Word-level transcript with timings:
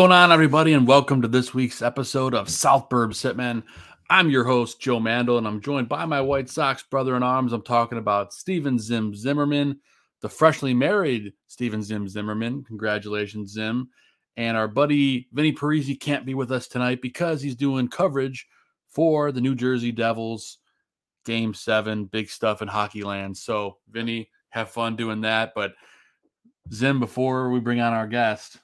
going 0.00 0.12
on, 0.12 0.32
everybody, 0.32 0.72
and 0.72 0.88
welcome 0.88 1.20
to 1.20 1.28
this 1.28 1.52
week's 1.52 1.82
episode 1.82 2.34
of 2.34 2.48
South 2.48 2.88
Burbs 2.88 3.20
Hitmen. 3.20 3.62
I'm 4.08 4.30
your 4.30 4.44
host, 4.44 4.80
Joe 4.80 4.98
Mandel, 4.98 5.36
and 5.36 5.46
I'm 5.46 5.60
joined 5.60 5.90
by 5.90 6.06
my 6.06 6.22
White 6.22 6.48
Sox 6.48 6.82
brother 6.82 7.16
in 7.16 7.22
arms. 7.22 7.52
I'm 7.52 7.60
talking 7.60 7.98
about 7.98 8.32
Steven 8.32 8.78
Zim 8.78 9.14
Zimmerman, 9.14 9.78
the 10.22 10.28
freshly 10.30 10.72
married 10.72 11.34
Steven 11.48 11.82
Zim 11.82 12.08
Zimmerman. 12.08 12.64
Congratulations, 12.64 13.52
Zim. 13.52 13.90
And 14.38 14.56
our 14.56 14.68
buddy 14.68 15.28
Vinny 15.34 15.52
Parisi 15.52 16.00
can't 16.00 16.24
be 16.24 16.32
with 16.32 16.50
us 16.50 16.66
tonight 16.66 17.02
because 17.02 17.42
he's 17.42 17.54
doing 17.54 17.86
coverage 17.86 18.48
for 18.88 19.32
the 19.32 19.42
New 19.42 19.54
Jersey 19.54 19.92
Devils 19.92 20.60
game 21.26 21.52
seven, 21.52 22.06
big 22.06 22.30
stuff 22.30 22.62
in 22.62 22.68
hockey 22.68 23.02
land. 23.02 23.36
So, 23.36 23.76
Vinny, 23.90 24.30
have 24.48 24.70
fun 24.70 24.96
doing 24.96 25.20
that. 25.20 25.52
But, 25.54 25.74
Zim, 26.72 27.00
before 27.00 27.50
we 27.50 27.60
bring 27.60 27.82
on 27.82 27.92
our 27.92 28.06
guest, 28.06 28.56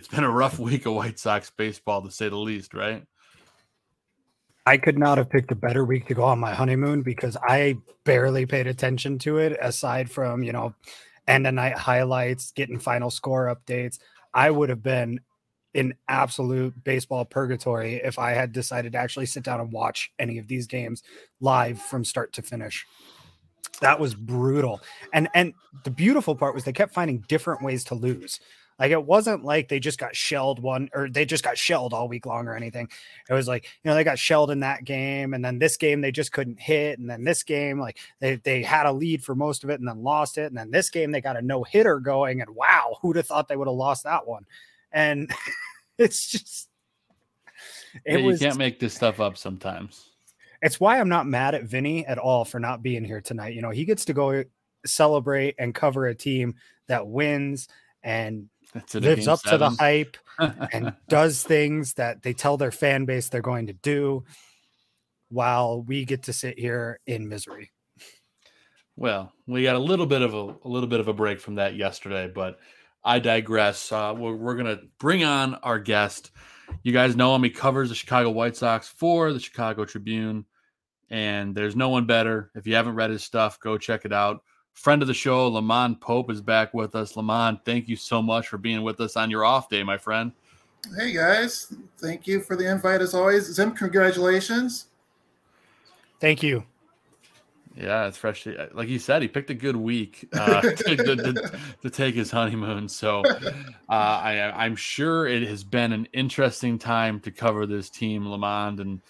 it's 0.00 0.08
been 0.08 0.24
a 0.24 0.30
rough 0.30 0.58
week 0.70 0.86
of 0.86 0.94
White 0.94 1.18
Sox 1.18 1.50
baseball 1.50 2.00
to 2.02 2.10
say 2.10 2.30
the 2.30 2.36
least, 2.36 2.72
right? 2.72 3.04
I 4.64 4.78
could 4.78 4.98
not 4.98 5.18
have 5.18 5.28
picked 5.28 5.52
a 5.52 5.56
better 5.56 5.84
week 5.84 6.06
to 6.08 6.14
go 6.14 6.24
on 6.24 6.38
my 6.38 6.54
honeymoon 6.54 7.02
because 7.02 7.36
I 7.42 7.76
barely 8.04 8.46
paid 8.46 8.66
attention 8.66 9.18
to 9.20 9.36
it 9.38 9.58
aside 9.60 10.10
from, 10.10 10.42
you 10.42 10.52
know, 10.52 10.74
end 11.28 11.46
of 11.46 11.52
night 11.52 11.76
highlights, 11.76 12.50
getting 12.52 12.78
final 12.78 13.10
score 13.10 13.54
updates. 13.54 13.98
I 14.32 14.50
would 14.50 14.70
have 14.70 14.82
been 14.82 15.20
in 15.74 15.94
absolute 16.08 16.82
baseball 16.82 17.26
purgatory 17.26 17.96
if 17.96 18.18
I 18.18 18.32
had 18.32 18.52
decided 18.52 18.92
to 18.92 18.98
actually 18.98 19.26
sit 19.26 19.42
down 19.42 19.60
and 19.60 19.70
watch 19.70 20.12
any 20.18 20.38
of 20.38 20.48
these 20.48 20.66
games 20.66 21.02
live 21.40 21.80
from 21.80 22.04
start 22.04 22.32
to 22.34 22.42
finish. 22.42 22.86
That 23.80 24.00
was 24.00 24.14
brutal. 24.14 24.80
And 25.12 25.28
and 25.34 25.52
the 25.84 25.90
beautiful 25.90 26.34
part 26.34 26.54
was 26.54 26.64
they 26.64 26.72
kept 26.72 26.94
finding 26.94 27.24
different 27.28 27.62
ways 27.62 27.84
to 27.84 27.94
lose. 27.94 28.40
Like 28.80 28.92
it 28.92 29.04
wasn't 29.04 29.44
like 29.44 29.68
they 29.68 29.78
just 29.78 29.98
got 29.98 30.16
shelled 30.16 30.58
one 30.58 30.88
or 30.94 31.10
they 31.10 31.26
just 31.26 31.44
got 31.44 31.58
shelled 31.58 31.92
all 31.92 32.08
week 32.08 32.24
long 32.24 32.48
or 32.48 32.56
anything. 32.56 32.88
It 33.28 33.34
was 33.34 33.46
like, 33.46 33.64
you 33.64 33.90
know, 33.90 33.94
they 33.94 34.04
got 34.04 34.18
shelled 34.18 34.50
in 34.50 34.60
that 34.60 34.84
game 34.84 35.34
and 35.34 35.44
then 35.44 35.58
this 35.58 35.76
game 35.76 36.00
they 36.00 36.10
just 36.10 36.32
couldn't 36.32 36.58
hit. 36.58 36.98
And 36.98 37.08
then 37.08 37.22
this 37.22 37.42
game, 37.42 37.78
like 37.78 37.98
they, 38.20 38.36
they 38.36 38.62
had 38.62 38.86
a 38.86 38.92
lead 38.92 39.22
for 39.22 39.34
most 39.34 39.64
of 39.64 39.70
it 39.70 39.80
and 39.80 39.86
then 39.86 40.02
lost 40.02 40.38
it. 40.38 40.46
And 40.46 40.56
then 40.56 40.70
this 40.70 40.88
game 40.88 41.12
they 41.12 41.20
got 41.20 41.36
a 41.36 41.42
no 41.42 41.62
hitter 41.62 42.00
going. 42.00 42.40
And 42.40 42.48
wow, 42.56 42.96
who'd 43.02 43.16
have 43.16 43.26
thought 43.26 43.48
they 43.48 43.56
would 43.56 43.68
have 43.68 43.76
lost 43.76 44.04
that 44.04 44.26
one? 44.26 44.46
And 44.90 45.30
it's 45.98 46.30
just 46.30 46.70
it 48.06 48.12
yeah, 48.12 48.16
you 48.16 48.26
was, 48.26 48.40
can't 48.40 48.56
make 48.56 48.80
this 48.80 48.94
stuff 48.94 49.20
up 49.20 49.36
sometimes. 49.36 50.06
It's 50.62 50.80
why 50.80 50.98
I'm 50.98 51.08
not 51.10 51.26
mad 51.26 51.54
at 51.54 51.64
Vinny 51.64 52.06
at 52.06 52.16
all 52.16 52.46
for 52.46 52.58
not 52.58 52.82
being 52.82 53.04
here 53.04 53.20
tonight. 53.20 53.54
You 53.54 53.60
know, 53.60 53.70
he 53.70 53.84
gets 53.84 54.06
to 54.06 54.14
go 54.14 54.42
celebrate 54.86 55.54
and 55.58 55.74
cover 55.74 56.06
a 56.06 56.14
team 56.14 56.54
that 56.86 57.06
wins 57.06 57.68
and 58.02 58.48
lives 58.94 59.28
up 59.28 59.40
seven. 59.40 59.58
to 59.58 59.58
the 59.58 59.70
hype 59.78 60.16
and 60.72 60.94
does 61.08 61.42
things 61.42 61.94
that 61.94 62.22
they 62.22 62.32
tell 62.32 62.56
their 62.56 62.70
fan 62.70 63.04
base 63.04 63.28
they're 63.28 63.40
going 63.40 63.66
to 63.66 63.72
do 63.72 64.24
while 65.28 65.82
we 65.82 66.04
get 66.04 66.24
to 66.24 66.32
sit 66.32 66.58
here 66.58 67.00
in 67.06 67.28
misery. 67.28 67.70
Well, 68.96 69.32
we 69.46 69.62
got 69.62 69.76
a 69.76 69.80
little 69.80 70.06
bit 70.06 70.22
of 70.22 70.34
a, 70.34 70.54
a 70.64 70.68
little 70.68 70.88
bit 70.88 71.00
of 71.00 71.08
a 71.08 71.12
break 71.12 71.40
from 71.40 71.54
that 71.54 71.74
yesterday, 71.74 72.30
but 72.32 72.58
I 73.02 73.18
digress. 73.18 73.90
Uh, 73.90 74.14
we're, 74.16 74.34
we're 74.34 74.56
going 74.56 74.76
to 74.76 74.82
bring 74.98 75.24
on 75.24 75.54
our 75.56 75.78
guest. 75.78 76.32
You 76.82 76.92
guys 76.92 77.16
know 77.16 77.34
him. 77.34 77.42
He 77.42 77.50
covers 77.50 77.88
the 77.88 77.94
Chicago 77.94 78.30
White 78.30 78.56
Sox 78.56 78.88
for 78.88 79.32
the 79.32 79.40
Chicago 79.40 79.84
Tribune, 79.84 80.44
and 81.08 81.54
there's 81.54 81.74
no 81.74 81.88
one 81.88 82.06
better. 82.06 82.50
If 82.54 82.66
you 82.66 82.74
haven't 82.74 82.94
read 82.94 83.10
his 83.10 83.24
stuff, 83.24 83.58
go 83.58 83.78
check 83.78 84.04
it 84.04 84.12
out 84.12 84.42
friend 84.80 85.02
of 85.02 85.08
the 85.08 85.14
show, 85.14 85.50
LaMond 85.50 86.00
Pope, 86.00 86.30
is 86.30 86.40
back 86.40 86.72
with 86.72 86.94
us. 86.94 87.12
LaMond, 87.12 87.64
thank 87.66 87.86
you 87.86 87.96
so 87.96 88.22
much 88.22 88.48
for 88.48 88.56
being 88.56 88.82
with 88.82 88.98
us 89.00 89.14
on 89.14 89.30
your 89.30 89.44
off 89.44 89.68
day, 89.68 89.82
my 89.82 89.98
friend. 89.98 90.32
Hey 90.96 91.12
guys, 91.12 91.74
thank 91.98 92.26
you 92.26 92.40
for 92.40 92.56
the 92.56 92.70
invite 92.70 93.02
as 93.02 93.12
always. 93.12 93.44
Zim, 93.44 93.72
congratulations. 93.72 94.86
Thank 96.18 96.42
you. 96.42 96.64
Yeah, 97.76 98.06
it's 98.06 98.16
fresh. 98.16 98.46
Like 98.72 98.88
you 98.88 98.98
said, 98.98 99.20
he 99.20 99.28
picked 99.28 99.50
a 99.50 99.54
good 99.54 99.76
week 99.76 100.26
uh, 100.32 100.60
to, 100.62 100.96
to, 100.96 101.16
to, 101.16 101.58
to, 101.82 101.90
take 101.90 102.14
his 102.14 102.30
honeymoon. 102.30 102.88
So 102.88 103.22
uh, 103.24 103.52
I, 103.88 104.64
I'm 104.64 104.76
sure 104.76 105.26
it 105.26 105.46
has 105.46 105.62
been 105.62 105.92
an 105.92 106.08
interesting 106.14 106.78
time 106.78 107.20
to 107.20 107.30
cover 107.30 107.66
this 107.66 107.90
team, 107.90 108.24
LaMond. 108.24 108.80
And 108.80 109.00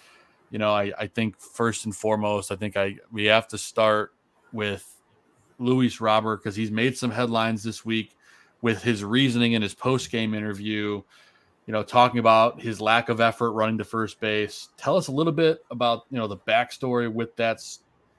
you 0.50 0.59
know, 0.59 0.73
I, 0.73 0.93
I 0.99 1.06
think 1.06 1.39
first 1.39 1.85
and 1.85 1.95
foremost, 1.95 2.50
I 2.50 2.56
think 2.56 2.77
I 2.77 2.97
we 3.12 3.27
have 3.27 3.47
to 3.49 3.59
start 3.59 4.12
with 4.53 5.00
Luis 5.61 6.01
Robert 6.01 6.43
because 6.43 6.57
he's 6.57 6.71
made 6.71 6.97
some 6.97 7.11
headlines 7.11 7.62
this 7.62 7.85
week 7.85 8.17
with 8.62 8.83
his 8.83 9.05
reasoning 9.05 9.53
in 9.53 9.62
his 9.62 9.75
post 9.75 10.11
game 10.11 10.35
interview. 10.35 11.03
You 11.67 11.73
know, 11.73 11.83
talking 11.85 12.19
about 12.19 12.61
his 12.61 12.81
lack 12.81 13.09
of 13.09 13.21
effort 13.21 13.53
running 13.53 13.79
to 13.79 13.85
first 13.85 14.19
base. 14.19 14.71
Tell 14.77 14.97
us 14.97 15.07
a 15.07 15.12
little 15.12 15.33
bit 15.33 15.65
about 15.71 16.05
you 16.11 16.19
know 16.19 16.27
the 16.27 16.37
backstory 16.37 17.12
with 17.12 17.37
that 17.37 17.62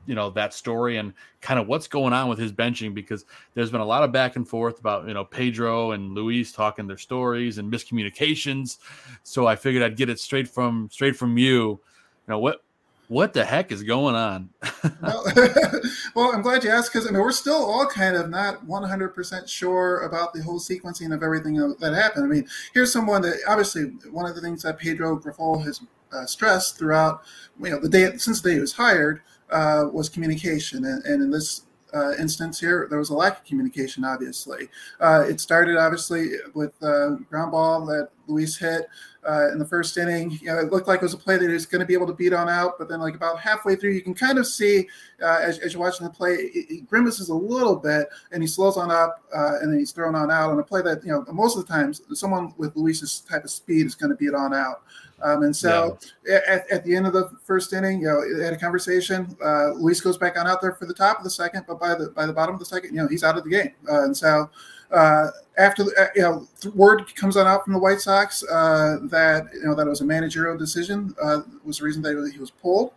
you 0.05 0.15
know 0.15 0.29
that 0.31 0.53
story 0.53 0.97
and 0.97 1.13
kind 1.41 1.59
of 1.59 1.67
what's 1.67 1.87
going 1.87 2.13
on 2.13 2.29
with 2.29 2.39
his 2.39 2.51
benching 2.51 2.93
because 2.93 3.25
there's 3.53 3.71
been 3.71 3.81
a 3.81 3.85
lot 3.85 4.03
of 4.03 4.11
back 4.11 4.35
and 4.35 4.47
forth 4.47 4.79
about 4.79 5.07
you 5.07 5.13
know 5.13 5.25
Pedro 5.25 5.91
and 5.91 6.13
Luis 6.13 6.51
talking 6.51 6.87
their 6.87 6.97
stories 6.97 7.57
and 7.57 7.71
miscommunications. 7.71 8.77
So 9.23 9.47
I 9.47 9.55
figured 9.55 9.83
I'd 9.83 9.97
get 9.97 10.09
it 10.09 10.19
straight 10.19 10.47
from 10.47 10.89
straight 10.91 11.15
from 11.15 11.37
you. 11.37 11.61
You 11.61 11.79
know 12.27 12.39
what 12.39 12.63
what 13.11 13.33
the 13.33 13.43
heck 13.43 13.73
is 13.73 13.83
going 13.83 14.15
on? 14.15 14.49
well, 15.01 15.25
well, 16.15 16.31
I'm 16.33 16.41
glad 16.41 16.63
you 16.63 16.69
asked 16.69 16.93
because 16.93 17.05
I 17.05 17.11
mean 17.11 17.19
we're 17.19 17.33
still 17.33 17.61
all 17.61 17.85
kind 17.85 18.15
of 18.15 18.29
not 18.29 18.65
100% 18.65 19.49
sure 19.49 20.05
about 20.05 20.33
the 20.33 20.41
whole 20.41 20.61
sequencing 20.61 21.13
of 21.13 21.21
everything 21.21 21.55
that 21.81 21.93
happened. 21.93 22.23
I 22.23 22.27
mean, 22.29 22.47
here's 22.73 22.93
someone 22.93 23.21
that 23.23 23.35
obviously 23.49 23.83
one 24.11 24.25
of 24.25 24.35
the 24.35 24.39
things 24.39 24.63
that 24.63 24.79
Pedro 24.79 25.19
Grifol 25.19 25.61
has 25.61 25.81
uh, 26.13 26.25
stressed 26.25 26.79
throughout, 26.79 27.23
you 27.61 27.71
know, 27.71 27.81
the 27.81 27.89
day 27.89 28.15
since 28.15 28.39
the 28.39 28.51
day 28.51 28.55
he 28.55 28.61
was 28.61 28.71
hired 28.71 29.21
uh, 29.49 29.87
was 29.91 30.07
communication, 30.07 30.85
and, 30.85 31.03
and 31.03 31.21
in 31.21 31.31
this 31.31 31.63
uh, 31.93 32.13
instance 32.19 32.59
here, 32.59 32.87
there 32.89 32.99
was 32.99 33.09
a 33.09 33.13
lack 33.13 33.39
of 33.39 33.43
communication. 33.43 34.03
Obviously, 34.03 34.69
uh, 34.99 35.25
it 35.27 35.39
started 35.39 35.77
obviously 35.77 36.31
with 36.53 36.73
uh, 36.81 37.15
ground 37.29 37.51
ball 37.51 37.85
that 37.85 38.09
Luis 38.27 38.57
hit 38.57 38.87
uh, 39.27 39.51
in 39.51 39.59
the 39.59 39.65
first 39.65 39.97
inning. 39.97 40.31
You 40.31 40.47
know, 40.47 40.59
it 40.59 40.71
looked 40.71 40.87
like 40.87 41.01
it 41.01 41.03
was 41.03 41.13
a 41.13 41.17
play 41.17 41.37
that 41.37 41.45
he 41.45 41.53
was 41.53 41.65
going 41.65 41.81
to 41.81 41.85
be 41.85 41.93
able 41.93 42.07
to 42.07 42.13
beat 42.13 42.33
on 42.33 42.49
out, 42.49 42.79
but 42.79 42.87
then 42.87 42.99
like 42.99 43.15
about 43.15 43.39
halfway 43.39 43.75
through, 43.75 43.91
you 43.91 44.01
can 44.01 44.13
kind 44.13 44.37
of 44.37 44.47
see 44.47 44.87
uh, 45.21 45.39
as, 45.41 45.59
as, 45.59 45.73
you're 45.73 45.81
watching 45.81 46.05
the 46.05 46.13
play, 46.13 46.49
he 46.49 46.81
grimaces 46.81 47.29
a 47.29 47.35
little 47.35 47.75
bit 47.75 48.07
and 48.31 48.41
he 48.41 48.47
slows 48.47 48.77
on 48.77 48.89
up 48.89 49.23
and 49.33 49.71
then 49.71 49.79
he's 49.79 49.91
thrown 49.91 50.15
on 50.15 50.31
out 50.31 50.51
on 50.51 50.59
a 50.59 50.63
play 50.63 50.81
that 50.81 51.03
you 51.03 51.11
know 51.11 51.25
most 51.33 51.57
of 51.57 51.65
the 51.65 51.71
times 51.71 52.01
someone 52.13 52.53
with 52.57 52.75
Luis's 52.75 53.21
type 53.21 53.43
of 53.43 53.51
speed 53.51 53.85
is 53.85 53.95
going 53.95 54.09
to 54.09 54.15
beat 54.15 54.33
on 54.33 54.53
out. 54.53 54.83
Um, 55.23 55.43
and 55.43 55.55
so 55.55 55.97
yeah. 56.25 56.39
at, 56.47 56.71
at, 56.71 56.83
the 56.83 56.95
end 56.95 57.05
of 57.05 57.13
the 57.13 57.29
first 57.43 57.73
inning, 57.73 58.01
you 58.01 58.07
know, 58.07 58.37
they 58.37 58.43
had 58.43 58.53
a 58.53 58.57
conversation. 58.57 59.35
Uh, 59.43 59.71
Luis 59.71 60.01
goes 60.01 60.17
back 60.17 60.37
on 60.37 60.47
out 60.47 60.61
there 60.61 60.73
for 60.73 60.85
the 60.85 60.93
top 60.93 61.17
of 61.17 61.23
the 61.23 61.29
second, 61.29 61.65
but 61.67 61.79
by 61.79 61.93
the 61.95 62.09
by 62.09 62.25
the 62.25 62.33
bottom 62.33 62.55
of 62.55 62.59
the 62.59 62.65
second, 62.65 62.93
you 62.93 63.01
know, 63.01 63.07
he's 63.07 63.23
out 63.23 63.37
of 63.37 63.43
the 63.43 63.49
game. 63.49 63.71
Uh, 63.89 64.03
and 64.03 64.15
so 64.15 64.49
uh, 64.91 65.27
after 65.57 65.83
the, 65.83 65.91
uh, 65.97 66.07
you 66.15 66.21
know, 66.21 66.47
word 66.73 67.13
comes 67.15 67.37
on 67.37 67.47
out 67.47 67.63
from 67.63 67.73
the 67.73 67.79
White 67.79 68.01
Sox 68.01 68.43
uh, 68.43 68.97
that 69.03 69.47
you 69.53 69.63
know 69.63 69.75
that 69.75 69.85
it 69.85 69.89
was 69.89 70.01
a 70.01 70.05
managerial 70.05 70.57
decision 70.57 71.15
uh, 71.21 71.41
was 71.63 71.77
the 71.77 71.85
reason 71.85 72.01
that 72.01 72.31
he 72.33 72.39
was 72.39 72.51
pulled. 72.51 72.91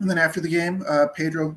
And 0.00 0.10
then 0.10 0.18
after 0.18 0.40
the 0.40 0.48
game, 0.48 0.84
Pedro 1.14 1.56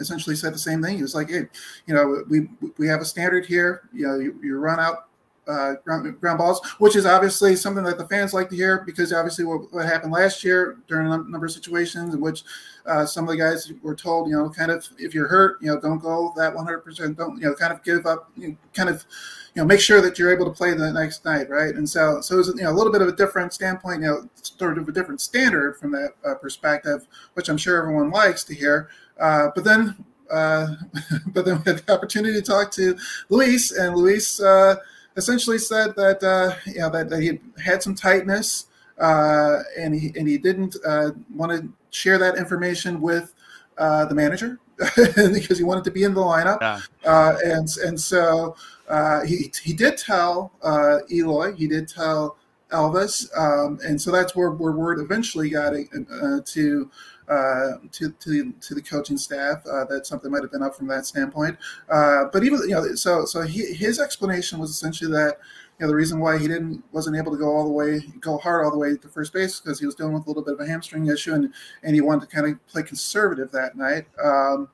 essentially 0.00 0.34
said 0.36 0.52
the 0.52 0.58
same 0.58 0.82
thing. 0.82 0.96
He 0.96 1.02
was 1.02 1.14
like, 1.14 1.30
"Hey, 1.30 1.46
you 1.86 1.94
know, 1.94 2.24
we 2.28 2.48
we 2.78 2.88
have 2.88 3.00
a 3.00 3.04
standard 3.04 3.46
here. 3.46 3.88
You 3.92 4.06
know, 4.06 4.18
you, 4.18 4.38
you 4.42 4.58
run 4.58 4.80
out 4.80 5.06
uh, 5.46 5.74
ground, 5.84 6.20
ground, 6.20 6.38
balls, 6.38 6.60
which 6.78 6.96
is 6.96 7.06
obviously 7.06 7.54
something 7.54 7.84
that 7.84 7.98
the 7.98 8.08
fans 8.08 8.34
like 8.34 8.48
to 8.48 8.56
hear 8.56 8.82
because 8.84 9.12
obviously 9.12 9.44
what, 9.44 9.72
what 9.72 9.86
happened 9.86 10.12
last 10.12 10.42
year 10.42 10.78
during 10.88 11.06
a 11.06 11.10
number 11.10 11.46
of 11.46 11.52
situations 11.52 12.14
in 12.14 12.20
which 12.20 12.42
uh, 12.86 13.06
some 13.06 13.24
of 13.24 13.30
the 13.30 13.36
guys 13.36 13.72
were 13.82 13.94
told, 13.94 14.28
you 14.28 14.36
know, 14.36 14.48
kind 14.50 14.70
of 14.70 14.86
if 14.98 15.14
you're 15.14 15.28
hurt, 15.28 15.60
you 15.60 15.68
know, 15.68 15.80
don't 15.80 15.98
go 15.98 16.32
that 16.36 16.54
100%, 16.54 17.16
don't, 17.16 17.40
you 17.40 17.46
know, 17.46 17.54
kind 17.54 17.72
of 17.72 17.82
give 17.82 18.06
up, 18.06 18.30
you 18.36 18.48
know, 18.48 18.56
kind 18.74 18.88
of, 18.88 19.04
you 19.54 19.62
know, 19.62 19.66
make 19.66 19.80
sure 19.80 20.00
that 20.00 20.18
you're 20.18 20.32
able 20.32 20.44
to 20.44 20.50
play 20.50 20.74
the 20.74 20.92
next 20.92 21.24
night, 21.24 21.48
right? 21.48 21.74
And 21.74 21.88
so, 21.88 22.20
so 22.20 22.34
it 22.34 22.38
was, 22.38 22.48
you 22.48 22.62
know, 22.62 22.70
a 22.70 22.74
little 22.76 22.92
bit 22.92 23.02
of 23.02 23.08
a 23.08 23.12
different 23.12 23.52
standpoint, 23.52 24.02
you 24.02 24.08
know, 24.08 24.28
sort 24.42 24.78
of 24.78 24.88
a 24.88 24.92
different 24.92 25.20
standard 25.20 25.78
from 25.78 25.92
that 25.92 26.10
uh, 26.24 26.34
perspective, 26.34 27.06
which 27.34 27.48
I'm 27.48 27.56
sure 27.56 27.80
everyone 27.80 28.10
likes 28.10 28.44
to 28.44 28.54
hear. 28.54 28.88
Uh, 29.18 29.48
but 29.54 29.64
then, 29.64 30.04
uh, 30.30 30.74
but 31.28 31.44
then 31.44 31.58
we 31.58 31.72
had 31.72 31.78
the 31.78 31.92
opportunity 31.92 32.34
to 32.34 32.42
talk 32.42 32.70
to 32.72 32.96
Luis, 33.28 33.72
and 33.72 33.96
Luis, 33.96 34.40
uh, 34.40 34.76
essentially 35.16 35.58
said 35.58 35.94
that 35.96 36.22
uh, 36.22 36.54
you 36.66 36.80
know 36.80 36.90
that, 36.90 37.08
that, 37.10 37.22
he 37.22 37.38
had 37.62 37.82
some 37.82 37.94
tightness 37.94 38.66
uh, 38.98 39.62
and 39.78 39.94
he 39.94 40.12
and 40.16 40.28
he 40.28 40.38
didn't 40.38 40.76
uh, 40.86 41.10
want 41.34 41.52
to 41.52 41.68
share 41.90 42.18
that 42.18 42.36
information 42.36 43.00
with 43.00 43.34
uh, 43.78 44.04
the 44.06 44.14
manager 44.14 44.58
because 44.96 45.58
he 45.58 45.64
wanted 45.64 45.84
to 45.84 45.90
be 45.90 46.04
in 46.04 46.14
the 46.14 46.20
lineup. 46.20 46.60
Yeah. 46.60 46.80
Uh, 47.04 47.36
and 47.44 47.68
and 47.84 48.00
so 48.00 48.56
uh, 48.88 49.24
he 49.24 49.52
he 49.62 49.72
did 49.72 49.98
tell 49.98 50.52
Eloy, 51.10 51.54
he 51.54 51.66
did 51.66 51.88
tell 51.88 52.36
Elvis, 52.70 53.26
um, 53.38 53.78
and 53.84 54.00
so 54.00 54.10
that's 54.10 54.34
where, 54.34 54.50
where 54.50 54.72
word 54.72 54.98
eventually 54.98 55.50
got 55.50 55.70
to 55.70 56.90
uh, 57.28 57.72
to 57.92 58.12
to 58.12 58.30
the, 58.30 58.52
to 58.60 58.74
the 58.74 58.82
coaching 58.82 59.16
staff 59.16 59.64
uh, 59.66 59.84
that 59.86 60.06
something 60.06 60.30
might 60.30 60.42
have 60.42 60.52
been 60.52 60.62
up 60.62 60.74
from 60.74 60.86
that 60.88 61.06
standpoint. 61.06 61.56
Uh, 61.90 62.24
but 62.32 62.44
even 62.44 62.60
you 62.60 62.74
know, 62.74 62.94
so 62.94 63.24
so 63.24 63.42
he, 63.42 63.74
his 63.74 63.98
explanation 63.98 64.58
was 64.58 64.70
essentially 64.70 65.10
that 65.10 65.38
you 65.78 65.84
know 65.84 65.88
the 65.88 65.94
reason 65.94 66.20
why 66.20 66.38
he 66.38 66.46
didn't 66.46 66.82
wasn't 66.92 67.16
able 67.16 67.32
to 67.32 67.38
go 67.38 67.48
all 67.48 67.64
the 67.64 67.70
way 67.70 68.00
go 68.20 68.38
hard 68.38 68.64
all 68.64 68.70
the 68.70 68.78
way 68.78 68.96
to 68.96 69.08
first 69.08 69.32
base 69.32 69.60
because 69.60 69.78
he 69.78 69.86
was 69.86 69.94
dealing 69.94 70.14
with 70.14 70.24
a 70.26 70.28
little 70.28 70.42
bit 70.42 70.54
of 70.54 70.60
a 70.60 70.66
hamstring 70.66 71.06
issue 71.06 71.34
and 71.34 71.52
and 71.82 71.94
he 71.94 72.00
wanted 72.00 72.28
to 72.28 72.34
kind 72.34 72.46
of 72.46 72.66
play 72.66 72.82
conservative 72.82 73.50
that 73.52 73.76
night. 73.76 74.06
Um, 74.22 74.68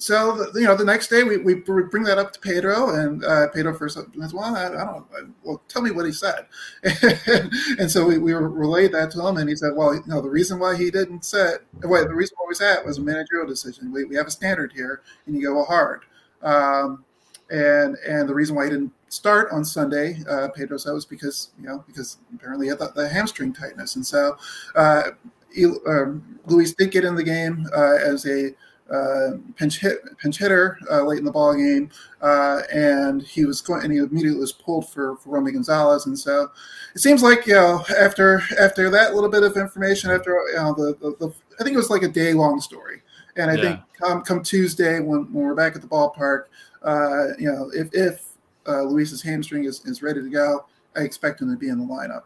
so 0.00 0.46
you 0.54 0.62
know 0.64 0.76
the 0.76 0.84
next 0.84 1.08
day 1.08 1.24
we, 1.24 1.38
we 1.38 1.54
bring 1.54 2.04
that 2.04 2.18
up 2.18 2.32
to 2.32 2.38
pedro 2.38 2.94
and 2.94 3.24
uh, 3.24 3.48
pedro 3.48 3.74
first 3.76 3.96
says 3.96 4.32
well 4.32 4.54
I, 4.54 4.66
I 4.66 4.84
don't 4.84 5.06
I, 5.12 5.22
well 5.42 5.60
tell 5.68 5.82
me 5.82 5.90
what 5.90 6.06
he 6.06 6.12
said. 6.12 6.46
And 7.78 7.90
so 7.90 8.06
we, 8.06 8.18
we 8.18 8.32
relayed 8.32 8.92
that 8.92 9.10
to 9.12 9.26
him 9.26 9.36
and 9.38 9.48
he 9.48 9.56
said 9.56 9.72
well 9.74 9.94
you 9.94 10.02
know 10.06 10.20
the 10.20 10.30
reason 10.30 10.60
why 10.60 10.76
he 10.76 10.90
didn't 10.90 11.24
set 11.24 11.62
well 11.82 12.06
the 12.06 12.14
reason 12.14 12.36
why 12.38 12.46
we 12.48 12.54
sat 12.54 12.84
was 12.86 12.98
a 12.98 13.02
managerial 13.02 13.46
decision. 13.46 13.92
We, 13.92 14.04
we 14.04 14.14
have 14.14 14.28
a 14.28 14.30
standard 14.30 14.72
here 14.72 15.02
and 15.26 15.34
you 15.34 15.42
go 15.42 15.64
hard. 15.64 16.02
Um, 16.42 17.04
and 17.50 17.96
and 18.06 18.28
the 18.28 18.34
reason 18.34 18.54
why 18.54 18.64
he 18.64 18.70
didn't 18.70 18.92
start 19.08 19.48
on 19.50 19.64
sunday 19.64 20.18
uh, 20.28 20.48
pedro 20.54 20.76
said 20.76 20.92
was 20.92 21.06
because 21.06 21.50
you 21.58 21.66
know 21.66 21.82
because 21.86 22.18
apparently 22.34 22.66
he 22.66 22.70
had 22.70 22.78
the, 22.78 22.92
the 22.94 23.08
hamstring 23.08 23.52
tightness. 23.52 23.96
And 23.96 24.06
so 24.06 24.36
uh, 24.76 25.10
he, 25.52 25.64
um, 25.64 26.38
luis 26.46 26.72
did 26.74 26.92
get 26.92 27.04
in 27.04 27.16
the 27.16 27.24
game 27.24 27.66
uh, 27.74 27.96
as 27.96 28.24
a 28.26 28.54
uh, 28.92 29.32
pinch 29.56 29.78
hit 29.80 29.98
pinch 30.18 30.38
hitter 30.38 30.78
uh, 30.90 31.02
late 31.02 31.18
in 31.18 31.24
the 31.24 31.30
ball 31.30 31.54
game, 31.54 31.90
uh, 32.22 32.62
and 32.72 33.22
he 33.22 33.44
was 33.44 33.60
going 33.60 33.82
and 33.82 33.92
he 33.92 33.98
immediately 33.98 34.38
was 34.38 34.52
pulled 34.52 34.88
for 34.88 35.16
for 35.16 35.30
Romy 35.30 35.52
Gonzalez, 35.52 36.06
and 36.06 36.18
so 36.18 36.50
it 36.94 37.00
seems 37.00 37.22
like 37.22 37.46
you 37.46 37.54
know 37.54 37.84
after 37.98 38.42
after 38.58 38.90
that 38.90 39.14
little 39.14 39.30
bit 39.30 39.42
of 39.42 39.56
information 39.56 40.10
after 40.10 40.30
you 40.48 40.56
know 40.56 40.74
the, 40.74 40.96
the, 41.00 41.26
the 41.26 41.34
I 41.60 41.64
think 41.64 41.74
it 41.74 41.78
was 41.78 41.90
like 41.90 42.02
a 42.02 42.08
day 42.08 42.32
long 42.32 42.60
story, 42.60 43.02
and 43.36 43.50
I 43.50 43.54
yeah. 43.54 43.62
think 43.62 43.80
come 44.00 44.22
come 44.22 44.42
Tuesday 44.42 45.00
when, 45.00 45.32
when 45.32 45.44
we're 45.44 45.54
back 45.54 45.76
at 45.76 45.82
the 45.82 45.88
ballpark, 45.88 46.44
uh, 46.82 47.34
you 47.38 47.52
know 47.52 47.70
if 47.74 47.92
if 47.92 48.28
uh, 48.66 48.82
Luis's 48.82 49.22
hamstring 49.22 49.64
is, 49.64 49.84
is 49.86 50.02
ready 50.02 50.20
to 50.20 50.30
go, 50.30 50.66
I 50.96 51.00
expect 51.00 51.40
him 51.40 51.50
to 51.50 51.56
be 51.56 51.68
in 51.68 51.78
the 51.78 51.86
lineup. 51.86 52.24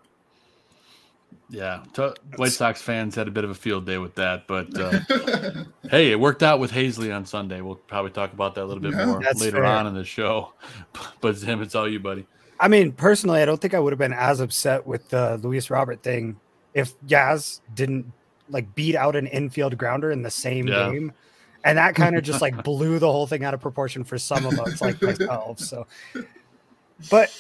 Yeah, 1.52 1.84
White 2.36 2.52
Sox 2.52 2.80
fans 2.80 3.14
had 3.14 3.28
a 3.28 3.30
bit 3.30 3.44
of 3.44 3.50
a 3.50 3.54
field 3.54 3.84
day 3.84 3.98
with 3.98 4.14
that, 4.14 4.46
but 4.46 4.74
uh, 4.78 5.00
hey, 5.90 6.10
it 6.10 6.18
worked 6.18 6.42
out 6.42 6.60
with 6.60 6.72
Haseley 6.72 7.14
on 7.14 7.26
Sunday. 7.26 7.60
We'll 7.60 7.74
probably 7.74 8.10
talk 8.10 8.32
about 8.32 8.54
that 8.54 8.64
a 8.64 8.64
little 8.64 8.82
bit 8.82 8.92
yeah, 8.92 9.04
more 9.04 9.20
later 9.20 9.58
fair. 9.58 9.64
on 9.66 9.86
in 9.86 9.94
the 9.94 10.04
show. 10.04 10.54
But 11.20 11.36
Zim, 11.36 11.60
it's 11.60 11.74
all 11.74 11.86
you, 11.86 12.00
buddy. 12.00 12.26
I 12.58 12.68
mean, 12.68 12.92
personally, 12.92 13.42
I 13.42 13.44
don't 13.44 13.60
think 13.60 13.74
I 13.74 13.78
would 13.78 13.92
have 13.92 13.98
been 13.98 14.14
as 14.14 14.40
upset 14.40 14.86
with 14.86 15.10
the 15.10 15.38
Luis 15.42 15.68
Robert 15.68 16.02
thing 16.02 16.40
if 16.72 16.98
Yaz 17.02 17.60
didn't 17.74 18.10
like 18.48 18.74
beat 18.74 18.96
out 18.96 19.14
an 19.14 19.26
infield 19.26 19.76
grounder 19.76 20.10
in 20.10 20.22
the 20.22 20.30
same 20.30 20.68
yeah. 20.68 20.90
game. 20.90 21.12
And 21.64 21.76
that 21.76 21.94
kind 21.94 22.16
of 22.16 22.24
just 22.24 22.40
like 22.40 22.64
blew 22.64 22.98
the 22.98 23.12
whole 23.12 23.26
thing 23.26 23.44
out 23.44 23.52
of 23.52 23.60
proportion 23.60 24.04
for 24.04 24.16
some 24.16 24.46
of 24.46 24.58
us, 24.58 24.80
like 24.80 25.02
myself. 25.02 25.60
So, 25.60 25.86
but 27.10 27.30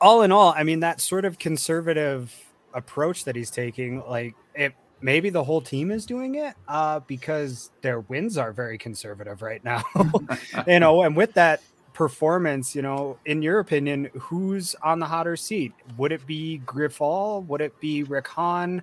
all 0.00 0.22
in 0.22 0.32
all, 0.32 0.54
I 0.56 0.62
mean, 0.62 0.80
that 0.80 1.00
sort 1.00 1.26
of 1.26 1.38
conservative 1.38 2.34
approach 2.74 3.24
that 3.24 3.36
he's 3.36 3.50
taking, 3.50 4.02
like 4.08 4.34
it 4.54 4.74
maybe 5.02 5.30
the 5.30 5.42
whole 5.42 5.60
team 5.60 5.90
is 5.90 6.06
doing 6.06 6.36
it 6.36 6.54
uh, 6.68 7.00
because 7.00 7.70
their 7.82 8.00
wins 8.00 8.38
are 8.38 8.52
very 8.52 8.78
conservative 8.78 9.42
right 9.42 9.62
now. 9.64 9.82
you 10.66 10.80
know, 10.80 11.02
and 11.02 11.16
with 11.16 11.34
that 11.34 11.60
performance, 11.92 12.74
you 12.74 12.82
know, 12.82 13.18
in 13.26 13.42
your 13.42 13.58
opinion, 13.58 14.10
who's 14.14 14.74
on 14.82 14.98
the 14.98 15.06
hotter 15.06 15.36
seat? 15.36 15.72
Would 15.98 16.12
it 16.12 16.26
be 16.26 16.62
Grifol? 16.64 17.44
Would 17.46 17.60
it 17.60 17.78
be 17.80 18.02
Rick 18.02 18.28
Hahn? 18.28 18.82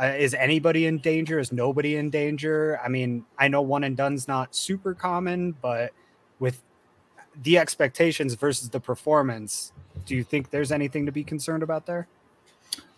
Uh, 0.00 0.14
is 0.18 0.34
anybody 0.34 0.86
in 0.86 0.98
danger? 0.98 1.38
Is 1.38 1.52
nobody 1.52 1.96
in 1.96 2.10
danger? 2.10 2.80
I 2.84 2.88
mean, 2.88 3.24
I 3.38 3.48
know 3.48 3.62
one 3.62 3.84
and 3.84 3.96
done's 3.96 4.28
not 4.28 4.54
super 4.54 4.94
common, 4.94 5.52
but 5.60 5.92
with 6.38 6.62
the 7.42 7.58
expectations 7.58 8.34
versus 8.34 8.70
the 8.70 8.80
performance, 8.80 9.72
do 10.06 10.16
you 10.16 10.24
think 10.24 10.50
there's 10.50 10.72
anything 10.72 11.06
to 11.06 11.12
be 11.12 11.24
concerned 11.24 11.62
about 11.62 11.86
there? 11.86 12.08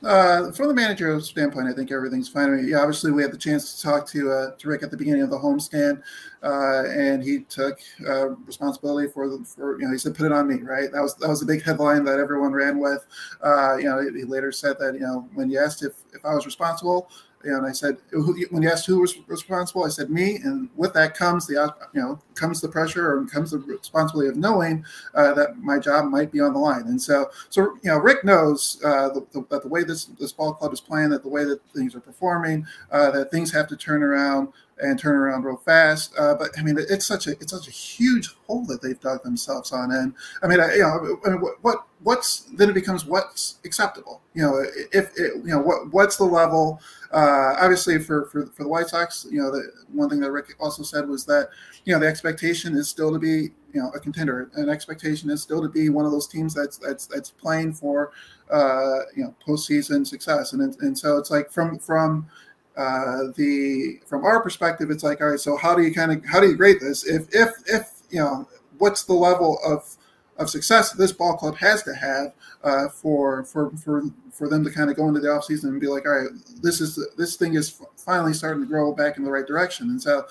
Uh, 0.05 0.51
from 0.51 0.67
the 0.67 0.75
manager 0.75 1.21
standpoint, 1.21 1.69
I 1.69 1.73
think 1.73 1.93
everything's 1.93 2.29
fine. 2.29 2.49
I 2.49 2.57
mean, 2.57 2.69
yeah, 2.69 2.79
obviously, 2.79 3.13
we 3.13 3.23
had 3.23 3.33
the 3.33 3.39
chance 3.39 3.77
to 3.77 3.83
talk 3.83 4.07
to, 4.09 4.33
uh, 4.33 4.57
to 4.57 4.69
Rick 4.69 4.83
at 4.83 4.91
the 4.91 4.97
beginning 4.97 5.23
of 5.23 5.31
the 5.31 5.39
homestand, 5.39 6.03
uh, 6.43 6.89
and 6.89 7.23
he 7.23 7.41
took 7.43 7.79
uh, 8.09 8.31
responsibility 8.31 9.09
for 9.13 9.29
the 9.29 9.45
for 9.45 9.79
you 9.81 9.87
know 9.87 9.93
he 9.93 9.99
said 9.99 10.17
put 10.17 10.27
it 10.27 10.33
on 10.33 10.49
me, 10.49 10.61
right? 10.63 10.91
That 10.91 11.03
was 11.03 11.15
that 11.17 11.29
was 11.29 11.43
a 11.43 11.47
big 11.47 11.63
headline 11.63 12.05
that 12.05 12.19
everyone 12.19 12.53
ran 12.53 12.81
with. 12.81 13.07
Uh, 13.45 13.77
you 13.77 13.85
know, 13.85 14.03
he 14.03 14.25
later 14.25 14.51
said 14.51 14.77
that 14.81 14.95
you 14.95 15.01
know 15.01 15.29
when 15.35 15.49
you 15.49 15.61
asked 15.61 15.85
if 15.85 15.93
if 16.13 16.25
I 16.25 16.35
was 16.35 16.47
responsible, 16.47 17.09
and 17.45 17.67
I 17.67 17.73
said, 17.73 17.97
when 18.13 18.63
you 18.63 18.71
asked 18.71 18.87
who 18.87 19.01
was 19.01 19.19
responsible, 19.27 19.85
I 19.85 19.89
said 19.89 20.11
me. 20.11 20.37
And 20.37 20.69
with 20.77 20.93
that 20.95 21.17
comes 21.17 21.47
the, 21.47 21.75
you 21.95 22.01
know, 22.01 22.21
comes 22.35 22.61
the 22.61 22.69
pressure 22.69 23.19
and 23.19 23.31
comes 23.31 23.51
the 23.51 23.59
responsibility 23.59 24.29
of 24.29 24.37
knowing 24.37 24.85
uh, 25.15 25.35
that 25.35 25.59
my 25.59 25.79
job 25.79 26.07
might 26.07 26.31
be 26.31 26.41
on 26.41 26.53
the 26.53 26.59
line. 26.59 26.83
And 26.83 27.01
so, 27.01 27.31
so 27.49 27.77
you 27.83 27.91
know, 27.91 27.99
Rick 27.99 28.25
knows 28.25 28.81
uh, 28.85 29.09
the, 29.09 29.27
the, 29.33 29.47
that 29.51 29.63
the 29.63 29.69
way 29.69 29.85
this 29.85 30.05
this 30.05 30.33
ball 30.33 30.55
club 30.55 30.73
is 30.73 30.81
playing, 30.81 31.11
that 31.11 31.23
the 31.23 31.29
way 31.29 31.45
that 31.45 31.61
things 31.71 31.95
are 31.95 32.01
performing, 32.01 32.67
uh, 32.91 33.11
that 33.11 33.31
things 33.31 33.53
have 33.53 33.67
to 33.69 33.77
turn 33.77 34.03
around 34.03 34.49
and 34.79 34.99
turn 34.99 35.15
around 35.15 35.45
real 35.45 35.57
fast. 35.57 36.13
Uh, 36.19 36.35
but 36.35 36.51
I 36.59 36.63
mean, 36.63 36.77
it's 36.79 37.07
such 37.07 37.27
a 37.27 37.33
it's 37.33 37.53
such 37.53 37.69
a 37.69 37.71
huge 37.71 38.35
hole 38.47 38.65
that 38.67 38.83
they've 38.83 38.99
dug 39.01 39.23
themselves 39.23 39.73
on. 39.73 39.93
And 39.93 40.15
I 40.43 40.47
mean, 40.47 40.61
I, 40.61 40.75
you 40.75 40.83
know, 40.83 41.19
I 41.25 41.31
mean, 41.31 41.41
what, 41.41 41.55
what 41.63 41.87
what's 42.03 42.41
then 42.57 42.71
it 42.71 42.75
becomes 42.75 43.05
what's 43.05 43.57
acceptable. 43.65 44.23
You 44.35 44.43
know, 44.43 44.65
if 44.93 45.11
it, 45.17 45.37
you 45.37 45.51
know 45.51 45.61
what 45.61 45.93
what's 45.93 46.17
the 46.17 46.25
level. 46.25 46.81
Uh, 47.13 47.57
obviously, 47.61 47.99
for, 47.99 48.25
for 48.27 48.47
for 48.47 48.63
the 48.63 48.69
White 48.69 48.89
Sox, 48.89 49.27
you 49.31 49.39
know, 49.39 49.51
the 49.51 49.71
one 49.93 50.09
thing 50.09 50.21
that 50.21 50.33
Rick 50.33 50.57
also 50.59 50.83
said 50.83 51.09
was 51.09 51.27
that 51.27 51.51
you 51.85 51.93
know 51.93 52.01
the 52.01 52.07
expectation 52.07 52.75
is 52.75 52.89
still 52.89 53.13
to 53.13 53.19
be 53.19 53.51
you 53.73 53.81
know 53.81 53.91
a 53.95 54.01
contender. 54.01 54.51
An 54.55 54.69
expectation 54.69 55.31
is 55.31 55.43
still 55.43 55.63
to 55.63 55.69
be 55.69 55.91
one 55.91 56.07
of 56.07 56.13
those 56.13 56.27
teams 56.27 56.55
that's 56.55 56.79
that's 56.79 57.07
that's 57.07 57.31
playing 57.31 57.75
for 57.75 58.13
uh, 58.51 59.01
you 59.15 59.25
know 59.25 59.35
postseason 59.47 60.07
success. 60.07 60.53
And 60.53 60.75
and 60.81 60.99
so 60.99 61.19
it's 61.19 61.31
like 61.31 61.51
from 61.51 61.79
from 61.79 62.29
uh, 62.77 63.33
the 63.37 64.01
from 64.07 64.25
our 64.25 64.43
perspective, 64.43 64.91
it's 64.91 65.03
like, 65.03 65.21
all 65.21 65.31
right, 65.31 65.41
so 65.41 65.57
how 65.57 65.75
do 65.75 65.83
you 65.83 65.93
kind 65.93 66.13
of 66.13 66.25
how 66.25 66.41
do 66.41 66.49
you 66.49 66.57
grade 66.57 66.81
this? 66.81 67.07
If 67.07 67.29
if 67.35 67.51
if 67.67 67.91
you 68.11 68.21
know, 68.21 68.49
what's 68.79 69.05
the 69.05 69.15
level 69.15 69.59
of 69.65 69.97
of 70.39 70.49
success 70.49 70.93
this 70.93 71.13
ball 71.13 71.37
club 71.37 71.57
has 71.57 71.83
to 71.83 71.95
have 71.95 72.33
uh, 72.65 72.89
for 72.89 73.45
for 73.45 73.71
for 73.77 74.03
for 74.31 74.49
them 74.49 74.65
to 74.65 74.71
kind 74.71 74.91
of 74.91 74.97
go 74.97 75.09
into 75.09 75.21
the 75.21 75.29
offseason 75.29 75.65
and 75.65 75.81
be 75.81 75.87
like, 75.87 76.07
all 76.07 76.13
right, 76.13 76.31
this 76.63 76.81
is 76.81 76.99
this 77.19 77.37
thing 77.37 77.55
is 77.55 77.81
finally 77.97 78.33
starting 78.33 78.63
to 78.63 78.69
grow 78.69 78.93
back 78.93 79.19
in 79.19 79.25
the 79.25 79.31
right 79.31 79.47
direction. 79.47 79.91
And 79.91 80.01
so, 80.01 80.27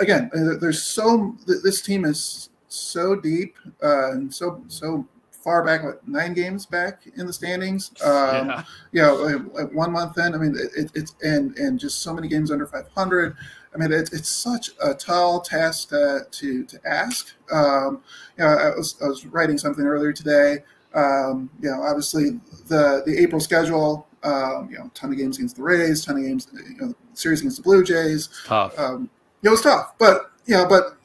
again, 0.00 0.30
uh, 0.34 0.58
there's 0.58 0.82
so 0.82 1.36
this 1.46 1.82
team 1.82 2.04
is 2.04 2.50
so 2.68 3.14
deep 3.14 3.56
uh, 3.82 4.12
and 4.12 4.32
so 4.34 4.62
so 4.68 5.06
far 5.46 5.64
back, 5.64 5.84
what 5.84 6.06
nine 6.08 6.34
games 6.34 6.66
back 6.66 7.02
in 7.16 7.24
the 7.24 7.32
standings. 7.32 7.92
Um, 8.06 8.48
yeah. 8.48 8.64
You 8.92 9.02
know, 9.02 9.68
one 9.72 9.92
month 9.92 10.18
in. 10.18 10.34
I 10.34 10.38
mean, 10.38 10.56
it, 10.76 10.90
it's 10.94 11.14
and 11.22 11.56
and 11.56 11.78
just 11.78 12.02
so 12.02 12.12
many 12.12 12.28
games 12.28 12.50
under 12.50 12.66
500. 12.66 13.36
I 13.74 13.78
mean, 13.78 13.92
it, 13.92 14.10
it's 14.12 14.28
such 14.28 14.70
a 14.82 14.94
tall 14.94 15.40
task 15.40 15.90
to 15.90 16.26
to, 16.30 16.64
to 16.64 16.80
ask. 16.84 17.34
Um, 17.52 18.02
you 18.36 18.44
know, 18.44 18.50
I 18.50 18.70
was, 18.76 18.96
I 19.02 19.06
was 19.06 19.26
writing 19.26 19.58
something 19.58 19.84
earlier 19.84 20.12
today. 20.12 20.64
Um, 20.94 21.50
you 21.60 21.70
know, 21.70 21.82
obviously 21.82 22.40
the 22.66 23.02
the 23.06 23.16
April 23.18 23.40
schedule. 23.40 24.06
Um, 24.22 24.68
you 24.70 24.78
know, 24.78 24.90
ton 24.94 25.12
of 25.12 25.18
games 25.18 25.36
against 25.36 25.56
the 25.56 25.62
Rays, 25.62 26.04
ton 26.04 26.16
of 26.16 26.22
games, 26.22 26.48
you 26.52 26.86
know, 26.86 26.94
series 27.14 27.40
against 27.40 27.58
the 27.58 27.62
Blue 27.62 27.84
Jays. 27.84 28.28
Tough. 28.44 28.76
Um, 28.78 29.08
it 29.42 29.48
was 29.48 29.62
tough, 29.62 29.94
but 29.98 30.32
yeah, 30.46 30.66
but 30.68 30.96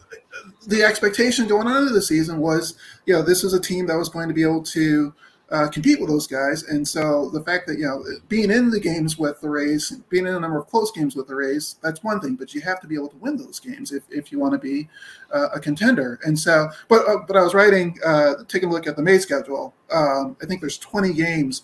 the 0.67 0.83
expectation 0.83 1.47
going 1.47 1.67
into 1.67 1.93
the 1.93 2.01
season 2.01 2.39
was, 2.39 2.75
you 3.05 3.13
know, 3.13 3.21
this 3.21 3.43
was 3.43 3.53
a 3.53 3.59
team 3.59 3.87
that 3.87 3.97
was 3.97 4.09
going 4.09 4.27
to 4.27 4.33
be 4.33 4.43
able 4.43 4.63
to 4.63 5.13
uh, 5.51 5.67
compete 5.67 5.99
with 5.99 6.09
those 6.09 6.27
guys. 6.27 6.63
And 6.63 6.87
so 6.87 7.29
the 7.29 7.43
fact 7.43 7.67
that, 7.67 7.77
you 7.77 7.85
know, 7.85 8.03
being 8.29 8.49
in 8.49 8.69
the 8.69 8.79
games 8.79 9.17
with 9.17 9.41
the 9.41 9.49
Rays, 9.49 9.91
being 10.09 10.25
in 10.25 10.33
a 10.33 10.39
number 10.39 10.57
of 10.57 10.67
close 10.67 10.91
games 10.91 11.15
with 11.15 11.27
the 11.27 11.35
Rays, 11.35 11.75
that's 11.83 12.03
one 12.03 12.21
thing, 12.21 12.35
but 12.35 12.53
you 12.53 12.61
have 12.61 12.79
to 12.81 12.87
be 12.87 12.95
able 12.95 13.09
to 13.09 13.17
win 13.17 13.35
those 13.35 13.59
games 13.59 13.91
if, 13.91 14.03
if 14.09 14.31
you 14.31 14.39
want 14.39 14.53
to 14.53 14.59
be 14.59 14.87
uh, 15.33 15.49
a 15.53 15.59
contender. 15.59 16.19
And 16.23 16.39
so, 16.39 16.69
but, 16.87 17.07
uh, 17.07 17.17
but 17.27 17.35
I 17.35 17.43
was 17.43 17.53
writing, 17.53 17.97
uh, 18.05 18.35
taking 18.47 18.69
a 18.69 18.71
look 18.71 18.87
at 18.87 18.95
the 18.95 19.01
May 19.03 19.17
schedule. 19.17 19.73
Um, 19.91 20.37
I 20.41 20.45
think 20.45 20.61
there's 20.61 20.77
20 20.77 21.13
games 21.13 21.63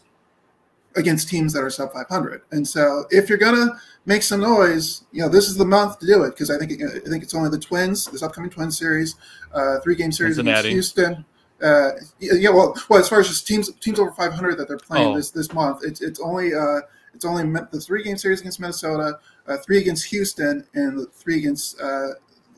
against 0.97 1.29
teams 1.29 1.53
that 1.53 1.63
are 1.63 1.69
sub 1.69 1.93
500. 1.93 2.41
And 2.51 2.67
so 2.67 3.05
if 3.11 3.29
you're 3.29 3.37
going 3.37 3.55
to 3.55 3.75
make 4.05 4.23
some 4.23 4.41
noise, 4.41 5.03
you 5.11 5.21
know, 5.21 5.29
this 5.29 5.47
is 5.47 5.55
the 5.55 5.65
month 5.65 5.99
to 5.99 6.05
do 6.05 6.23
it 6.23 6.31
because 6.31 6.49
I 6.49 6.57
think 6.57 6.71
I 6.81 6.99
think 7.09 7.23
it's 7.23 7.33
only 7.33 7.49
the 7.49 7.59
Twins, 7.59 8.07
this 8.07 8.23
upcoming 8.23 8.49
Twins 8.49 8.77
series, 8.77 9.15
uh, 9.53 9.79
three 9.79 9.95
game 9.95 10.11
series 10.11 10.35
Cincinnati. 10.35 10.69
against 10.69 10.97
Houston. 10.97 11.25
Uh, 11.61 11.91
yeah, 12.19 12.49
well, 12.49 12.75
well, 12.89 12.99
as 12.99 13.09
far 13.09 13.19
as 13.19 13.27
just 13.27 13.47
teams 13.47 13.73
teams 13.75 13.99
over 13.99 14.11
500 14.11 14.57
that 14.57 14.67
they're 14.67 14.77
playing 14.77 15.07
oh. 15.07 15.15
this 15.15 15.31
this 15.31 15.53
month, 15.53 15.83
it's 15.83 16.01
it's 16.01 16.19
only 16.19 16.53
uh, 16.53 16.81
it's 17.13 17.25
only 17.25 17.43
the 17.71 17.79
three 17.79 18.03
game 18.03 18.17
series 18.17 18.41
against 18.41 18.59
Minnesota, 18.59 19.19
uh, 19.47 19.57
three 19.57 19.79
against 19.79 20.05
Houston, 20.05 20.65
and 20.75 20.99
the 20.99 21.05
three 21.07 21.39
against 21.39 21.79
uh, 21.81 22.09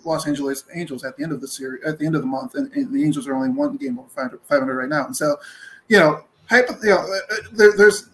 Los 0.04 0.28
Angeles 0.28 0.66
Angels 0.76 1.06
at 1.06 1.16
the 1.16 1.24
end 1.24 1.32
of 1.32 1.40
the 1.40 1.48
series 1.48 1.84
at 1.86 1.98
the 1.98 2.06
end 2.06 2.16
of 2.16 2.22
the 2.22 2.28
month, 2.28 2.56
and, 2.56 2.72
and 2.74 2.94
the 2.94 3.04
Angels 3.04 3.26
are 3.28 3.36
only 3.36 3.50
one 3.50 3.78
game 3.78 4.00
over 4.00 4.10
500, 4.10 4.42
500 4.44 4.76
right 4.76 4.90
now, 4.90 5.06
and 5.06 5.16
so 5.16 5.38
you 5.88 5.98
know, 5.98 6.24
hypo, 6.50 6.74
you 6.82 6.90
know, 6.90 6.98
uh, 6.98 7.34
uh, 7.34 7.38
there, 7.52 7.74
there's 7.76 8.10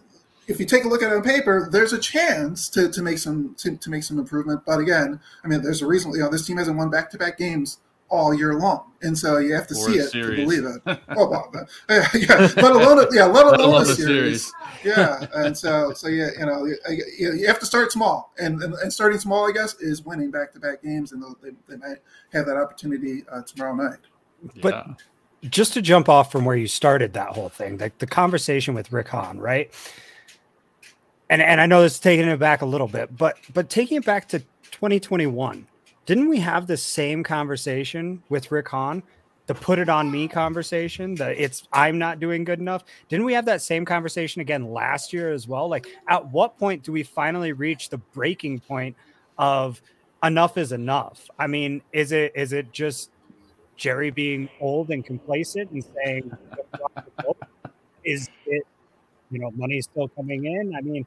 if 0.47 0.59
you 0.59 0.65
take 0.65 0.85
a 0.85 0.87
look 0.87 1.01
at 1.01 1.11
it 1.11 1.15
on 1.15 1.23
paper, 1.23 1.69
there's 1.71 1.93
a 1.93 1.99
chance 1.99 2.69
to, 2.69 2.89
to 2.89 3.01
make 3.01 3.17
some 3.17 3.55
to, 3.55 3.75
to 3.77 3.89
make 3.89 4.03
some 4.03 4.19
improvement. 4.19 4.61
But 4.65 4.79
again, 4.79 5.19
I 5.43 5.47
mean, 5.47 5.61
there's 5.61 5.81
a 5.81 5.87
reason. 5.87 6.11
You 6.13 6.19
know, 6.19 6.29
this 6.29 6.45
team 6.45 6.57
hasn't 6.57 6.77
won 6.77 6.89
back 6.89 7.09
to 7.11 7.17
back 7.17 7.37
games 7.37 7.79
all 8.09 8.33
year 8.33 8.53
long, 8.53 8.91
and 9.01 9.17
so 9.17 9.37
you 9.37 9.53
have 9.53 9.67
to 9.67 9.73
or 9.73 9.91
see 9.91 9.97
it 9.97 10.09
series. 10.09 10.39
to 10.39 10.45
believe 10.45 10.65
it. 10.65 10.99
oh, 11.17 11.29
well, 11.29 11.51
yeah, 11.89 12.37
let 12.57 12.71
alone 12.71 13.07
yeah, 13.11 13.25
let 13.25 13.45
alone, 13.45 13.51
let 13.51 13.59
alone 13.59 13.81
a 13.81 13.85
series. 13.85 14.53
series. 14.53 14.53
yeah, 14.83 15.25
and 15.33 15.57
so 15.57 15.91
so 15.93 16.07
yeah, 16.07 16.29
you 16.37 16.45
know, 16.45 16.65
you, 16.65 17.33
you 17.33 17.47
have 17.47 17.59
to 17.59 17.65
start 17.65 17.91
small, 17.91 18.31
and, 18.39 18.61
and, 18.61 18.73
and 18.75 18.93
starting 18.93 19.19
small, 19.19 19.49
I 19.49 19.51
guess, 19.51 19.75
is 19.81 20.03
winning 20.03 20.31
back 20.31 20.51
to 20.53 20.59
back 20.59 20.83
games, 20.83 21.11
and 21.11 21.23
they, 21.41 21.49
they 21.67 21.77
might 21.77 21.97
have 22.33 22.45
that 22.45 22.57
opportunity 22.57 23.23
uh, 23.31 23.41
tomorrow 23.41 23.75
night. 23.75 23.99
But. 24.61 25.01
Just 25.43 25.73
to 25.73 25.81
jump 25.83 26.09
off 26.09 26.31
from 26.31 26.43
where 26.43 26.55
you 26.55 26.65
started 26.65 27.13
that 27.13 27.27
whole 27.27 27.49
thing, 27.49 27.77
the, 27.77 27.91
the 27.99 28.07
conversation 28.07 28.73
with 28.73 28.91
Rick 28.91 29.09
Hahn, 29.09 29.37
right? 29.37 29.71
And 31.29 31.41
and 31.41 31.59
I 31.59 31.65
know 31.65 31.81
this 31.81 31.93
is 31.93 31.99
taking 31.99 32.27
it 32.27 32.39
back 32.39 32.61
a 32.61 32.65
little 32.65 32.87
bit, 32.87 33.15
but 33.15 33.37
but 33.53 33.69
taking 33.69 33.97
it 33.97 34.05
back 34.05 34.27
to 34.29 34.39
2021, 34.71 35.67
didn't 36.05 36.29
we 36.29 36.39
have 36.39 36.67
the 36.67 36.77
same 36.77 37.23
conversation 37.23 38.21
with 38.29 38.51
Rick 38.51 38.69
Hahn? 38.69 39.03
The 39.47 39.53
put 39.53 39.77
it 39.77 39.89
on 39.89 40.09
me 40.09 40.27
conversation, 40.27 41.13
that 41.15 41.37
it's 41.37 41.67
I'm 41.71 41.99
not 41.99 42.19
doing 42.19 42.43
good 42.43 42.59
enough. 42.59 42.83
Didn't 43.09 43.25
we 43.25 43.33
have 43.33 43.45
that 43.45 43.61
same 43.61 43.85
conversation 43.85 44.41
again 44.41 44.71
last 44.71 45.13
year 45.13 45.31
as 45.31 45.47
well? 45.47 45.67
Like, 45.69 45.87
at 46.07 46.27
what 46.31 46.57
point 46.57 46.83
do 46.83 46.91
we 46.91 47.03
finally 47.03 47.53
reach 47.53 47.89
the 47.89 47.97
breaking 47.97 48.59
point 48.59 48.95
of 49.37 49.81
enough 50.23 50.57
is 50.57 50.71
enough? 50.71 51.29
I 51.37 51.45
mean, 51.45 51.83
is 51.93 52.11
it 52.11 52.31
is 52.35 52.53
it 52.53 52.71
just 52.71 53.11
Jerry 53.77 54.09
being 54.09 54.49
old 54.59 54.89
and 54.89 55.05
complacent 55.05 55.69
and 55.71 55.83
saying, 55.83 56.31
is 58.03 58.29
it 58.47 58.65
you 59.31 59.39
know 59.39 59.51
money 59.51 59.77
is 59.77 59.85
still 59.85 60.07
coming 60.09 60.45
in? 60.45 60.75
I 60.75 60.81
mean, 60.81 61.05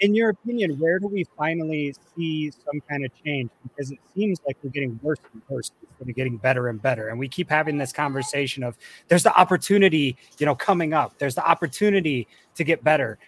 in 0.00 0.14
your 0.14 0.30
opinion, 0.30 0.78
where 0.78 0.98
do 0.98 1.06
we 1.06 1.24
finally 1.36 1.94
see 2.14 2.50
some 2.50 2.80
kind 2.88 3.04
of 3.04 3.10
change? 3.24 3.50
Because 3.62 3.90
it 3.90 3.98
seems 4.14 4.40
like 4.46 4.56
we're 4.62 4.70
getting 4.70 4.98
worse 5.02 5.18
and 5.32 5.42
worse 5.48 5.70
instead 5.88 6.08
of 6.08 6.14
getting 6.14 6.36
better 6.36 6.68
and 6.68 6.80
better. 6.80 7.08
And 7.08 7.18
we 7.18 7.28
keep 7.28 7.48
having 7.48 7.78
this 7.78 7.92
conversation 7.92 8.62
of 8.62 8.76
there's 9.08 9.22
the 9.22 9.34
opportunity, 9.38 10.16
you 10.38 10.46
know, 10.46 10.54
coming 10.54 10.92
up. 10.92 11.18
There's 11.18 11.34
the 11.34 11.46
opportunity 11.46 12.26
to 12.56 12.64
get 12.64 12.84
better. 12.84 13.18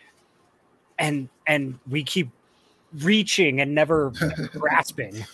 And 0.99 1.29
and 1.47 1.79
we 1.89 2.03
keep 2.03 2.29
reaching 3.01 3.61
and 3.61 3.75
never 3.75 4.13
grasping. 4.53 5.25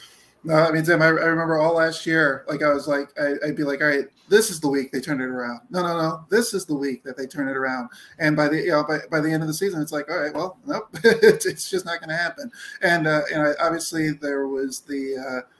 No, 0.46 0.56
I 0.56 0.70
mean, 0.72 0.84
Tim, 0.84 1.00
I, 1.00 1.06
I, 1.06 1.08
remember 1.08 1.58
all 1.58 1.76
last 1.76 2.04
year, 2.04 2.44
like 2.46 2.62
I 2.62 2.70
was 2.70 2.86
like, 2.86 3.08
I, 3.18 3.34
would 3.46 3.56
be 3.56 3.64
like, 3.64 3.80
all 3.80 3.86
right, 3.86 4.04
this 4.28 4.50
is 4.50 4.60
the 4.60 4.68
week 4.68 4.92
they 4.92 5.00
turn 5.00 5.22
it 5.22 5.24
around. 5.24 5.60
No, 5.70 5.80
no, 5.80 5.96
no, 5.96 6.26
this 6.28 6.52
is 6.52 6.66
the 6.66 6.74
week 6.74 7.02
that 7.04 7.16
they 7.16 7.26
turn 7.26 7.48
it 7.48 7.56
around. 7.56 7.88
And 8.18 8.36
by 8.36 8.48
the, 8.48 8.56
you 8.56 8.68
know, 8.68 8.84
by, 8.84 8.98
by 9.10 9.20
the 9.20 9.30
end 9.30 9.42
of 9.42 9.46
the 9.48 9.54
season, 9.54 9.80
it's 9.80 9.90
like, 9.90 10.10
all 10.10 10.18
right, 10.18 10.34
well, 10.34 10.58
nope, 10.66 10.88
it's, 11.04 11.46
it's 11.46 11.70
just 11.70 11.86
not 11.86 11.98
going 12.00 12.10
to 12.10 12.16
happen. 12.16 12.52
And, 12.82 13.06
uh, 13.06 13.22
and 13.32 13.42
I, 13.42 13.52
obviously 13.58 14.10
there 14.10 14.46
was 14.46 14.80
the, 14.80 15.16
uh, 15.16 15.50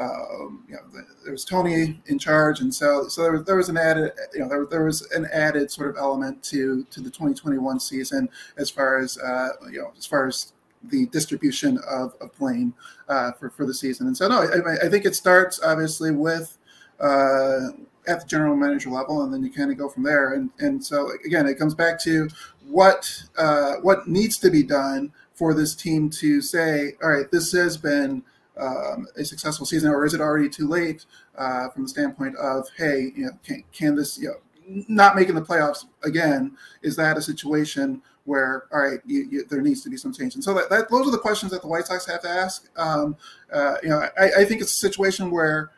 um, 0.00 0.64
you 0.68 0.74
know, 0.74 0.82
the, 0.90 1.04
there 1.22 1.32
was 1.32 1.44
Tony 1.44 2.00
in 2.06 2.18
charge, 2.18 2.60
and 2.60 2.72
so 2.74 3.08
so 3.08 3.22
there 3.22 3.32
was 3.32 3.44
there 3.44 3.56
was 3.56 3.68
an 3.68 3.76
added, 3.76 4.12
you 4.32 4.38
know, 4.38 4.48
there, 4.48 4.64
there 4.64 4.84
was 4.84 5.02
an 5.10 5.26
added 5.32 5.70
sort 5.70 5.90
of 5.90 5.96
element 5.96 6.42
to 6.44 6.84
to 6.84 7.00
the 7.00 7.10
2021 7.10 7.80
season 7.80 8.28
as 8.56 8.70
far 8.70 8.98
as 8.98 9.18
uh, 9.18 9.48
you 9.70 9.80
know, 9.82 9.92
as 9.98 10.06
far 10.06 10.28
as 10.28 10.52
the 10.82 11.06
distribution 11.06 11.78
of, 11.88 12.14
of 12.20 12.36
blame 12.38 12.74
uh, 13.08 13.32
for, 13.32 13.50
for 13.50 13.66
the 13.66 13.74
season. 13.74 14.06
And 14.06 14.16
so, 14.16 14.28
no, 14.28 14.42
I, 14.42 14.86
I 14.86 14.88
think 14.88 15.04
it 15.04 15.14
starts 15.14 15.60
obviously 15.62 16.10
with 16.10 16.56
uh, 16.98 17.68
at 18.06 18.20
the 18.20 18.26
general 18.26 18.56
manager 18.56 18.90
level, 18.90 19.22
and 19.22 19.32
then 19.32 19.42
you 19.42 19.52
kind 19.52 19.70
of 19.70 19.78
go 19.78 19.88
from 19.88 20.02
there. 20.02 20.34
And 20.34 20.50
and 20.58 20.84
so 20.84 21.10
again, 21.24 21.46
it 21.46 21.58
comes 21.58 21.74
back 21.74 22.00
to 22.00 22.28
what 22.66 23.24
uh, 23.36 23.74
what 23.82 24.08
needs 24.08 24.38
to 24.38 24.50
be 24.50 24.62
done 24.62 25.12
for 25.34 25.54
this 25.54 25.74
team 25.74 26.10
to 26.10 26.40
say, 26.40 26.92
all 27.02 27.10
right, 27.10 27.30
this 27.30 27.52
has 27.52 27.76
been 27.76 28.22
um, 28.58 29.06
a 29.16 29.24
successful 29.24 29.64
season, 29.64 29.90
or 29.90 30.04
is 30.04 30.12
it 30.12 30.20
already 30.20 30.48
too 30.48 30.68
late 30.68 31.06
uh, 31.36 31.70
from 31.70 31.84
the 31.84 31.88
standpoint 31.88 32.36
of, 32.36 32.68
hey, 32.76 33.12
you 33.16 33.24
know, 33.24 33.30
can, 33.42 33.64
can 33.72 33.94
this, 33.94 34.18
you 34.18 34.28
know, 34.28 34.84
not 34.88 35.16
making 35.16 35.34
the 35.34 35.40
playoffs 35.40 35.86
again? 36.04 36.56
Is 36.82 36.94
that 36.96 37.16
a 37.16 37.22
situation 37.22 38.02
where 38.24 38.64
all 38.72 38.80
right, 38.80 39.00
you, 39.04 39.26
you, 39.30 39.44
there 39.48 39.60
needs 39.60 39.82
to 39.82 39.90
be 39.90 39.96
some 39.96 40.12
change. 40.12 40.34
And 40.34 40.44
so 40.44 40.54
that, 40.54 40.70
that, 40.70 40.90
those 40.90 41.08
are 41.08 41.10
the 41.10 41.18
questions 41.18 41.52
that 41.52 41.62
the 41.62 41.68
White 41.68 41.86
Sox 41.86 42.06
have 42.06 42.22
to 42.22 42.28
ask. 42.28 42.68
Um, 42.78 43.16
uh, 43.52 43.76
you 43.82 43.88
know, 43.88 44.06
I, 44.18 44.30
I, 44.38 44.44
think 44.44 44.60
it's 44.60 44.72
a 44.72 44.80
situation 44.80 45.30
where 45.30 45.70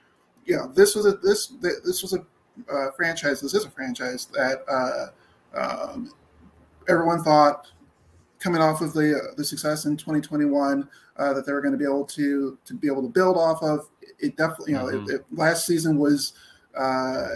you 0.44 0.56
know 0.56 0.68
this 0.68 0.94
was 0.94 1.06
a 1.06 1.12
this 1.18 1.54
this 1.84 2.02
was 2.02 2.14
a 2.14 2.24
uh, 2.70 2.90
franchise. 2.92 3.40
This 3.40 3.54
is 3.54 3.64
a 3.64 3.70
franchise 3.70 4.26
that 4.26 4.64
uh, 4.68 5.06
um, 5.56 6.12
everyone 6.88 7.22
thought 7.22 7.68
coming 8.38 8.60
off 8.60 8.80
of 8.80 8.92
the 8.92 9.16
uh, 9.16 9.34
the 9.36 9.44
success 9.44 9.84
in 9.84 9.96
2021 9.96 10.88
uh, 11.16 11.32
that 11.32 11.46
they 11.46 11.52
were 11.52 11.60
going 11.60 11.72
to 11.72 11.78
be 11.78 11.84
able 11.84 12.04
to 12.04 12.58
to 12.64 12.74
be 12.74 12.88
able 12.88 13.02
to 13.02 13.08
build 13.08 13.36
off 13.36 13.62
of. 13.62 13.88
It 14.18 14.36
definitely, 14.36 14.72
you 14.72 14.78
know, 14.78 14.86
mm-hmm. 14.86 15.10
it, 15.10 15.14
it, 15.14 15.24
last 15.32 15.66
season 15.66 15.98
was 15.98 16.34
uh, 16.76 17.28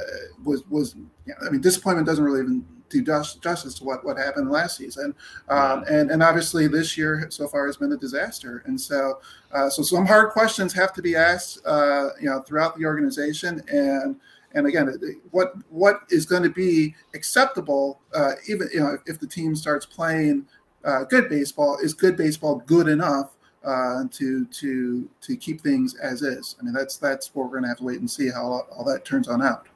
was 0.44 0.66
was. 0.68 0.94
You 1.26 1.34
know, 1.34 1.46
I 1.46 1.50
mean, 1.50 1.60
disappointment 1.60 2.06
doesn't 2.06 2.24
really 2.24 2.40
even 2.40 2.64
do 2.88 3.02
justice 3.02 3.74
to 3.74 3.84
what, 3.84 4.04
what 4.04 4.16
happened 4.16 4.50
last 4.50 4.76
season. 4.76 5.14
Um, 5.48 5.84
and, 5.90 6.10
and 6.10 6.22
obviously 6.22 6.68
this 6.68 6.96
year 6.96 7.26
so 7.30 7.48
far 7.48 7.66
has 7.66 7.76
been 7.76 7.92
a 7.92 7.96
disaster. 7.96 8.62
And 8.66 8.80
so, 8.80 9.20
uh, 9.52 9.68
so 9.68 9.82
some 9.82 10.06
hard 10.06 10.30
questions 10.30 10.72
have 10.74 10.92
to 10.94 11.02
be 11.02 11.16
asked, 11.16 11.58
uh, 11.66 12.10
you 12.20 12.26
know, 12.26 12.40
throughout 12.40 12.78
the 12.78 12.84
organization. 12.84 13.62
And, 13.68 14.16
and 14.52 14.66
again, 14.66 14.98
what, 15.30 15.54
what 15.70 16.00
is 16.10 16.26
going 16.26 16.42
to 16.42 16.50
be 16.50 16.94
acceptable, 17.14 18.00
uh, 18.14 18.32
even, 18.48 18.68
you 18.72 18.80
know, 18.80 18.98
if 19.06 19.18
the 19.18 19.26
team 19.26 19.56
starts 19.56 19.84
playing 19.84 20.46
uh, 20.84 21.04
good 21.04 21.28
baseball, 21.28 21.78
is 21.82 21.94
good 21.94 22.16
baseball 22.16 22.62
good 22.66 22.88
enough 22.88 23.36
uh, 23.64 24.04
to 24.12 24.44
to 24.46 25.08
to 25.20 25.36
keep 25.36 25.60
things 25.60 25.96
as 25.96 26.22
is. 26.22 26.56
I 26.60 26.64
mean, 26.64 26.72
that's 26.72 26.96
that's 26.96 27.34
what 27.34 27.46
we're 27.46 27.58
going 27.58 27.64
to 27.64 27.68
have 27.68 27.78
to 27.78 27.84
wait 27.84 27.98
and 27.98 28.08
see 28.08 28.30
how 28.30 28.64
all 28.70 28.84
that 28.84 29.04
turns 29.04 29.26
on 29.26 29.42
out. 29.42 29.66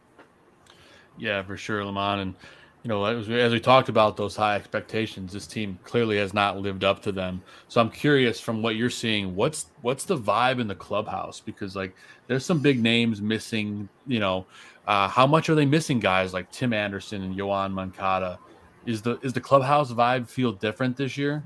Yeah, 1.18 1.42
for 1.42 1.56
sure, 1.56 1.82
LaMond. 1.82 2.22
And 2.22 2.34
you 2.82 2.88
know, 2.88 3.04
as 3.04 3.28
we, 3.28 3.38
as 3.40 3.52
we 3.52 3.60
talked 3.60 3.90
about 3.90 4.16
those 4.16 4.34
high 4.34 4.56
expectations, 4.56 5.32
this 5.32 5.46
team 5.46 5.78
clearly 5.84 6.16
has 6.16 6.32
not 6.32 6.58
lived 6.58 6.82
up 6.82 7.02
to 7.02 7.12
them. 7.12 7.42
So 7.68 7.80
I'm 7.80 7.90
curious 7.90 8.40
from 8.40 8.62
what 8.62 8.76
you're 8.76 8.88
seeing, 8.88 9.36
what's 9.36 9.66
what's 9.82 10.04
the 10.04 10.16
vibe 10.16 10.60
in 10.60 10.66
the 10.66 10.74
clubhouse? 10.74 11.40
Because 11.40 11.76
like 11.76 11.94
there's 12.26 12.44
some 12.44 12.60
big 12.60 12.82
names 12.82 13.20
missing. 13.20 13.88
You 14.06 14.20
know, 14.20 14.46
uh, 14.86 15.08
how 15.08 15.26
much 15.26 15.50
are 15.50 15.54
they 15.54 15.66
missing? 15.66 16.00
Guys 16.00 16.32
like 16.32 16.50
Tim 16.50 16.72
Anderson 16.72 17.22
and 17.22 17.36
Yoan 17.36 17.72
Moncada. 17.72 18.38
Is 18.86 19.02
the 19.02 19.18
is 19.20 19.34
the 19.34 19.40
clubhouse 19.42 19.92
vibe 19.92 20.26
feel 20.26 20.52
different 20.52 20.96
this 20.96 21.18
year? 21.18 21.42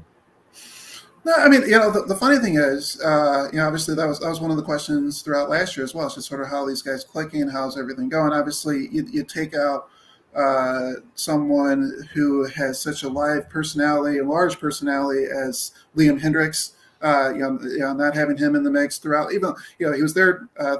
No, 1.24 1.32
I 1.32 1.48
mean, 1.48 1.62
you 1.62 1.70
know, 1.70 1.90
the, 1.90 2.02
the 2.02 2.14
funny 2.14 2.38
thing 2.38 2.56
is, 2.56 3.00
uh, 3.00 3.48
you 3.50 3.58
know, 3.58 3.66
obviously 3.66 3.94
that 3.94 4.06
was 4.06 4.20
that 4.20 4.28
was 4.28 4.40
one 4.40 4.52
of 4.52 4.56
the 4.56 4.62
questions 4.62 5.22
throughout 5.22 5.48
last 5.50 5.76
year 5.76 5.82
as 5.82 5.94
well. 5.94 6.06
It's 6.06 6.14
just 6.14 6.28
sort 6.28 6.42
of 6.42 6.48
how 6.48 6.64
these 6.64 6.82
guys 6.82 7.02
clicking, 7.02 7.48
how's 7.48 7.76
everything 7.78 8.08
going. 8.08 8.32
Obviously, 8.32 8.88
you, 8.92 9.04
you 9.10 9.24
take 9.24 9.56
out 9.56 9.88
uh, 10.36 10.92
someone 11.14 12.08
who 12.12 12.44
has 12.46 12.80
such 12.80 13.02
a 13.02 13.08
live 13.08 13.48
personality, 13.48 14.18
a 14.18 14.24
large 14.24 14.58
personality 14.58 15.24
as 15.24 15.72
Liam 15.96 16.20
Hendriks. 16.20 16.72
Uh, 17.02 17.34
you, 17.34 17.40
know, 17.40 17.58
you 17.62 17.80
know, 17.80 17.92
not 17.92 18.14
having 18.14 18.36
him 18.36 18.54
in 18.54 18.62
the 18.62 18.70
mix 18.70 18.96
throughout, 18.96 19.30
even 19.34 19.52
you 19.78 19.86
know, 19.86 19.92
he 19.92 20.02
was 20.02 20.14
there 20.14 20.48
uh, 20.58 20.76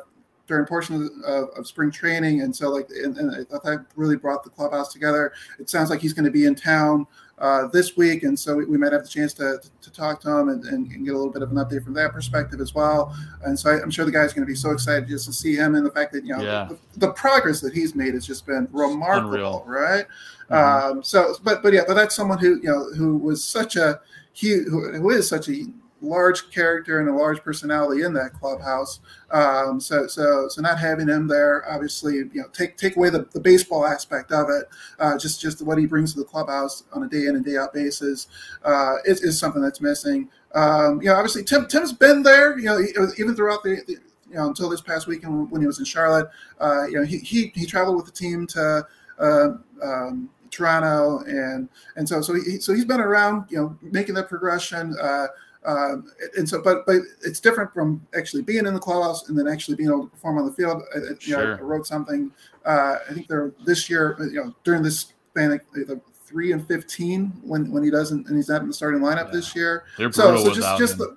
during 0.46 0.64
portions 0.64 1.10
of, 1.26 1.50
of, 1.50 1.66
spring 1.66 1.90
training, 1.90 2.40
and 2.40 2.54
so 2.54 2.70
like, 2.70 2.88
and, 2.90 3.16
and 3.18 3.30
I 3.34 3.44
thought 3.44 3.62
that 3.64 3.84
really 3.94 4.16
brought 4.16 4.42
the 4.42 4.48
clubhouse 4.48 4.90
together. 4.90 5.34
It 5.58 5.68
sounds 5.68 5.90
like 5.90 6.00
he's 6.00 6.14
going 6.14 6.24
to 6.24 6.30
be 6.30 6.46
in 6.46 6.54
town 6.54 7.06
uh, 7.38 7.66
this 7.68 7.96
week, 7.96 8.22
and 8.22 8.38
so 8.38 8.56
we, 8.56 8.64
we, 8.64 8.78
might 8.78 8.92
have 8.92 9.02
the 9.02 9.08
chance 9.08 9.32
to, 9.34 9.60
to 9.80 9.90
talk 9.90 10.20
to 10.20 10.30
him 10.30 10.48
and, 10.50 10.64
and, 10.66 10.88
get 11.04 11.14
a 11.14 11.16
little 11.16 11.32
bit 11.32 11.42
of 11.42 11.50
an 11.50 11.56
update 11.56 11.82
from 11.82 11.92
that 11.94 12.12
perspective 12.12 12.60
as 12.60 12.74
well. 12.74 13.14
And 13.44 13.58
so 13.58 13.70
I, 13.70 13.82
am 13.82 13.90
sure 13.90 14.04
the 14.04 14.12
guy's 14.12 14.32
going 14.32 14.46
to 14.46 14.50
be 14.50 14.54
so 14.54 14.70
excited 14.70 15.08
just 15.08 15.26
to 15.26 15.32
see 15.32 15.56
him 15.56 15.74
and 15.74 15.84
the 15.84 15.90
fact 15.90 16.12
that 16.12 16.24
you 16.24 16.36
know 16.36 16.42
yeah. 16.42 16.68
the, 16.68 17.06
the, 17.06 17.12
progress 17.12 17.60
that 17.60 17.74
he's 17.74 17.96
made 17.96 18.14
has 18.14 18.24
just 18.24 18.46
been 18.46 18.68
remarkable, 18.70 19.32
Unreal. 19.32 19.64
right? 19.66 20.06
Mm-hmm. 20.48 20.98
Um, 20.98 21.02
so, 21.02 21.34
but 21.42 21.62
but 21.62 21.72
yeah, 21.72 21.82
but 21.86 21.94
that's 21.94 22.14
someone 22.14 22.38
who 22.38 22.60
you 22.62 22.68
know 22.68 22.92
who 22.92 23.16
was 23.18 23.42
such 23.42 23.74
a 23.74 24.00
he 24.32 24.50
who, 24.50 24.92
who 24.92 25.10
is 25.10 25.28
such 25.28 25.48
a 25.48 25.64
large 26.04 26.50
character 26.50 27.00
and 27.00 27.08
a 27.08 27.12
large 27.12 27.42
personality 27.42 28.02
in 28.02 28.12
that 28.14 28.32
clubhouse. 28.34 29.00
Um, 29.30 29.80
so, 29.80 30.06
so, 30.06 30.48
so 30.48 30.62
not 30.62 30.78
having 30.78 31.08
him 31.08 31.26
there, 31.26 31.64
obviously, 31.68 32.16
you 32.16 32.30
know, 32.34 32.48
take 32.52 32.76
take 32.76 32.96
away 32.96 33.10
the, 33.10 33.26
the 33.32 33.40
baseball 33.40 33.86
aspect 33.86 34.32
of 34.32 34.48
it. 34.48 34.66
Uh, 34.98 35.18
just 35.18 35.40
just 35.40 35.62
what 35.62 35.78
he 35.78 35.86
brings 35.86 36.12
to 36.14 36.20
the 36.20 36.24
clubhouse 36.24 36.84
on 36.92 37.02
a 37.02 37.08
day 37.08 37.26
in 37.26 37.36
and 37.36 37.44
day 37.44 37.56
out 37.56 37.72
basis 37.72 38.28
uh, 38.64 38.96
is, 39.04 39.22
is 39.22 39.38
something 39.38 39.62
that's 39.62 39.80
missing. 39.80 40.28
Um, 40.54 41.00
you 41.02 41.08
know, 41.08 41.14
obviously, 41.14 41.44
Tim 41.44 41.66
Tim's 41.66 41.92
been 41.92 42.22
there. 42.22 42.58
You 42.58 42.66
know, 42.66 43.08
even 43.18 43.34
throughout 43.34 43.62
the, 43.62 43.82
the 43.86 43.96
you 44.28 44.36
know 44.36 44.48
until 44.48 44.68
this 44.68 44.80
past 44.80 45.06
weekend 45.06 45.50
when 45.50 45.60
he 45.60 45.66
was 45.66 45.78
in 45.78 45.84
Charlotte. 45.84 46.28
Uh, 46.60 46.86
you 46.86 46.94
know, 46.94 47.04
he, 47.04 47.18
he 47.18 47.52
he 47.54 47.66
traveled 47.66 47.96
with 47.96 48.06
the 48.06 48.12
team 48.12 48.46
to. 48.48 48.86
Uh, 49.18 49.50
um, 49.82 50.28
Toronto 50.54 51.18
and 51.26 51.68
and 51.96 52.08
so 52.08 52.22
so 52.22 52.34
he 52.34 52.58
so 52.60 52.72
he's 52.72 52.84
been 52.84 53.00
around 53.00 53.44
you 53.50 53.56
know 53.56 53.76
making 53.82 54.14
that 54.14 54.28
progression 54.28 54.94
uh, 55.00 55.26
um, 55.64 56.10
and 56.36 56.48
so, 56.48 56.60
but 56.62 56.84
but 56.86 56.96
it's 57.22 57.40
different 57.40 57.72
from 57.72 58.06
actually 58.16 58.42
being 58.42 58.66
in 58.66 58.74
the 58.74 58.80
clubhouse 58.80 59.28
and 59.28 59.38
then 59.38 59.48
actually 59.48 59.76
being 59.76 59.88
able 59.88 60.04
to 60.04 60.10
perform 60.10 60.38
on 60.38 60.46
the 60.46 60.52
field. 60.52 60.82
I, 60.94 60.98
you 60.98 61.16
sure. 61.18 61.44
know, 61.44 61.52
I 61.54 61.60
wrote 61.60 61.86
something. 61.86 62.30
Uh, 62.64 62.96
I 63.08 63.14
think 63.14 63.28
they're 63.28 63.52
this 63.64 63.88
year. 63.88 64.16
You 64.20 64.44
know, 64.44 64.54
during 64.64 64.82
this 64.82 65.12
span, 65.30 65.58
the 65.72 66.00
three 66.24 66.52
and 66.52 66.66
fifteen 66.66 67.32
when 67.42 67.70
when 67.70 67.82
he 67.82 67.90
doesn't 67.90 68.26
and 68.26 68.36
he's 68.36 68.48
not 68.48 68.60
in 68.60 68.68
the 68.68 68.74
starting 68.74 69.00
lineup 69.00 69.26
yeah. 69.26 69.32
this 69.32 69.56
year. 69.56 69.84
They're 69.96 70.12
so 70.12 70.36
so 70.36 70.52
just 70.52 70.78
just 70.78 70.98
the, 70.98 71.16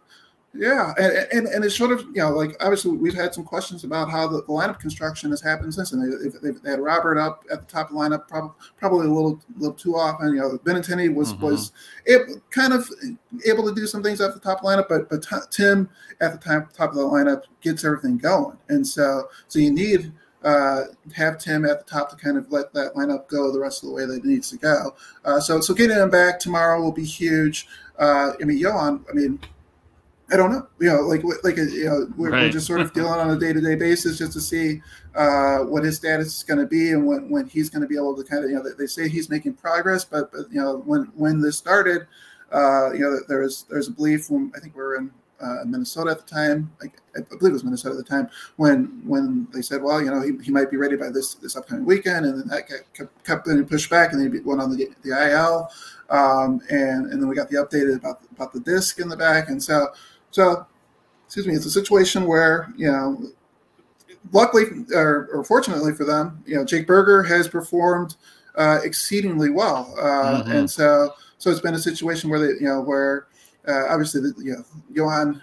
yeah, 0.54 0.94
and, 0.98 1.28
and 1.32 1.48
and 1.48 1.66
it's 1.66 1.76
sort 1.76 1.92
of 1.92 2.02
you 2.08 2.22
know 2.22 2.30
like 2.32 2.56
obviously 2.62 2.92
we've 2.92 3.14
had 3.14 3.34
some 3.34 3.44
questions 3.44 3.84
about 3.84 4.10
how 4.10 4.28
the, 4.28 4.38
the 4.38 4.48
lineup 4.48 4.80
construction 4.80 5.30
has 5.30 5.42
happened 5.42 5.74
since, 5.74 5.92
and 5.92 6.02
they, 6.02 6.30
they, 6.40 6.58
they, 6.64 6.72
had 6.72 6.80
Robert 6.80 7.18
up 7.18 7.44
at 7.52 7.60
the 7.60 7.72
top 7.72 7.90
of 7.90 7.96
the 7.96 8.00
lineup 8.00 8.28
probably 8.28 8.52
probably 8.78 9.08
a 9.08 9.12
little 9.12 9.40
little 9.58 9.76
too 9.76 9.96
often. 9.96 10.34
You 10.34 10.40
know, 10.40 10.58
Benintendi 10.60 11.14
was 11.14 11.34
mm-hmm. 11.34 11.44
was 11.44 11.74
able, 12.08 12.42
kind 12.50 12.74
of 12.74 12.90
able 13.46 13.66
to 13.66 13.76
do 13.76 13.86
some 13.86 14.02
things 14.02 14.22
at 14.22 14.34
the 14.34 14.40
top 14.40 14.62
the 14.62 14.68
lineup, 14.68 14.88
but 14.88 15.10
but 15.10 15.22
t- 15.22 15.36
Tim 15.52 15.90
at 16.22 16.32
the 16.32 16.38
top 16.38 16.74
top 16.74 16.90
of 16.92 16.96
the 16.96 17.04
lineup 17.04 17.44
gets 17.62 17.84
everything 17.84 18.18
going, 18.18 18.58
and 18.70 18.88
so 18.88 19.28
so 19.48 19.60
you 19.60 19.72
need 19.72 20.12
uh, 20.44 20.84
have 21.16 21.38
Tim 21.38 21.66
at 21.66 21.86
the 21.86 21.92
top 21.92 22.10
to 22.10 22.16
kind 22.16 22.38
of 22.38 22.52
let 22.52 22.74
that 22.74 22.96
lineup 22.96 23.28
go 23.28 23.52
the 23.52 23.60
rest 23.60 23.84
of 23.84 23.90
the 23.90 23.96
way 23.96 24.06
that 24.06 24.16
it 24.16 24.26
needs 24.26 24.50
to 24.52 24.58
go. 24.58 24.96
Uh, 25.24 25.40
so 25.40 25.60
so 25.60 25.74
getting 25.74 25.98
him 25.98 26.10
back 26.10 26.40
tomorrow 26.40 26.82
will 26.82 26.92
be 26.92 27.06
huge. 27.06 27.68
Uh, 28.00 28.32
I 28.42 28.44
mean, 28.44 28.60
Yoan, 28.60 29.04
I 29.10 29.14
mean 29.14 29.40
I 30.30 30.36
don't 30.36 30.52
know. 30.52 30.68
You 30.80 30.90
know, 30.90 31.02
like 31.02 31.24
like 31.44 31.58
you 31.58 31.86
know, 31.86 32.08
we're, 32.18 32.32
right. 32.32 32.44
we're 32.44 32.50
just 32.50 32.68
sort 32.68 32.82
of 32.82 32.94
dealing 32.94 33.20
on 33.20 33.30
a 33.30 33.40
day 33.40 33.54
to 33.54 33.62
day 33.62 33.76
basis 33.76 34.18
just 34.18 34.34
to 34.34 34.42
see 34.42 34.82
uh, 35.16 35.60
what 35.60 35.84
his 35.84 35.96
status 35.96 36.38
is 36.38 36.44
going 36.44 36.60
to 36.60 36.66
be 36.66 36.92
and 36.92 37.06
when, 37.06 37.30
when 37.30 37.48
he's 37.48 37.70
going 37.70 37.82
to 37.82 37.88
be 37.88 37.96
able 37.96 38.16
to 38.16 38.24
kind 38.24 38.44
of 38.44 38.50
you 38.50 38.58
know 38.58 38.64
they 38.78 38.88
say 38.88 39.08
he's 39.08 39.30
making 39.30 39.54
progress, 39.54 40.04
but, 40.04 40.32
but 40.32 40.52
you 40.52 40.62
know 40.62 40.78
when 40.86 41.04
when 41.16 41.40
this 41.40 41.58
started, 41.58 42.08
uh, 42.52 42.92
you 42.92 43.00
know 43.00 43.20
there's 43.30 43.64
there's 43.70 43.88
a 43.88 43.92
belief 43.92 44.26
from 44.26 44.52
I 44.56 44.60
think 44.60 44.76
we 44.76 44.82
were 44.82 44.98
in 44.98 45.12
uh, 45.40 45.64
Minnesota 45.66 46.12
at 46.12 46.26
the 46.26 46.34
time. 46.34 46.72
I, 46.82 46.88
I, 47.16 47.22
believe 47.22 47.52
it 47.52 47.54
was 47.54 47.64
Minnesota 47.64 47.98
at 47.98 48.06
the 48.06 48.10
time 48.10 48.30
when 48.56 49.02
when 49.06 49.48
they 49.54 49.62
said, 49.62 49.82
well, 49.82 50.02
you 50.02 50.10
know, 50.10 50.22
he, 50.22 50.32
he 50.44 50.52
might 50.52 50.70
be 50.70 50.78
ready 50.78 50.96
by 50.96 51.10
this 51.10 51.36
this 51.36 51.56
upcoming 51.56 51.86
weekend, 51.86 52.26
and 52.26 52.40
then 52.40 52.48
that 52.48 52.68
kept, 52.68 53.24
kept 53.24 53.46
getting 53.46 53.66
pushed 53.66 53.90
back, 53.90 54.14
and 54.14 54.22
then 54.22 54.32
he 54.32 54.40
went 54.40 54.62
on 54.62 54.76
the 54.76 54.90
the 55.04 55.12
IL, 55.12 55.70
um, 56.10 56.62
and 56.70 57.12
and 57.12 57.22
then 57.22 57.28
we 57.28 57.36
got 57.36 57.50
the 57.50 57.58
updated 57.58 57.98
about 57.98 58.22
about 58.32 58.52
the 58.54 58.60
disc 58.60 59.00
in 59.00 59.10
the 59.10 59.18
back, 59.18 59.50
and 59.50 59.62
so 59.62 59.88
so, 60.38 60.68
excuse 61.26 61.48
me, 61.48 61.56
it's 61.56 61.66
a 61.66 61.72
situation 61.72 62.28
where, 62.28 62.72
you 62.78 62.92
know, 62.92 63.20
luckily 64.32 64.66
or, 64.94 65.30
or 65.34 65.44
fortunately 65.44 65.96
for 65.96 66.04
them, 66.06 66.44
you 66.46 66.56
know, 66.56 66.64
Jake 66.64 66.86
Burger 66.86 67.24
has 67.24 67.48
performed 67.48 68.18
uh, 68.54 68.78
exceedingly 68.84 69.50
well. 69.50 69.96
Uh, 70.00 70.44
mm-hmm. 70.44 70.52
And 70.52 70.70
so, 70.70 71.16
so 71.40 71.50
it's 71.50 71.60
been 71.60 71.74
a 71.74 71.80
situation 71.80 72.30
where 72.30 72.40
they, 72.40 72.60
you 72.60 72.68
know, 72.68 72.82
where 72.82 73.26
uh, 73.68 73.88
obviously, 73.90 74.22
the, 74.22 74.34
you 74.38 74.54
know, 74.54 74.64
Yoan 74.94 75.42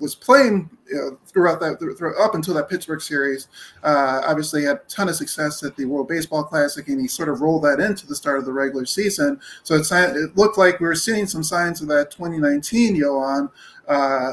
was 0.00 0.14
playing 0.14 0.70
you 0.88 0.96
know, 0.96 1.18
throughout 1.26 1.60
that 1.60 1.78
through, 1.78 2.22
up 2.22 2.34
until 2.34 2.54
that 2.54 2.68
Pittsburgh 2.68 3.00
series. 3.00 3.48
Uh, 3.82 4.22
obviously, 4.24 4.64
had 4.64 4.76
a 4.76 4.80
ton 4.88 5.08
of 5.08 5.14
success 5.14 5.62
at 5.62 5.76
the 5.76 5.84
World 5.84 6.08
Baseball 6.08 6.42
Classic, 6.42 6.88
and 6.88 7.00
he 7.00 7.06
sort 7.06 7.28
of 7.28 7.40
rolled 7.40 7.64
that 7.64 7.80
into 7.80 8.06
the 8.06 8.16
start 8.16 8.38
of 8.38 8.44
the 8.44 8.52
regular 8.52 8.86
season. 8.86 9.40
So 9.62 9.74
it, 9.74 9.86
it 9.90 10.36
looked 10.36 10.58
like 10.58 10.80
we 10.80 10.86
were 10.86 10.94
seeing 10.94 11.26
some 11.26 11.44
signs 11.44 11.80
of 11.82 11.88
that 11.88 12.10
2019 12.10 12.96
Yoan 12.96 13.50
uh, 13.86 14.32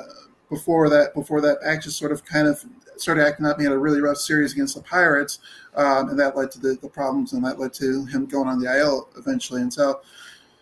before 0.50 0.90
that 0.90 1.14
before 1.14 1.42
that 1.42 1.58
act 1.66 1.84
just 1.84 1.98
sort 1.98 2.12
of 2.12 2.24
kind 2.24 2.48
of 2.48 2.64
started 2.96 3.26
acting 3.26 3.46
up. 3.46 3.58
He 3.58 3.64
had 3.64 3.74
a 3.74 3.78
really 3.78 4.02
rough 4.02 4.18
series 4.18 4.54
against 4.54 4.76
the 4.76 4.82
Pirates, 4.82 5.40
um, 5.76 6.10
and 6.10 6.20
that 6.20 6.36
led 6.36 6.52
to 6.52 6.60
the, 6.60 6.78
the, 6.82 6.90
problems, 6.90 7.34
and 7.34 7.44
that 7.46 7.60
led 7.60 7.74
to 7.74 8.06
him 8.06 8.26
going 8.26 8.48
on 8.48 8.60
the 8.60 8.80
IL 8.80 9.10
eventually. 9.18 9.62
And 9.62 9.74
so, 9.74 10.02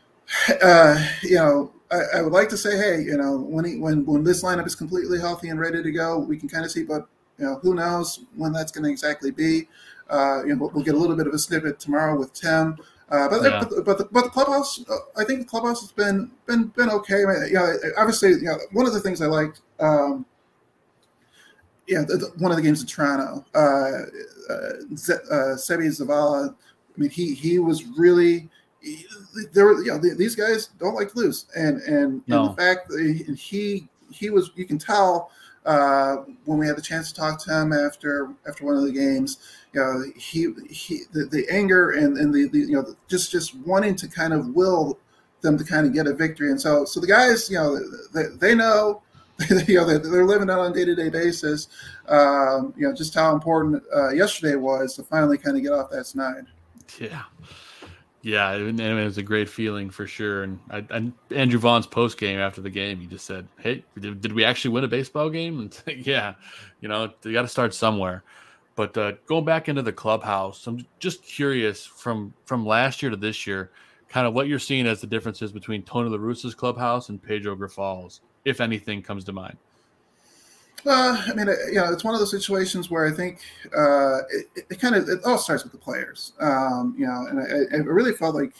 uh, 0.62 1.08
you 1.22 1.36
know, 1.36 1.72
I, 1.92 2.18
I, 2.18 2.22
would 2.22 2.34
like 2.34 2.50
to 2.50 2.58
say, 2.58 2.78
hey, 2.78 3.02
you 3.04 3.18
know, 3.18 3.38
when 3.38 3.66
he, 3.66 3.78
when 3.78 4.06
when 4.06 4.24
this 4.24 4.44
lineup 4.44 4.66
is 4.66 4.76
completely 4.76 5.20
healthy 5.20 5.50
and 5.50 5.60
ready 5.60 5.84
to 5.84 5.92
go, 5.92 6.18
we 6.18 6.38
can 6.38 6.50
kind 6.50 6.66
of 6.66 6.72
see, 6.72 6.84
but 6.84 7.08
you 7.38 7.46
know, 7.46 7.60
who 7.62 7.76
knows 7.76 8.22
when 8.36 8.54
that's 8.54 8.72
going 8.72 8.86
to 8.86 8.90
exactly 8.90 9.32
be. 9.32 9.68
Uh, 10.10 10.44
you 10.44 10.50
know, 10.50 10.62
we'll, 10.62 10.70
we'll, 10.72 10.84
get 10.84 10.96
a 10.96 10.98
little 10.98 11.16
bit 11.16 11.28
of 11.28 11.34
a 11.34 11.40
snippet 11.40 11.80
tomorrow 11.80 12.18
with 12.18 12.32
Tim. 12.34 12.78
Uh, 13.10 13.28
but, 13.28 13.44
yeah. 13.44 13.64
but, 13.70 13.86
but, 13.86 13.98
the, 13.98 14.06
but 14.06 14.24
the 14.26 14.30
clubhouse, 14.30 14.84
uh, 14.90 14.98
I 15.18 15.24
think 15.24 15.40
the 15.40 15.46
clubhouse 15.46 15.82
has 15.82 15.92
been 15.92 16.32
been 16.48 16.68
been 16.70 16.90
okay. 16.90 17.24
I 17.24 17.26
mean, 17.26 17.54
know, 17.54 17.76
obviously, 17.98 18.32
you 18.32 18.44
know, 18.44 18.58
one 18.72 18.88
of 18.88 18.94
the 18.94 19.00
things 19.00 19.22
I 19.22 19.28
liked, 19.28 19.62
um, 19.80 20.26
yeah, 21.88 22.02
the, 22.02 22.18
the, 22.18 22.26
one 22.38 22.52
of 22.52 22.58
the 22.58 22.64
games 22.64 22.82
in 22.82 22.88
Toronto, 22.88 23.46
uh, 23.54 23.60
uh, 23.60 24.96
Z- 24.96 25.14
uh, 25.32 25.56
Zavala. 25.56 26.50
I 26.50 27.00
mean, 27.00 27.10
he 27.10 27.34
he 27.36 27.60
was 27.60 27.84
really 27.98 28.50
there. 29.54 29.66
Were, 29.66 29.84
you 29.84 29.92
know, 29.92 29.98
these 29.98 30.36
guys 30.36 30.68
don't 30.80 30.96
like 30.96 31.12
to 31.14 31.18
lose, 31.18 31.46
and 31.56 31.82
and, 31.82 32.22
no. 32.28 32.42
and 32.42 32.52
the 32.52 32.62
fact 32.62 32.90
that 32.90 33.36
he 33.38 33.88
he 34.12 34.30
was, 34.30 34.52
you 34.56 34.66
can 34.66 34.78
tell 34.78 35.32
uh, 35.66 36.18
when 36.46 36.58
we 36.58 36.68
had 36.68 36.78
the 36.78 36.82
chance 36.82 37.12
to 37.12 37.20
talk 37.20 37.44
to 37.44 37.62
him 37.62 37.74
after 37.74 38.30
after 38.48 38.66
one 38.66 38.76
of 38.76 38.84
the 38.84 38.92
games 38.92 39.38
you 39.76 39.82
know, 39.82 40.04
he 40.16 40.48
he 40.70 41.02
the, 41.12 41.26
the 41.26 41.46
anger 41.52 41.92
and 41.92 42.18
and 42.18 42.34
the, 42.34 42.48
the 42.48 42.60
you 42.60 42.72
know 42.72 42.96
just 43.10 43.32
just 43.32 43.56
wanting 43.60 43.96
to 43.96 44.08
kind 44.08 44.34
of 44.34 44.48
will 44.56 44.98
them 45.42 45.58
to 45.58 45.64
kind 45.64 45.86
of 45.86 45.94
get 45.94 46.08
a 46.08 46.14
victory. 46.14 46.50
And 46.50 46.60
so 46.60 46.86
so 46.86 47.00
the 47.00 47.08
guys, 47.08 47.50
you 47.50 47.58
know, 47.58 47.80
they, 48.14 48.36
they 48.40 48.56
know. 48.56 49.02
you 49.68 49.76
know 49.76 49.86
they're 49.86 50.26
living 50.26 50.50
it 50.50 50.54
on 50.54 50.72
a 50.72 50.74
day-to-day 50.74 51.10
basis. 51.10 51.68
Um, 52.08 52.74
you 52.78 52.88
know 52.88 52.96
just 52.96 53.14
how 53.14 53.34
important 53.34 53.84
uh, 53.94 54.12
yesterday 54.12 54.56
was 54.56 54.96
to 54.96 55.04
finally 55.04 55.38
kind 55.38 55.58
of 55.58 55.64
get 55.64 55.74
off 55.74 55.90
that 55.90 56.06
snide. 56.06 56.46
Yeah, 56.98 57.24
yeah, 58.26 58.54
and 58.54 58.80
it 58.80 59.06
was 59.06 59.20
a 59.20 59.24
great 59.24 59.48
feeling 59.48 59.92
for 59.92 60.08
sure. 60.08 60.42
And, 60.42 60.60
I, 60.72 60.84
and 60.90 61.14
Andrew 61.30 61.60
Vaughn's 61.60 61.86
post 61.86 62.18
game 62.18 62.40
after 62.40 62.60
the 62.60 62.72
game, 62.72 63.00
he 63.00 63.06
just 63.06 63.28
said, 63.28 63.48
"Hey, 63.60 63.86
did, 64.00 64.20
did 64.20 64.34
we 64.34 64.44
actually 64.44 64.72
win 64.72 64.84
a 64.84 64.88
baseball 64.88 65.30
game?" 65.30 65.60
And 65.86 66.08
yeah, 66.08 66.34
you 66.82 66.88
know, 66.88 67.14
you 67.24 67.34
got 67.34 67.44
to 67.44 67.48
start 67.48 67.76
somewhere. 67.76 68.24
But 68.74 68.98
uh, 68.98 69.12
going 69.28 69.46
back 69.46 69.70
into 69.70 69.84
the 69.84 69.94
clubhouse, 69.94 70.66
I'm 70.66 70.84
just 70.98 71.22
curious 71.22 71.86
from 71.86 72.34
from 72.46 72.66
last 72.66 73.04
year 73.04 73.12
to 73.12 73.16
this 73.16 73.46
year, 73.46 73.70
kind 74.10 74.26
of 74.26 74.34
what 74.34 74.48
you're 74.48 74.58
seeing 74.58 74.88
as 74.88 75.02
the 75.02 75.08
differences 75.08 75.52
between 75.52 75.84
Tony 75.84 76.10
La 76.10 76.18
Russa's 76.18 76.56
clubhouse 76.56 77.10
and 77.10 77.22
Pedro 77.22 77.56
Grifol's, 77.56 78.22
if 78.44 78.60
anything 78.60 79.04
comes 79.04 79.24
to 79.26 79.34
mind. 79.34 79.58
I 80.88 81.34
mean, 81.34 81.48
you 81.68 81.76
know, 81.76 81.92
it's 81.92 82.04
one 82.04 82.14
of 82.14 82.20
those 82.20 82.32
situations 82.32 82.90
where 82.90 83.06
I 83.06 83.12
think 83.12 83.40
uh, 83.76 84.20
it, 84.30 84.66
it, 84.70 84.80
kind 84.80 84.96
of 84.96 85.10
it 85.10 85.24
all 85.26 85.38
starts 85.38 85.64
with 85.64 85.72
the 85.72 85.78
players. 85.78 86.34
Um, 86.40 86.96
you 86.98 87.06
know, 87.06 87.26
and 87.28 87.40
I, 87.40 87.76
I, 87.76 87.80
really 87.80 88.14
felt 88.14 88.36
like 88.36 88.54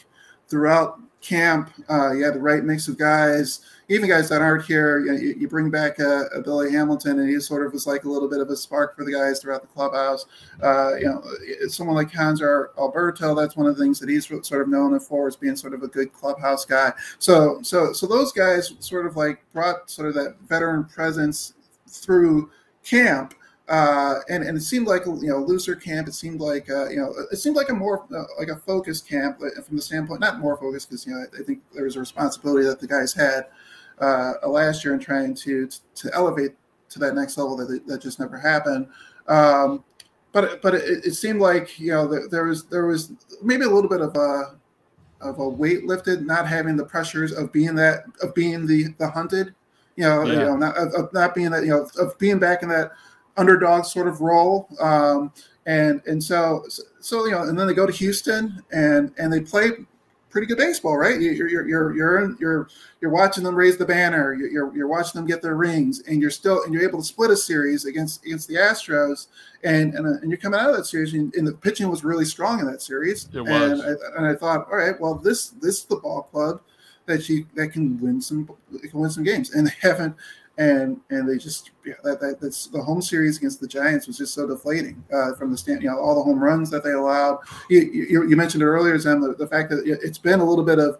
throughout 0.48 1.00
camp, 1.20 1.72
uh, 1.90 2.12
you 2.12 2.24
had 2.24 2.34
the 2.34 2.40
right 2.40 2.64
mix 2.64 2.88
of 2.88 2.98
guys, 2.98 3.60
even 3.88 4.08
guys 4.08 4.28
that 4.28 4.42
aren't 4.42 4.64
here. 4.64 5.00
You, 5.00 5.12
know, 5.12 5.18
you, 5.18 5.34
you 5.38 5.48
bring 5.48 5.70
back 5.70 5.98
a, 5.98 6.26
a, 6.34 6.40
Billy 6.40 6.72
Hamilton, 6.72 7.18
and 7.20 7.28
he 7.28 7.40
sort 7.40 7.66
of 7.66 7.72
was 7.72 7.86
like 7.86 8.04
a 8.04 8.08
little 8.08 8.28
bit 8.28 8.40
of 8.40 8.48
a 8.50 8.56
spark 8.56 8.96
for 8.96 9.04
the 9.04 9.12
guys 9.12 9.40
throughout 9.40 9.60
the 9.60 9.68
clubhouse. 9.68 10.26
Uh, 10.62 10.96
you 10.96 11.06
know, 11.06 11.22
someone 11.68 11.96
like 11.96 12.10
Hanser 12.10 12.68
Alberto, 12.78 13.34
that's 13.34 13.56
one 13.56 13.66
of 13.66 13.76
the 13.76 13.82
things 13.82 13.98
that 14.00 14.08
he's 14.08 14.26
sort 14.26 14.62
of 14.62 14.68
known 14.68 14.98
for 15.00 15.28
is 15.28 15.36
being 15.36 15.56
sort 15.56 15.74
of 15.74 15.82
a 15.82 15.88
good 15.88 16.12
clubhouse 16.12 16.64
guy. 16.64 16.92
So, 17.18 17.60
so, 17.62 17.92
so 17.92 18.06
those 18.06 18.32
guys 18.32 18.74
sort 18.80 19.06
of 19.06 19.16
like 19.16 19.42
brought 19.52 19.90
sort 19.90 20.08
of 20.08 20.14
that 20.14 20.36
veteran 20.48 20.84
presence 20.84 21.54
through 21.98 22.50
camp. 22.84 23.34
Uh, 23.68 24.20
and, 24.28 24.44
and 24.44 24.56
it 24.56 24.60
seemed 24.60 24.86
like 24.86 25.04
you 25.06 25.28
know 25.28 25.38
looser 25.38 25.74
camp. 25.74 26.06
It 26.06 26.14
seemed 26.14 26.40
like 26.40 26.70
uh, 26.70 26.88
you 26.88 26.98
know 26.98 27.12
it 27.32 27.36
seemed 27.36 27.56
like 27.56 27.68
a 27.68 27.74
more 27.74 28.06
uh, 28.14 28.22
like 28.38 28.48
a 28.48 28.56
focused 28.56 29.08
camp 29.08 29.38
from 29.38 29.76
the 29.76 29.82
standpoint 29.82 30.20
not 30.20 30.38
more 30.38 30.56
focused 30.56 30.88
because 30.88 31.04
you 31.04 31.12
know 31.12 31.20
I, 31.20 31.40
I 31.40 31.44
think 31.44 31.62
there 31.74 31.82
was 31.82 31.96
a 31.96 32.00
responsibility 32.00 32.64
that 32.64 32.78
the 32.78 32.86
guys 32.86 33.12
had 33.12 33.46
uh, 34.00 34.34
last 34.46 34.84
year 34.84 34.94
in 34.94 35.00
trying 35.00 35.34
to 35.34 35.68
to 35.96 36.14
elevate 36.14 36.52
to 36.90 36.98
that 37.00 37.14
next 37.14 37.36
level 37.38 37.56
that 37.56 37.86
that 37.86 38.00
just 38.00 38.20
never 38.20 38.38
happened. 38.38 38.86
Um, 39.26 39.82
but 40.32 40.62
but 40.62 40.74
it, 40.74 41.04
it, 41.04 41.14
seemed 41.14 41.40
like 41.40 41.78
you 41.80 41.90
know 41.90 42.06
there, 42.06 42.28
there 42.28 42.44
was 42.44 42.64
there 42.66 42.86
was 42.86 43.12
maybe 43.42 43.64
a 43.64 43.70
little 43.70 43.90
bit 43.90 44.00
of 44.00 44.14
a 44.16 44.56
of 45.20 45.38
a 45.38 45.48
weight 45.48 45.86
lifted, 45.86 46.26
not 46.26 46.46
having 46.46 46.76
the 46.76 46.84
pressures 46.84 47.32
of 47.32 47.52
being 47.52 47.74
that 47.76 48.04
of 48.22 48.34
being 48.34 48.66
the 48.66 48.94
the 48.98 49.08
hunted 49.08 49.54
you 49.96 50.04
know, 50.04 50.22
yeah. 50.24 50.32
you 50.32 50.38
know, 50.38 50.56
not 50.56 50.76
of, 50.76 51.12
not 51.12 51.34
being 51.34 51.50
that, 51.50 51.64
you 51.64 51.70
know, 51.70 51.88
of 51.98 52.18
being 52.18 52.38
back 52.38 52.62
in 52.62 52.68
that 52.68 52.92
underdog 53.36 53.84
sort 53.84 54.08
of 54.08 54.20
role. 54.20 54.68
Um, 54.80 55.32
and 55.66 56.00
and 56.06 56.22
so 56.22 56.64
so 57.00 57.24
you 57.24 57.32
know, 57.32 57.42
and 57.42 57.58
then 57.58 57.66
they 57.66 57.74
go 57.74 57.86
to 57.86 57.92
Houston 57.92 58.62
and 58.72 59.12
and 59.18 59.32
they 59.32 59.40
play 59.40 59.70
pretty 60.36 60.46
good 60.46 60.58
baseball, 60.58 60.98
right? 60.98 61.18
You're 61.18 61.32
you're 61.32 61.66
you're 61.66 61.96
you're 61.96 62.36
you're, 62.38 62.68
you're 63.00 63.10
watching 63.10 63.42
them 63.42 63.54
raise 63.54 63.78
the 63.78 63.86
banner. 63.86 64.34
You're, 64.34 64.76
you're 64.76 64.86
watching 64.86 65.18
them 65.18 65.26
get 65.26 65.40
their 65.40 65.56
rings, 65.56 66.02
and 66.06 66.20
you're 66.20 66.30
still 66.30 66.62
and 66.64 66.74
you're 66.74 66.86
able 66.86 66.98
to 66.98 67.04
split 67.04 67.30
a 67.30 67.36
series 67.36 67.86
against 67.86 68.24
against 68.24 68.46
the 68.46 68.56
Astros, 68.56 69.28
and 69.64 69.94
and, 69.94 70.06
and 70.06 70.30
you're 70.30 70.38
coming 70.38 70.60
out 70.60 70.68
of 70.68 70.76
that 70.76 70.84
series, 70.84 71.14
and, 71.14 71.34
and 71.34 71.46
the 71.46 71.52
pitching 71.52 71.88
was 71.88 72.04
really 72.04 72.26
strong 72.26 72.60
in 72.60 72.66
that 72.66 72.82
series. 72.82 73.28
It 73.32 73.40
was, 73.40 73.80
and 73.80 73.82
I, 73.82 74.18
and 74.18 74.26
I 74.26 74.34
thought, 74.34 74.66
all 74.70 74.76
right, 74.76 75.00
well, 75.00 75.14
this 75.14 75.48
this 75.48 75.78
is 75.78 75.84
the 75.86 75.96
ball 75.96 76.24
club 76.24 76.60
that 77.06 77.28
you 77.28 77.46
that 77.54 77.68
can 77.68 78.00
win 78.00 78.20
some 78.20 78.46
can 78.46 79.00
win 79.00 79.10
some 79.10 79.24
games, 79.24 79.54
and 79.54 79.66
they 79.66 79.72
haven't. 79.80 80.14
And 80.58 80.98
and 81.10 81.28
they 81.28 81.36
just 81.36 81.72
yeah, 81.84 81.94
that, 82.02 82.18
that 82.20 82.40
that's 82.40 82.68
the 82.68 82.82
home 82.82 83.02
series 83.02 83.36
against 83.36 83.60
the 83.60 83.68
Giants 83.68 84.06
was 84.06 84.16
just 84.16 84.32
so 84.32 84.46
deflating 84.46 85.04
uh, 85.12 85.34
from 85.34 85.50
the 85.50 85.58
stand. 85.58 85.82
You 85.82 85.90
know 85.90 85.98
all 85.98 86.14
the 86.14 86.22
home 86.22 86.42
runs 86.42 86.70
that 86.70 86.82
they 86.82 86.92
allowed. 86.92 87.40
You, 87.68 87.80
you, 87.80 88.26
you 88.26 88.36
mentioned 88.36 88.62
earlier, 88.62 88.98
Zim, 88.98 89.20
the, 89.20 89.34
the 89.34 89.46
fact 89.46 89.68
that 89.68 89.82
it's 89.84 90.16
been 90.16 90.40
a 90.40 90.44
little 90.44 90.64
bit 90.64 90.78
of 90.78 90.98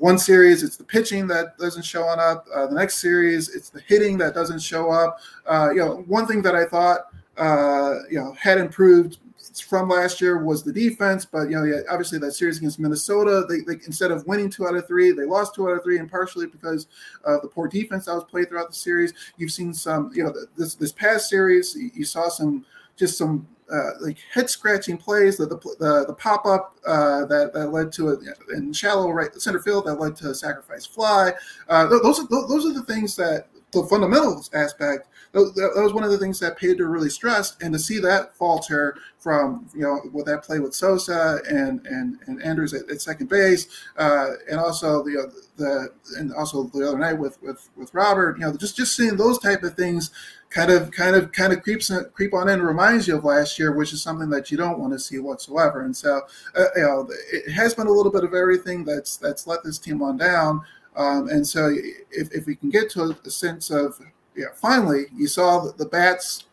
one 0.00 0.18
series 0.18 0.62
it's 0.62 0.78
the 0.78 0.84
pitching 0.84 1.26
that 1.26 1.58
doesn't 1.58 1.84
show 1.84 2.08
up 2.08 2.46
uh, 2.54 2.66
the 2.66 2.74
next 2.74 2.98
series 2.98 3.54
it's 3.54 3.68
the 3.68 3.80
hitting 3.80 4.16
that 4.16 4.34
doesn't 4.34 4.58
show 4.58 4.90
up 4.90 5.18
uh, 5.46 5.68
you 5.70 5.76
know 5.76 5.96
one 6.06 6.26
thing 6.26 6.40
that 6.40 6.56
i 6.56 6.64
thought 6.64 7.00
uh, 7.36 7.96
you 8.10 8.18
know 8.18 8.32
had 8.32 8.56
improved 8.56 9.18
from 9.58 9.88
last 9.88 10.20
year 10.20 10.44
was 10.44 10.62
the 10.62 10.72
defense, 10.72 11.24
but 11.24 11.50
you 11.50 11.56
know, 11.56 11.64
yeah, 11.64 11.80
obviously 11.90 12.18
that 12.18 12.32
series 12.32 12.58
against 12.58 12.78
Minnesota, 12.78 13.44
they, 13.48 13.60
they, 13.60 13.80
instead 13.86 14.10
of 14.10 14.26
winning 14.26 14.50
two 14.50 14.66
out 14.66 14.74
of 14.74 14.86
three, 14.86 15.10
they 15.10 15.24
lost 15.24 15.54
two 15.54 15.68
out 15.68 15.76
of 15.76 15.82
three, 15.82 15.98
and 15.98 16.10
partially 16.10 16.46
because 16.46 16.86
of 17.24 17.42
the 17.42 17.48
poor 17.48 17.66
defense 17.66 18.04
that 18.04 18.14
was 18.14 18.24
played 18.24 18.48
throughout 18.48 18.68
the 18.68 18.74
series. 18.74 19.12
You've 19.36 19.50
seen 19.50 19.74
some, 19.74 20.12
you 20.14 20.22
know, 20.22 20.34
this 20.56 20.74
this 20.74 20.92
past 20.92 21.28
series, 21.28 21.74
you 21.74 22.04
saw 22.04 22.28
some 22.28 22.64
just 22.96 23.18
some 23.18 23.48
uh, 23.72 23.90
like 24.00 24.18
head 24.32 24.50
scratching 24.50 24.96
plays, 24.96 25.36
the 25.36 25.46
the, 25.46 26.04
the, 26.06 26.14
pop 26.14 26.44
up 26.44 26.76
uh, 26.86 27.24
that 27.26 27.52
that 27.52 27.68
led 27.68 27.92
to 27.92 28.10
it 28.10 28.20
in 28.54 28.72
shallow 28.72 29.10
right 29.10 29.32
center 29.34 29.60
field 29.60 29.86
that 29.86 29.94
led 29.94 30.16
to 30.16 30.30
a 30.30 30.34
sacrifice 30.34 30.86
fly. 30.86 31.32
Uh, 31.68 31.86
those 31.86 32.18
are 32.18 32.26
those 32.28 32.66
are 32.66 32.72
the 32.72 32.82
things 32.82 33.16
that 33.16 33.46
the 33.72 33.84
fundamentals 33.84 34.50
aspect 34.52 35.08
that, 35.32 35.72
was 35.76 35.92
one 35.92 36.02
of 36.02 36.10
the 36.10 36.18
things 36.18 36.40
that 36.40 36.58
Pedro 36.58 36.86
really 36.86 37.08
stressed, 37.08 37.62
and 37.62 37.72
to 37.72 37.78
see 37.78 37.98
that 38.00 38.34
falter 38.34 38.96
from 39.18 39.68
you 39.74 39.82
know 39.82 40.00
with 40.12 40.26
that 40.26 40.42
play 40.42 40.58
with 40.58 40.74
Sosa 40.74 41.40
and 41.48 41.86
and 41.86 42.18
and 42.26 42.42
Andrus 42.42 42.72
at, 42.74 42.90
at 42.90 43.00
second 43.00 43.28
base, 43.28 43.68
uh, 43.96 44.32
and 44.50 44.58
also 44.58 45.02
the 45.04 45.32
the 45.56 45.90
and 46.18 46.32
also 46.34 46.64
the 46.64 46.88
other 46.88 46.98
night 46.98 47.12
with 47.12 47.40
with 47.42 47.68
with 47.76 47.94
Robert, 47.94 48.38
you 48.38 48.44
know, 48.44 48.56
just 48.56 48.76
just 48.76 48.96
seeing 48.96 49.16
those 49.16 49.38
type 49.38 49.62
of 49.62 49.74
things 49.74 50.10
kind 50.50 50.70
of 50.70 50.90
kind 50.90 51.14
of 51.14 51.30
kind 51.32 51.52
of 51.52 51.62
creeps 51.62 51.92
creep 52.12 52.34
on 52.34 52.48
in 52.48 52.58
and 52.58 52.66
reminds 52.66 53.06
you 53.06 53.16
of 53.16 53.24
last 53.24 53.58
year, 53.58 53.72
which 53.72 53.92
is 53.92 54.02
something 54.02 54.28
that 54.30 54.50
you 54.50 54.56
don't 54.56 54.80
want 54.80 54.92
to 54.92 54.98
see 54.98 55.18
whatsoever. 55.18 55.82
And 55.82 55.96
so, 55.96 56.22
uh, 56.56 56.64
you 56.74 56.82
know, 56.82 57.08
it 57.32 57.52
has 57.52 57.74
been 57.74 57.86
a 57.86 57.92
little 57.92 58.12
bit 58.12 58.24
of 58.24 58.34
everything 58.34 58.84
that's 58.84 59.16
that's 59.16 59.46
let 59.46 59.62
this 59.62 59.78
team 59.78 60.02
on 60.02 60.16
down. 60.16 60.62
Um, 60.96 61.28
and 61.28 61.46
so, 61.46 61.72
if, 62.10 62.32
if 62.32 62.46
we 62.46 62.56
can 62.56 62.68
get 62.68 62.90
to 62.90 63.16
a 63.24 63.30
sense 63.30 63.70
of 63.70 64.00
yeah, 64.36 64.46
finally 64.54 65.04
you 65.14 65.26
saw 65.26 65.60
the, 65.60 65.72
the 65.72 65.86
bats 65.86 66.44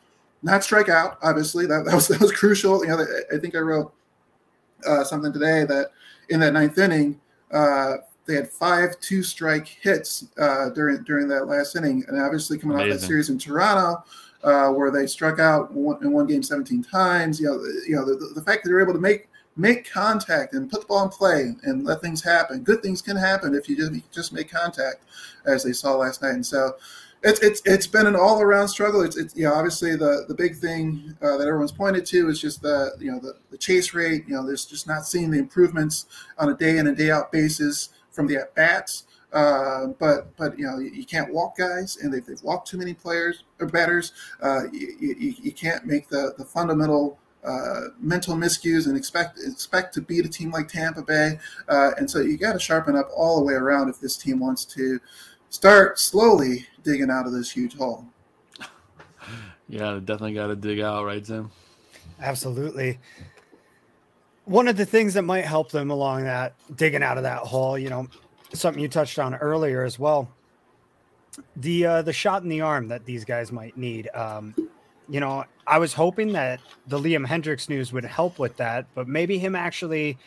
not 0.43 0.63
strike 0.63 0.89
out. 0.89 1.17
Obviously, 1.21 1.65
that, 1.65 1.85
that 1.85 1.95
was 1.95 2.07
that 2.07 2.21
was 2.21 2.31
crucial. 2.31 2.83
You 2.83 2.89
know, 2.89 3.05
I 3.33 3.37
think 3.37 3.55
I 3.55 3.59
wrote 3.59 3.93
uh, 4.87 5.03
something 5.03 5.33
today 5.33 5.65
that 5.65 5.91
in 6.29 6.39
that 6.41 6.53
ninth 6.53 6.77
inning, 6.77 7.19
uh, 7.51 7.95
they 8.25 8.35
had 8.35 8.49
five 8.49 8.99
two 8.99 9.23
strike 9.23 9.67
hits 9.67 10.25
uh, 10.39 10.69
during 10.69 11.03
during 11.03 11.27
that 11.29 11.47
last 11.47 11.75
inning, 11.75 12.03
and 12.07 12.21
obviously 12.21 12.57
coming 12.57 12.75
Amazing. 12.75 12.91
out 12.91 12.95
of 12.95 13.01
that 13.01 13.07
series 13.07 13.29
in 13.29 13.37
Toronto. 13.37 14.03
Uh, 14.43 14.69
where 14.69 14.91
they 14.91 15.07
struck 15.07 15.39
out 15.39 15.73
one, 15.73 15.97
in 16.03 16.11
one 16.11 16.27
game 16.27 16.43
17 16.43 16.83
times, 16.83 17.39
you 17.39 17.47
know, 17.47 17.55
you 17.87 17.95
know 17.95 18.05
the, 18.05 18.33
the 18.35 18.41
fact 18.43 18.63
that 18.63 18.69
they're 18.69 18.79
able 18.79 18.93
to 18.93 18.99
make 18.99 19.27
make 19.57 19.89
contact 19.91 20.53
and 20.53 20.69
put 20.69 20.81
the 20.81 20.87
ball 20.87 21.03
in 21.03 21.09
play 21.09 21.53
and 21.63 21.83
let 21.83 22.01
things 22.01 22.23
happen. 22.23 22.61
Good 22.61 22.81
things 22.81 23.01
can 23.01 23.17
happen 23.17 23.55
if 23.55 23.67
you 23.67 23.75
just, 23.75 24.11
just 24.11 24.31
make 24.31 24.49
contact, 24.49 25.03
as 25.45 25.63
they 25.63 25.73
saw 25.73 25.95
last 25.95 26.21
night. 26.21 26.35
And 26.35 26.45
so, 26.45 26.75
it's 27.23 27.39
it's 27.39 27.61
it's 27.65 27.87
been 27.87 28.05
an 28.05 28.15
all 28.15 28.41
around 28.41 28.67
struggle. 28.67 29.01
It's, 29.01 29.17
it's 29.17 29.35
you 29.35 29.43
know 29.43 29.53
obviously 29.53 29.95
the 29.95 30.25
the 30.27 30.35
big 30.35 30.55
thing 30.55 31.15
uh, 31.21 31.37
that 31.37 31.47
everyone's 31.47 31.71
pointed 31.71 32.05
to 32.07 32.29
is 32.29 32.39
just 32.39 32.61
the 32.61 32.91
you 32.99 33.11
know 33.11 33.19
the, 33.19 33.35
the 33.49 33.57
chase 33.57 33.93
rate. 33.93 34.25
You 34.27 34.35
know, 34.35 34.45
there's 34.45 34.65
just 34.65 34.87
not 34.87 35.05
seeing 35.05 35.31
the 35.31 35.39
improvements 35.39 36.05
on 36.37 36.49
a 36.49 36.53
day 36.53 36.77
in 36.77 36.87
and 36.87 36.95
day 36.95 37.11
out 37.11 37.31
basis 37.31 37.89
from 38.11 38.27
the 38.27 38.37
at 38.37 38.55
bats. 38.55 39.03
Uh, 39.33 39.87
but 39.99 40.35
but 40.37 40.57
you 40.57 40.65
know 40.65 40.77
you, 40.79 40.89
you, 40.89 41.05
can't 41.05 41.33
walk 41.33 41.57
guys, 41.57 41.97
and 41.97 42.13
they've, 42.13 42.25
they've 42.25 42.41
walked 42.43 42.67
too 42.67 42.77
many 42.77 42.93
players 42.93 43.43
or 43.59 43.67
batters. 43.67 44.13
Uh, 44.41 44.61
you, 44.71 44.95
you, 44.99 45.35
you, 45.41 45.51
can't 45.51 45.85
make 45.85 46.07
the 46.07 46.33
the 46.37 46.45
fundamental 46.45 47.19
uh, 47.43 47.89
mental 47.99 48.35
miscues 48.35 48.87
and 48.87 48.95
expect 48.95 49.39
expect 49.39 49.93
to 49.93 50.01
beat 50.01 50.25
a 50.25 50.29
team 50.29 50.51
like 50.51 50.67
Tampa 50.67 51.01
Bay. 51.01 51.39
Uh, 51.67 51.91
and 51.97 52.09
so 52.09 52.19
you 52.19 52.37
got 52.37 52.53
to 52.53 52.59
sharpen 52.59 52.95
up 52.95 53.09
all 53.15 53.37
the 53.37 53.43
way 53.43 53.53
around 53.53 53.89
if 53.89 53.99
this 53.99 54.15
team 54.15 54.39
wants 54.39 54.63
to 54.65 54.99
start 55.49 55.99
slowly 55.99 56.65
digging 56.83 57.09
out 57.09 57.25
of 57.25 57.33
this 57.33 57.51
huge 57.51 57.75
hole. 57.75 58.05
Yeah, 59.69 59.95
definitely 59.95 60.33
got 60.33 60.47
to 60.47 60.55
dig 60.55 60.79
out, 60.79 61.05
right, 61.05 61.23
Tim? 61.23 61.51
Absolutely. 62.21 62.99
One 64.45 64.67
of 64.67 64.77
the 64.77 64.85
things 64.85 65.13
that 65.15 65.23
might 65.23 65.43
help 65.43 65.71
them 65.71 65.91
along 65.91 66.23
that 66.23 66.53
digging 66.75 67.03
out 67.03 67.17
of 67.17 67.23
that 67.23 67.39
hole, 67.39 67.77
you 67.77 67.89
know, 67.89 68.07
something 68.53 68.81
you 68.81 68.87
touched 68.87 69.19
on 69.19 69.35
earlier 69.35 69.83
as 69.83 69.99
well. 69.99 70.29
The 71.57 71.85
uh, 71.85 72.01
the 72.01 72.13
shot 72.13 72.43
in 72.43 72.49
the 72.49 72.61
arm 72.61 72.87
that 72.87 73.05
these 73.05 73.25
guys 73.25 73.51
might 73.51 73.77
need. 73.77 74.07
Um, 74.13 74.55
you 75.09 75.19
know, 75.19 75.43
I 75.67 75.77
was 75.79 75.93
hoping 75.93 76.31
that 76.33 76.61
the 76.87 76.97
Liam 76.97 77.27
Hendriks 77.27 77.69
news 77.69 77.93
would 77.93 78.05
help 78.05 78.39
with 78.39 78.57
that, 78.57 78.87
but 78.95 79.07
maybe 79.07 79.37
him 79.37 79.55
actually 79.55 80.17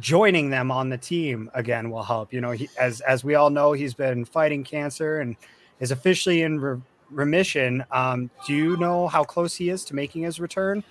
joining 0.00 0.50
them 0.50 0.70
on 0.70 0.88
the 0.88 0.98
team 0.98 1.50
again 1.54 1.90
will 1.90 2.02
help. 2.02 2.32
You 2.32 2.40
know, 2.40 2.52
he, 2.52 2.68
as 2.78 3.00
as 3.02 3.24
we 3.24 3.34
all 3.34 3.50
know, 3.50 3.72
he's 3.72 3.94
been 3.94 4.24
fighting 4.24 4.64
cancer 4.64 5.20
and 5.20 5.36
is 5.80 5.90
officially 5.90 6.42
in 6.42 6.60
re- 6.60 6.80
remission. 7.10 7.84
Um, 7.90 8.30
do 8.46 8.54
you 8.54 8.76
know 8.76 9.08
how 9.08 9.24
close 9.24 9.54
he 9.54 9.70
is 9.70 9.84
to 9.86 9.94
making 9.94 10.22
his 10.22 10.40
return? 10.40 10.82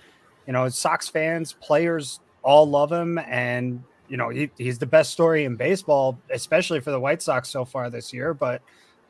You 0.46 0.52
know, 0.52 0.68
Sox 0.68 1.08
fans, 1.08 1.52
players 1.54 2.20
all 2.42 2.68
love 2.68 2.90
him, 2.92 3.18
and 3.18 3.82
you 4.08 4.16
know 4.16 4.28
he, 4.30 4.50
he's 4.56 4.78
the 4.78 4.86
best 4.86 5.12
story 5.12 5.44
in 5.44 5.56
baseball, 5.56 6.18
especially 6.30 6.80
for 6.80 6.90
the 6.90 7.00
White 7.00 7.22
Sox 7.22 7.48
so 7.48 7.64
far 7.64 7.90
this 7.90 8.12
year. 8.12 8.34
But 8.34 8.62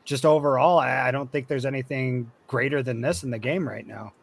just 0.05 0.25
overall, 0.25 0.79
I, 0.79 1.07
I 1.07 1.11
don't 1.11 1.31
think 1.31 1.47
there's 1.47 1.65
anything 1.65 2.31
greater 2.47 2.81
than 2.81 3.01
this 3.01 3.23
in 3.23 3.31
the 3.31 3.39
game 3.39 3.67
right 3.67 3.85
now. 3.85 4.13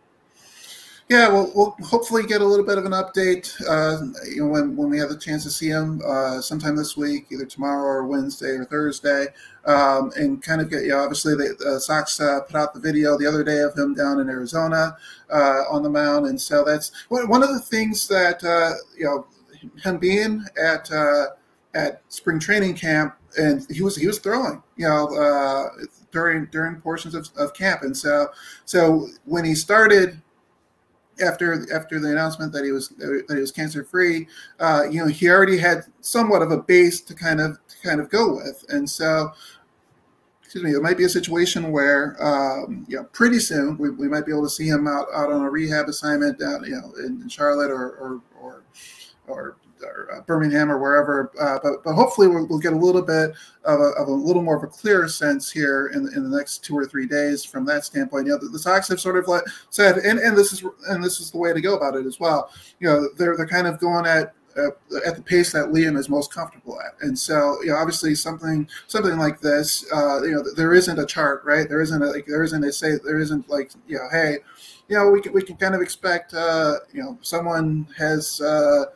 Yeah, 1.09 1.29
well, 1.29 1.53
we'll 1.55 1.77
hopefully 1.87 2.25
get 2.27 2.41
a 2.41 2.45
little 2.45 2.67
bit 2.67 2.79
of 2.79 2.85
an 2.85 2.91
update. 2.91 3.55
Uh, 3.69 4.07
you 4.29 4.41
know, 4.41 4.49
when, 4.49 4.75
when 4.77 4.91
we 4.91 4.99
have 4.99 5.09
the 5.09 5.17
chance 5.17 5.45
to 5.45 5.51
see 5.51 5.69
him 5.69 6.03
uh, 6.05 6.41
sometime 6.41 6.75
this 6.75 6.97
week, 6.97 7.27
either 7.31 7.47
tomorrow 7.47 7.85
or 7.85 8.07
Wednesday 8.07 8.57
or 8.57 8.65
Thursday, 8.65 9.29
um, 9.67 10.11
and 10.17 10.43
kind 10.43 10.61
of 10.61 10.69
get. 10.69 10.83
You 10.83 10.91
know, 10.91 10.99
obviously 10.99 11.37
the 11.37 11.55
uh, 11.65 11.79
Sox 11.79 12.19
uh, 12.21 12.41
put 12.41 12.57
out 12.57 12.75
the 12.75 12.81
video 12.81 13.17
the 13.17 13.27
other 13.27 13.45
day 13.45 13.61
of 13.61 13.79
him 13.79 13.95
down 13.95 14.19
in 14.19 14.29
Arizona 14.29 14.97
uh, 15.33 15.63
on 15.71 15.85
the 15.85 15.91
mound, 15.91 16.27
and 16.27 16.41
so 16.41 16.65
that's 16.65 16.91
one, 17.09 17.43
of 17.43 17.51
the 17.51 17.61
things 17.61 18.09
that 18.09 18.43
uh, 18.43 18.73
you 18.97 19.05
know 19.05 19.27
him 19.85 19.99
being 19.99 20.45
at 20.61 20.91
at 21.77 22.03
spring 22.09 22.41
training 22.41 22.75
camp, 22.75 23.15
and 23.39 23.65
he 23.71 23.81
was 23.81 23.95
he 23.95 24.09
was 24.09 24.19
throwing, 24.19 24.61
you 24.77 24.89
know, 24.89 25.07
uh, 25.17 25.69
during 26.11 26.47
during 26.47 26.81
portions 26.81 27.15
of, 27.15 27.29
of 27.37 27.55
camp, 27.55 27.83
and 27.83 27.97
so 27.97 28.29
so 28.65 29.07
when 29.25 29.45
he 29.45 29.55
started 29.55 30.21
after 31.25 31.67
after 31.75 31.99
the 31.99 32.11
announcement 32.11 32.53
that 32.53 32.65
he 32.65 32.73
was 32.73 32.89
that 32.91 33.25
he 33.29 33.41
was 33.41 33.53
cancer 33.53 33.85
free, 33.85 34.27
uh, 34.61 34.85
you 34.91 35.01
know, 35.01 35.07
he 35.07 35.29
already 35.29 35.59
had 35.59 35.85
somewhat 36.01 36.43
of 36.43 36.51
a 36.51 36.59
base 36.59 37.01
to 37.03 37.15
kind 37.15 37.41
of 37.41 37.59
to 37.69 37.77
kind 37.83 38.01
of 38.01 38.11
go 38.11 38.37
with, 38.37 38.65
and 38.69 38.89
so. 38.89 39.33
Excuse 40.43 40.63
me. 40.63 40.79
It 40.79 40.81
might 40.81 40.97
be 40.97 41.03
a 41.03 41.09
situation 41.09 41.73
where, 41.73 42.17
um, 42.25 42.87
you 42.89 42.97
know, 42.97 43.05
pretty 43.13 43.41
soon 43.41 43.77
we, 43.79 43.91
we 43.91 44.07
might 44.09 44.25
be 44.25 44.31
able 44.31 44.45
to 44.45 44.49
see 44.49 44.69
him 44.69 44.87
out, 44.87 45.07
out 45.13 45.33
on 45.33 45.43
a 45.43 45.51
rehab 45.51 45.89
assignment 45.89 46.39
down, 46.39 46.63
you 46.63 46.71
know, 46.71 46.93
in 47.05 47.29
Charlotte 47.29 47.69
or 47.69 47.91
or 47.97 48.21
or, 48.41 48.63
or 49.27 49.57
or 49.83 50.15
uh, 50.15 50.21
Birmingham 50.23 50.71
or 50.71 50.79
wherever. 50.79 51.31
Uh, 51.41 51.59
but 51.63 51.85
but 51.85 51.95
hopefully 51.95 52.29
we'll, 52.29 52.47
we'll, 52.47 52.59
get 52.59 52.73
a 52.73 52.77
little 52.77 53.03
bit 53.03 53.33
of 53.65 53.81
a, 53.81 53.91
of 53.99 54.09
a, 54.09 54.13
little 54.13 54.43
more 54.43 54.57
of 54.57 54.63
a 54.63 54.67
clearer 54.67 55.09
sense 55.09 55.51
here 55.51 55.89
in, 55.95 56.09
in 56.15 56.29
the 56.29 56.37
next 56.37 56.65
two 56.65 56.77
or 56.77 56.87
three 56.87 57.07
days 57.07 57.45
from 57.45 57.65
that 57.67 57.85
standpoint. 57.85 58.27
You 58.27 58.33
know, 58.33 58.39
the, 58.39 58.49
the 58.49 58.59
Sox 58.59 58.89
have 58.89 59.01
sort 59.01 59.17
of 59.17 59.29
let, 59.29 59.45
said, 59.71 59.99
and, 59.99 60.19
and 60.19 60.37
this 60.37 60.53
is 60.53 60.65
and 60.89 61.03
this 61.03 61.21
is 61.21 61.31
the 61.31 61.39
way 61.39 61.53
to 61.53 61.61
go 61.61 61.77
about 61.77 61.97
it 61.97 62.07
as 62.07 62.21
well. 62.21 62.51
You 62.81 62.89
know, 62.89 63.09
they're 63.17 63.37
they're 63.37 63.47
kind 63.47 63.67
of 63.67 63.79
going 63.79 64.07
at 64.07 64.35
uh, 64.57 64.71
at 65.05 65.17
the 65.17 65.23
pace 65.23 65.53
that 65.53 65.67
Liam 65.67 65.99
is 65.99 66.09
most 66.09 66.33
comfortable 66.33 66.81
at. 66.81 66.95
And 67.03 67.19
so, 67.19 67.59
you 67.63 67.69
know, 67.69 67.77
obviously 67.77 68.15
something 68.15 68.67
something 68.87 69.19
like 69.19 69.41
this, 69.41 69.85
uh, 69.93 70.23
you 70.23 70.31
know, 70.31 70.43
there 70.57 70.73
isn't 70.73 70.99
a 70.99 71.07
chart, 71.07 71.43
right? 71.45 71.69
There 71.69 71.83
isn't 71.83 72.03
a, 72.03 72.07
like 72.07 72.27
there 72.27 72.43
isn't 72.43 72.65
a 72.65 72.73
say 72.73 72.93
there 73.05 73.19
isn't 73.19 73.49
like 73.51 73.73
you 73.87 73.99
know, 73.99 74.09
hey, 74.11 74.39
you 74.89 74.97
know, 74.97 75.11
we 75.11 75.21
can 75.21 75.33
we 75.33 75.43
can 75.43 75.57
kind 75.57 75.75
of 75.75 75.83
expect, 75.83 76.35
uh, 76.35 76.77
you 76.93 77.03
know, 77.03 77.19
someone 77.23 77.87
has. 77.97 78.41
Uh, 78.41 78.87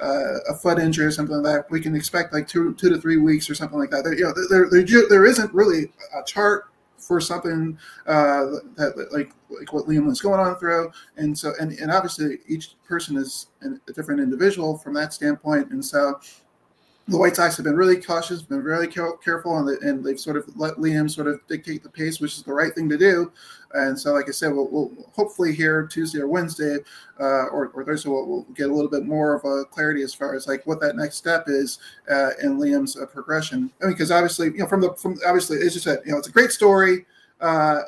uh, 0.00 0.38
a 0.48 0.54
foot 0.54 0.78
injury 0.78 1.06
or 1.06 1.10
something 1.10 1.36
like 1.36 1.44
that, 1.44 1.70
we 1.70 1.80
can 1.80 1.94
expect 1.94 2.32
like 2.32 2.48
two 2.48 2.74
two 2.74 2.90
to 2.90 3.00
three 3.00 3.16
weeks 3.16 3.48
or 3.48 3.54
something 3.54 3.78
like 3.78 3.90
that. 3.90 4.04
There, 4.04 4.14
you 4.14 4.24
know, 4.24 4.34
there, 4.50 4.68
there, 4.70 5.08
there 5.08 5.26
isn't 5.26 5.52
really 5.52 5.92
a 6.16 6.24
chart 6.24 6.66
for 6.98 7.20
something 7.20 7.78
uh, 8.06 8.46
that 8.76 9.08
like 9.12 9.32
like 9.50 9.72
what 9.72 9.86
Liam 9.86 10.06
was 10.06 10.20
going 10.20 10.40
on 10.40 10.56
through, 10.56 10.90
and 11.16 11.38
so 11.38 11.52
and, 11.60 11.72
and 11.72 11.90
obviously 11.90 12.38
each 12.48 12.74
person 12.86 13.16
is 13.16 13.48
a 13.62 13.92
different 13.92 14.20
individual 14.20 14.78
from 14.78 14.94
that 14.94 15.12
standpoint, 15.12 15.70
and 15.70 15.84
so 15.84 16.18
the 17.06 17.18
White 17.18 17.36
Sox 17.36 17.56
have 17.56 17.64
been 17.64 17.76
really 17.76 18.00
cautious, 18.00 18.40
been 18.40 18.62
really 18.62 18.86
careful, 18.86 19.58
and, 19.58 19.68
they, 19.68 19.86
and 19.86 20.02
they've 20.02 20.18
sort 20.18 20.38
of 20.38 20.44
let 20.56 20.76
Liam 20.76 21.10
sort 21.10 21.26
of 21.26 21.38
dictate 21.48 21.82
the 21.82 21.88
pace, 21.90 22.18
which 22.18 22.38
is 22.38 22.42
the 22.42 22.52
right 22.52 22.74
thing 22.74 22.88
to 22.88 22.96
do. 22.96 23.30
And 23.74 23.98
so, 23.98 24.12
like 24.12 24.28
I 24.28 24.30
said, 24.30 24.54
we'll, 24.54 24.68
we'll 24.70 24.90
hopefully 25.12 25.54
here 25.54 25.86
Tuesday 25.86 26.20
or 26.20 26.28
Wednesday 26.28 26.78
uh, 27.20 27.46
or, 27.48 27.68
or 27.74 27.84
Thursday, 27.84 28.08
we'll, 28.08 28.26
we'll, 28.26 28.46
get 28.54 28.70
a 28.70 28.72
little 28.72 28.90
bit 28.90 29.04
more 29.04 29.34
of 29.34 29.44
a 29.44 29.64
clarity 29.66 30.02
as 30.02 30.14
far 30.14 30.34
as 30.34 30.46
like 30.46 30.66
what 30.66 30.80
that 30.80 30.96
next 30.96 31.16
step 31.16 31.44
is 31.48 31.78
uh, 32.10 32.30
in 32.42 32.58
Liam's 32.58 32.96
uh, 32.96 33.04
progression. 33.04 33.70
I 33.82 33.86
mean, 33.86 33.94
because 33.94 34.10
obviously, 34.10 34.46
you 34.46 34.58
know, 34.58 34.66
from 34.66 34.80
the 34.80 34.94
from 34.94 35.18
obviously, 35.26 35.58
as 35.58 35.74
you 35.74 35.80
said, 35.80 35.98
you 36.06 36.12
know, 36.12 36.18
it's 36.18 36.28
a 36.28 36.32
great 36.32 36.52
story. 36.52 37.04
Uh, 37.40 37.82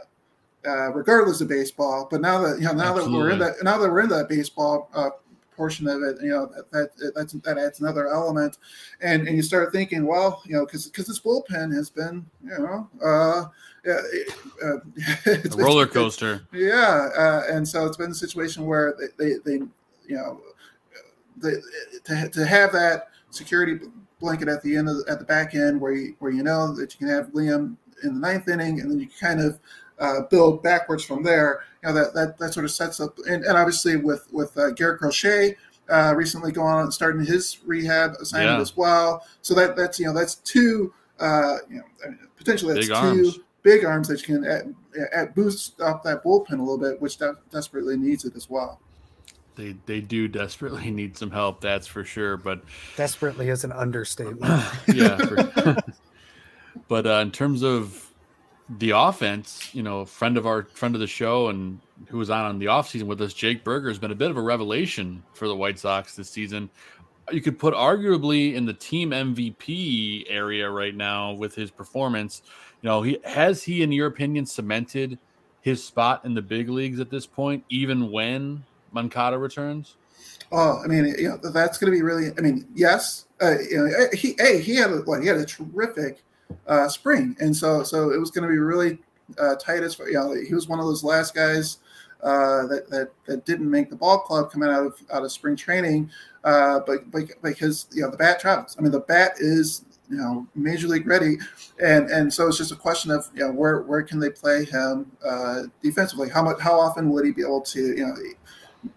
uh, 0.67 0.91
regardless 0.93 1.41
of 1.41 1.47
baseball, 1.47 2.09
but 2.11 2.21
now 2.21 2.43
that 2.43 2.59
you 2.59 2.65
know, 2.65 2.73
now 2.73 2.97
Absolutely. 2.97 3.13
that 3.13 3.19
we're 3.19 3.31
in 3.31 3.39
that, 3.39 3.55
now 3.63 3.79
that 3.79 3.89
we're 3.89 4.01
in 4.01 4.09
that 4.09 4.29
baseball 4.29 4.91
uh, 4.95 5.11
portion 5.57 5.89
of 5.89 6.03
it, 6.03 6.19
you 6.23 6.31
know, 6.31 6.47
that 6.47 6.71
that 6.71 7.15
that's, 7.15 7.33
that 7.33 7.59
adds 7.59 7.81
another 7.81 8.09
element, 8.09 8.59
and 9.01 9.27
and 9.27 9.37
you 9.37 9.43
start 9.43 9.73
thinking, 9.73 10.07
well, 10.07 10.43
you 10.45 10.55
know, 10.55 10.65
because 10.67 10.87
because 10.87 11.07
this 11.07 11.21
bullpen 11.21 11.75
has 11.75 11.91
been, 11.91 12.27
you 12.45 12.51
know, 12.51 12.89
uh, 13.03 13.45
uh, 13.89 14.79
it's, 15.27 15.55
a 15.55 15.59
roller 15.59 15.87
coaster. 15.87 16.47
yeah, 16.53 17.09
uh, 17.17 17.43
and 17.51 17.67
so 17.67 17.87
it's 17.87 17.97
been 17.97 18.11
a 18.11 18.15
situation 18.15 18.67
where 18.67 18.95
they 18.99 19.25
they, 19.25 19.35
they 19.45 19.65
you 20.07 20.17
know, 20.17 20.41
they, 21.37 21.53
to 22.05 22.29
to 22.29 22.47
have 22.47 22.73
that 22.73 23.09
security 23.31 23.81
blanket 24.21 24.49
at 24.49 24.63
the 24.63 24.77
end 24.77 24.89
of 24.89 24.97
the, 24.99 25.11
at 25.11 25.19
the 25.19 25.25
back 25.25 25.55
end 25.55 25.81
where 25.81 25.93
you 25.93 26.17
where 26.19 26.33
you 26.33 26.43
know 26.43 26.75
that 26.75 26.93
you 26.93 26.99
can 26.99 27.09
have 27.09 27.29
Liam 27.33 27.77
in 28.03 28.15
the 28.15 28.21
ninth 28.21 28.49
inning, 28.49 28.81
and 28.81 28.91
then 28.91 28.99
you 28.99 29.09
kind 29.21 29.41
of 29.41 29.59
uh, 29.99 30.23
build 30.31 30.63
backwards 30.63 31.05
from 31.05 31.23
there. 31.23 31.63
You 31.83 31.89
know 31.89 31.95
that 31.95 32.15
that, 32.15 32.39
that 32.39 32.55
sort 32.55 32.65
of 32.65 32.71
sets 32.71 33.01
up, 33.01 33.17
and, 33.29 33.45
and 33.45 33.57
obviously 33.57 33.97
with 33.97 34.27
with 34.33 34.57
uh, 34.57 34.71
Garrett 34.71 35.01
Crochet 35.01 35.57
uh, 35.89 36.15
recently 36.17 36.53
going 36.53 36.75
on 36.75 36.83
and 36.85 36.95
starting 36.95 37.25
his 37.25 37.59
rehab 37.65 38.13
assignment 38.21 38.59
yeah. 38.59 38.61
as 38.61 38.77
well. 38.77 39.27
So 39.43 39.55
that 39.55 39.77
that's 39.77 39.99
you 39.99 40.07
know 40.07 40.15
that's 40.15 40.37
two 40.37 40.93
uh, 41.21 41.59
you 41.69 41.77
know 41.79 42.15
potentially 42.37 42.75
that's 42.75 42.89
big 42.89 42.97
two 42.97 43.07
arms. 43.07 43.39
big 43.63 43.85
arms 43.85 44.09
that 44.09 44.27
you 44.27 44.37
can 44.37 44.45
add, 44.45 44.75
add, 45.13 45.35
boost 45.35 45.81
up 45.81 46.03
that 46.05 46.25
bullpen 46.25 46.53
a 46.53 46.63
little 46.63 46.79
bit, 46.79 47.01
which 47.01 47.19
de- 47.19 47.37
desperately 47.51 47.97
needs 47.97 48.25
it 48.25 48.35
as 48.37 48.51
well. 48.51 48.81
They, 49.55 49.77
they 49.87 50.01
do 50.01 50.29
desperately 50.29 50.91
need 50.93 51.17
some 51.17 51.31
help, 51.31 51.61
that's 51.61 51.87
for 51.87 52.05
sure. 52.05 52.37
But 52.37 52.63
desperately 52.97 53.49
is 53.49 53.65
an 53.65 53.73
understatement. 53.73 54.65
yeah, 54.89 55.17
for, 55.17 55.77
but 56.89 57.07
uh, 57.07 57.21
in 57.21 57.31
terms 57.31 57.63
of 57.63 58.06
the 58.69 58.91
offense, 58.91 59.75
you 59.75 59.83
know, 59.83 60.05
friend 60.05 60.37
of 60.37 60.47
our 60.47 60.65
friend 60.65 60.95
of 60.95 61.01
the 61.01 61.07
show 61.07 61.49
and 61.49 61.81
who 62.09 62.19
was 62.19 62.31
on 62.31 62.45
on 62.45 62.59
the 62.59 62.67
offseason 62.67 63.05
with 63.05 63.21
us, 63.21 63.33
Jake 63.33 63.65
Burger, 63.65 63.89
has 63.89 63.99
been 63.99 64.11
a 64.11 64.17
bit 64.17 64.31
of 64.31 64.37
a 64.37 64.43
revelation 64.43 65.23
for 65.35 65.49
the 65.49 65.57
White 65.57 65.79
Sox 65.79 66.17
this 66.17 66.31
season. 66.31 66.69
You 67.31 67.41
could 67.41 67.59
put 67.59 67.75
arguably 67.75 68.55
in 68.55 68.67
the 68.67 68.73
team 68.73 69.11
MVP 69.11 70.27
area 70.29 70.71
right 70.71 70.95
now 70.95 71.33
with 71.33 71.55
his 71.55 71.71
performance. 71.71 72.43
You 72.83 72.89
know, 72.89 73.03
he 73.03 73.19
has 73.25 73.63
he, 73.63 73.83
in 73.83 73.93
your 73.93 74.07
opinion, 74.07 74.47
cemented 74.47 75.19
his 75.61 75.83
spot 75.83 76.25
in 76.25 76.35
the 76.35 76.43
big 76.43 76.69
leagues 76.69 77.01
at 77.01 77.11
this 77.11 77.27
point, 77.27 77.65
even 77.69 78.11
when 78.13 78.65
Moncada 78.93 79.37
returns? 79.37 79.97
Oh, 80.53 80.81
I 80.83 80.87
mean, 80.87 81.13
know, 81.19 81.37
that's 81.51 81.79
going 81.79 81.93
to 81.93 81.97
be 81.97 82.03
really. 82.03 82.31
I 82.39 82.41
mean, 82.41 82.69
yes, 82.75 83.27
uh, 83.43 83.57
you 83.59 83.79
know, 83.79 84.07
he, 84.13 84.37
hey, 84.39 84.61
he 84.61 84.77
had 84.77 84.91
a, 84.91 84.99
what? 84.99 85.23
He 85.23 85.27
had 85.27 85.37
a 85.37 85.45
terrific 85.45 86.23
uh, 86.67 86.89
spring, 86.89 87.37
and 87.41 87.55
so 87.55 87.83
so 87.83 88.11
it 88.11 88.19
was 88.19 88.31
going 88.31 88.43
to 88.43 88.51
be 88.51 88.59
really 88.59 88.99
uh, 89.39 89.57
tight 89.57 89.83
as. 89.83 89.99
You 89.99 90.13
know, 90.13 90.35
he 90.35 90.55
was 90.55 90.69
one 90.69 90.79
of 90.79 90.87
those 90.87 91.05
last 91.05 91.35
guys 91.35 91.79
uh, 92.23 92.67
that, 92.67 92.89
that 92.91 93.11
that 93.27 93.45
didn't 93.45 93.71
make 93.71 93.91
the 93.91 93.97
ball 93.97 94.19
club 94.19 94.51
coming 94.51 94.69
out 94.69 94.87
of 94.87 95.01
out 95.13 95.23
of 95.23 95.31
spring 95.33 95.57
training, 95.57 96.11
uh, 96.45 96.81
but, 96.87 97.11
but 97.11 97.25
because 97.43 97.87
you 97.93 98.03
know 98.03 98.11
the 98.11 98.17
bat 98.17 98.41
travels. 98.41 98.77
I 98.79 98.83
mean, 98.83 98.93
the 98.93 99.01
bat 99.01 99.33
is 99.39 99.85
you 100.11 100.17
know 100.17 100.47
major 100.55 100.89
league 100.89 101.07
ready, 101.07 101.37
and 101.83 102.11
and 102.11 102.33
so 102.33 102.49
it's 102.49 102.59
just 102.59 102.73
a 102.73 102.77
question 102.77 103.11
of 103.11 103.29
you 103.35 103.41
know 103.41 103.53
where 103.53 103.83
where 103.83 104.03
can 104.03 104.19
they 104.19 104.31
play 104.31 104.65
him 104.65 105.11
uh, 105.25 105.63
defensively? 105.83 106.29
How 106.29 106.43
much 106.43 106.61
how 106.61 106.79
often 106.79 107.11
would 107.11 107.25
he 107.25 107.33
be 107.33 107.43
able 107.43 107.61
to 107.63 107.81
you 107.81 108.07
know 108.07 108.15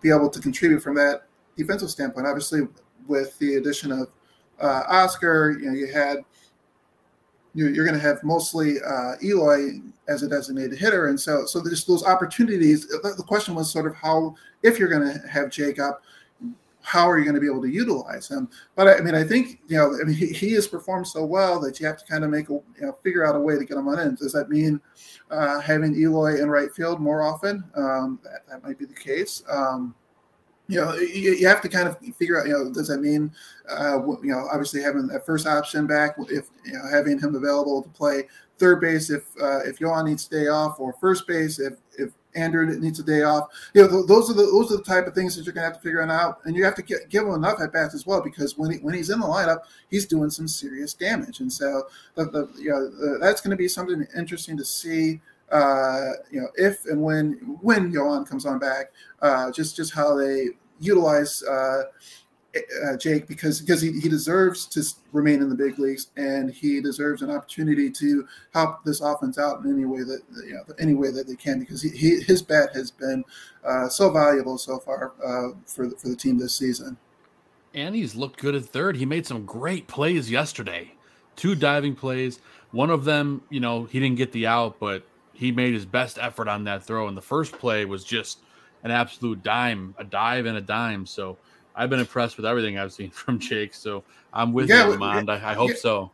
be 0.01 0.09
able 0.09 0.29
to 0.29 0.39
contribute 0.39 0.81
from 0.81 0.95
that 0.95 1.23
defensive 1.57 1.89
standpoint? 1.89 2.25
Obviously, 2.25 2.61
with 3.07 3.37
the 3.39 3.55
addition 3.55 3.91
of 3.91 4.07
uh, 4.61 4.83
Oscar, 4.87 5.57
you 5.59 5.67
know 5.67 5.73
you 5.73 5.91
had 5.91 6.19
you're 7.53 7.85
going 7.85 7.97
to 7.97 8.01
have 8.01 8.23
mostly 8.23 8.75
uh, 8.81 9.15
Eloy 9.23 9.81
as 10.07 10.23
a 10.23 10.27
designated 10.27 10.77
hitter, 10.77 11.07
and 11.07 11.19
so 11.19 11.45
so 11.45 11.59
there's 11.59 11.85
those 11.85 12.03
opportunities. 12.03 12.87
The 12.87 13.23
question 13.27 13.55
was 13.55 13.71
sort 13.71 13.87
of 13.87 13.95
how, 13.95 14.35
if 14.63 14.77
you're 14.77 14.89
going 14.89 15.13
to 15.13 15.27
have 15.27 15.49
Jacob, 15.49 15.95
how 16.81 17.09
are 17.09 17.17
you 17.17 17.25
going 17.25 17.35
to 17.35 17.41
be 17.41 17.47
able 17.47 17.61
to 17.61 17.69
utilize 17.69 18.27
him? 18.27 18.49
But 18.75 18.87
I, 18.87 19.01
mean, 19.01 19.15
I 19.15 19.23
think 19.23 19.59
you 19.67 19.77
know, 19.77 19.97
I 20.01 20.05
mean, 20.05 20.15
he, 20.15 20.27
he, 20.27 20.53
has 20.53 20.67
performed 20.67 21.07
so 21.07 21.25
well 21.25 21.59
that 21.61 21.79
you 21.79 21.85
have 21.85 21.97
to 21.97 22.05
kind 22.05 22.23
of 22.23 22.29
make 22.29 22.49
a 22.49 22.53
you 22.53 22.63
know 22.81 22.97
figure 23.03 23.25
out 23.25 23.35
a 23.35 23.39
way 23.39 23.57
to 23.57 23.65
get 23.65 23.77
him 23.77 23.87
on 23.87 23.99
in. 23.99 24.15
Does 24.15 24.33
that 24.33 24.49
mean 24.49 24.79
uh, 25.31 25.59
having 25.59 25.95
Eloy 25.95 26.41
in 26.41 26.49
right 26.49 26.71
field 26.73 26.99
more 26.99 27.21
often? 27.21 27.63
Um, 27.75 28.19
that, 28.23 28.47
that 28.49 28.63
might 28.63 28.79
be 28.79 28.85
the 28.85 28.93
case. 28.93 29.43
Um, 29.49 29.95
you 30.69 30.79
know, 30.79 30.93
you, 30.93 31.33
you, 31.33 31.47
have 31.47 31.61
to 31.61 31.67
kind 31.67 31.87
of 31.87 31.97
figure 32.15 32.39
out, 32.39 32.47
you 32.47 32.53
know, 32.53 32.71
does 32.71 32.87
that 32.89 32.99
mean, 32.99 33.31
uh, 33.67 33.97
you 34.21 34.31
know, 34.31 34.47
obviously 34.51 34.81
having 34.81 35.07
that 35.07 35.25
first 35.25 35.47
option 35.47 35.87
back, 35.87 36.15
if 36.29 36.45
you 36.63 36.73
know, 36.73 36.83
having 36.91 37.19
him 37.19 37.33
available 37.33 37.81
to 37.81 37.89
play 37.89 38.27
third 38.59 38.79
base 38.79 39.09
if 39.09 39.23
uh, 39.41 39.61
if 39.61 39.79
Yoan 39.79 40.05
needs 40.05 40.27
to 40.27 40.39
day 40.39 40.47
off, 40.47 40.79
or 40.79 40.93
first 40.93 41.25
base 41.27 41.59
if 41.59 41.73
if 41.97 42.11
Andrew 42.35 42.67
needs 42.79 42.99
a 42.99 43.03
day 43.03 43.23
off. 43.23 43.47
You 43.73 43.81
know, 43.81 44.05
those 44.05 44.29
are 44.29 44.33
the 44.33 44.43
those 44.43 44.71
are 44.71 44.77
the 44.77 44.83
type 44.83 45.07
of 45.07 45.15
things 45.15 45.35
that 45.35 45.45
you're 45.45 45.53
going 45.53 45.63
to 45.63 45.69
have 45.71 45.77
to 45.77 45.83
figure 45.83 46.03
out, 46.03 46.39
and 46.45 46.55
you 46.55 46.63
have 46.63 46.75
to 46.75 46.83
get, 46.83 47.09
give 47.09 47.25
him 47.25 47.33
enough 47.33 47.59
at 47.61 47.73
bats 47.73 47.95
as 47.95 48.05
well 48.05 48.21
because 48.21 48.57
when 48.57 48.71
he, 48.71 48.77
when 48.77 48.93
he's 48.93 49.09
in 49.09 49.19
the 49.19 49.25
lineup, 49.25 49.61
he's 49.89 50.05
doing 50.05 50.29
some 50.29 50.47
serious 50.47 50.93
damage, 50.93 51.39
and 51.39 51.51
so 51.51 51.87
the, 52.13 52.25
the 52.25 52.47
you 52.57 52.69
know 52.69 52.89
the, 52.89 53.17
that's 53.19 53.41
going 53.41 53.51
to 53.51 53.57
be 53.57 53.67
something 53.67 54.05
interesting 54.15 54.55
to 54.57 54.65
see 54.65 55.19
uh, 55.51 56.11
you 56.31 56.41
know, 56.41 56.47
if 56.55 56.85
and 56.85 57.01
when 57.01 57.33
when 57.61 57.91
Yoan 57.91 58.27
comes 58.27 58.45
on 58.45 58.59
back, 58.59 58.91
uh, 59.21 59.51
just 59.51 59.75
just 59.75 59.93
how 59.93 60.15
they 60.15 60.49
utilize 60.79 61.43
uh, 61.43 61.83
uh, 62.55 62.97
Jake 62.97 63.27
because 63.27 63.61
because 63.61 63.81
he, 63.81 63.99
he 63.99 64.09
deserves 64.09 64.65
to 64.67 64.83
remain 65.11 65.41
in 65.41 65.49
the 65.49 65.55
big 65.55 65.77
leagues 65.77 66.07
and 66.17 66.49
he 66.49 66.81
deserves 66.81 67.21
an 67.21 67.29
opportunity 67.29 67.91
to 67.91 68.27
help 68.53 68.83
this 68.83 69.01
offense 69.01 69.37
out 69.37 69.63
in 69.63 69.71
any 69.71 69.85
way 69.85 69.99
that 69.99 70.21
you 70.45 70.53
know 70.53 70.63
any 70.79 70.95
way 70.95 71.11
that 71.11 71.27
they 71.27 71.35
can 71.35 71.59
because 71.59 71.81
he, 71.81 71.89
he 71.89 72.21
his 72.21 72.41
bat 72.41 72.69
has 72.73 72.91
been 72.91 73.23
uh, 73.63 73.87
so 73.87 74.09
valuable 74.09 74.57
so 74.57 74.79
far 74.79 75.13
uh, 75.23 75.55
for 75.65 75.87
the, 75.87 75.95
for 75.97 76.09
the 76.09 76.15
team 76.15 76.37
this 76.37 76.55
season. 76.55 76.97
And 77.75 77.93
he's 77.93 78.15
looked 78.15 78.39
good 78.39 78.55
at 78.55 78.65
third. 78.65 78.97
He 78.97 79.05
made 79.05 79.27
some 79.27 79.45
great 79.45 79.87
plays 79.87 80.31
yesterday. 80.31 80.93
Two 81.35 81.53
diving 81.53 81.95
plays. 81.95 82.39
One 82.71 82.89
of 82.89 83.05
them, 83.05 83.43
you 83.49 83.59
know, 83.59 83.83
he 83.83 83.99
didn't 83.99 84.17
get 84.17 84.31
the 84.31 84.47
out, 84.47 84.79
but 84.79 85.03
he 85.39 85.53
made 85.53 85.73
his 85.73 85.85
best 85.85 86.19
effort 86.19 86.49
on 86.49 86.65
that 86.65 86.83
throw. 86.83 87.07
And 87.07 87.15
the 87.15 87.21
first 87.21 87.53
play 87.53 87.85
was 87.85 88.03
just 88.03 88.39
an 88.83 88.91
absolute 88.91 89.41
dime, 89.41 89.95
a 89.97 90.03
dive 90.03 90.45
and 90.45 90.57
a 90.57 90.61
dime. 90.61 91.05
So 91.05 91.37
I've 91.77 91.89
been 91.89 92.01
impressed 92.01 92.35
with 92.35 92.45
everything 92.45 92.77
I've 92.77 92.91
seen 92.91 93.09
from 93.11 93.39
Jake. 93.39 93.73
So 93.73 94.03
I'm 94.33 94.51
with 94.51 94.67
yeah, 94.67 94.89
you, 94.89 94.97
LaMond. 94.97 95.29
I, 95.29 95.51
I, 95.51 95.53
hope 95.53 95.69
yeah, 95.69 95.75
so. 95.77 96.11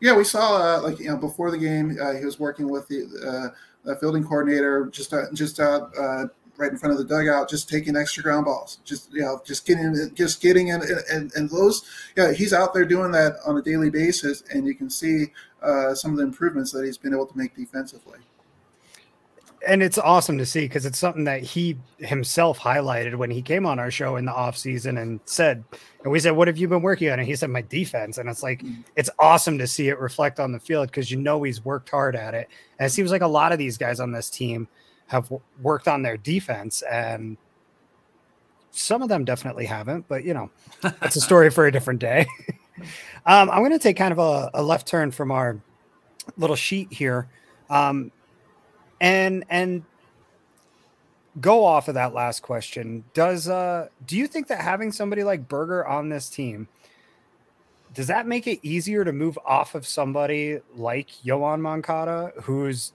Yeah, 0.00 0.16
we 0.16 0.22
saw 0.22 0.76
uh, 0.76 0.82
like 0.82 1.00
you 1.00 1.08
know 1.08 1.16
before 1.16 1.50
the 1.50 1.58
game, 1.58 1.98
uh, 2.00 2.12
he 2.12 2.24
was 2.24 2.38
working 2.38 2.68
with 2.68 2.86
the, 2.86 3.52
uh, 3.84 3.94
fielding 3.96 4.22
coordinator 4.22 4.86
just 4.86 5.12
uh, 5.12 5.22
just 5.34 5.58
out 5.58 5.90
uh, 5.98 6.26
right 6.56 6.70
in 6.70 6.78
front 6.78 6.92
of 6.92 6.98
the 6.98 7.04
dugout, 7.04 7.50
just 7.50 7.68
taking 7.68 7.96
extra 7.96 8.22
ground 8.22 8.44
balls, 8.44 8.78
just 8.84 9.12
you 9.12 9.22
know, 9.22 9.42
just 9.44 9.66
getting 9.66 10.14
just 10.14 10.40
getting 10.40 10.68
in 10.68 10.82
and, 11.10 11.32
and 11.34 11.50
those 11.50 11.84
yeah, 12.16 12.32
he's 12.32 12.52
out 12.52 12.72
there 12.72 12.84
doing 12.84 13.10
that 13.10 13.38
on 13.44 13.58
a 13.58 13.62
daily 13.62 13.90
basis, 13.90 14.44
and 14.54 14.68
you 14.68 14.74
can 14.76 14.88
see 14.88 15.32
uh, 15.62 15.96
some 15.96 16.12
of 16.12 16.18
the 16.18 16.22
improvements 16.22 16.70
that 16.70 16.84
he's 16.84 16.96
been 16.96 17.12
able 17.12 17.26
to 17.26 17.36
make 17.36 17.56
defensively 17.56 18.18
and 19.66 19.82
it's 19.82 19.98
awesome 19.98 20.38
to 20.38 20.46
see 20.46 20.62
because 20.62 20.86
it's 20.86 20.98
something 20.98 21.24
that 21.24 21.42
he 21.42 21.76
himself 21.98 22.58
highlighted 22.58 23.16
when 23.16 23.30
he 23.30 23.42
came 23.42 23.66
on 23.66 23.78
our 23.78 23.90
show 23.90 24.16
in 24.16 24.24
the 24.24 24.32
off 24.32 24.56
season 24.56 24.98
and 24.98 25.20
said, 25.24 25.64
and 26.02 26.12
we 26.12 26.20
said, 26.20 26.32
"What 26.32 26.48
have 26.48 26.58
you 26.58 26.68
been 26.68 26.82
working 26.82 27.10
on?" 27.10 27.18
And 27.18 27.26
he 27.26 27.34
said, 27.34 27.50
"My 27.50 27.62
defense." 27.62 28.18
And 28.18 28.28
it's 28.28 28.42
like 28.42 28.62
mm. 28.62 28.84
it's 28.94 29.10
awesome 29.18 29.58
to 29.58 29.66
see 29.66 29.88
it 29.88 29.98
reflect 29.98 30.38
on 30.38 30.52
the 30.52 30.60
field 30.60 30.88
because 30.88 31.10
you 31.10 31.18
know 31.18 31.42
he's 31.42 31.64
worked 31.64 31.90
hard 31.90 32.14
at 32.14 32.34
it. 32.34 32.48
And 32.78 32.86
it 32.86 32.90
seems 32.90 33.10
like 33.10 33.22
a 33.22 33.26
lot 33.26 33.52
of 33.52 33.58
these 33.58 33.76
guys 33.76 34.00
on 34.00 34.12
this 34.12 34.30
team 34.30 34.68
have 35.08 35.32
worked 35.60 35.88
on 35.88 36.02
their 36.02 36.16
defense, 36.16 36.82
and 36.82 37.36
some 38.70 39.02
of 39.02 39.08
them 39.08 39.24
definitely 39.24 39.66
haven't. 39.66 40.06
But 40.08 40.24
you 40.24 40.34
know, 40.34 40.50
it's 41.02 41.16
a 41.16 41.20
story 41.20 41.50
for 41.50 41.66
a 41.66 41.72
different 41.72 42.00
day. 42.00 42.26
um, 43.26 43.50
I'm 43.50 43.58
going 43.58 43.72
to 43.72 43.78
take 43.78 43.96
kind 43.96 44.12
of 44.12 44.18
a, 44.18 44.50
a 44.54 44.62
left 44.62 44.86
turn 44.86 45.10
from 45.10 45.32
our 45.32 45.60
little 46.36 46.56
sheet 46.56 46.92
here. 46.92 47.28
Um, 47.70 48.12
and 49.00 49.44
and 49.48 49.84
go 51.40 51.64
off 51.64 51.88
of 51.88 51.94
that 51.94 52.14
last 52.14 52.42
question. 52.42 53.04
Does 53.14 53.48
uh 53.48 53.88
do 54.06 54.16
you 54.16 54.26
think 54.26 54.48
that 54.48 54.60
having 54.60 54.92
somebody 54.92 55.22
like 55.24 55.48
Burger 55.48 55.86
on 55.86 56.08
this 56.08 56.28
team 56.28 56.68
does 57.94 58.06
that 58.08 58.26
make 58.26 58.46
it 58.46 58.60
easier 58.62 59.04
to 59.04 59.12
move 59.12 59.38
off 59.44 59.74
of 59.74 59.86
somebody 59.86 60.60
like 60.76 61.08
Yoan 61.24 61.60
Moncada, 61.60 62.32
who's 62.42 62.92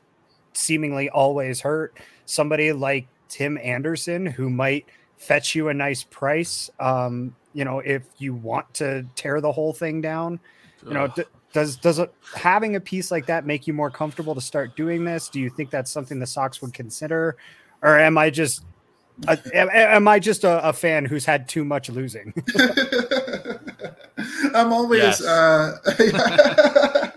seemingly 0.54 1.10
always 1.10 1.62
hurt? 1.62 1.98
Somebody 2.26 2.72
like 2.74 3.08
Tim 3.28 3.58
Anderson, 3.58 4.26
who 4.26 4.50
might 4.50 4.86
fetch 5.18 5.56
you 5.56 5.70
a 5.70 5.74
nice 5.74 6.04
price, 6.04 6.70
um, 6.80 7.36
you 7.54 7.66
know, 7.66 7.80
if 7.80 8.04
you 8.18 8.34
want 8.34 8.72
to 8.76 9.06
tear 9.16 9.42
the 9.42 9.52
whole 9.52 9.74
thing 9.74 10.02
down. 10.02 10.40
You 10.86 10.94
know, 10.94 11.08
d- 11.08 11.24
does 11.54 11.78
does 11.78 12.00
it, 12.00 12.14
having 12.36 12.76
a 12.76 12.80
piece 12.80 13.12
like 13.12 13.28
that 13.28 13.46
make 13.46 13.68
you 13.68 13.74
more 13.74 13.92
comfortable 13.92 14.36
to 14.36 14.42
start 14.42 14.76
doing 14.76 15.06
this? 15.06 15.30
Do 15.30 15.40
you 15.40 15.50
think 15.50 15.70
that's 15.70 15.92
something 15.92 16.20
the 16.20 16.28
Sox 16.28 16.62
would 16.62 16.74
consider, 16.74 17.38
or 17.82 17.98
am 18.00 18.18
I 18.18 18.32
just 18.32 18.64
uh, 19.28 19.36
am, 19.54 19.70
am, 19.72 20.08
I 20.08 20.20
just 20.20 20.44
a, 20.44 20.68
a, 20.68 20.74
fan 20.74 21.06
who's 21.06 21.26
had 21.26 21.48
too 21.48 21.64
much 21.64 21.90
losing? 21.90 22.34
I'm 24.56 24.74
always 24.74 25.22
uh, 25.22 25.78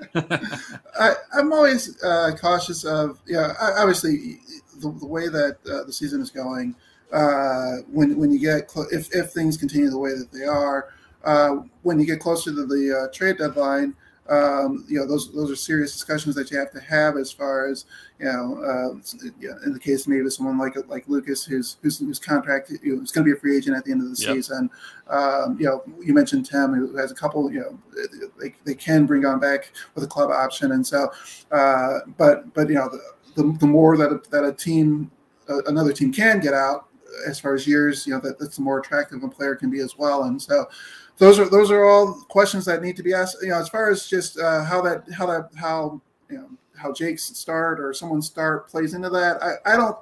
I, 1.01 1.15
am 1.39 1.53
always 1.53 2.03
uh, 2.05 2.33
cautious 2.39 2.85
of 2.85 3.19
yeah. 3.27 3.55
Obviously, 3.59 4.39
the, 4.81 4.91
the 5.01 5.07
way 5.07 5.29
that 5.29 5.57
uh, 5.71 5.85
the 5.85 5.93
season 5.93 6.21
is 6.21 6.31
going, 6.31 6.77
uh, 7.11 7.77
when 7.91 8.19
when 8.19 8.31
you 8.31 8.39
get 8.39 8.71
cl- 8.71 8.89
if 8.93 9.15
if 9.15 9.31
things 9.31 9.57
continue 9.57 9.89
the 9.89 9.99
way 9.99 10.11
that 10.11 10.31
they 10.31 10.45
are, 10.45 10.91
uh, 11.25 11.57
when 11.83 11.99
you 11.99 12.05
get 12.05 12.21
closer 12.21 12.51
to 12.51 12.67
the 12.67 13.11
trade 13.15 13.39
deadline 13.39 13.95
um, 14.29 14.85
you 14.89 14.99
know, 14.99 15.07
those 15.07 15.33
those 15.33 15.51
are 15.51 15.57
serious 15.57 15.93
discussions 15.93 16.35
that 16.35 16.51
you 16.51 16.59
have 16.59 16.71
to 16.73 16.81
have 16.81 17.17
as 17.17 17.31
far 17.31 17.69
as 17.69 17.87
you 18.19 18.27
know, 18.27 18.61
uh, 18.63 19.47
in 19.65 19.73
the 19.73 19.79
case 19.79 20.09
maybe 20.09 20.29
someone 20.31 20.59
like 20.59 20.77
like 20.89 21.05
Lucas, 21.07 21.45
who's 21.45 21.77
who's, 21.83 21.99
who's 21.99 22.19
contract, 22.19 22.71
you 22.83 22.95
know, 22.95 23.01
who's 23.01 23.13
going 23.13 23.25
to 23.25 23.33
be 23.33 23.37
a 23.37 23.41
free 23.41 23.57
agent 23.57 23.77
at 23.77 23.85
the 23.85 23.93
end 23.93 24.03
of 24.03 24.17
the 24.17 24.23
yep. 24.23 24.35
season. 24.35 24.71
Um, 25.09 25.57
you 25.61 25.67
know, 25.67 25.85
you 26.03 26.13
mentioned 26.13 26.47
Tim, 26.47 26.75
who 26.75 26.97
has 26.97 27.13
a 27.13 27.15
couple. 27.15 27.51
You 27.53 27.61
know, 27.61 27.79
they, 28.41 28.55
they 28.65 28.75
can 28.75 29.07
bring 29.07 29.25
on 29.25 29.39
back 29.39 29.73
with 29.95 30.03
a 30.03 30.09
club 30.09 30.31
option, 30.31 30.73
and 30.73 30.85
so, 30.85 31.11
uh, 31.53 32.01
but 32.17 32.53
but 32.53 32.69
you 32.69 32.75
know, 32.75 32.89
the, 32.89 33.43
the, 33.43 33.59
the 33.59 33.67
more 33.67 33.97
that 33.97 34.11
a, 34.11 34.21
that 34.31 34.45
a 34.45 34.53
team, 34.53 35.11
uh, 35.49 35.63
another 35.65 35.93
team 35.93 36.13
can 36.13 36.41
get 36.41 36.55
out 36.55 36.89
as 37.27 37.39
far 37.41 37.55
as 37.55 37.67
years, 37.67 38.07
you 38.07 38.13
know, 38.13 38.21
that, 38.21 38.39
that's 38.39 38.57
the 38.57 38.63
more 38.63 38.79
attractive 38.81 39.23
a 39.23 39.29
player 39.29 39.55
can 39.55 39.71
be 39.71 39.81
as 39.81 39.97
well, 39.97 40.25
and 40.25 40.41
so 40.41 40.67
those 41.19 41.39
are 41.39 41.49
those 41.49 41.71
are 41.71 41.85
all 41.85 42.15
questions 42.29 42.65
that 42.67 42.83
need 42.83 42.97
to 42.97 43.03
be 43.03 43.15
asked. 43.15 43.39
You 43.43 43.49
know, 43.49 43.59
as 43.59 43.69
far 43.69 43.91
as 43.91 44.07
just 44.07 44.39
uh, 44.39 44.65
how 44.65 44.81
that 44.83 45.05
how 45.17 45.27
that 45.27 45.51
how 45.57 46.01
you 46.31 46.39
know 46.39 46.49
how 46.77 46.93
Jake's 46.93 47.25
start 47.25 47.81
or 47.81 47.95
someone's 47.95 48.27
start 48.27 48.69
plays 48.69 48.95
into 48.95 49.09
that. 49.11 49.43
I, 49.43 49.75
I 49.75 49.77
don't 49.77 49.97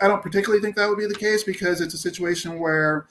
I 0.00 0.08
don't 0.08 0.22
particularly 0.22 0.62
think 0.62 0.76
that 0.76 0.88
would 0.88 0.98
be 0.98 1.06
the 1.06 1.14
case 1.14 1.44
because 1.44 1.80
it's 1.80 1.94
a 1.94 1.98
situation 1.98 2.58
where 2.58 3.06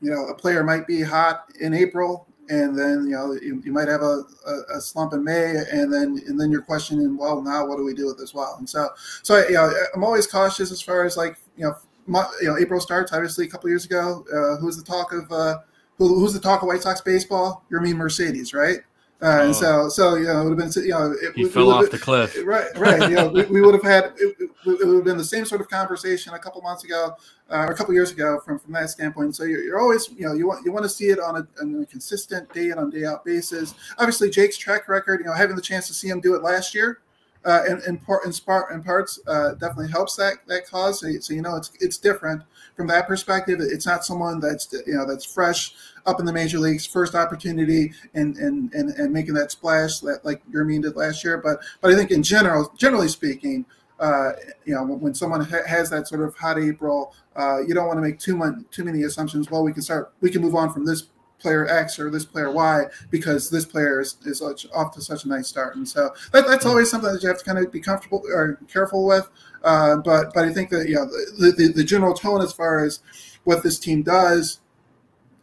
you 0.00 0.10
know 0.10 0.26
a 0.26 0.34
player 0.34 0.62
might 0.62 0.86
be 0.86 1.02
hot 1.02 1.44
in 1.60 1.74
April 1.74 2.26
and 2.50 2.78
then 2.78 3.04
you 3.04 3.12
know 3.12 3.32
you, 3.32 3.62
you 3.64 3.72
might 3.72 3.88
have 3.88 4.02
a, 4.02 4.22
a, 4.46 4.76
a, 4.76 4.80
slump 4.80 5.12
in 5.12 5.22
May, 5.22 5.56
and 5.70 5.92
then 5.92 6.20
and 6.26 6.40
then 6.40 6.50
you're 6.50 6.62
questioning, 6.62 7.16
well, 7.16 7.42
now 7.42 7.66
what 7.66 7.76
do 7.76 7.84
we 7.84 7.94
do 7.94 8.06
with 8.06 8.18
this 8.18 8.34
well? 8.34 8.56
And 8.58 8.68
so, 8.68 8.88
so 9.22 9.36
I, 9.36 9.48
you 9.48 9.54
know, 9.54 9.70
I'm 9.94 10.04
always 10.04 10.26
cautious 10.26 10.72
as 10.72 10.80
far 10.80 11.04
as 11.04 11.16
like 11.16 11.36
you 11.56 11.64
know, 11.64 11.76
my, 12.06 12.26
you 12.40 12.48
know, 12.48 12.58
April 12.58 12.80
starts. 12.80 13.12
Obviously, 13.12 13.46
a 13.46 13.48
couple 13.48 13.68
years 13.68 13.84
ago, 13.84 14.24
uh, 14.32 14.56
who 14.58 14.66
was 14.66 14.76
the 14.76 14.84
talk 14.84 15.12
of 15.12 15.30
uh, 15.30 15.58
who, 15.98 16.18
who's 16.18 16.32
the 16.32 16.40
talk 16.40 16.62
of 16.62 16.68
White 16.68 16.82
Sox 16.82 17.00
baseball? 17.00 17.64
Yermin 17.70 17.96
Mercedes, 17.96 18.54
right? 18.54 18.78
Uh, 19.20 19.26
oh. 19.26 19.46
And 19.46 19.56
so, 19.56 19.88
so 19.88 20.14
you 20.14 20.26
know, 20.26 20.40
it 20.40 20.44
would 20.48 20.60
have 20.60 20.72
been, 20.72 20.84
you 20.84 20.90
know, 20.90 21.12
it, 21.20 21.34
he 21.34 21.44
fell 21.44 21.70
off 21.70 21.82
been, 21.82 21.90
the 21.90 21.98
cliff. 21.98 22.36
Right, 22.44 22.66
right. 22.78 23.10
You 23.10 23.16
know, 23.16 23.28
we, 23.28 23.44
we, 23.46 23.60
would 23.60 23.74
have 23.74 23.82
had 23.82 24.12
it, 24.16 24.36
it, 24.40 24.50
would 24.64 24.94
have 24.94 25.04
been 25.04 25.18
the 25.18 25.24
same 25.24 25.44
sort 25.44 25.60
of 25.60 25.68
conversation 25.68 26.34
a 26.34 26.38
couple 26.38 26.62
months 26.62 26.84
ago, 26.84 27.16
uh, 27.50 27.66
or 27.66 27.72
a 27.72 27.74
couple 27.74 27.92
years 27.94 28.12
ago, 28.12 28.40
from 28.44 28.60
from 28.60 28.72
that 28.74 28.90
standpoint. 28.90 29.34
So 29.34 29.42
you're, 29.42 29.62
you're 29.64 29.80
always, 29.80 30.08
you 30.10 30.24
know, 30.24 30.34
you 30.34 30.46
want 30.46 30.64
you 30.64 30.70
want 30.70 30.84
to 30.84 30.88
see 30.88 31.06
it 31.06 31.18
on 31.18 31.36
a, 31.36 31.48
on 31.60 31.82
a 31.82 31.86
consistent 31.86 32.52
day 32.54 32.70
in 32.70 32.78
on 32.78 32.90
day 32.90 33.04
out 33.06 33.24
basis. 33.24 33.74
Obviously, 33.98 34.30
Jake's 34.30 34.56
track 34.56 34.88
record, 34.88 35.18
you 35.18 35.26
know, 35.26 35.32
having 35.32 35.56
the 35.56 35.62
chance 35.62 35.88
to 35.88 35.94
see 35.94 36.08
him 36.08 36.20
do 36.20 36.36
it 36.36 36.42
last 36.42 36.72
year 36.72 37.00
uh, 37.44 37.62
in, 37.68 37.80
in, 37.86 37.98
part, 37.98 38.24
in, 38.24 38.32
in 38.72 38.82
parts 38.82 39.20
uh, 39.26 39.52
definitely 39.54 39.90
helps 39.90 40.16
that 40.16 40.34
that 40.46 40.66
cause. 40.66 41.00
So, 41.00 41.10
so, 41.20 41.34
you 41.34 41.42
know 41.42 41.56
it's 41.56 41.70
it's 41.80 41.96
different 41.98 42.42
from 42.76 42.86
that 42.88 43.06
perspective. 43.06 43.60
It's 43.60 43.86
not 43.86 44.04
someone 44.04 44.40
that's 44.40 44.72
you 44.86 44.94
know 44.94 45.06
that's 45.06 45.24
fresh 45.24 45.74
up 46.06 46.20
in 46.20 46.26
the 46.26 46.32
major 46.32 46.58
leagues, 46.58 46.86
first 46.86 47.14
opportunity, 47.14 47.92
and 48.14 48.36
and 48.36 48.72
and, 48.74 48.90
and 48.90 49.12
making 49.12 49.34
that 49.34 49.50
splash 49.50 50.00
that 50.00 50.24
like 50.24 50.42
Yermin 50.50 50.82
did 50.82 50.96
last 50.96 51.24
year. 51.24 51.38
But 51.38 51.60
but 51.80 51.92
I 51.92 51.96
think 51.96 52.10
in 52.10 52.22
general, 52.22 52.72
generally 52.76 53.08
speaking. 53.08 53.64
Uh, 54.00 54.30
you 54.64 54.72
know, 54.72 54.84
when 54.84 55.12
someone 55.12 55.40
ha- 55.40 55.66
has 55.66 55.90
that 55.90 56.06
sort 56.06 56.20
of 56.20 56.32
hot 56.36 56.56
April, 56.56 57.12
uh, 57.34 57.58
you 57.66 57.74
don't 57.74 57.88
want 57.88 57.96
to 57.96 58.00
make 58.00 58.16
too 58.16 58.36
much, 58.36 58.54
too 58.70 58.84
many 58.84 59.02
assumptions. 59.02 59.50
Well, 59.50 59.64
we 59.64 59.72
can 59.72 59.82
start, 59.82 60.12
we 60.20 60.30
can 60.30 60.40
move 60.40 60.54
on 60.54 60.72
from 60.72 60.84
this 60.86 61.08
player 61.38 61.68
X 61.68 61.98
or 61.98 62.10
this 62.10 62.24
player 62.24 62.50
Y 62.50 62.84
because 63.10 63.50
this 63.50 63.64
player 63.64 64.00
is, 64.00 64.16
is 64.24 64.42
off 64.74 64.92
to 64.94 65.00
such 65.00 65.24
a 65.24 65.28
nice 65.28 65.48
start. 65.48 65.76
And 65.76 65.88
so 65.88 66.10
that, 66.32 66.46
that's 66.46 66.64
hmm. 66.64 66.70
always 66.70 66.90
something 66.90 67.12
that 67.12 67.22
you 67.22 67.28
have 67.28 67.38
to 67.38 67.44
kind 67.44 67.58
of 67.58 67.70
be 67.70 67.80
comfortable 67.80 68.22
or 68.26 68.58
careful 68.70 69.06
with. 69.06 69.28
Uh, 69.62 69.96
but 69.96 70.32
but 70.34 70.44
I 70.44 70.52
think 70.52 70.70
that 70.70 70.88
you 70.88 70.94
know 70.94 71.06
the, 71.06 71.52
the, 71.56 71.72
the, 71.72 71.84
general 71.84 72.14
tone 72.14 72.40
as 72.40 72.52
far 72.52 72.84
as 72.84 73.00
what 73.42 73.64
this 73.64 73.76
team 73.78 74.02
does 74.02 74.60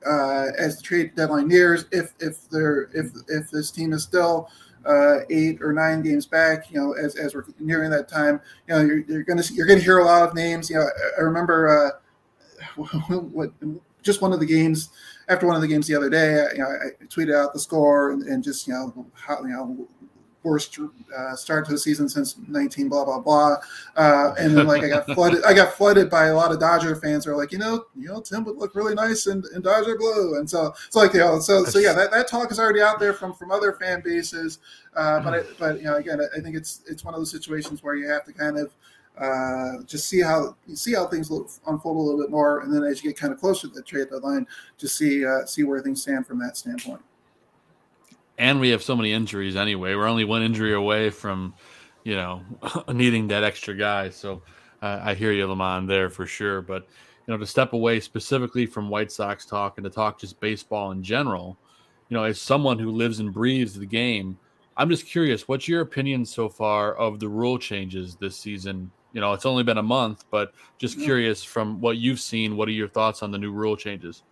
uh, 0.05 0.47
as 0.57 0.77
the 0.77 0.83
trade 0.83 1.15
deadline 1.15 1.47
nears, 1.47 1.85
if 1.91 2.13
if 2.19 2.47
they're 2.49 2.89
if 2.93 3.07
if 3.27 3.49
this 3.51 3.71
team 3.71 3.93
is 3.93 4.03
still 4.03 4.49
uh, 4.85 5.19
eight 5.29 5.61
or 5.61 5.73
nine 5.73 6.01
games 6.01 6.25
back, 6.25 6.71
you 6.71 6.79
know, 6.79 6.93
as, 6.93 7.15
as 7.15 7.33
we're 7.33 7.45
nearing 7.59 7.89
that 7.89 8.07
time, 8.07 8.39
you 8.67 8.75
know, 8.75 8.81
you're, 8.81 8.99
you're 8.99 9.23
gonna 9.23 9.43
you're 9.51 9.67
gonna 9.67 9.79
hear 9.79 9.99
a 9.99 10.05
lot 10.05 10.27
of 10.27 10.35
names. 10.35 10.69
You 10.69 10.77
know, 10.77 10.87
I 11.17 11.21
remember 11.21 11.99
uh, 12.77 12.81
what 13.31 13.51
just 14.03 14.21
one 14.21 14.31
of 14.31 14.39
the 14.39 14.45
games 14.45 14.89
after 15.27 15.47
one 15.47 15.55
of 15.55 15.61
the 15.61 15.67
games 15.67 15.87
the 15.87 15.95
other 15.95 16.09
day, 16.09 16.47
you 16.53 16.59
know, 16.59 16.67
I 16.67 17.03
tweeted 17.05 17.35
out 17.35 17.53
the 17.53 17.59
score 17.59 18.11
and, 18.11 18.23
and 18.23 18.43
just 18.43 18.67
you 18.67 18.73
know 18.73 19.05
how 19.13 19.41
you 19.41 19.49
know 19.49 19.87
worst 20.45 20.77
uh, 21.17 21.35
start 21.35 21.65
to 21.65 21.71
the 21.71 21.77
season 21.77 22.07
since 22.07 22.35
19 22.47 22.87
blah 22.87 23.03
blah 23.03 23.19
blah. 23.19 23.55
Uh, 23.95 24.33
and 24.37 24.55
then 24.55 24.67
like 24.67 24.83
i 24.83 24.87
got 24.87 25.05
flooded 25.13 25.43
i 25.43 25.53
got 25.53 25.73
flooded 25.73 26.09
by 26.09 26.27
a 26.27 26.35
lot 26.35 26.51
of 26.51 26.59
dodger 26.59 26.95
fans 26.95 27.25
who 27.25 27.31
are 27.31 27.35
like 27.35 27.51
you 27.51 27.57
know 27.57 27.85
you 27.97 28.07
know 28.07 28.21
tim 28.21 28.45
would 28.45 28.55
look 28.55 28.75
really 28.75 28.93
nice 28.93 29.27
in, 29.27 29.43
in 29.53 29.61
dodger 29.61 29.97
blue. 29.97 30.37
And 30.37 30.49
so 30.49 30.73
it's 30.85 30.95
like 30.95 31.13
you 31.13 31.19
know 31.19 31.39
so 31.39 31.65
so 31.65 31.79
yeah 31.79 31.93
that, 31.93 32.11
that 32.11 32.27
talk 32.27 32.51
is 32.51 32.59
already 32.59 32.81
out 32.81 32.99
there 32.99 33.13
from 33.13 33.33
from 33.33 33.51
other 33.51 33.73
fan 33.73 34.01
bases. 34.05 34.59
Uh, 34.95 35.19
but 35.19 35.33
I, 35.33 35.43
but 35.59 35.77
you 35.77 35.85
know 35.85 35.95
again 35.95 36.21
i 36.37 36.39
think 36.39 36.55
it's 36.55 36.81
it's 36.87 37.03
one 37.03 37.13
of 37.13 37.19
those 37.19 37.31
situations 37.31 37.83
where 37.83 37.95
you 37.95 38.07
have 38.07 38.23
to 38.25 38.31
kind 38.31 38.57
of 38.57 38.71
uh, 39.17 39.83
just 39.85 40.09
see 40.09 40.21
how 40.21 40.55
see 40.73 40.93
how 40.93 41.07
things 41.07 41.31
look, 41.31 41.49
unfold 41.67 41.97
a 41.97 41.99
little 41.99 42.21
bit 42.21 42.29
more, 42.29 42.61
and 42.61 42.73
then 42.73 42.83
as 42.83 43.03
you 43.03 43.09
get 43.09 43.19
kind 43.19 43.33
of 43.33 43.39
closer 43.39 43.67
to 43.67 43.73
the 43.73 43.81
trade 43.81 44.09
deadline, 44.09 44.45
just 44.77 44.97
see 44.97 45.25
uh, 45.25 45.45
see 45.45 45.63
where 45.63 45.81
things 45.81 46.01
stand 46.01 46.27
from 46.27 46.39
that 46.39 46.57
standpoint. 46.57 47.01
And 48.37 48.59
we 48.59 48.69
have 48.69 48.83
so 48.83 48.95
many 48.95 49.13
injuries 49.13 49.55
anyway. 49.55 49.95
We're 49.95 50.07
only 50.07 50.25
one 50.25 50.43
injury 50.43 50.73
away 50.73 51.09
from, 51.09 51.53
you 52.03 52.15
know, 52.15 52.41
needing 52.93 53.29
that 53.29 53.45
extra 53.45 53.73
guy. 53.73 54.09
So 54.09 54.41
uh, 54.81 54.99
I 55.01 55.13
hear 55.13 55.31
you, 55.31 55.47
LaMond, 55.47 55.87
there 55.87 56.09
for 56.09 56.25
sure. 56.25 56.61
But 56.61 56.85
you 57.25 57.33
know, 57.33 57.37
to 57.37 57.45
step 57.45 57.73
away 57.73 57.99
specifically 57.99 58.65
from 58.65 58.89
White 58.89 59.11
Sox 59.11 59.45
talk 59.45 59.77
and 59.77 59.85
to 59.85 59.89
talk 59.89 60.19
just 60.19 60.39
baseball 60.39 60.91
in 60.91 61.01
general, 61.01 61.57
you 62.09 62.17
know, 62.17 62.23
as 62.23 62.39
someone 62.39 62.77
who 62.77 62.91
lives 62.91 63.19
and 63.19 63.33
breathes 63.33 63.79
the 63.79 63.85
game, 63.85 64.37
I'm 64.77 64.89
just 64.89 65.07
curious, 65.07 65.47
what's 65.47 65.67
your 65.67 65.81
opinion 65.81 66.25
so 66.25 66.49
far 66.49 66.93
of 66.95 67.19
the 67.19 67.29
rule 67.29 67.57
changes 67.57 68.15
this 68.15 68.35
season 68.37 68.91
you 69.15 69.21
know, 69.21 69.31
it's 69.31 69.45
only 69.45 69.63
been 69.63 69.77
a 69.77 69.83
month, 69.83 70.25
but 70.29 70.53
just 70.77 70.99
curious 70.99 71.41
from 71.41 71.79
what 71.79 71.95
you've 71.95 72.19
seen, 72.19 72.57
what 72.57 72.67
are 72.67 72.73
your 72.73 72.89
thoughts 72.89 73.23
on 73.23 73.31
the 73.31 73.37
new 73.37 73.49
rule 73.49 73.77
changes? 73.77 74.23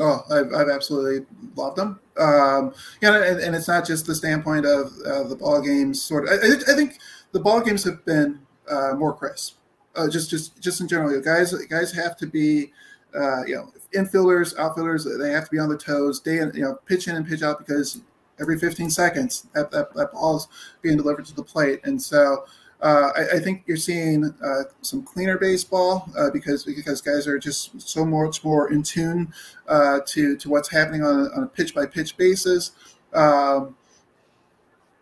Oh, 0.00 0.24
I've, 0.30 0.54
I've 0.54 0.68
absolutely 0.70 1.26
loved 1.54 1.76
them. 1.76 2.00
Um, 2.18 2.72
yeah, 3.02 3.22
and, 3.22 3.40
and 3.40 3.54
it's 3.54 3.68
not 3.68 3.86
just 3.86 4.06
the 4.06 4.14
standpoint 4.14 4.64
of 4.64 4.90
uh, 5.06 5.24
the 5.24 5.36
ball 5.36 5.60
games. 5.60 6.02
Sort 6.02 6.24
of, 6.24 6.30
I, 6.30 6.72
I 6.72 6.74
think 6.74 6.98
the 7.32 7.40
ball 7.40 7.60
games 7.60 7.84
have 7.84 8.02
been 8.06 8.40
uh, 8.70 8.94
more 8.96 9.14
crisp. 9.14 9.58
Uh, 9.94 10.08
just, 10.08 10.30
just, 10.30 10.58
just 10.62 10.80
in 10.80 10.88
general, 10.88 11.20
guys, 11.20 11.52
guys 11.66 11.92
have 11.92 12.16
to 12.16 12.26
be, 12.26 12.72
uh, 13.14 13.44
you 13.44 13.54
know, 13.54 13.70
infielders, 13.94 14.56
outfielders. 14.56 15.06
They 15.20 15.30
have 15.30 15.44
to 15.44 15.50
be 15.50 15.58
on 15.58 15.68
their 15.68 15.76
toes, 15.76 16.20
day 16.20 16.38
in, 16.38 16.52
you 16.54 16.62
know, 16.62 16.78
pitch 16.86 17.06
in 17.06 17.16
and 17.16 17.28
pitch 17.28 17.42
out 17.42 17.58
because 17.58 18.00
every 18.40 18.58
15 18.58 18.88
seconds 18.88 19.46
that, 19.52 19.70
that, 19.72 19.92
that 19.92 20.10
ball's 20.12 20.48
being 20.80 20.96
delivered 20.96 21.26
to 21.26 21.34
the 21.34 21.44
plate, 21.44 21.80
and 21.84 22.00
so 22.00 22.46
uh, 22.82 23.12
I, 23.16 23.36
I, 23.36 23.38
think 23.38 23.62
you're 23.66 23.76
seeing 23.76 24.24
uh, 24.44 24.62
some 24.80 25.04
cleaner 25.04 25.38
baseball 25.38 26.10
uh, 26.18 26.30
because 26.30 26.64
because 26.64 27.00
guys 27.00 27.28
are 27.28 27.38
just 27.38 27.80
so 27.80 28.04
much 28.04 28.42
more 28.42 28.72
in 28.72 28.82
tune 28.82 29.32
uh, 29.68 30.00
to 30.06 30.36
to 30.36 30.50
what's 30.50 30.68
happening 30.68 31.04
on 31.04 31.20
a, 31.20 31.36
on 31.36 31.42
a 31.44 31.46
pitch 31.46 31.76
by 31.76 31.86
pitch 31.86 32.16
basis. 32.16 32.72
Um, 33.12 33.76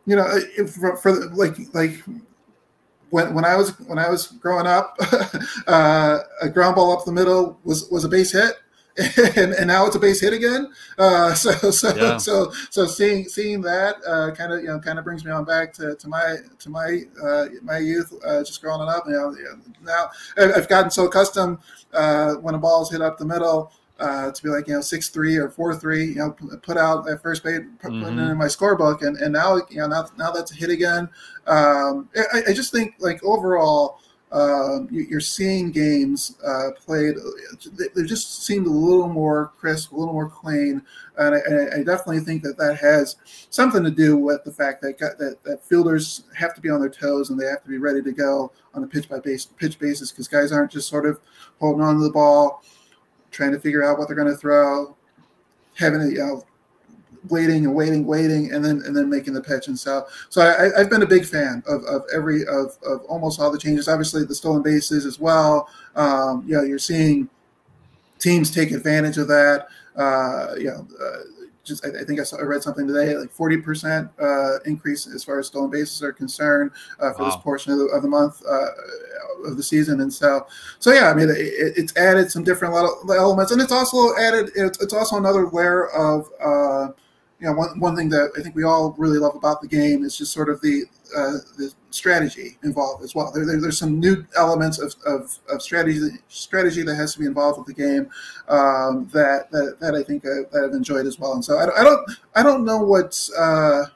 you 0.04 0.14
know, 0.14 0.26
for, 0.66 0.96
for, 0.98 1.12
like 1.30 1.56
like 1.72 2.02
when 3.08 3.32
when 3.32 3.46
I 3.46 3.56
was 3.56 3.70
when 3.80 3.98
I 3.98 4.10
was 4.10 4.26
growing 4.26 4.66
up, 4.66 4.98
uh, 5.66 6.18
a 6.42 6.50
ground 6.50 6.76
ball 6.76 6.92
up 6.92 7.06
the 7.06 7.12
middle 7.12 7.58
was 7.64 7.88
was 7.90 8.04
a 8.04 8.08
base 8.08 8.32
hit 8.32 8.56
and, 9.36 9.52
and 9.52 9.68
now 9.68 9.86
it's 9.86 9.96
a 9.96 9.98
base 9.98 10.20
hit 10.20 10.32
again. 10.32 10.72
Uh, 10.98 11.32
so 11.34 11.52
so 11.70 11.94
yeah. 11.94 12.16
so 12.16 12.52
so 12.70 12.86
seeing 12.86 13.28
seeing 13.28 13.60
that 13.62 13.96
uh, 14.06 14.30
kind 14.32 14.52
of 14.52 14.60
you 14.60 14.66
know 14.66 14.78
kind 14.80 14.98
of 14.98 15.04
brings 15.04 15.24
me 15.24 15.30
on 15.30 15.44
back 15.44 15.72
to, 15.72 15.94
to 15.96 16.08
my 16.08 16.36
to 16.58 16.70
my 16.70 17.02
uh, 17.22 17.46
my 17.62 17.78
youth 17.78 18.12
uh, 18.24 18.40
just 18.40 18.60
growing 18.60 18.88
up. 18.88 19.04
You 19.06 19.12
know 19.12 19.36
now 19.82 20.10
I've 20.36 20.68
gotten 20.68 20.90
so 20.90 21.06
accustomed 21.06 21.58
uh, 21.92 22.34
when 22.34 22.54
a 22.54 22.58
ball 22.58 22.82
is 22.82 22.90
hit 22.90 23.00
up 23.00 23.18
the 23.18 23.24
middle. 23.24 23.72
Uh, 23.98 24.32
to 24.32 24.42
be 24.42 24.48
like 24.48 24.66
you 24.66 24.72
know 24.72 24.80
six 24.80 25.10
three 25.10 25.36
or 25.36 25.50
four 25.50 25.76
three, 25.76 26.06
you 26.06 26.14
know, 26.14 26.34
put 26.62 26.78
out 26.78 27.06
at 27.06 27.20
first 27.20 27.44
base, 27.44 27.60
put 27.82 27.90
mm-hmm. 27.92 28.18
it 28.18 28.30
in 28.30 28.38
my 28.38 28.46
scorebook, 28.46 29.02
and, 29.02 29.18
and 29.18 29.30
now 29.30 29.56
you 29.68 29.76
know 29.76 29.86
now, 29.86 30.06
now 30.16 30.30
that's 30.30 30.52
a 30.52 30.54
hit 30.54 30.70
again. 30.70 31.06
Um, 31.46 32.08
I, 32.16 32.44
I 32.48 32.52
just 32.54 32.72
think 32.72 32.94
like 32.98 33.22
overall, 33.22 34.00
uh, 34.32 34.80
you're 34.90 35.18
seeing 35.18 35.72
games 35.72 36.36
uh, 36.46 36.70
played. 36.78 37.16
They 37.94 38.04
just 38.04 38.44
seemed 38.44 38.66
a 38.68 38.70
little 38.70 39.08
more 39.08 39.52
crisp, 39.58 39.90
a 39.90 39.96
little 39.96 40.14
more 40.14 40.28
clean, 40.28 40.82
and 41.18 41.34
I, 41.34 41.78
I, 41.78 41.82
definitely 41.82 42.20
think 42.20 42.44
that 42.44 42.56
that 42.56 42.78
has 42.78 43.16
something 43.50 43.82
to 43.82 43.90
do 43.90 44.16
with 44.16 44.44
the 44.44 44.52
fact 44.52 44.82
that, 44.82 44.98
that 45.00 45.42
that 45.42 45.64
fielders 45.64 46.22
have 46.36 46.54
to 46.54 46.60
be 46.60 46.70
on 46.70 46.78
their 46.78 46.88
toes 46.88 47.30
and 47.30 47.40
they 47.40 47.46
have 47.46 47.64
to 47.64 47.68
be 47.68 47.78
ready 47.78 48.02
to 48.02 48.12
go 48.12 48.52
on 48.72 48.84
a 48.84 48.86
pitch 48.86 49.08
by 49.08 49.18
base 49.18 49.46
pitch 49.46 49.80
basis 49.80 50.12
because 50.12 50.28
guys 50.28 50.52
aren't 50.52 50.70
just 50.70 50.88
sort 50.88 51.06
of 51.06 51.18
holding 51.58 51.82
on 51.82 51.96
to 51.96 52.02
the 52.02 52.12
ball, 52.12 52.62
trying 53.32 53.50
to 53.50 53.58
figure 53.58 53.82
out 53.82 53.98
what 53.98 54.06
they're 54.06 54.16
going 54.16 54.28
to 54.28 54.36
throw, 54.36 54.96
having 55.74 56.02
a 56.02 56.06
you 56.06 56.18
know 56.18 56.44
waiting 57.28 57.66
and 57.66 57.74
waiting, 57.74 58.06
waiting, 58.06 58.52
and 58.52 58.64
then 58.64 58.82
and 58.84 58.96
then 58.96 59.08
making 59.08 59.34
the 59.34 59.42
pitch. 59.42 59.68
And 59.68 59.78
so, 59.78 60.06
so 60.28 60.42
I, 60.42 60.78
have 60.78 60.90
been 60.90 61.02
a 61.02 61.06
big 61.06 61.24
fan 61.24 61.62
of, 61.66 61.84
of 61.84 62.04
every 62.14 62.42
of, 62.46 62.78
of 62.84 63.02
almost 63.08 63.40
all 63.40 63.50
the 63.50 63.58
changes. 63.58 63.88
Obviously, 63.88 64.24
the 64.24 64.34
stolen 64.34 64.62
bases 64.62 65.04
as 65.06 65.18
well. 65.18 65.68
Um, 65.96 66.44
you 66.46 66.56
know, 66.56 66.62
you're 66.62 66.78
seeing 66.78 67.28
teams 68.18 68.50
take 68.50 68.70
advantage 68.70 69.18
of 69.18 69.28
that. 69.28 69.68
Uh, 69.96 70.54
you 70.56 70.66
know, 70.66 70.86
uh, 71.02 71.18
just 71.64 71.84
I, 71.84 72.00
I, 72.00 72.04
think 72.04 72.20
I, 72.20 72.22
saw, 72.22 72.38
I 72.38 72.42
read 72.42 72.62
something 72.62 72.86
today, 72.86 73.16
like 73.16 73.34
40% 73.34 74.10
uh, 74.20 74.60
increase 74.64 75.06
as 75.06 75.24
far 75.24 75.38
as 75.38 75.46
stolen 75.46 75.70
bases 75.70 76.02
are 76.02 76.12
concerned 76.12 76.70
uh, 76.98 77.12
for 77.12 77.22
wow. 77.22 77.30
this 77.30 77.36
portion 77.36 77.72
of 77.72 77.78
the, 77.78 77.84
of 77.86 78.02
the 78.02 78.08
month 78.08 78.42
uh, 78.48 78.66
of 79.46 79.56
the 79.56 79.62
season. 79.62 80.00
And 80.00 80.12
so, 80.12 80.46
so 80.78 80.92
yeah, 80.92 81.10
I 81.10 81.14
mean, 81.14 81.28
it, 81.30 81.36
it's 81.36 81.96
added 81.96 82.30
some 82.30 82.44
different 82.44 82.74
elements, 82.74 83.52
and 83.52 83.60
it's 83.60 83.72
also 83.72 84.16
added. 84.16 84.50
It's, 84.54 84.80
it's 84.82 84.92
also 84.92 85.16
another 85.16 85.48
layer 85.48 85.88
of 85.88 86.28
uh, 86.42 86.88
you 87.40 87.46
know, 87.48 87.54
one, 87.54 87.80
one 87.80 87.96
thing 87.96 88.10
that 88.10 88.32
I 88.36 88.42
think 88.42 88.54
we 88.54 88.64
all 88.64 88.94
really 88.98 89.18
love 89.18 89.34
about 89.34 89.62
the 89.62 89.68
game 89.68 90.04
is 90.04 90.16
just 90.16 90.32
sort 90.32 90.50
of 90.50 90.60
the 90.60 90.84
uh, 91.16 91.38
the 91.56 91.72
strategy 91.90 92.58
involved 92.62 93.02
as 93.02 93.14
well. 93.14 93.32
There, 93.32 93.46
there, 93.46 93.60
there's 93.60 93.78
some 93.78 93.98
new 93.98 94.24
elements 94.36 94.78
of, 94.78 94.94
of, 95.04 95.38
of, 95.48 95.60
strategy 95.60 95.98
strategy 96.28 96.82
that 96.82 96.94
has 96.94 97.14
to 97.14 97.18
be 97.18 97.26
involved 97.26 97.58
with 97.58 97.66
the 97.66 97.82
game 97.82 98.10
um, 98.48 99.08
that, 99.12 99.50
that 99.50 99.78
that 99.80 99.94
I 99.94 100.02
think 100.02 100.24
I, 100.24 100.44
that 100.52 100.66
I've 100.68 100.74
enjoyed 100.74 101.06
as 101.06 101.18
well. 101.18 101.32
And 101.32 101.44
so 101.44 101.56
I, 101.56 101.80
I 101.80 101.82
don't 101.82 102.10
I 102.36 102.42
don't 102.42 102.64
know 102.64 102.78
what's 102.78 103.32
uh, 103.34 103.86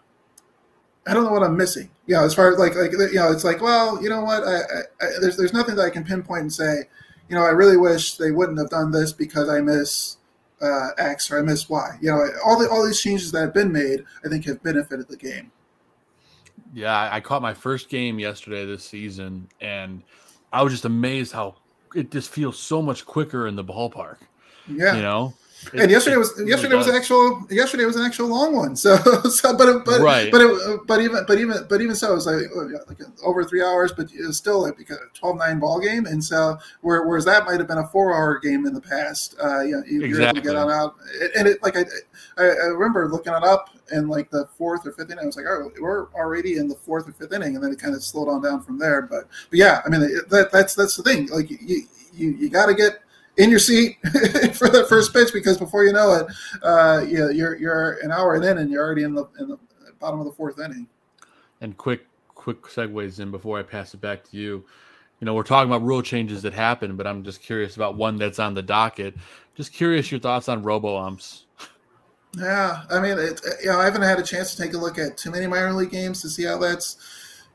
I 1.07 1.13
don't 1.13 1.25
know 1.25 1.33
what 1.33 1.43
I'm 1.43 1.57
missing. 1.57 1.91
You 2.07 2.17
know, 2.17 2.25
as 2.25 2.35
far 2.35 2.51
as 2.51 2.59
like 2.59 2.75
like 2.75 2.93
you 2.93 3.15
know, 3.15 3.31
it's 3.31 3.45
like 3.45 3.61
well, 3.61 4.03
you 4.03 4.09
know 4.09 4.23
what? 4.23 4.43
I, 4.43 4.61
I, 5.01 5.07
there's 5.21 5.37
there's 5.37 5.53
nothing 5.53 5.77
that 5.77 5.83
I 5.83 5.91
can 5.91 6.03
pinpoint 6.03 6.43
and 6.43 6.53
say, 6.53 6.85
you 7.29 7.37
know, 7.37 7.43
I 7.43 7.51
really 7.51 7.77
wish 7.77 8.17
they 8.17 8.31
wouldn't 8.31 8.59
have 8.59 8.71
done 8.71 8.91
this 8.91 9.13
because 9.13 9.51
I 9.51 9.61
miss 9.61 10.17
uh, 10.65 10.91
X 10.99 11.31
or 11.31 11.39
I 11.39 11.43
miss 11.43 11.69
Y. 11.69 11.99
You 12.01 12.11
know, 12.11 12.27
all 12.45 12.59
the 12.59 12.69
all 12.69 12.85
these 12.85 13.01
changes 13.01 13.31
that 13.33 13.41
have 13.41 13.55
been 13.55 13.73
made, 13.73 14.05
I 14.25 14.29
think, 14.29 14.45
have 14.47 14.63
benefited 14.63 15.09
the 15.09 15.17
game. 15.17 15.51
Yeah, 16.73 17.09
I 17.13 17.21
caught 17.21 17.43
my 17.43 17.55
first 17.55 17.89
game 17.89 18.19
yesterday 18.19 18.65
this 18.65 18.85
season, 18.85 19.49
and 19.61 20.03
I 20.53 20.63
was 20.63 20.73
just 20.73 20.85
amazed 20.85 21.33
how 21.33 21.57
it 21.95 22.11
just 22.11 22.31
feels 22.31 22.59
so 22.59 22.83
much 22.83 23.07
quicker 23.07 23.47
in 23.47 23.55
the 23.55 23.65
ballpark. 23.65 24.19
Yeah, 24.69 24.97
you 24.97 25.03
know, 25.03 25.35
and 25.73 25.91
yesterday 25.91 26.17
was 26.17 26.33
yesterday 26.45 26.75
was 26.75 26.87
an 26.87 26.95
actual 26.95 27.47
yesterday 27.51 27.85
was 27.85 27.97
an 27.97 28.05
actual 28.05 28.29
long 28.29 28.55
one. 28.55 28.75
So, 28.85 28.97
so 28.97 29.57
but 29.57 29.85
but 29.87 30.01
right. 30.01 30.31
but 30.31 30.43
it, 30.43 30.81
but 30.87 31.01
even 31.01 31.25
but 31.27 31.39
even 31.39 31.67
but 31.71 31.81
even 31.81 31.95
so, 31.95 32.13
it 32.13 32.15
was 32.15 32.27
like, 32.27 32.45
oh, 32.55 32.69
like 32.87 32.99
over 33.25 33.43
three 33.45 33.63
hours, 33.63 33.93
but 33.93 34.13
it 34.13 34.27
was 34.27 34.37
still 34.37 34.61
like 34.61 34.79
a 34.79 35.19
12-9 35.19 35.61
ball 35.61 35.81
game. 35.81 36.05
And 36.05 36.23
so 36.23 36.59
whereas 36.83 37.25
that 37.25 37.47
might 37.47 37.59
have 37.61 37.69
been 37.69 37.79
a 37.79 37.87
four-hour 37.89 38.41
game 38.41 38.67
in 38.67 38.75
the 38.75 38.81
past, 38.81 39.37
uh, 39.43 39.61
you, 39.61 39.77
know, 39.77 39.83
you 39.87 40.03
exactly. 40.03 40.19
were 40.19 40.23
able 40.23 40.35
to 40.35 40.41
get 40.43 40.57
on 40.57 40.71
out. 40.71 40.97
And 41.35 41.49
it 41.49 41.63
like 41.63 41.79
I, 41.79 41.85
I 42.37 42.43
remember 42.43 43.09
looking 43.09 43.33
it 43.33 43.43
up 43.43 43.71
in 43.93 44.09
like 44.09 44.31
the 44.31 44.47
fourth 44.59 44.87
or 44.87 44.93
fifth 44.93 45.11
inning. 45.11 45.23
I 45.23 45.27
was 45.27 45.37
like, 45.37 45.47
oh, 45.49 45.71
we're 45.81 46.13
already 46.13 46.57
in 46.57 46.69
the 46.69 46.75
fourth 46.75 47.09
or 47.09 47.13
fifth 47.13 47.33
inning, 47.33 47.55
and 47.55 47.65
then 47.65 47.73
it 47.73 47.79
kind 47.79 47.95
of 47.95 48.03
slowed 48.03 48.29
on 48.29 48.43
down 48.43 48.61
from 48.61 48.79
there. 48.79 49.03
But 49.03 49.29
but 49.51 49.59
yeah, 49.59 49.81
I 49.87 49.89
mean 49.89 50.01
that 50.01 50.51
that's 50.53 50.75
that's 50.75 50.97
the 50.97 51.03
thing. 51.03 51.29
Like 51.29 51.51
you 51.51 51.87
you, 52.13 52.31
you 52.31 52.49
got 52.49 52.67
to 52.67 52.75
get 52.75 53.01
in 53.37 53.51
your 53.51 53.59
seat 53.59 53.99
for 54.55 54.69
the 54.69 54.87
first 54.89 55.13
pitch 55.13 55.33
because 55.33 55.59
before 55.59 55.85
you 55.85 55.93
know 55.93 56.13
it, 56.15 56.27
uh, 56.63 57.05
you, 57.07 57.31
you're 57.31 57.57
you're 57.57 57.99
an 58.03 58.13
hour 58.13 58.37
in 58.37 58.59
and 58.59 58.71
you're 58.71 58.85
already 58.85 59.03
in 59.03 59.15
the 59.15 59.29
in 59.41 59.49
the 59.49 59.59
bottom 59.99 60.21
of 60.21 60.27
the 60.27 60.33
fourth 60.33 60.59
inning. 60.61 60.87
And 61.61 61.77
quick 61.77 62.07
quick 62.35 62.63
segues 62.63 63.21
in 63.21 63.31
before 63.31 63.59
I 63.59 63.63
pass 63.63 63.95
it 63.95 64.01
back 64.01 64.25
to 64.31 64.37
you. 64.37 64.65
You 65.21 65.27
know, 65.27 65.35
we're 65.35 65.45
talking 65.45 65.71
about 65.71 65.83
rule 65.83 66.03
changes 66.03 66.43
that 66.43 66.53
happen, 66.53 66.97
but 66.97 67.07
I'm 67.07 67.23
just 67.25 67.41
curious 67.41 67.77
about 67.77 67.97
one 67.97 68.19
that's 68.19 68.39
on 68.39 68.55
the 68.55 68.63
docket. 68.63 69.15
Just 69.55 69.73
curious 69.73 70.11
your 70.11 70.21
thoughts 70.21 70.49
on 70.49 70.63
robo 70.63 70.97
umps. 70.97 71.47
Yeah, 72.37 72.83
I 72.91 72.99
mean, 72.99 73.19
it, 73.19 73.41
you 73.63 73.69
know, 73.69 73.79
I 73.79 73.85
haven't 73.85 74.03
had 74.03 74.19
a 74.19 74.23
chance 74.23 74.55
to 74.55 74.63
take 74.63 74.75
a 74.75 74.79
look 74.79 74.99
at 74.99 75.17
too 75.17 75.31
many 75.31 75.47
minor 75.47 75.73
league 75.73 75.91
games 75.91 76.21
to 76.23 76.29
see 76.29 76.45
how 76.45 76.59
that's 76.59 76.97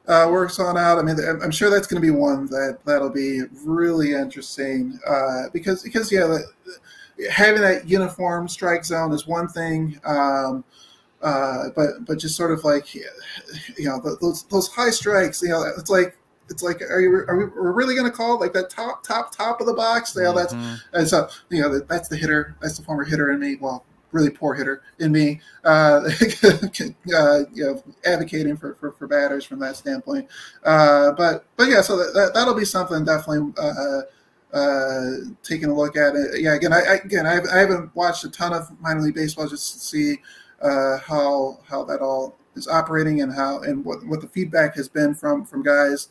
uh, 0.09 0.27
works 0.29 0.59
on 0.59 0.77
out. 0.77 0.97
I 0.97 1.03
mean, 1.03 1.17
I'm 1.41 1.51
sure 1.51 1.69
that's 1.69 1.87
going 1.87 2.01
to 2.01 2.05
be 2.05 2.11
one 2.11 2.47
that 2.47 2.79
that'll 2.83 3.11
be 3.11 3.43
really 3.63 4.13
interesting 4.13 4.99
uh, 5.07 5.43
because 5.53 5.83
because 5.83 6.11
yeah, 6.11 6.25
the, 6.25 6.43
having 7.29 7.61
that 7.61 7.87
uniform 7.87 8.47
strike 8.47 8.83
zone 8.83 9.13
is 9.13 9.27
one 9.27 9.47
thing. 9.47 9.99
Um, 10.03 10.65
uh, 11.21 11.65
but 11.75 12.05
but 12.05 12.17
just 12.17 12.35
sort 12.35 12.51
of 12.51 12.63
like 12.63 12.95
you 12.95 13.05
know 13.79 14.01
those 14.19 14.43
those 14.43 14.67
high 14.69 14.89
strikes, 14.89 15.43
you 15.43 15.49
know, 15.49 15.63
it's 15.77 15.91
like 15.91 16.17
it's 16.49 16.63
like 16.63 16.81
are 16.81 17.01
you 17.01 17.23
are 17.27 17.37
we 17.37 17.45
we're 17.45 17.71
really 17.71 17.93
going 17.93 18.09
to 18.09 18.15
call 18.15 18.35
it 18.35 18.39
like 18.39 18.53
that 18.53 18.71
top 18.71 19.03
top 19.03 19.35
top 19.35 19.61
of 19.61 19.67
the 19.67 19.73
box? 19.73 20.17
Yeah, 20.19 20.31
that's 20.31 20.53
mm-hmm. 20.53 20.75
and 20.93 21.07
so 21.07 21.29
you 21.49 21.61
know 21.61 21.79
that's 21.79 22.07
the 22.07 22.17
hitter, 22.17 22.55
that's 22.61 22.77
the 22.77 22.83
former 22.83 23.03
hitter 23.03 23.31
in 23.31 23.39
me. 23.39 23.57
Well, 23.59 23.85
really 24.11 24.29
poor 24.29 24.53
hitter 24.53 24.81
in 24.99 25.11
me, 25.11 25.41
uh, 25.63 26.01
uh, 26.03 27.39
you 27.53 27.63
know, 27.63 27.83
advocating 28.05 28.57
for, 28.57 28.75
for, 28.75 28.91
for, 28.93 29.07
batters 29.07 29.45
from 29.45 29.59
that 29.59 29.75
standpoint. 29.75 30.27
Uh, 30.63 31.11
but 31.13 31.45
but 31.55 31.67
yeah, 31.67 31.81
so 31.81 31.97
that, 31.97 32.31
that 32.33 32.45
will 32.45 32.55
be 32.55 32.65
something 32.65 33.05
definitely 33.05 33.53
uh, 33.57 34.01
uh, 34.55 35.11
taking 35.43 35.69
a 35.69 35.73
look 35.73 35.95
at 35.95 36.15
it. 36.15 36.41
Yeah, 36.41 36.55
again, 36.55 36.73
I, 36.73 36.79
I 36.79 36.93
again 36.95 37.25
I, 37.25 37.39
I, 37.51 37.59
haven't 37.59 37.95
watched 37.95 38.23
a 38.23 38.29
ton 38.29 38.53
of 38.53 38.67
minor 38.79 39.01
league 39.01 39.15
baseball 39.15 39.47
just 39.47 39.73
to 39.73 39.79
see 39.79 40.17
uh, 40.61 40.97
how 40.99 41.59
how 41.67 41.83
that 41.85 42.01
all 42.01 42.37
is 42.55 42.67
operating 42.67 43.21
and 43.21 43.31
how 43.33 43.59
and 43.61 43.85
what, 43.85 44.05
what 44.07 44.21
the 44.21 44.27
feedback 44.27 44.75
has 44.75 44.89
been 44.89 45.13
from 45.13 45.45
from 45.45 45.61
guys 45.61 46.09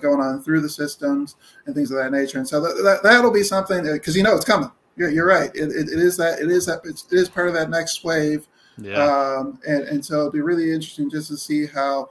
going 0.00 0.20
on 0.20 0.42
through 0.42 0.60
the 0.60 0.68
systems 0.68 1.36
and 1.66 1.74
things 1.74 1.90
of 1.90 1.98
that 1.98 2.12
nature. 2.12 2.38
And 2.38 2.48
so 2.48 2.60
that, 2.60 2.82
that 2.84 3.02
that'll 3.02 3.32
be 3.32 3.42
something 3.42 3.82
because 3.84 4.16
you 4.16 4.22
know 4.22 4.36
it's 4.36 4.44
coming 4.44 4.70
you're, 4.96 5.10
you're 5.10 5.26
right. 5.26 5.50
It, 5.54 5.70
it, 5.70 5.88
it 5.88 5.98
is 5.98 6.16
that 6.18 6.40
it 6.40 6.50
is 6.50 6.66
that 6.66 6.80
it 6.84 7.02
is 7.10 7.28
part 7.28 7.48
of 7.48 7.54
that 7.54 7.70
next 7.70 8.04
wave. 8.04 8.46
Yeah. 8.78 9.04
Um, 9.04 9.60
and 9.66 9.84
and 9.84 10.04
so 10.04 10.18
it'll 10.18 10.30
be 10.30 10.40
really 10.40 10.72
interesting 10.72 11.10
just 11.10 11.28
to 11.28 11.36
see 11.36 11.66
how. 11.66 12.10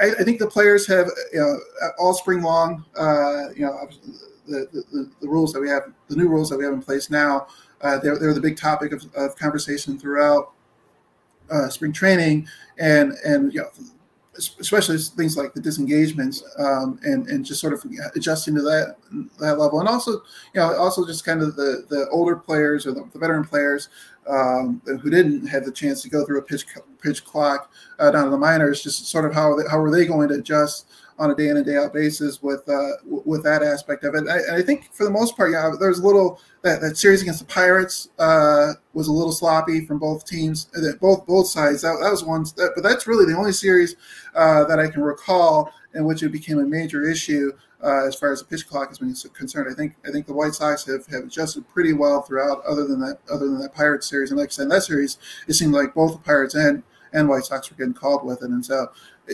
I, 0.00 0.12
I 0.20 0.22
think 0.22 0.38
the 0.38 0.46
players 0.46 0.86
have 0.86 1.08
you 1.32 1.40
know 1.40 1.58
all 1.98 2.14
spring 2.14 2.42
long. 2.42 2.84
Uh, 2.96 3.50
you 3.54 3.66
know 3.66 3.88
the, 4.46 4.84
the, 4.92 5.10
the 5.20 5.28
rules 5.28 5.52
that 5.52 5.60
we 5.60 5.68
have, 5.68 5.92
the 6.08 6.16
new 6.16 6.28
rules 6.28 6.50
that 6.50 6.58
we 6.58 6.64
have 6.64 6.72
in 6.72 6.82
place 6.82 7.10
now. 7.10 7.46
Uh, 7.80 7.98
they're, 7.98 8.18
they're 8.18 8.34
the 8.34 8.40
big 8.40 8.56
topic 8.56 8.92
of, 8.92 9.04
of 9.16 9.36
conversation 9.36 9.98
throughout 9.98 10.52
uh, 11.50 11.68
spring 11.68 11.92
training, 11.92 12.46
and 12.78 13.12
and 13.24 13.52
you 13.52 13.60
know 13.60 13.68
especially 14.36 14.96
things 14.96 15.36
like 15.36 15.52
the 15.52 15.60
disengagements 15.60 16.42
um, 16.58 16.98
and 17.02 17.26
and 17.28 17.44
just 17.44 17.60
sort 17.60 17.72
of 17.74 17.84
adjusting 18.16 18.54
to 18.54 18.62
that 18.62 18.96
that 19.38 19.58
level, 19.58 19.80
and 19.80 19.88
also 19.88 20.12
you 20.12 20.20
know 20.56 20.74
also 20.76 21.06
just 21.06 21.24
kind 21.24 21.42
of 21.42 21.54
the 21.56 21.84
the 21.90 22.08
older 22.10 22.36
players 22.36 22.86
or 22.86 22.92
the, 22.92 23.06
the 23.12 23.18
veteran 23.18 23.44
players 23.44 23.90
um, 24.26 24.80
who 24.86 25.10
didn't 25.10 25.46
have 25.46 25.64
the 25.64 25.72
chance 25.72 26.00
to 26.02 26.08
go 26.08 26.24
through 26.24 26.38
a 26.38 26.42
pitch 26.42 26.64
pitch 27.02 27.24
clock 27.24 27.70
uh, 27.98 28.10
down 28.10 28.24
to 28.24 28.30
the 28.30 28.38
minors, 28.38 28.82
just 28.82 29.06
sort 29.06 29.26
of 29.26 29.34
how 29.34 29.56
how 29.68 29.78
are 29.78 29.90
they 29.90 30.06
going 30.06 30.28
to 30.28 30.36
adjust 30.36 30.86
on 31.18 31.30
a 31.30 31.34
day 31.34 31.48
in 31.48 31.56
and 31.56 31.66
day 31.66 31.76
out 31.76 31.92
basis 31.92 32.42
with 32.42 32.68
uh, 32.68 32.90
with 33.04 33.42
that 33.44 33.62
aspect 33.62 34.04
of 34.04 34.14
it. 34.14 34.28
I, 34.28 34.58
I 34.58 34.62
think 34.62 34.92
for 34.92 35.04
the 35.04 35.10
most 35.10 35.36
part, 35.36 35.52
yeah, 35.52 35.70
there's 35.78 35.98
a 35.98 36.06
little 36.06 36.40
that, 36.62 36.80
that 36.80 36.96
series 36.96 37.22
against 37.22 37.40
the 37.40 37.46
Pirates 37.46 38.08
uh, 38.18 38.72
was 38.92 39.08
a 39.08 39.12
little 39.12 39.32
sloppy 39.32 39.84
from 39.84 39.98
both 39.98 40.26
teams, 40.26 40.68
uh, 40.76 40.96
both 41.00 41.26
both 41.26 41.48
sides. 41.48 41.82
That, 41.82 41.98
that 42.02 42.10
was 42.10 42.24
one, 42.24 42.44
that, 42.56 42.72
but 42.74 42.82
that's 42.82 43.06
really 43.06 43.30
the 43.30 43.38
only 43.38 43.52
series 43.52 43.96
uh, 44.34 44.64
that 44.64 44.78
I 44.78 44.88
can 44.88 45.02
recall 45.02 45.72
in 45.94 46.04
which 46.04 46.22
it 46.22 46.30
became 46.30 46.58
a 46.58 46.66
major 46.66 47.08
issue. 47.08 47.52
Uh, 47.84 48.06
as 48.06 48.14
far 48.14 48.30
as 48.30 48.38
the 48.38 48.44
pitch 48.44 48.68
clock 48.68 48.92
is 48.92 49.26
concerned, 49.34 49.66
I 49.68 49.74
think 49.74 49.96
I 50.06 50.12
think 50.12 50.26
the 50.26 50.32
White 50.32 50.54
Sox 50.54 50.86
have, 50.86 51.04
have 51.06 51.24
adjusted 51.24 51.68
pretty 51.68 51.92
well 51.92 52.22
throughout. 52.22 52.64
Other 52.64 52.86
than 52.86 53.00
that, 53.00 53.18
other 53.28 53.46
than 53.46 53.58
that 53.58 53.74
Pirates 53.74 54.08
series, 54.08 54.30
and 54.30 54.38
like 54.38 54.50
I 54.50 54.52
said, 54.52 54.62
in 54.64 54.68
that 54.68 54.84
series, 54.84 55.18
it 55.48 55.54
seemed 55.54 55.74
like 55.74 55.92
both 55.92 56.12
the 56.12 56.20
Pirates 56.20 56.54
and 56.54 56.84
and 57.12 57.28
White 57.28 57.44
Sox 57.44 57.70
were 57.70 57.76
getting 57.76 57.92
called 57.92 58.24
with 58.24 58.42
it, 58.42 58.50
and 58.50 58.64
so 58.64 58.86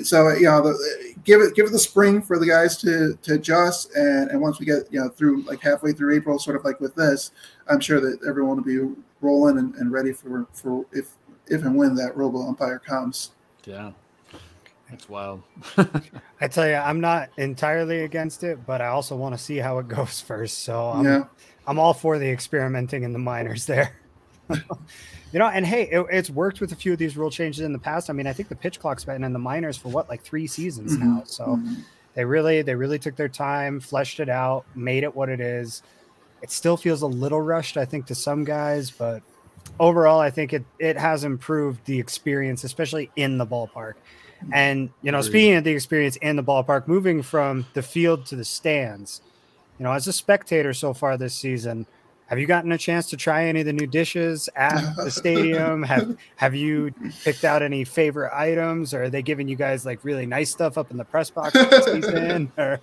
so 0.02 0.28
uh, 0.28 0.34
you 0.34 0.44
know, 0.44 0.62
the, 0.62 1.14
give 1.24 1.40
it 1.40 1.54
give 1.54 1.66
it 1.66 1.72
the 1.72 1.78
spring 1.78 2.22
for 2.22 2.38
the 2.38 2.46
guys 2.46 2.76
to 2.78 3.18
to 3.22 3.34
adjust, 3.34 3.94
and 3.94 4.30
and 4.30 4.40
once 4.40 4.58
we 4.58 4.66
get 4.66 4.92
you 4.92 5.00
know 5.00 5.08
through 5.08 5.42
like 5.42 5.60
halfway 5.60 5.92
through 5.92 6.14
April, 6.14 6.38
sort 6.38 6.56
of 6.56 6.64
like 6.64 6.80
with 6.80 6.94
this, 6.94 7.32
I'm 7.68 7.80
sure 7.80 8.00
that 8.00 8.20
everyone 8.28 8.56
will 8.56 8.64
be 8.64 9.02
rolling 9.20 9.58
and, 9.58 9.74
and 9.76 9.92
ready 9.92 10.12
for 10.12 10.46
for 10.52 10.84
if 10.92 11.12
if 11.46 11.62
and 11.62 11.76
when 11.76 11.94
that 11.96 12.16
robo 12.16 12.46
umpire 12.46 12.78
comes. 12.78 13.32
Yeah. 13.64 13.92
That's 14.90 15.08
wild. 15.08 15.42
I 16.40 16.48
tell 16.48 16.66
you, 16.66 16.74
I'm 16.74 17.00
not 17.00 17.28
entirely 17.36 18.04
against 18.04 18.42
it, 18.42 18.64
but 18.64 18.80
I 18.80 18.86
also 18.86 19.16
want 19.16 19.34
to 19.36 19.38
see 19.38 19.58
how 19.58 19.78
it 19.78 19.88
goes 19.88 20.20
first. 20.26 20.60
So 20.60 20.90
I'm, 20.90 21.04
yeah. 21.04 21.24
I'm 21.66 21.78
all 21.78 21.92
for 21.92 22.18
the 22.18 22.28
experimenting 22.28 23.02
in 23.02 23.12
the 23.12 23.18
minors 23.18 23.66
there. 23.66 23.96
You 25.32 25.38
know, 25.38 25.46
and 25.46 25.66
hey, 25.66 25.82
it, 25.90 26.06
it's 26.10 26.30
worked 26.30 26.60
with 26.60 26.72
a 26.72 26.76
few 26.76 26.94
of 26.94 26.98
these 26.98 27.16
rule 27.16 27.30
changes 27.30 27.60
in 27.60 27.72
the 27.72 27.78
past. 27.78 28.08
I 28.08 28.14
mean, 28.14 28.26
I 28.26 28.32
think 28.32 28.48
the 28.48 28.56
pitch 28.56 28.80
clock's 28.80 29.04
been 29.04 29.24
in 29.24 29.32
the 29.32 29.38
minors 29.38 29.76
for 29.76 29.90
what, 29.90 30.08
like 30.08 30.22
three 30.22 30.46
seasons 30.46 30.96
mm-hmm. 30.96 31.16
now. 31.16 31.22
So 31.26 31.44
mm-hmm. 31.44 31.74
they 32.14 32.24
really, 32.24 32.62
they 32.62 32.74
really 32.74 32.98
took 32.98 33.14
their 33.14 33.28
time, 33.28 33.78
fleshed 33.78 34.20
it 34.20 34.30
out, 34.30 34.64
made 34.74 35.02
it 35.02 35.14
what 35.14 35.28
it 35.28 35.40
is. 35.40 35.82
It 36.40 36.50
still 36.50 36.78
feels 36.78 37.02
a 37.02 37.06
little 37.06 37.42
rushed, 37.42 37.76
I 37.76 37.84
think, 37.84 38.06
to 38.06 38.14
some 38.14 38.44
guys, 38.44 38.90
but 38.90 39.22
overall, 39.78 40.20
I 40.20 40.30
think 40.30 40.52
it 40.52 40.64
it 40.78 40.96
has 40.96 41.24
improved 41.24 41.84
the 41.84 41.98
experience, 41.98 42.64
especially 42.64 43.10
in 43.16 43.38
the 43.38 43.46
ballpark. 43.46 43.94
And 44.52 44.90
you 45.02 45.10
know, 45.10 45.20
speaking 45.20 45.56
of 45.56 45.64
the 45.64 45.72
experience 45.72 46.16
in 46.16 46.36
the 46.36 46.44
ballpark, 46.44 46.86
moving 46.86 47.22
from 47.22 47.66
the 47.74 47.82
field 47.82 48.24
to 48.26 48.36
the 48.36 48.44
stands, 48.44 49.20
you 49.78 49.84
know, 49.84 49.92
as 49.92 50.06
a 50.06 50.12
spectator 50.12 50.72
so 50.72 50.94
far 50.94 51.16
this 51.16 51.34
season 51.34 51.86
have 52.28 52.38
you 52.38 52.46
gotten 52.46 52.70
a 52.72 52.78
chance 52.78 53.08
to 53.10 53.16
try 53.16 53.44
any 53.44 53.60
of 53.60 53.66
the 53.66 53.72
new 53.72 53.86
dishes 53.86 54.50
at 54.54 54.96
the 54.96 55.10
stadium? 55.10 55.82
have 55.82 56.16
Have 56.36 56.54
you 56.54 56.92
picked 57.24 57.42
out 57.42 57.62
any 57.62 57.84
favorite 57.84 58.32
items, 58.34 58.92
or 58.92 59.04
are 59.04 59.10
they 59.10 59.22
giving 59.22 59.48
you 59.48 59.56
guys 59.56 59.86
like 59.86 60.04
really 60.04 60.26
nice 60.26 60.50
stuff 60.50 60.76
up 60.76 60.90
in 60.90 60.98
the 60.98 61.04
press 61.04 61.30
box 61.30 61.58
season? 61.86 62.52
Or 62.58 62.80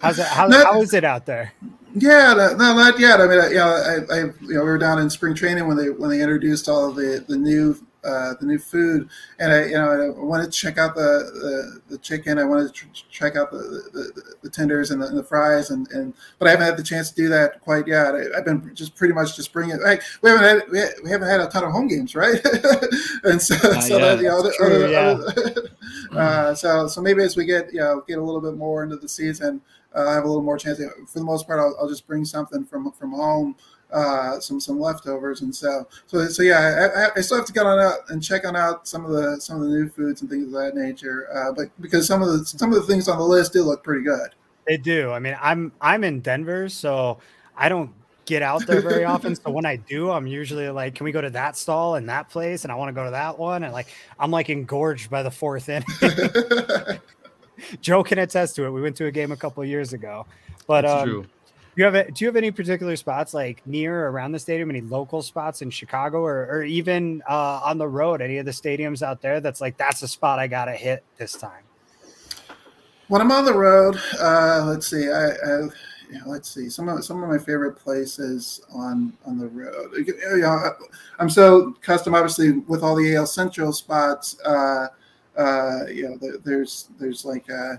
how's 0.00 0.18
it? 0.18 0.26
How, 0.26 0.48
not, 0.48 0.66
how 0.66 0.82
is 0.82 0.92
it 0.94 1.04
out 1.04 1.26
there? 1.26 1.52
Yeah, 1.94 2.34
no, 2.34 2.74
not 2.74 2.98
yet. 2.98 3.20
I 3.20 3.26
mean, 3.26 3.40
yeah, 3.52 3.66
I, 3.66 4.14
I, 4.14 4.18
you 4.18 4.54
know, 4.54 4.64
we 4.64 4.68
were 4.68 4.78
down 4.78 4.98
in 4.98 5.08
spring 5.10 5.34
training 5.34 5.66
when 5.68 5.76
they 5.76 5.90
when 5.90 6.10
they 6.10 6.20
introduced 6.20 6.68
all 6.68 6.90
of 6.90 6.96
the 6.96 7.24
the 7.28 7.36
new 7.36 7.80
uh, 8.06 8.34
the 8.38 8.46
new 8.46 8.58
food, 8.58 9.08
and 9.38 9.52
I, 9.52 9.64
you 9.64 9.74
know, 9.74 10.14
I 10.16 10.22
wanted 10.22 10.52
to 10.52 10.58
check 10.58 10.78
out 10.78 10.94
the 10.94 11.80
the, 11.90 11.94
the 11.94 11.98
chicken. 11.98 12.38
I 12.38 12.44
wanted 12.44 12.68
to 12.68 12.72
tr- 12.72 12.86
check 13.10 13.36
out 13.36 13.50
the, 13.50 13.58
the, 13.92 14.22
the 14.42 14.50
tenders 14.50 14.90
and 14.90 15.02
the, 15.02 15.06
and 15.06 15.18
the, 15.18 15.24
fries, 15.24 15.70
and, 15.70 15.90
and 15.90 16.14
but 16.38 16.46
I 16.48 16.52
haven't 16.52 16.66
had 16.66 16.76
the 16.76 16.82
chance 16.82 17.10
to 17.10 17.16
do 17.16 17.28
that 17.30 17.60
quite 17.60 17.86
yet. 17.88 18.14
I, 18.14 18.36
have 18.36 18.44
been 18.44 18.70
just 18.74 18.94
pretty 18.94 19.12
much 19.12 19.34
just 19.34 19.52
bringing. 19.52 19.80
Like, 19.80 20.02
we 20.22 20.30
haven't 20.30 20.44
had 20.44 20.70
we, 21.02 21.10
haven't 21.10 21.28
had 21.28 21.40
a 21.40 21.48
ton 21.48 21.64
of 21.64 21.72
home 21.72 21.88
games, 21.88 22.14
right? 22.14 22.40
and 23.24 23.42
so, 23.42 23.54
uh, 23.56 23.80
so 23.80 23.98
yeah, 23.98 24.14
that, 24.14 24.18
you 24.22 24.28
know, 24.28 24.50
true, 24.56 24.84
other, 24.84 25.70
yeah. 26.12 26.18
uh, 26.18 26.54
so 26.54 26.86
so 26.86 27.00
maybe 27.02 27.22
as 27.22 27.36
we 27.36 27.44
get 27.44 27.72
you 27.72 27.80
know 27.80 28.02
get 28.06 28.18
a 28.18 28.22
little 28.22 28.40
bit 28.40 28.56
more 28.56 28.84
into 28.84 28.96
the 28.96 29.08
season, 29.08 29.60
uh, 29.94 30.08
I 30.08 30.14
have 30.14 30.24
a 30.24 30.28
little 30.28 30.42
more 30.42 30.58
chance. 30.58 30.78
For 30.78 31.18
the 31.18 31.24
most 31.24 31.46
part, 31.46 31.58
I'll, 31.58 31.76
I'll 31.80 31.88
just 31.88 32.06
bring 32.06 32.24
something 32.24 32.64
from 32.64 32.92
from 32.92 33.12
home 33.12 33.56
uh, 33.92 34.40
some 34.40 34.60
some 34.60 34.80
leftovers, 34.80 35.42
and 35.42 35.54
so 35.54 35.86
so 36.06 36.26
so 36.26 36.42
yeah, 36.42 37.10
I, 37.14 37.18
I, 37.18 37.20
still 37.20 37.36
have 37.38 37.46
to 37.46 37.52
get 37.52 37.66
on 37.66 37.78
out 37.78 37.98
and 38.08 38.22
check 38.22 38.46
on 38.46 38.56
out 38.56 38.86
some 38.88 39.04
of 39.04 39.12
the 39.12 39.40
some 39.40 39.62
of 39.62 39.68
the 39.68 39.74
new 39.74 39.88
foods 39.88 40.22
and 40.22 40.30
things 40.30 40.46
of 40.46 40.52
that 40.52 40.74
nature. 40.74 41.28
Uh, 41.32 41.52
but 41.52 41.68
because 41.80 42.06
some 42.06 42.22
of 42.22 42.28
the 42.28 42.44
some 42.44 42.72
of 42.72 42.80
the 42.80 42.86
things 42.86 43.08
on 43.08 43.18
the 43.18 43.24
list 43.24 43.52
do 43.52 43.62
look 43.62 43.84
pretty 43.84 44.02
good. 44.02 44.30
They 44.66 44.76
do. 44.76 45.12
I 45.12 45.18
mean, 45.20 45.36
I'm 45.40 45.72
I'm 45.80 46.02
in 46.02 46.20
Denver, 46.20 46.68
so 46.68 47.18
I 47.56 47.68
don't 47.68 47.92
get 48.24 48.42
out 48.42 48.66
there 48.66 48.80
very 48.80 49.04
often. 49.14 49.36
So 49.36 49.50
when 49.50 49.64
I 49.64 49.76
do, 49.76 50.10
I'm 50.10 50.26
usually 50.26 50.68
like, 50.68 50.96
can 50.96 51.04
we 51.04 51.12
go 51.12 51.20
to 51.20 51.30
that 51.30 51.56
stall 51.56 51.94
and 51.94 52.08
that 52.08 52.28
place? 52.28 52.64
And 52.64 52.72
I 52.72 52.74
want 52.74 52.88
to 52.88 52.92
go 52.92 53.04
to 53.04 53.12
that 53.12 53.38
one. 53.38 53.62
And 53.62 53.72
like, 53.72 53.86
I'm 54.18 54.30
like 54.30 54.50
engorged 54.50 55.08
by 55.08 55.22
the 55.22 55.30
fourth 55.30 55.68
inning. 55.68 55.86
Joe 57.80 58.02
can 58.02 58.18
attest 58.18 58.56
to 58.56 58.64
it. 58.64 58.70
We 58.70 58.82
went 58.82 58.96
to 58.96 59.06
a 59.06 59.12
game 59.12 59.32
a 59.32 59.36
couple 59.36 59.64
years 59.64 59.92
ago, 59.92 60.26
but 60.66 60.84
um, 60.84 61.26
you 61.76 61.84
have 61.84 61.94
a, 61.94 62.10
do 62.10 62.24
you 62.24 62.28
have 62.28 62.36
any 62.36 62.50
particular 62.50 62.96
spots 62.96 63.34
like 63.34 63.64
near 63.66 64.06
or 64.06 64.10
around 64.10 64.32
the 64.32 64.38
stadium? 64.38 64.70
Any 64.70 64.80
local 64.80 65.20
spots 65.22 65.60
in 65.60 65.70
Chicago 65.70 66.20
or, 66.20 66.46
or 66.46 66.64
even 66.64 67.22
uh, 67.28 67.60
on 67.62 67.76
the 67.76 67.86
road? 67.86 68.22
Any 68.22 68.38
of 68.38 68.46
the 68.46 68.52
stadiums 68.52 69.02
out 69.02 69.20
there 69.20 69.40
that's 69.40 69.60
like 69.60 69.76
that's 69.76 70.02
a 70.02 70.08
spot 70.08 70.38
I 70.38 70.46
gotta 70.46 70.72
hit 70.72 71.04
this 71.18 71.34
time? 71.34 71.62
When 73.08 73.20
I'm 73.20 73.30
on 73.30 73.44
the 73.44 73.54
road, 73.54 74.00
uh, 74.20 74.64
let's 74.66 74.88
see, 74.88 75.08
I, 75.08 75.28
I 75.28 75.68
let's 76.26 76.52
see 76.52 76.70
some 76.70 76.88
of 76.88 77.04
some 77.04 77.22
of 77.22 77.28
my 77.28 77.38
favorite 77.38 77.76
places 77.76 78.62
on 78.74 79.12
on 79.26 79.38
the 79.38 79.48
road. 79.48 79.92
You 79.96 80.38
know, 80.38 80.72
I'm 81.18 81.30
so 81.30 81.72
custom, 81.82 82.14
obviously, 82.14 82.52
with 82.52 82.82
all 82.82 82.96
the 82.96 83.14
AL 83.16 83.26
Central 83.26 83.72
spots. 83.72 84.40
Uh, 84.40 84.88
uh, 85.36 85.80
you 85.88 86.08
know, 86.08 86.38
there's 86.44 86.88
there's 86.98 87.24
like. 87.24 87.50
Uh, 87.50 87.76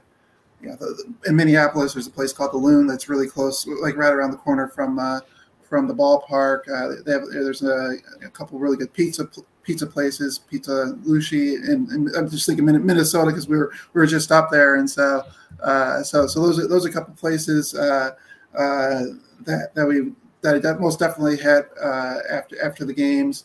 you 0.61 0.69
know, 0.69 0.75
the, 0.75 1.13
in 1.27 1.35
Minneapolis, 1.35 1.93
there's 1.93 2.07
a 2.07 2.11
place 2.11 2.33
called 2.33 2.51
the 2.51 2.57
Loon 2.57 2.87
that's 2.87 3.09
really 3.09 3.27
close, 3.27 3.67
like 3.81 3.95
right 3.95 4.13
around 4.13 4.31
the 4.31 4.37
corner 4.37 4.67
from 4.67 4.99
uh, 4.99 5.19
from 5.67 5.87
the 5.87 5.93
ballpark. 5.93 6.61
Uh, 6.69 7.01
they 7.05 7.11
have, 7.11 7.23
there's 7.31 7.61
a, 7.61 7.97
a, 8.25 8.29
couple 8.29 8.57
really 8.57 8.77
good 8.77 8.93
pizza 8.93 9.27
pizza 9.63 9.85
places, 9.85 10.39
Pizza 10.39 10.97
Lucé, 11.05 11.55
and, 11.69 11.89
and 11.89 12.09
I'm 12.15 12.29
just 12.29 12.45
thinking 12.45 12.65
Minnesota 12.65 13.27
because 13.27 13.47
we 13.47 13.57
were 13.57 13.71
we 13.93 13.99
were 13.99 14.07
just 14.07 14.31
up 14.31 14.49
there, 14.49 14.77
and 14.77 14.89
so 14.89 15.23
uh, 15.61 16.01
so 16.03 16.25
so 16.25 16.41
those 16.41 16.57
are 16.57 16.67
those 16.67 16.85
are 16.85 16.89
a 16.89 16.93
couple 16.93 17.13
places 17.15 17.75
uh, 17.75 18.11
uh, 18.57 19.03
that 19.41 19.75
that 19.75 19.85
we 19.85 20.13
that 20.41 20.65
I 20.65 20.73
most 20.79 20.99
definitely 20.99 21.37
had 21.37 21.65
uh, 21.83 22.19
after 22.29 22.63
after 22.63 22.85
the 22.85 22.93
games. 22.93 23.43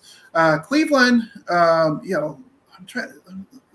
Cleveland, 0.63 1.23
um, 1.51 2.01
you 2.05 2.15
know, 2.15 2.41
I'm 2.79 2.87
trying 2.87 3.13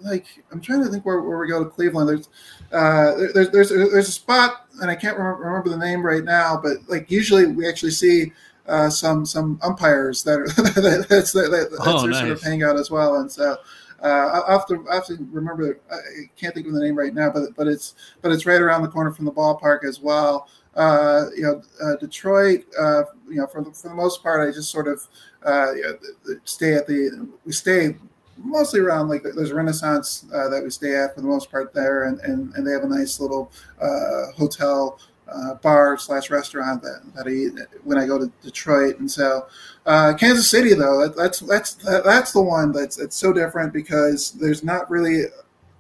like 0.08 0.26
I'm 0.52 0.62
trying 0.62 0.84
to 0.84 0.90
think 0.90 1.06
where, 1.06 1.22
where 1.22 1.38
we 1.38 1.48
go 1.48 1.64
to 1.64 1.70
Cleveland. 1.70 2.10
There's 2.10 2.30
uh, 2.72 3.28
there's 3.34 3.50
there's 3.52 3.70
there's 3.70 4.10
a 4.10 4.12
spot 4.12 4.68
and 4.82 4.90
I 4.92 4.96
can't 4.96 5.18
remember, 5.18 5.44
remember 5.44 5.70
the 5.70 5.78
name 5.78 6.06
right 6.06 6.24
now, 6.24 6.60
but 6.62 6.78
like 6.88 7.10
usually 7.10 7.48
we 7.48 7.68
actually 7.68 7.92
see 7.92 8.32
uh, 8.68 8.90
some 8.90 9.26
some 9.26 9.60
umpires 9.62 10.24
that 10.24 10.40
are 10.40 10.48
that's 11.08 11.32
that, 11.34 11.70
that's 11.72 11.88
oh, 11.88 12.06
nice. 12.06 12.20
sort 12.20 12.32
of 12.32 12.42
hangout 12.42 12.78
as 12.78 12.92
well, 12.92 13.16
and 13.18 13.32
so. 13.32 13.58
Uh, 14.00 14.44
I 14.48 14.52
have 14.52 14.68
to 14.68 14.86
I 14.92 14.94
have 14.94 15.08
to 15.08 15.18
remember. 15.32 15.80
I 15.92 15.98
can't 16.36 16.54
think 16.54 16.68
of 16.68 16.74
the 16.74 16.82
name 16.82 16.96
right 16.96 17.16
now, 17.16 17.32
but 17.32 17.56
but 17.56 17.68
it's 17.68 17.96
but 18.22 18.32
it's 18.32 18.46
right 18.46 18.62
around 18.62 18.84
the 18.84 18.90
corner 18.90 19.12
from 19.12 19.26
the 19.26 19.32
ballpark 19.32 19.84
as 19.84 20.00
well. 20.00 20.48
Uh, 20.76 21.26
you 21.36 21.42
know, 21.42 21.64
uh, 21.84 21.96
Detroit. 21.96 22.66
Uh, 22.80 23.06
you 23.28 23.38
know, 23.38 23.48
for 23.48 23.64
the, 23.64 23.72
for 23.72 23.90
the 23.90 23.96
most 23.96 24.22
part, 24.22 24.48
I 24.48 24.52
just 24.52 24.70
sort 24.70 24.88
of 24.88 25.08
uh, 25.44 25.74
you 25.74 25.82
know, 25.82 26.36
stay 26.44 26.76
at 26.76 26.86
the 26.86 27.28
we 27.44 27.52
stay 27.52 27.96
mostly 28.38 28.80
around 28.80 29.10
like 29.10 29.24
there's 29.24 29.52
Renaissance 29.52 30.26
uh, 30.34 30.50
that 30.50 30.64
we 30.64 30.70
stay 30.70 30.96
at 30.96 31.16
for 31.16 31.22
the 31.22 31.28
most 31.28 31.52
part 31.52 31.74
there, 31.74 32.06
and 32.06 32.20
and, 32.22 32.54
and 32.56 32.66
they 32.66 32.72
have 32.72 32.84
a 32.84 32.90
nice 32.90 33.20
little 33.20 33.52
uh, 33.82 34.32
hotel. 34.36 35.00
Uh, 35.30 35.56
bar 35.56 35.98
slash 35.98 36.30
restaurant 36.30 36.82
that, 36.82 37.02
that 37.14 37.28
I 37.28 37.32
eat 37.32 37.52
when 37.84 37.98
I 37.98 38.06
go 38.06 38.18
to 38.18 38.32
Detroit, 38.42 39.00
and 39.00 39.12
so 39.12 39.46
uh, 39.86 40.14
Kansas 40.14 40.50
City 40.50 40.74
though 40.74 41.02
that, 41.02 41.18
that's 41.18 41.42
that's 41.42 41.74
that, 41.84 42.06
that's 42.06 42.32
the 42.32 42.42
one 42.42 42.72
that's 42.72 42.98
it's 42.98 43.18
so 43.18 43.34
different 43.34 43.74
because 43.74 44.32
there's 44.32 44.64
not 44.64 44.90
really 44.90 45.26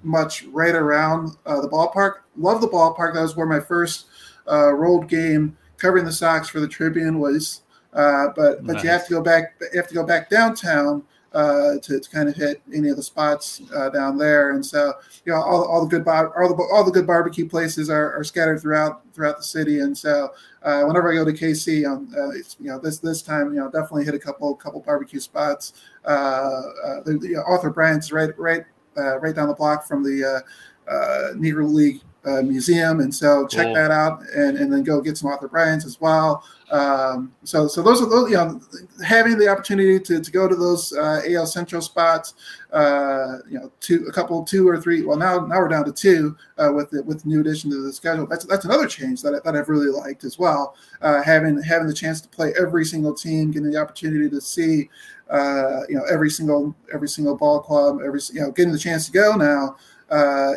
much 0.03 0.43
right 0.45 0.76
around 0.76 1.38
uh, 1.45 1.62
the 1.62 1.70
ballpark. 1.70 2.16
Love 2.36 2.62
the 2.62 2.68
ballpark. 2.68 3.14
That 3.14 3.22
was 3.22 3.36
where 3.36 3.45
my 3.45 3.60
first 3.60 4.08
uh, 4.49 4.74
road 4.74 5.08
game 5.08 5.58
covering 5.78 6.05
the 6.05 6.12
Sox 6.12 6.49
for 6.49 6.60
the 6.60 6.68
Tribune 6.68 7.20
was. 7.20 7.62
Uh, 7.93 8.28
but 8.36 8.66
but 8.66 8.74
nice. 8.74 8.84
you 8.84 8.89
have 8.89 9.08
to 9.08 9.14
go 9.14 9.22
back. 9.22 9.55
You 9.74 9.80
have 9.80 9.88
to 9.88 9.95
go 9.95 10.03
back 10.03 10.30
downtown 10.30 11.03
uh, 11.34 11.78
to, 11.84 12.00
to, 12.00 12.10
kind 12.10 12.30
of 12.30 12.36
hit 12.36 12.62
any 12.74 12.90
of 12.90 12.96
the 12.96 13.04
spots 13.04 13.62
uh, 13.76 13.90
down 13.90 14.18
there. 14.18 14.52
And 14.52 14.66
so, 14.66 14.94
you 15.26 15.34
know, 15.34 15.42
all, 15.42 15.66
all 15.66 15.82
the 15.84 15.90
good 15.90 16.06
bar- 16.06 16.42
all 16.42 16.50
the 16.50 16.64
all 16.74 16.84
the 16.84 16.92
good 16.92 17.06
barbecue 17.06 17.48
places 17.48 17.90
are, 17.90 18.18
are 18.18 18.24
scattered 18.24 18.62
throughout 18.62 19.02
throughout 19.14 19.38
the 19.38 19.44
city. 19.44 19.80
And 19.80 19.98
so, 19.98 20.30
uh, 20.64 20.84
whenever 20.84 21.12
I 21.12 21.16
go 21.16 21.26
to 21.26 21.34
KC, 21.34 21.86
um, 21.86 22.14
uh, 22.18 22.32
you 22.60 22.72
know, 22.72 22.80
this 22.80 23.00
this 23.00 23.22
time, 23.22 23.54
you 23.54 23.60
know, 23.60 23.70
definitely 23.70 24.06
hit 24.06 24.16
a 24.16 24.20
couple 24.20 24.56
couple 24.56 24.80
barbecue 24.82 25.20
spots. 25.20 25.74
Uh, 26.06 26.10
uh, 26.10 27.02
the, 27.04 27.20
the 27.22 27.44
Arthur 27.46 27.70
Bryant's 27.70 28.12
right 28.12 28.38
right 28.40 28.66
right 28.96 29.36
down 29.36 29.48
the 29.48 29.54
block 29.54 29.86
from 29.86 30.04
the 30.04 30.44
uh, 30.88 31.34
Negro 31.36 31.72
League 31.72 32.02
uh, 32.28 32.42
Museum, 32.42 33.00
and 33.00 33.14
so 33.14 33.48
check 33.48 33.68
Cool. 33.68 33.76
that 33.76 33.92
out, 33.92 34.22
and, 34.36 34.58
and 34.58 34.72
then 34.72 34.84
go 34.84 35.00
get 35.02 35.18
some 35.18 35.30
Arthur 35.30 35.48
Bryant's 35.48 35.86
as 35.86 36.02
well. 36.02 36.44
Um, 36.72 37.34
so 37.44 37.68
so 37.68 37.82
those 37.82 38.02
are 38.02 38.10
those 38.10 38.30
you 38.30 38.36
know 38.36 38.60
having 39.06 39.38
the 39.38 39.48
opportunity 39.48 40.00
to, 40.00 40.20
to 40.20 40.32
go 40.32 40.48
to 40.48 40.56
those 40.56 40.92
uh, 40.92 41.22
AL 41.26 41.46
Central 41.46 41.82
spots, 41.82 42.34
uh, 42.74 43.38
you 43.50 43.58
know, 43.58 43.72
two 43.80 44.06
a 44.10 44.12
couple 44.12 44.44
two 44.44 44.68
or 44.68 44.80
three. 44.82 45.04
Well, 45.04 45.18
now 45.18 45.46
now 45.46 45.60
we're 45.60 45.70
down 45.70 45.86
to 45.86 45.94
two 45.94 46.36
uh, 46.58 46.72
with 46.74 46.90
the, 46.90 47.04
with 47.04 47.24
the 47.24 47.30
new 47.30 47.40
addition 47.40 47.72
to 47.72 47.82
the 47.82 47.94
schedule. 47.94 48.28
That's 48.28 48.46
that's 48.46 48.66
another 48.66 48.88
change 48.88 49.22
that, 49.22 49.34
I, 49.34 49.40
that 49.46 49.58
I've 49.58 49.70
really 49.70 49.90
liked 49.90 50.26
as 50.26 50.38
well. 50.38 50.76
Uh, 51.02 51.24
having 51.24 51.62
having 51.62 51.88
the 51.88 51.94
chance 51.94 52.20
to 52.22 52.28
play 52.28 52.54
every 52.60 52.84
single 52.84 53.14
team, 53.14 53.52
getting 53.52 53.72
the 53.72 53.80
opportunity 53.80 54.30
to 54.30 54.42
see 54.42 54.90
uh, 55.30 55.82
you 55.88 55.96
know 55.96 56.04
every 56.12 56.30
single 56.30 56.76
every 56.94 57.08
single 57.08 57.38
ball 57.38 57.62
club, 57.62 58.00
every 58.06 58.20
you 58.34 58.42
know 58.42 58.52
getting 58.52 58.74
the 58.74 58.80
chance 58.80 59.06
to 59.06 59.14
go 59.14 59.36
now 59.38 59.78
uh, 60.10 60.54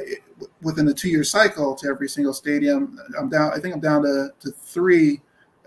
within 0.63 0.89
a 0.89 0.95
two 0.95 1.09
year 1.09 1.25
cycle 1.25 1.75
to 1.77 1.89
every 1.89 2.09
single 2.09 2.33
stadium. 2.33 2.99
I'm 3.19 3.29
down. 3.29 3.53
I 3.53 3.59
think 3.59 3.75
I'm 3.75 3.81
down 3.81 4.03
to, 4.03 4.31
to 4.41 4.51
three 4.51 5.21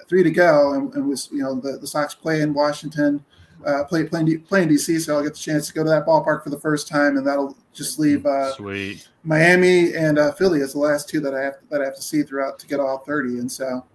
three 0.07 0.23
to 0.23 0.31
go, 0.31 0.73
and, 0.73 0.93
and 0.93 1.07
was 1.07 1.29
you 1.31 1.41
know 1.43 1.55
the, 1.55 1.77
the 1.77 1.87
Sox 1.87 2.13
play 2.13 2.41
in 2.41 2.53
Washington, 2.53 3.23
uh, 3.65 3.83
play 3.85 4.03
playing 4.03 4.25
D- 4.25 4.37
playing 4.37 4.69
DC, 4.69 5.01
so 5.01 5.15
I'll 5.15 5.23
get 5.23 5.33
the 5.33 5.39
chance 5.39 5.67
to 5.67 5.73
go 5.73 5.83
to 5.83 5.89
that 5.89 6.05
ballpark 6.05 6.43
for 6.43 6.49
the 6.49 6.59
first 6.59 6.87
time, 6.87 7.17
and 7.17 7.25
that'll 7.25 7.57
just 7.73 7.99
leave 7.99 8.25
uh, 8.25 8.53
Sweet. 8.53 9.07
Miami 9.23 9.93
and 9.95 10.19
uh, 10.19 10.31
Philly 10.33 10.61
as 10.61 10.73
the 10.73 10.79
last 10.79 11.09
two 11.09 11.19
that 11.21 11.33
I 11.33 11.41
have 11.41 11.55
that 11.69 11.81
I 11.81 11.85
have 11.85 11.95
to 11.95 12.01
see 12.01 12.23
throughout 12.23 12.59
to 12.59 12.67
get 12.67 12.79
all 12.79 12.99
thirty, 12.99 13.39
and 13.39 13.51
so 13.51 13.85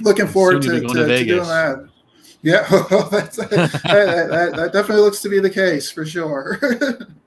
looking 0.00 0.26
forward 0.26 0.62
to, 0.62 0.80
to, 0.80 0.80
to 0.80 1.06
to 1.06 1.24
doing 1.24 1.48
that. 1.48 1.88
Yeah, 2.42 2.66
that's, 3.10 3.38
that, 3.38 3.48
that, 3.82 4.52
that 4.54 4.70
definitely 4.72 5.02
looks 5.02 5.22
to 5.22 5.30
be 5.30 5.40
the 5.40 5.48
case 5.48 5.90
for 5.90 6.04
sure. 6.04 6.60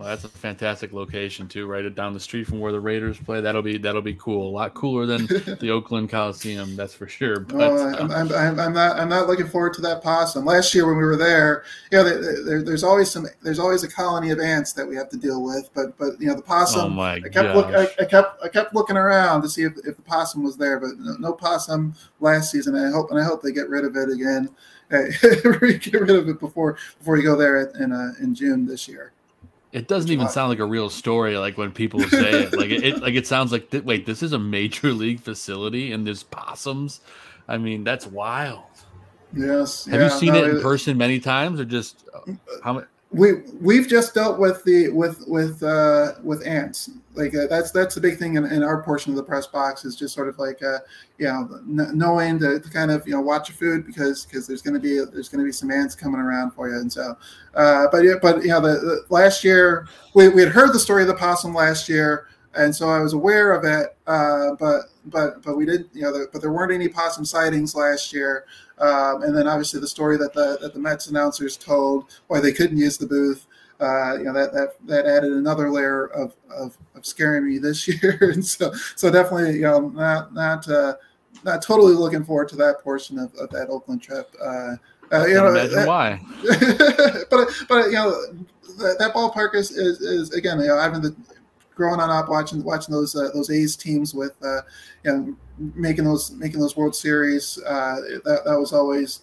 Well, 0.00 0.08
that's 0.08 0.24
a 0.24 0.30
fantastic 0.30 0.94
location 0.94 1.46
too, 1.46 1.66
right 1.66 1.94
down 1.94 2.14
the 2.14 2.20
street 2.20 2.44
from 2.46 2.58
where 2.58 2.72
the 2.72 2.80
Raiders 2.80 3.18
play. 3.18 3.42
That'll 3.42 3.60
be 3.60 3.76
that'll 3.76 4.00
be 4.00 4.14
cool. 4.14 4.48
A 4.48 4.50
lot 4.50 4.72
cooler 4.72 5.04
than 5.04 5.26
the 5.60 5.70
Oakland 5.70 6.08
Coliseum, 6.08 6.74
that's 6.74 6.94
for 6.94 7.06
sure. 7.06 7.40
But 7.40 7.60
Oh, 7.60 7.86
I'm, 7.86 8.10
I'm, 8.10 8.32
I'm, 8.32 8.60
I'm 8.60 8.72
not. 8.72 8.98
I'm 8.98 9.10
not 9.10 9.26
looking 9.26 9.46
forward 9.46 9.74
to 9.74 9.82
that 9.82 10.02
possum. 10.02 10.46
Last 10.46 10.74
year 10.74 10.86
when 10.86 10.96
we 10.96 11.04
were 11.04 11.18
there, 11.18 11.64
you 11.92 11.98
know, 11.98 12.04
there, 12.04 12.44
there, 12.44 12.62
there's 12.62 12.82
always 12.82 13.10
some. 13.10 13.26
There's 13.42 13.58
always 13.58 13.82
a 13.82 13.90
colony 13.90 14.30
of 14.30 14.40
ants 14.40 14.72
that 14.72 14.88
we 14.88 14.96
have 14.96 15.10
to 15.10 15.18
deal 15.18 15.42
with. 15.42 15.68
But 15.74 15.98
but 15.98 16.18
you 16.18 16.28
know, 16.28 16.34
the 16.34 16.40
possum. 16.40 16.98
oh 16.98 17.02
I 17.02 17.20
kept 17.20 17.54
look, 17.54 17.66
I, 17.66 17.82
I 18.02 18.06
kept 18.06 18.42
I 18.42 18.48
kept 18.48 18.74
looking 18.74 18.96
around 18.96 19.42
to 19.42 19.50
see 19.50 19.64
if, 19.64 19.74
if 19.84 19.96
the 19.96 20.02
possum 20.02 20.42
was 20.42 20.56
there, 20.56 20.80
but 20.80 20.92
no, 20.98 21.16
no 21.18 21.32
possum 21.34 21.94
last 22.20 22.50
season. 22.50 22.74
I 22.74 22.90
hope 22.90 23.10
and 23.10 23.20
I 23.20 23.24
hope 23.24 23.42
they 23.42 23.52
get 23.52 23.68
rid 23.68 23.84
of 23.84 23.94
it 23.96 24.08
again. 24.08 24.48
get 24.90 25.44
rid 26.00 26.10
of 26.10 26.26
it 26.26 26.40
before 26.40 26.78
before 26.98 27.18
you 27.18 27.22
go 27.22 27.36
there 27.36 27.60
in 27.78 27.92
uh, 27.92 28.12
in 28.18 28.34
June 28.34 28.64
this 28.64 28.88
year. 28.88 29.12
It 29.72 29.88
doesn't 29.88 30.10
even 30.10 30.28
sound 30.28 30.50
like 30.50 30.58
a 30.58 30.64
real 30.64 30.90
story. 30.90 31.36
Like 31.38 31.56
when 31.56 31.70
people 31.72 32.00
say 32.00 32.42
it, 32.44 32.52
like 32.52 32.70
it, 32.70 32.82
it 32.84 33.00
like 33.02 33.14
it 33.14 33.26
sounds 33.26 33.52
like 33.52 33.70
th- 33.70 33.84
wait, 33.84 34.06
this 34.06 34.22
is 34.22 34.32
a 34.32 34.38
major 34.38 34.92
league 34.92 35.20
facility 35.20 35.92
and 35.92 36.06
there's 36.06 36.22
possums. 36.22 37.00
I 37.48 37.58
mean, 37.58 37.84
that's 37.84 38.06
wild. 38.06 38.64
Yes. 39.32 39.86
Have 39.86 40.00
yeah, 40.00 40.12
you 40.12 40.18
seen 40.18 40.32
no, 40.32 40.44
it 40.44 40.50
in 40.50 40.56
it- 40.56 40.62
person 40.62 40.98
many 40.98 41.20
times, 41.20 41.60
or 41.60 41.64
just 41.64 42.08
uh, 42.14 42.32
how 42.64 42.74
many? 42.74 42.86
We 43.12 43.32
we've 43.60 43.88
just 43.88 44.14
dealt 44.14 44.38
with 44.38 44.62
the 44.64 44.88
with 44.90 45.24
with 45.26 45.60
uh 45.64 46.12
with 46.22 46.46
ants 46.46 46.90
like 47.14 47.34
uh, 47.34 47.48
that's 47.48 47.72
that's 47.72 47.96
the 47.96 48.00
big 48.00 48.16
thing 48.16 48.36
in, 48.36 48.44
in 48.46 48.62
our 48.62 48.84
portion 48.84 49.10
of 49.10 49.16
the 49.16 49.22
press 49.22 49.48
box 49.48 49.84
is 49.84 49.96
just 49.96 50.14
sort 50.14 50.28
of 50.28 50.38
like 50.38 50.62
uh 50.62 50.78
you 51.18 51.26
know 51.26 51.48
n- 51.68 51.98
knowing 51.98 52.38
to, 52.38 52.60
to 52.60 52.70
kind 52.70 52.88
of 52.90 53.04
you 53.08 53.12
know 53.12 53.20
watch 53.20 53.48
your 53.48 53.56
food 53.56 53.84
because 53.84 54.26
because 54.26 54.46
there's 54.46 54.62
going 54.62 54.74
to 54.74 54.80
be 54.80 55.04
there's 55.12 55.28
going 55.28 55.40
to 55.40 55.44
be 55.44 55.50
some 55.50 55.72
ants 55.72 55.96
coming 55.96 56.20
around 56.20 56.52
for 56.52 56.68
you 56.68 56.76
and 56.76 56.92
so 56.92 57.16
uh 57.56 57.88
but 57.90 58.04
yeah 58.04 58.14
but 58.22 58.42
you 58.42 58.48
know 58.48 58.60
the, 58.60 58.78
the 58.78 59.04
last 59.08 59.42
year 59.42 59.88
we, 60.14 60.28
we 60.28 60.42
had 60.42 60.52
heard 60.52 60.72
the 60.72 60.78
story 60.78 61.02
of 61.02 61.08
the 61.08 61.14
possum 61.14 61.52
last 61.52 61.88
year 61.88 62.28
and 62.54 62.74
so 62.74 62.88
I 62.88 62.98
was 63.00 63.12
aware 63.12 63.52
of 63.52 63.64
it, 63.64 63.96
uh, 64.06 64.54
but 64.58 64.86
but 65.06 65.42
but 65.42 65.56
we 65.56 65.64
didn't, 65.64 65.88
you 65.92 66.02
know, 66.02 66.12
the, 66.12 66.28
but 66.32 66.40
there 66.42 66.52
weren't 66.52 66.72
any 66.72 66.88
possum 66.88 67.24
sightings 67.24 67.74
last 67.74 68.12
year. 68.12 68.44
Um, 68.80 69.22
and 69.22 69.36
then 69.36 69.46
obviously 69.46 69.78
the 69.80 69.86
story 69.86 70.16
that 70.16 70.32
the 70.32 70.58
that 70.60 70.72
the 70.72 70.80
Mets 70.80 71.08
announcers 71.08 71.56
told 71.56 72.06
why 72.28 72.40
they 72.40 72.52
couldn't 72.52 72.78
use 72.78 72.96
the 72.96 73.06
booth, 73.06 73.46
uh, 73.78 74.16
you 74.16 74.24
know, 74.24 74.32
that 74.32 74.52
that 74.52 74.74
that 74.86 75.06
added 75.06 75.32
another 75.32 75.70
layer 75.70 76.06
of 76.06 76.34
of, 76.50 76.76
of 76.94 77.04
scaring 77.04 77.46
me 77.46 77.58
this 77.58 77.86
year. 78.02 78.18
and 78.20 78.44
so 78.44 78.72
so 78.96 79.10
definitely, 79.10 79.56
you 79.56 79.62
know, 79.62 79.88
not 79.90 80.32
not 80.32 80.68
uh, 80.68 80.94
not 81.44 81.62
totally 81.62 81.94
looking 81.94 82.24
forward 82.24 82.48
to 82.48 82.56
that 82.56 82.80
portion 82.82 83.18
of, 83.18 83.34
of 83.34 83.50
that 83.50 83.68
Oakland 83.68 84.02
trip. 84.02 84.34
Uh, 84.42 84.76
uh, 85.12 85.26
you 85.26 85.34
know, 85.34 85.48
imagine 85.48 85.74
that- 85.74 85.88
why. 85.88 86.20
but 87.30 87.48
but 87.68 87.86
you 87.86 87.92
know 87.92 88.10
that, 88.78 88.96
that 88.98 89.12
ballpark 89.14 89.54
is, 89.54 89.72
is 89.72 90.00
is 90.00 90.32
again 90.32 90.58
you 90.60 90.68
know 90.68 90.78
having 90.78 91.02
the 91.02 91.14
growing 91.74 92.00
on 92.00 92.10
up 92.10 92.28
watching 92.28 92.62
watching 92.62 92.94
those 92.94 93.14
uh, 93.16 93.30
those 93.34 93.50
A's 93.50 93.76
teams 93.76 94.14
with 94.14 94.32
uh, 94.44 94.60
you 95.04 95.12
know 95.12 95.36
making 95.74 96.04
those 96.04 96.30
making 96.32 96.60
those 96.60 96.76
World 96.76 96.94
Series 96.94 97.58
uh, 97.66 97.96
that 98.24 98.42
that 98.44 98.58
was 98.58 98.72
always 98.72 99.20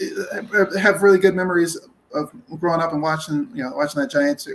I 0.00 0.78
have 0.78 1.02
really 1.02 1.18
good 1.18 1.34
memories 1.34 1.78
of 2.12 2.32
growing 2.58 2.80
up 2.80 2.92
and 2.92 3.02
watching 3.02 3.48
you 3.54 3.62
know 3.62 3.72
watching 3.74 4.00
that 4.00 4.10
Giants 4.10 4.48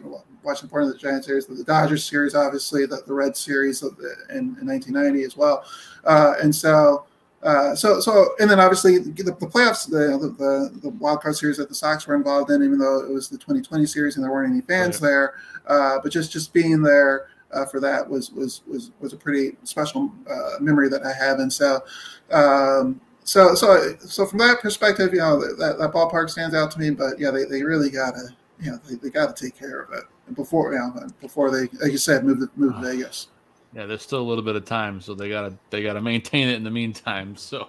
watching 0.44 0.70
part 0.70 0.84
of 0.84 0.90
the 0.90 0.98
Giants 0.98 1.28
series 1.28 1.46
the 1.46 1.64
Dodgers 1.64 2.04
series 2.04 2.36
obviously 2.36 2.86
the, 2.86 3.02
the 3.08 3.14
Red 3.14 3.36
series 3.38 3.82
of 3.84 3.96
the, 3.98 4.14
in, 4.32 4.58
in 4.60 4.68
1990 4.68 5.24
as 5.24 5.38
well 5.38 5.64
uh, 6.04 6.34
and 6.42 6.54
so 6.54 7.06
uh, 7.46 7.76
so, 7.76 8.00
so, 8.00 8.30
and 8.40 8.50
then 8.50 8.60
obviously 8.60 8.98
the, 8.98 9.24
the 9.24 9.32
playoffs, 9.32 9.88
the, 9.88 10.18
the 10.40 10.80
the 10.80 10.90
wild 10.98 11.22
card 11.22 11.36
series 11.36 11.58
that 11.58 11.70
the 11.70 11.76
Sox 11.76 12.08
were 12.08 12.16
involved 12.16 12.50
in, 12.50 12.64
even 12.64 12.80
though 12.80 13.02
it 13.02 13.10
was 13.10 13.30
the 13.30 13.38
2020 13.38 13.86
series 13.86 14.16
and 14.16 14.24
there 14.24 14.32
weren't 14.32 14.52
any 14.52 14.62
fans 14.62 15.00
Right. 15.00 15.10
there, 15.10 15.34
uh, 15.68 16.00
but 16.02 16.12
just 16.12 16.32
just 16.32 16.54
being 16.54 16.82
there 16.82 17.28
uh, 17.56 17.66
for 17.66 17.80
that 17.80 18.08
was 18.08 18.32
was 18.32 18.62
was 18.68 18.92
was 19.00 19.14
a 19.14 19.18
pretty 19.18 19.58
special 19.64 20.12
uh, 20.30 20.60
memory 20.60 20.90
that 20.90 21.04
I 21.04 21.14
have, 21.14 21.40
and 21.40 21.52
so. 21.52 21.84
Um, 22.32 23.02
so, 23.28 23.56
so, 23.56 23.96
so 23.98 24.28
from 24.28 24.38
that 24.38 24.60
perspective, 24.62 25.12
you 25.12 25.18
know 25.18 25.40
that, 25.40 25.80
that 25.80 25.92
ballpark 25.92 26.30
stands 26.30 26.54
out 26.54 26.70
to 26.72 26.80
me. 26.80 26.92
But 26.92 27.20
yeah, 27.20 27.32
they, 27.32 27.46
they 27.46 27.64
really 27.64 27.90
gotta, 27.90 28.30
you 28.62 28.70
know, 28.70 28.80
they, 28.88 28.96
they 28.98 29.10
gotta 29.10 29.34
take 29.34 29.58
care 29.58 29.82
of 29.82 29.94
it 29.94 30.04
before, 30.36 30.74
you 30.74 30.78
know, 30.78 31.08
before 31.22 31.50
they, 31.50 31.62
like 31.80 31.92
you 31.92 31.98
said, 31.98 32.24
move 32.24 32.38
to 32.38 32.50
move 32.56 32.76
to 32.76 32.82
Vegas. 32.82 33.30
Yeah, 33.76 33.88
there's 33.88 34.04
still 34.04 34.22
a 34.22 34.24
little 34.24 34.44
bit 34.44 34.56
of 34.56 34.64
time, 34.64 35.02
so 35.02 35.14
they 35.14 35.28
gotta 35.28 35.58
they 35.70 35.84
gotta 35.84 36.02
maintain 36.02 36.48
it 36.48 36.56
in 36.56 36.64
the 36.64 36.72
meantime. 36.72 37.36
So, 37.46 37.68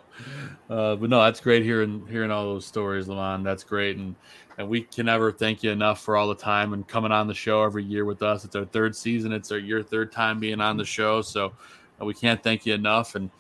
uh, 0.71 0.97
but 0.97 1.11
no, 1.11 1.23
that's 1.23 1.41
great 1.41 1.63
hearing 1.63 2.07
hearing 2.09 2.31
all 2.31 2.45
those 2.45 2.67
stories, 2.67 3.07
LaMond. 3.07 3.43
That's 3.43 3.65
great, 3.65 3.97
and 3.97 4.15
and 4.59 4.69
we 4.69 4.83
can 4.83 5.07
never 5.07 5.33
thank 5.33 5.63
you 5.63 5.71
enough 5.71 6.01
for 6.01 6.17
all 6.17 6.29
the 6.29 6.35
time 6.35 6.73
and 6.73 6.87
coming 6.87 7.13
on 7.13 7.27
the 7.27 7.35
show 7.35 7.63
every 7.63 7.85
year 7.85 8.05
with 8.05 8.23
us. 8.23 8.45
It's 8.45 8.57
our 8.57 8.65
third 8.65 8.97
season. 8.97 9.33
It's 9.33 9.53
our 9.53 9.59
your 9.59 9.83
third 9.83 10.13
time 10.13 10.41
being 10.41 10.61
on 10.61 10.77
the 10.77 10.85
show, 10.85 11.23
so 11.23 11.53
uh, 12.01 12.05
we 12.05 12.15
can't 12.15 12.43
thank 12.43 12.67
you 12.67 12.75
enough. 12.75 13.15
And 13.15 13.31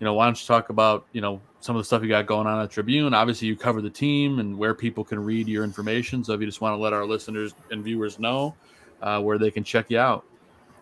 you 0.00 0.04
know, 0.04 0.14
why 0.14 0.26
don't 0.26 0.40
you 0.40 0.46
talk 0.46 0.68
about 0.68 1.06
you 1.12 1.20
know 1.20 1.40
some 1.60 1.76
of 1.76 1.80
the 1.80 1.84
stuff 1.84 2.02
you 2.02 2.08
got 2.08 2.26
going 2.26 2.46
on 2.46 2.62
at 2.62 2.70
Tribune? 2.70 3.14
Obviously, 3.14 3.48
you 3.48 3.56
cover 3.56 3.80
the 3.80 3.90
team 3.90 4.38
and 4.38 4.56
where 4.56 4.74
people 4.74 5.04
can 5.04 5.22
read 5.22 5.48
your 5.48 5.64
information. 5.64 6.22
So 6.22 6.32
if 6.34 6.40
you 6.40 6.46
just 6.46 6.60
want 6.60 6.74
to 6.74 6.78
let 6.78 6.92
our 6.92 7.06
listeners 7.06 7.54
and 7.70 7.82
viewers 7.82 8.18
know 8.18 8.54
uh, 9.00 9.20
where 9.20 9.38
they 9.38 9.50
can 9.50 9.64
check 9.64 9.90
you 9.90 9.98
out. 9.98 10.24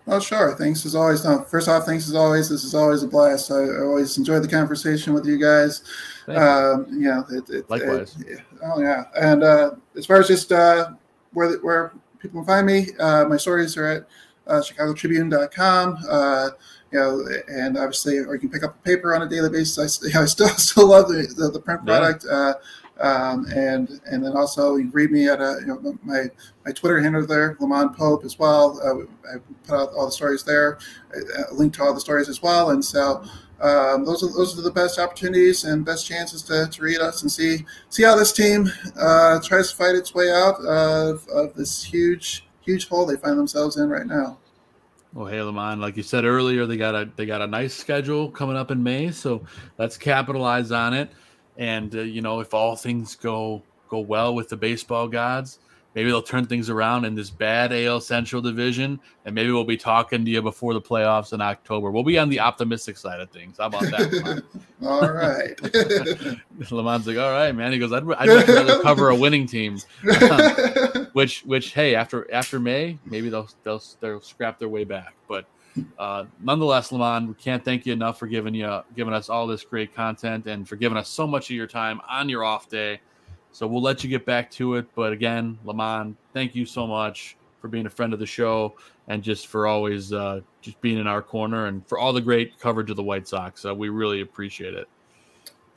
Oh, 0.06 0.20
sure. 0.20 0.54
Thanks 0.54 0.84
as 0.84 0.94
always. 0.94 1.24
No, 1.24 1.42
first 1.44 1.66
off, 1.66 1.86
thanks 1.86 2.06
as 2.08 2.14
always. 2.14 2.50
This 2.50 2.62
is 2.62 2.74
always 2.74 3.02
a 3.02 3.08
blast. 3.08 3.50
I, 3.50 3.54
I 3.64 3.80
always 3.80 4.18
enjoy 4.18 4.38
the 4.38 4.48
conversation 4.48 5.14
with 5.14 5.24
you 5.26 5.38
guys. 5.38 5.82
Um, 6.28 6.86
you 6.90 7.08
know, 7.08 7.24
it, 7.30 7.48
it, 7.48 7.70
Likewise. 7.70 8.14
it- 8.26 8.40
oh 8.62 8.80
yeah. 8.80 9.04
And 9.18 9.42
uh, 9.42 9.70
as 9.96 10.04
far 10.04 10.18
as 10.20 10.28
just 10.28 10.52
uh, 10.52 10.90
where 11.32 11.52
the, 11.52 11.58
where 11.58 11.92
people 12.18 12.40
can 12.40 12.46
find 12.46 12.66
me, 12.66 12.88
uh, 13.00 13.24
my 13.26 13.38
stories 13.38 13.76
are 13.78 13.86
at 13.86 14.06
uh, 14.46 14.60
ChicagoTribune.com. 14.60 15.98
Uh, 16.08 16.50
you 16.92 16.98
know, 17.00 17.26
and 17.48 17.76
obviously, 17.78 18.18
or 18.18 18.34
you 18.34 18.40
can 18.40 18.50
pick 18.50 18.62
up 18.62 18.74
a 18.74 18.78
paper 18.82 19.14
on 19.14 19.22
a 19.22 19.28
daily 19.28 19.48
basis. 19.50 20.14
I, 20.14 20.20
I 20.22 20.24
still 20.26 20.48
still 20.48 20.88
love 20.88 21.08
the, 21.08 21.26
the, 21.36 21.50
the 21.50 21.60
print 21.60 21.80
Yeah. 21.86 21.98
product. 21.98 22.26
Uh, 22.30 22.54
um, 23.00 23.46
and 23.54 24.00
and 24.06 24.24
then 24.24 24.36
also 24.36 24.76
you 24.76 24.90
read 24.90 25.10
me 25.10 25.28
at 25.28 25.40
a, 25.40 25.58
you 25.60 25.66
know 25.66 25.98
my 26.02 26.24
my 26.64 26.72
Twitter 26.72 27.00
handle 27.00 27.26
there, 27.26 27.56
LaMond 27.56 27.96
Pope 27.96 28.24
as 28.24 28.38
well. 28.38 28.80
Uh, 28.82 29.34
I 29.34 29.38
put 29.66 29.74
out 29.74 29.94
all 29.94 30.06
the 30.06 30.12
stories 30.12 30.44
there, 30.44 30.78
a 31.50 31.54
link 31.54 31.74
to 31.74 31.82
all 31.82 31.94
the 31.94 32.00
stories 32.00 32.28
as 32.28 32.42
well, 32.42 32.70
and 32.70 32.84
so 32.84 33.24
um, 33.60 34.04
those 34.04 34.22
are 34.22 34.32
those 34.32 34.58
are 34.58 34.62
the 34.62 34.70
best 34.70 34.98
opportunities 34.98 35.64
and 35.64 35.84
best 35.84 36.06
chances 36.06 36.42
to, 36.42 36.68
to 36.70 36.82
read 36.82 37.00
us 37.00 37.22
and 37.22 37.30
see 37.30 37.64
see 37.88 38.02
how 38.02 38.16
this 38.16 38.32
team 38.32 38.70
uh, 38.98 39.40
tries 39.40 39.70
to 39.70 39.76
fight 39.76 39.94
its 39.94 40.14
way 40.14 40.30
out 40.30 40.60
of, 40.64 41.26
of 41.28 41.54
this 41.54 41.82
huge 41.82 42.46
huge 42.60 42.88
hole 42.88 43.06
they 43.06 43.16
find 43.16 43.38
themselves 43.38 43.76
in 43.76 43.88
right 43.88 44.06
now. 44.06 44.38
Well, 45.12 45.26
hey, 45.26 45.38
LaMond, 45.38 45.78
like 45.78 45.96
you 45.96 46.02
said 46.02 46.24
earlier, 46.24 46.66
they 46.66 46.76
got 46.76 46.94
a 46.94 47.08
they 47.14 47.26
got 47.26 47.40
a 47.40 47.46
nice 47.46 47.72
schedule 47.72 48.30
coming 48.30 48.56
up 48.56 48.70
in 48.70 48.82
May, 48.82 49.12
so 49.12 49.44
let's 49.78 49.96
capitalize 49.96 50.72
on 50.72 50.92
it. 50.92 51.10
And 51.56 51.94
uh, 51.94 52.00
you 52.00 52.22
know, 52.22 52.40
if 52.40 52.54
all 52.54 52.76
things 52.76 53.16
go 53.16 53.62
go 53.88 54.00
well 54.00 54.34
with 54.34 54.48
the 54.48 54.56
baseball 54.56 55.08
gods, 55.08 55.58
maybe 55.94 56.10
they'll 56.10 56.22
turn 56.22 56.46
things 56.46 56.68
around 56.68 57.04
in 57.04 57.14
this 57.14 57.30
bad 57.30 57.72
AL 57.72 58.00
Central 58.00 58.42
division, 58.42 58.98
and 59.24 59.34
maybe 59.34 59.50
we'll 59.52 59.64
be 59.64 59.76
talking 59.76 60.24
to 60.24 60.30
you 60.30 60.42
before 60.42 60.74
the 60.74 60.80
playoffs 60.80 61.32
in 61.32 61.40
October. 61.40 61.90
We'll 61.90 62.02
be 62.02 62.18
on 62.18 62.28
the 62.28 62.40
optimistic 62.40 62.96
side 62.96 63.20
of 63.20 63.30
things. 63.30 63.58
How 63.58 63.66
about 63.66 63.82
that, 63.82 64.10
LaMond? 64.10 64.42
All 64.82 65.12
right. 65.12 65.56
LaMond's 66.58 67.06
like, 67.06 67.16
all 67.16 67.30
right, 67.30 67.54
man. 67.54 67.72
He 67.72 67.78
goes, 67.78 67.92
I'd, 67.92 68.02
I'd 68.02 68.28
much 68.28 68.48
rather 68.48 68.80
cover 68.82 69.08
a 69.08 69.16
winning 69.16 69.46
team. 69.46 69.78
which 71.12 71.42
which 71.44 71.72
hey, 71.72 71.94
after 71.94 72.30
after 72.32 72.58
May, 72.60 72.98
maybe 73.06 73.28
they'll 73.30 73.48
they'll 73.62 73.82
they'll 74.00 74.20
scrap 74.20 74.58
their 74.58 74.68
way 74.68 74.84
back. 74.84 75.14
But 75.26 75.46
uh, 75.98 76.24
nonetheless, 76.40 76.90
LaMond, 76.90 77.28
we 77.28 77.34
can't 77.34 77.64
thank 77.64 77.86
you 77.86 77.92
enough 77.92 78.18
for 78.18 78.26
giving 78.26 78.54
you 78.54 78.82
giving 78.96 79.14
us 79.14 79.28
all 79.28 79.46
this 79.46 79.62
great 79.62 79.94
content 79.94 80.46
and 80.46 80.68
for 80.68 80.76
giving 80.76 80.96
us 80.96 81.08
so 81.08 81.26
much 81.26 81.50
of 81.50 81.56
your 81.56 81.66
time 81.66 82.00
on 82.08 82.28
your 82.28 82.44
off 82.44 82.68
day. 82.68 83.00
So 83.52 83.66
we'll 83.66 83.82
let 83.82 84.02
you 84.02 84.10
get 84.10 84.26
back 84.26 84.50
to 84.52 84.74
it. 84.76 84.86
But 84.94 85.12
again, 85.12 85.58
LaMond, 85.64 86.16
thank 86.32 86.54
you 86.54 86.66
so 86.66 86.86
much 86.86 87.36
for 87.60 87.68
being 87.68 87.86
a 87.86 87.90
friend 87.90 88.12
of 88.12 88.18
the 88.18 88.26
show 88.26 88.74
and 89.08 89.22
just 89.22 89.46
for 89.46 89.66
always 89.66 90.12
uh, 90.12 90.40
just 90.60 90.80
being 90.80 90.98
in 90.98 91.06
our 91.06 91.22
corner 91.22 91.66
and 91.66 91.86
for 91.86 91.98
all 91.98 92.12
the 92.12 92.20
great 92.20 92.58
coverage 92.58 92.90
of 92.90 92.96
the 92.96 93.02
White 93.02 93.28
Sox. 93.28 93.64
Uh, 93.64 93.74
we 93.74 93.88
really 93.88 94.20
appreciate 94.20 94.74
it. 94.74 94.88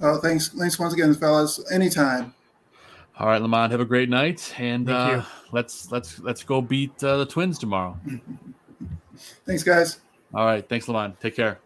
Oh, 0.01 0.19
thanks, 0.19 0.49
thanks 0.49 0.77
once 0.77 0.93
again, 0.93 1.13
fellas. 1.13 1.59
Anytime. 1.71 2.33
All 3.19 3.27
right, 3.27 3.41
LaMond, 3.41 3.71
have 3.71 3.79
a 3.79 3.85
great 3.85 4.09
night, 4.09 4.53
and 4.59 4.89
uh, 4.89 5.23
let's 5.51 5.91
let's 5.91 6.19
let's 6.19 6.43
go 6.43 6.61
beat 6.61 7.03
uh, 7.03 7.17
the 7.17 7.25
Twins 7.25 7.57
tomorrow. 7.57 7.97
thanks, 9.45 9.63
guys. 9.63 9.99
All 10.33 10.45
right, 10.45 10.67
thanks, 10.67 10.85
LaMond. 10.85 11.19
Take 11.19 11.35
care. 11.35 11.59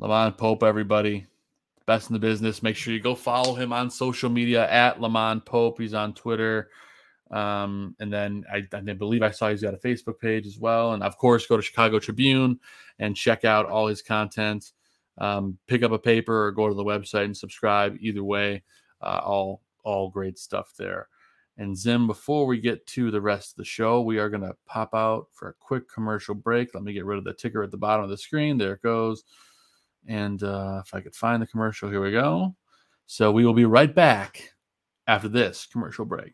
LaMond 0.00 0.36
Pope, 0.36 0.62
everybody, 0.62 1.26
best 1.86 2.10
in 2.10 2.14
the 2.14 2.20
business. 2.20 2.62
Make 2.62 2.76
sure 2.76 2.92
you 2.92 3.00
go 3.00 3.14
follow 3.14 3.54
him 3.54 3.72
on 3.72 3.90
social 3.90 4.30
media 4.30 4.70
at 4.70 4.98
LaMond 4.98 5.44
Pope. 5.44 5.80
He's 5.80 5.94
on 5.94 6.14
Twitter. 6.14 6.68
Um, 7.30 7.96
and 7.98 8.12
then 8.12 8.44
I, 8.52 8.62
I 8.72 8.80
believe 8.80 9.22
I 9.22 9.30
saw 9.30 9.50
he's 9.50 9.62
got 9.62 9.74
a 9.74 9.78
Facebook 9.78 10.20
page 10.20 10.46
as 10.46 10.58
well. 10.58 10.92
And 10.92 11.02
of 11.02 11.16
course, 11.18 11.46
go 11.46 11.56
to 11.56 11.62
Chicago 11.62 11.98
Tribune 11.98 12.60
and 12.98 13.16
check 13.16 13.44
out 13.44 13.66
all 13.66 13.86
his 13.86 14.02
content. 14.02 14.72
Um, 15.18 15.58
pick 15.66 15.82
up 15.82 15.92
a 15.92 15.98
paper 15.98 16.46
or 16.46 16.52
go 16.52 16.68
to 16.68 16.74
the 16.74 16.84
website 16.84 17.24
and 17.24 17.36
subscribe. 17.36 17.96
Either 18.00 18.22
way, 18.22 18.62
uh, 19.00 19.20
all 19.24 19.62
all 19.82 20.10
great 20.10 20.38
stuff 20.38 20.74
there. 20.78 21.08
And 21.58 21.76
Zim, 21.76 22.06
before 22.06 22.46
we 22.46 22.60
get 22.60 22.86
to 22.88 23.10
the 23.10 23.20
rest 23.20 23.52
of 23.52 23.56
the 23.56 23.64
show, 23.64 24.02
we 24.02 24.18
are 24.18 24.28
going 24.28 24.42
to 24.42 24.54
pop 24.66 24.94
out 24.94 25.28
for 25.32 25.48
a 25.48 25.54
quick 25.54 25.88
commercial 25.88 26.34
break. 26.34 26.74
Let 26.74 26.82
me 26.82 26.92
get 26.92 27.06
rid 27.06 27.18
of 27.18 27.24
the 27.24 27.32
ticker 27.32 27.62
at 27.62 27.70
the 27.70 27.78
bottom 27.78 28.04
of 28.04 28.10
the 28.10 28.18
screen. 28.18 28.58
There 28.58 28.74
it 28.74 28.82
goes. 28.82 29.24
And 30.06 30.42
uh, 30.42 30.82
if 30.84 30.92
I 30.94 31.00
could 31.00 31.14
find 31.14 31.40
the 31.40 31.46
commercial, 31.46 31.88
here 31.88 32.02
we 32.02 32.12
go. 32.12 32.54
So 33.06 33.32
we 33.32 33.46
will 33.46 33.54
be 33.54 33.64
right 33.64 33.92
back 33.92 34.52
after 35.06 35.28
this 35.28 35.66
commercial 35.66 36.04
break. 36.04 36.32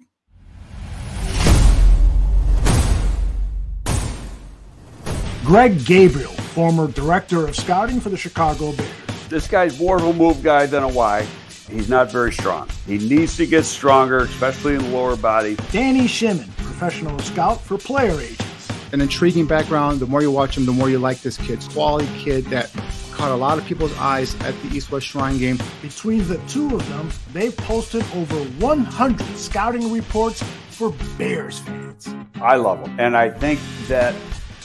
Greg 5.45 5.85
Gabriel, 5.85 6.33
former 6.33 6.89
director 6.89 7.47
of 7.47 7.55
scouting 7.55 8.01
for 8.01 8.09
the 8.09 8.17
Chicago 8.17 8.73
Bears. 8.73 8.91
This 9.29 9.47
guy's 9.47 9.79
more 9.79 9.97
of 9.97 10.05
a 10.05 10.13
move 10.13 10.43
guy 10.43 10.67
than 10.67 10.83
a 10.83 10.89
why. 10.89 11.27
He's 11.71 11.89
not 11.89 12.11
very 12.11 12.33
strong. 12.33 12.69
He 12.87 12.99
needs 12.99 13.37
to 13.37 13.47
get 13.47 13.65
stronger, 13.65 14.19
especially 14.19 14.75
in 14.75 14.83
the 14.83 14.89
lower 14.89 15.17
body. 15.17 15.57
Danny 15.71 16.07
Shimon, 16.07 16.51
professional 16.57 17.19
scout 17.21 17.61
for 17.61 17.79
player 17.79 18.19
agents. 18.21 18.71
An 18.93 19.01
intriguing 19.01 19.47
background. 19.47 20.01
The 20.01 20.07
more 20.07 20.21
you 20.21 20.31
watch 20.31 20.57
him, 20.57 20.67
the 20.67 20.73
more 20.73 20.91
you 20.91 20.99
like 20.99 21.23
this 21.23 21.39
kid. 21.39 21.61
Quality 21.73 22.09
kid 22.19 22.45
that 22.47 22.71
caught 23.13 23.31
a 23.31 23.37
lot 23.37 23.57
of 23.57 23.65
people's 23.65 23.97
eyes 23.99 24.35
at 24.43 24.55
the 24.63 24.77
East 24.77 24.91
West 24.91 25.07
Shrine 25.07 25.39
game. 25.39 25.59
Between 25.81 26.27
the 26.29 26.39
two 26.49 26.75
of 26.75 26.87
them, 26.89 27.11
they've 27.33 27.57
posted 27.57 28.05
over 28.15 28.37
100 28.37 29.37
scouting 29.37 29.93
reports 29.93 30.43
for 30.71 30.93
Bears 31.17 31.61
fans. 31.61 32.15
I 32.37 32.57
love 32.57 32.87
him. 32.87 32.99
And 32.99 33.17
I 33.17 33.31
think 33.31 33.61
that 33.89 34.15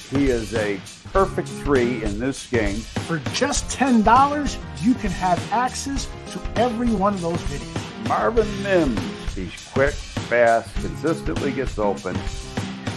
he 0.09 0.29
is 0.29 0.53
a 0.55 0.79
perfect 1.13 1.47
three 1.47 2.03
in 2.03 2.19
this 2.19 2.47
game. 2.49 2.77
For 2.77 3.19
just 3.33 3.65
$10, 3.77 4.57
you 4.83 4.93
can 4.95 5.11
have 5.11 5.51
access 5.51 6.07
to 6.31 6.41
every 6.55 6.91
one 6.93 7.13
of 7.13 7.21
those 7.21 7.41
videos. 7.43 8.07
Marvin 8.07 8.63
Mims, 8.63 8.99
he's 9.35 9.69
quick, 9.71 9.93
fast, 9.93 10.73
consistently 10.75 11.51
gets 11.51 11.77
open. 11.77 12.15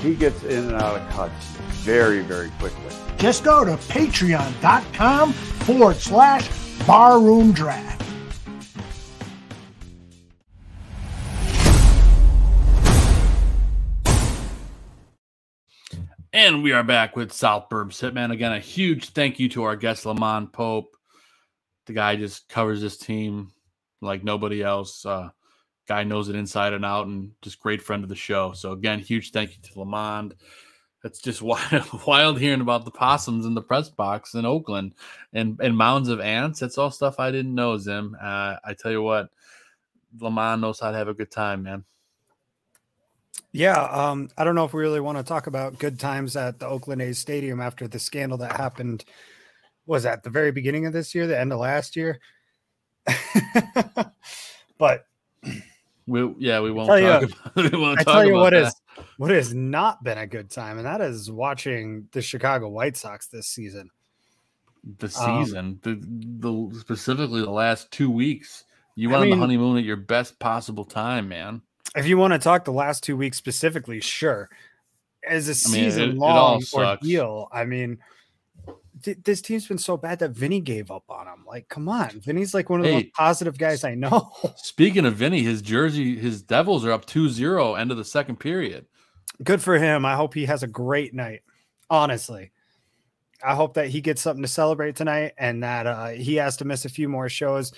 He 0.02 0.14
gets 0.14 0.42
in 0.44 0.68
and 0.68 0.76
out 0.76 1.00
of 1.00 1.08
cuts 1.10 1.46
very, 1.82 2.22
very 2.22 2.50
quickly. 2.58 2.94
Just 3.16 3.44
go 3.44 3.64
to 3.64 3.72
patreon.com 3.72 5.32
forward 5.32 5.96
slash 5.96 6.48
barroom 6.86 7.52
draft. 7.52 7.99
And 16.32 16.62
we 16.62 16.70
are 16.70 16.84
back 16.84 17.16
with 17.16 17.32
South 17.32 17.68
Burbs 17.68 17.98
Hitmen. 18.00 18.30
Again, 18.30 18.52
a 18.52 18.60
huge 18.60 19.08
thank 19.08 19.40
you 19.40 19.48
to 19.48 19.64
our 19.64 19.74
guest, 19.74 20.04
LaMond 20.04 20.52
Pope. 20.52 20.96
The 21.86 21.92
guy 21.92 22.14
just 22.14 22.48
covers 22.48 22.80
this 22.80 22.96
team 22.96 23.50
like 24.00 24.22
nobody 24.22 24.62
else. 24.62 25.04
Uh, 25.04 25.30
guy 25.88 26.04
knows 26.04 26.28
it 26.28 26.36
inside 26.36 26.72
and 26.72 26.84
out 26.84 27.08
and 27.08 27.32
just 27.42 27.58
great 27.58 27.82
friend 27.82 28.04
of 28.04 28.08
the 28.08 28.14
show. 28.14 28.52
So, 28.52 28.70
again, 28.70 29.00
huge 29.00 29.32
thank 29.32 29.56
you 29.56 29.62
to 29.64 29.72
LaMond. 29.80 30.34
It's 31.02 31.20
just 31.20 31.42
wild, 31.42 32.06
wild 32.06 32.38
hearing 32.38 32.60
about 32.60 32.84
the 32.84 32.92
possums 32.92 33.44
in 33.44 33.54
the 33.54 33.62
press 33.62 33.88
box 33.88 34.34
in 34.34 34.46
Oakland 34.46 34.94
and, 35.32 35.58
and 35.60 35.76
mounds 35.76 36.08
of 36.08 36.20
ants. 36.20 36.60
That's 36.60 36.78
all 36.78 36.92
stuff 36.92 37.18
I 37.18 37.32
didn't 37.32 37.56
know, 37.56 37.76
Zim. 37.76 38.16
Uh, 38.22 38.54
I 38.64 38.76
tell 38.78 38.92
you 38.92 39.02
what, 39.02 39.30
LaMond 40.16 40.60
knows 40.60 40.78
how 40.78 40.92
to 40.92 40.96
have 40.96 41.08
a 41.08 41.14
good 41.14 41.32
time, 41.32 41.64
man. 41.64 41.84
Yeah, 43.52 43.82
um, 43.82 44.28
I 44.38 44.44
don't 44.44 44.54
know 44.54 44.64
if 44.64 44.72
we 44.72 44.80
really 44.80 45.00
want 45.00 45.18
to 45.18 45.24
talk 45.24 45.46
about 45.48 45.78
good 45.78 45.98
times 45.98 46.36
at 46.36 46.58
the 46.60 46.66
Oakland 46.66 47.02
A's 47.02 47.18
stadium 47.18 47.60
after 47.60 47.88
the 47.88 47.98
scandal 47.98 48.38
that 48.38 48.56
happened. 48.56 49.04
Was 49.86 50.06
at 50.06 50.22
the 50.22 50.30
very 50.30 50.52
beginning 50.52 50.86
of 50.86 50.92
this 50.92 51.14
year, 51.16 51.26
the 51.26 51.38
end 51.38 51.52
of 51.52 51.58
last 51.58 51.96
year. 51.96 52.20
but 54.78 55.06
we 56.06 56.34
yeah, 56.38 56.60
we 56.60 56.70
won't 56.70 56.88
tell 56.88 57.00
talk 57.00 57.22
you, 57.22 57.28
about, 57.28 57.72
we 57.72 57.78
won't 57.78 58.00
I 58.00 58.04
tell 58.04 58.24
you 58.26 58.34
what 58.34 58.50
that. 58.52 58.68
is 58.68 58.74
what 59.16 59.30
has 59.30 59.52
not 59.52 60.04
been 60.04 60.18
a 60.18 60.26
good 60.26 60.50
time, 60.50 60.76
and 60.76 60.86
that 60.86 61.00
is 61.00 61.30
watching 61.30 62.08
the 62.12 62.22
Chicago 62.22 62.68
White 62.68 62.96
Sox 62.96 63.26
this 63.28 63.48
season. 63.48 63.90
the 64.98 65.12
Um, 65.18 65.44
season, 65.44 65.80
the, 65.82 65.98
the 66.00 66.78
specifically 66.78 67.40
the 67.40 67.50
last 67.50 67.90
two 67.90 68.10
weeks. 68.10 68.64
You 68.96 69.08
I 69.08 69.12
went 69.12 69.24
on 69.24 69.30
the 69.30 69.36
honeymoon 69.36 69.78
at 69.78 69.84
your 69.84 69.96
best 69.96 70.38
possible 70.38 70.84
time, 70.84 71.28
man. 71.28 71.62
If 71.96 72.06
you 72.06 72.16
want 72.18 72.32
to 72.34 72.38
talk 72.38 72.64
the 72.64 72.72
last 72.72 73.02
two 73.02 73.16
weeks 73.16 73.36
specifically, 73.36 74.00
sure. 74.00 74.48
As 75.28 75.48
a 75.48 75.68
I 75.68 75.72
mean, 75.72 75.84
it- 75.84 75.86
it 75.88 75.90
season 75.92 76.18
all 76.22 76.34
long 76.52 76.60
sucks. 76.62 77.02
ordeal, 77.02 77.48
I 77.52 77.64
mean, 77.64 77.98
th- 79.02 79.18
this 79.24 79.42
team's 79.42 79.66
been 79.66 79.76
so 79.78 79.96
bad 79.96 80.18
that 80.20 80.30
Vinny 80.30 80.60
gave 80.60 80.90
up 80.90 81.04
on 81.08 81.26
him. 81.26 81.44
Like, 81.46 81.68
come 81.68 81.88
on, 81.88 82.08
Vinny's 82.20 82.54
like 82.54 82.70
one 82.70 82.80
of 82.80 82.86
the 82.86 82.92
Hey. 82.92 83.02
most 83.04 83.12
positive 83.14 83.58
guys 83.58 83.84
I 83.84 83.94
know. 83.94 84.30
Speaking 84.56 85.04
of 85.04 85.16
Vinny, 85.16 85.42
his 85.42 85.60
jersey, 85.62 86.16
his 86.16 86.42
Devils 86.42 86.84
are 86.84 86.92
up 86.92 87.06
2-0 87.06 87.74
end 87.78 87.90
of 87.90 87.96
the 87.98 88.04
second 88.04 88.36
period. 88.36 88.86
Good 89.42 89.62
for 89.62 89.78
him. 89.78 90.04
I 90.06 90.14
hope 90.16 90.32
he 90.34 90.46
has 90.46 90.62
a 90.62 90.66
great 90.68 91.12
night. 91.14 91.40
Honestly, 91.90 92.50
I 93.44 93.54
hope 93.54 93.74
that 93.74 93.88
he 93.88 94.00
gets 94.00 94.22
something 94.22 94.42
to 94.42 94.48
celebrate 94.48 94.96
tonight, 94.96 95.32
and 95.38 95.62
that 95.62 95.86
uh, 95.86 96.08
he 96.10 96.36
has 96.36 96.56
to 96.58 96.64
miss 96.64 96.84
a 96.84 96.88
few 96.90 97.08
more 97.08 97.28
shows, 97.28 97.72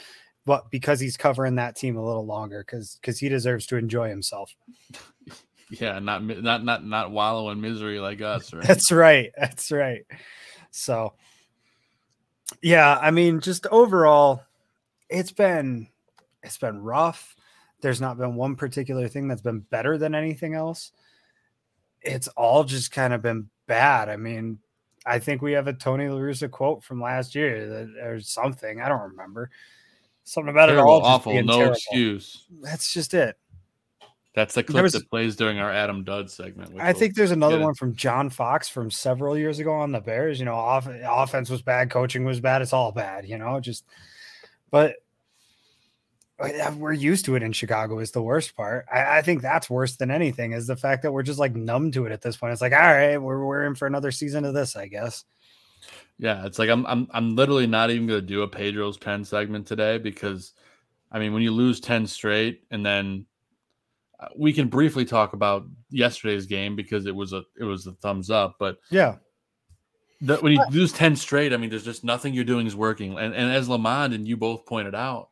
but 0.44 0.70
because 0.70 1.00
he's 1.00 1.16
covering 1.16 1.56
that 1.56 1.76
team 1.76 1.96
a 1.96 2.04
little 2.04 2.26
longer, 2.26 2.64
because 2.66 2.98
because 3.00 3.18
he 3.18 3.28
deserves 3.28 3.66
to 3.66 3.76
enjoy 3.76 4.08
himself. 4.08 4.54
Yeah, 5.80 6.00
not 6.00 6.22
not 6.22 6.62
not 6.64 6.84
not 6.84 7.10
wallow 7.12 7.48
in 7.48 7.60
misery 7.60 7.98
like 7.98 8.20
us. 8.20 8.52
Right? 8.52 8.66
That's 8.66 8.92
right. 8.92 9.32
That's 9.38 9.72
right. 9.72 10.04
So, 10.70 11.14
yeah, 12.60 12.98
I 13.00 13.10
mean, 13.10 13.40
just 13.40 13.66
overall, 13.68 14.42
it's 15.08 15.32
been 15.32 15.88
it's 16.42 16.58
been 16.58 16.82
rough. 16.82 17.34
There's 17.80 18.02
not 18.02 18.18
been 18.18 18.34
one 18.34 18.54
particular 18.54 19.08
thing 19.08 19.28
that's 19.28 19.40
been 19.40 19.60
better 19.60 19.96
than 19.96 20.14
anything 20.14 20.54
else. 20.54 20.92
It's 22.02 22.28
all 22.28 22.64
just 22.64 22.92
kind 22.92 23.14
of 23.14 23.22
been 23.22 23.48
bad. 23.66 24.10
I 24.10 24.16
mean, 24.16 24.58
I 25.06 25.18
think 25.18 25.40
we 25.40 25.52
have 25.52 25.68
a 25.68 25.72
Tony 25.72 26.08
La 26.08 26.18
Russa 26.18 26.50
quote 26.50 26.84
from 26.84 27.00
last 27.00 27.34
year 27.34 27.68
that, 27.68 28.04
or 28.04 28.20
something. 28.20 28.80
I 28.80 28.88
don't 28.88 29.10
remember. 29.10 29.50
Something 30.24 30.50
about 30.50 30.68
it 30.68 30.72
Terrible, 30.72 30.90
all. 30.92 31.00
just 31.00 31.08
awful, 31.08 31.32
being 31.32 31.46
no 31.46 31.56
terrible. 31.56 31.74
excuse. 31.74 32.46
That's 32.60 32.92
just 32.92 33.12
it. 33.14 33.36
That's 34.34 34.54
the 34.54 34.62
clip 34.62 34.82
was- 34.82 34.92
that 34.94 35.10
plays 35.10 35.36
during 35.36 35.58
our 35.58 35.70
Adam 35.70 36.04
Dudd 36.04 36.30
segment. 36.30 36.70
I 36.80 36.92
we'll 36.92 36.98
think 36.98 37.14
there's 37.14 37.32
another 37.32 37.58
one 37.58 37.74
from 37.74 37.94
John 37.94 38.30
Fox 38.30 38.68
from 38.68 38.90
several 38.90 39.36
years 39.36 39.58
ago 39.58 39.72
on 39.72 39.92
the 39.92 40.00
Bears. 40.00 40.38
You 40.38 40.46
know, 40.46 40.54
off, 40.54 40.88
offense 40.88 41.50
was 41.50 41.60
bad, 41.60 41.90
coaching 41.90 42.24
was 42.24 42.40
bad. 42.40 42.62
It's 42.62 42.72
all 42.72 42.92
bad, 42.92 43.26
you 43.26 43.36
know, 43.36 43.60
just, 43.60 43.84
but 44.70 44.96
we're 46.76 46.92
used 46.92 47.24
to 47.26 47.36
it 47.36 47.42
in 47.42 47.52
Chicago 47.52 47.98
is 47.98 48.10
the 48.10 48.22
worst 48.22 48.56
part. 48.56 48.86
I, 48.92 49.18
I 49.18 49.22
think 49.22 49.42
that's 49.42 49.68
worse 49.70 49.96
than 49.96 50.10
anything 50.10 50.52
is 50.52 50.66
the 50.66 50.76
fact 50.76 51.02
that 51.02 51.12
we're 51.12 51.22
just 51.22 51.38
like 51.38 51.54
numb 51.54 51.92
to 51.92 52.06
it 52.06 52.12
at 52.12 52.22
this 52.22 52.36
point. 52.36 52.52
It's 52.52 52.62
like, 52.62 52.72
all 52.72 52.78
right, 52.80 53.16
we're, 53.18 53.44
we're 53.44 53.64
in 53.66 53.74
for 53.74 53.86
another 53.86 54.10
season 54.10 54.44
of 54.44 54.54
this, 54.54 54.74
I 54.76 54.86
guess. 54.88 55.24
Yeah, 56.18 56.46
it's 56.46 56.58
like 56.58 56.70
I'm 56.70 56.86
I'm 56.86 57.08
I'm 57.12 57.34
literally 57.36 57.66
not 57.66 57.90
even 57.90 58.06
going 58.06 58.20
to 58.20 58.26
do 58.26 58.42
a 58.42 58.48
Pedro's 58.48 58.96
pen 58.96 59.24
segment 59.24 59.66
today 59.66 59.98
because 59.98 60.52
I 61.10 61.18
mean, 61.18 61.32
when 61.34 61.42
you 61.42 61.50
lose 61.50 61.78
10 61.80 62.06
straight 62.06 62.64
and 62.70 62.84
then 62.84 63.26
uh, 64.18 64.28
we 64.36 64.52
can 64.52 64.68
briefly 64.68 65.04
talk 65.04 65.34
about 65.34 65.66
yesterday's 65.90 66.46
game 66.46 66.74
because 66.74 67.06
it 67.06 67.14
was 67.14 67.32
a 67.32 67.42
it 67.58 67.64
was 67.64 67.86
a 67.86 67.92
thumbs 67.92 68.30
up, 68.30 68.56
but 68.58 68.78
Yeah. 68.90 69.16
the, 70.20 70.36
when 70.36 70.52
you 70.52 70.64
lose 70.70 70.92
10 70.92 71.16
straight, 71.16 71.52
I 71.52 71.56
mean, 71.56 71.68
there's 71.68 71.84
just 71.84 72.04
nothing 72.04 72.32
you're 72.32 72.44
doing 72.44 72.66
is 72.66 72.76
working. 72.76 73.18
And, 73.18 73.34
and 73.34 73.52
as 73.52 73.68
LaMond 73.68 74.14
and 74.14 74.26
you 74.26 74.36
both 74.36 74.64
pointed 74.64 74.94
out, 74.94 75.28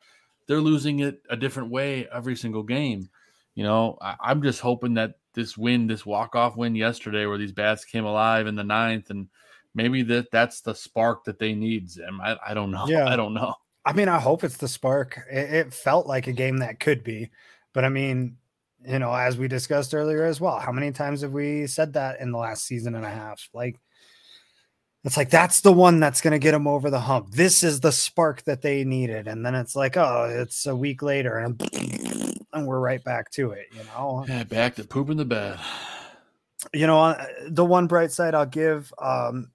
they're 0.47 0.61
losing 0.61 1.01
it 1.01 1.23
a 1.31 1.37
different 1.37 1.71
way 1.71 2.09
every 2.13 2.35
single 2.35 2.65
game. 2.65 3.09
You 3.55 3.63
know, 3.63 3.97
I, 4.03 4.17
I'm 4.21 4.43
just 4.43 4.61
hoping 4.61 4.95
that 4.95 5.15
this 5.33 5.57
win, 5.57 5.87
this 5.87 6.05
walk 6.05 6.35
off 6.35 6.57
win 6.57 6.75
yesterday, 6.75 7.27
where 7.27 7.39
these 7.39 7.53
bats 7.53 7.85
came 7.85 8.05
alive 8.05 8.49
in 8.49 8.57
the 8.57 8.65
ninth, 8.65 9.11
and 9.11 9.29
maybe 9.75 10.03
that 10.03 10.31
that's 10.31 10.61
the 10.61 10.75
spark 10.75 11.25
that 11.25 11.39
they 11.39 11.55
need. 11.55 11.91
Zim, 11.91 12.21
I, 12.21 12.37
I 12.47 12.55
don't 12.55 12.71
know. 12.71 12.87
Yeah. 12.87 13.09
I 13.13 13.17
don't 13.17 13.35
know. 13.35 13.55
I 13.85 13.93
mean, 13.93 14.09
I 14.09 14.19
hope 14.19 14.45
it's 14.45 14.59
the 14.59 14.69
spark. 14.69 15.21
It, 15.31 15.53
it 15.55 15.75
felt 15.75 16.07
like 16.07 16.27
a 16.27 16.33
game 16.33 16.59
that 16.59 16.81
could 16.81 17.03
be, 17.03 17.31
but 17.73 17.85
I 17.85 17.89
mean, 17.89 18.37
you 18.87 18.99
know, 18.99 19.13
as 19.13 19.37
we 19.37 19.49
discussed 19.49 19.95
earlier 19.95 20.25
as 20.25 20.41
well, 20.41 20.59
how 20.59 20.73
many 20.73 20.93
times 20.93 21.23
have 21.23 21.33
we 21.33 21.67
said 21.67 21.95
that 21.95 22.21
in 22.21 22.33
the 22.33 22.39
last 22.39 22.65
season 22.65 22.95
and 22.95 23.05
a 23.05 23.11
half? 23.11 23.49
Like, 23.53 23.79
it's 25.05 25.17
like 25.17 25.31
that's 25.31 25.63
the 25.63 25.73
one 25.73 25.99
that's 25.99 26.21
going 26.21 26.33
to 26.33 26.39
get 26.39 26.53
them 26.53 26.67
over 26.67 26.91
the 26.91 27.01
hump. 27.01 27.31
This 27.31 27.63
is 27.63 27.81
the 27.81 27.93
spark 27.93 28.43
that 28.45 28.61
they 28.61 28.85
needed, 28.85 29.29
and 29.29 29.45
then 29.45 29.55
it's 29.55 29.75
like, 29.75 29.97
oh, 29.97 30.29
it's 30.31 30.67
a 30.67 30.77
week 30.77 31.03
later, 31.03 31.39
and 31.39 31.61
and 32.53 32.67
we're 32.67 32.81
right 32.81 33.03
back 33.03 33.31
to 33.33 33.53
it. 33.53 33.69
You 33.73 33.83
know, 33.85 34.27
Yeah, 34.29 34.45
back 34.45 34.75
to 34.77 34.85
pooping 34.85 35.17
the 35.17 35.25
bed. 35.25 35.59
You 36.75 36.87
know 36.87 36.99
uh, 37.01 37.27
the 37.49 37.65
one 37.65 37.87
bright 37.87 38.13
side 38.13 38.35
i'll 38.35 38.47
give 38.47 38.93
um 39.01 39.51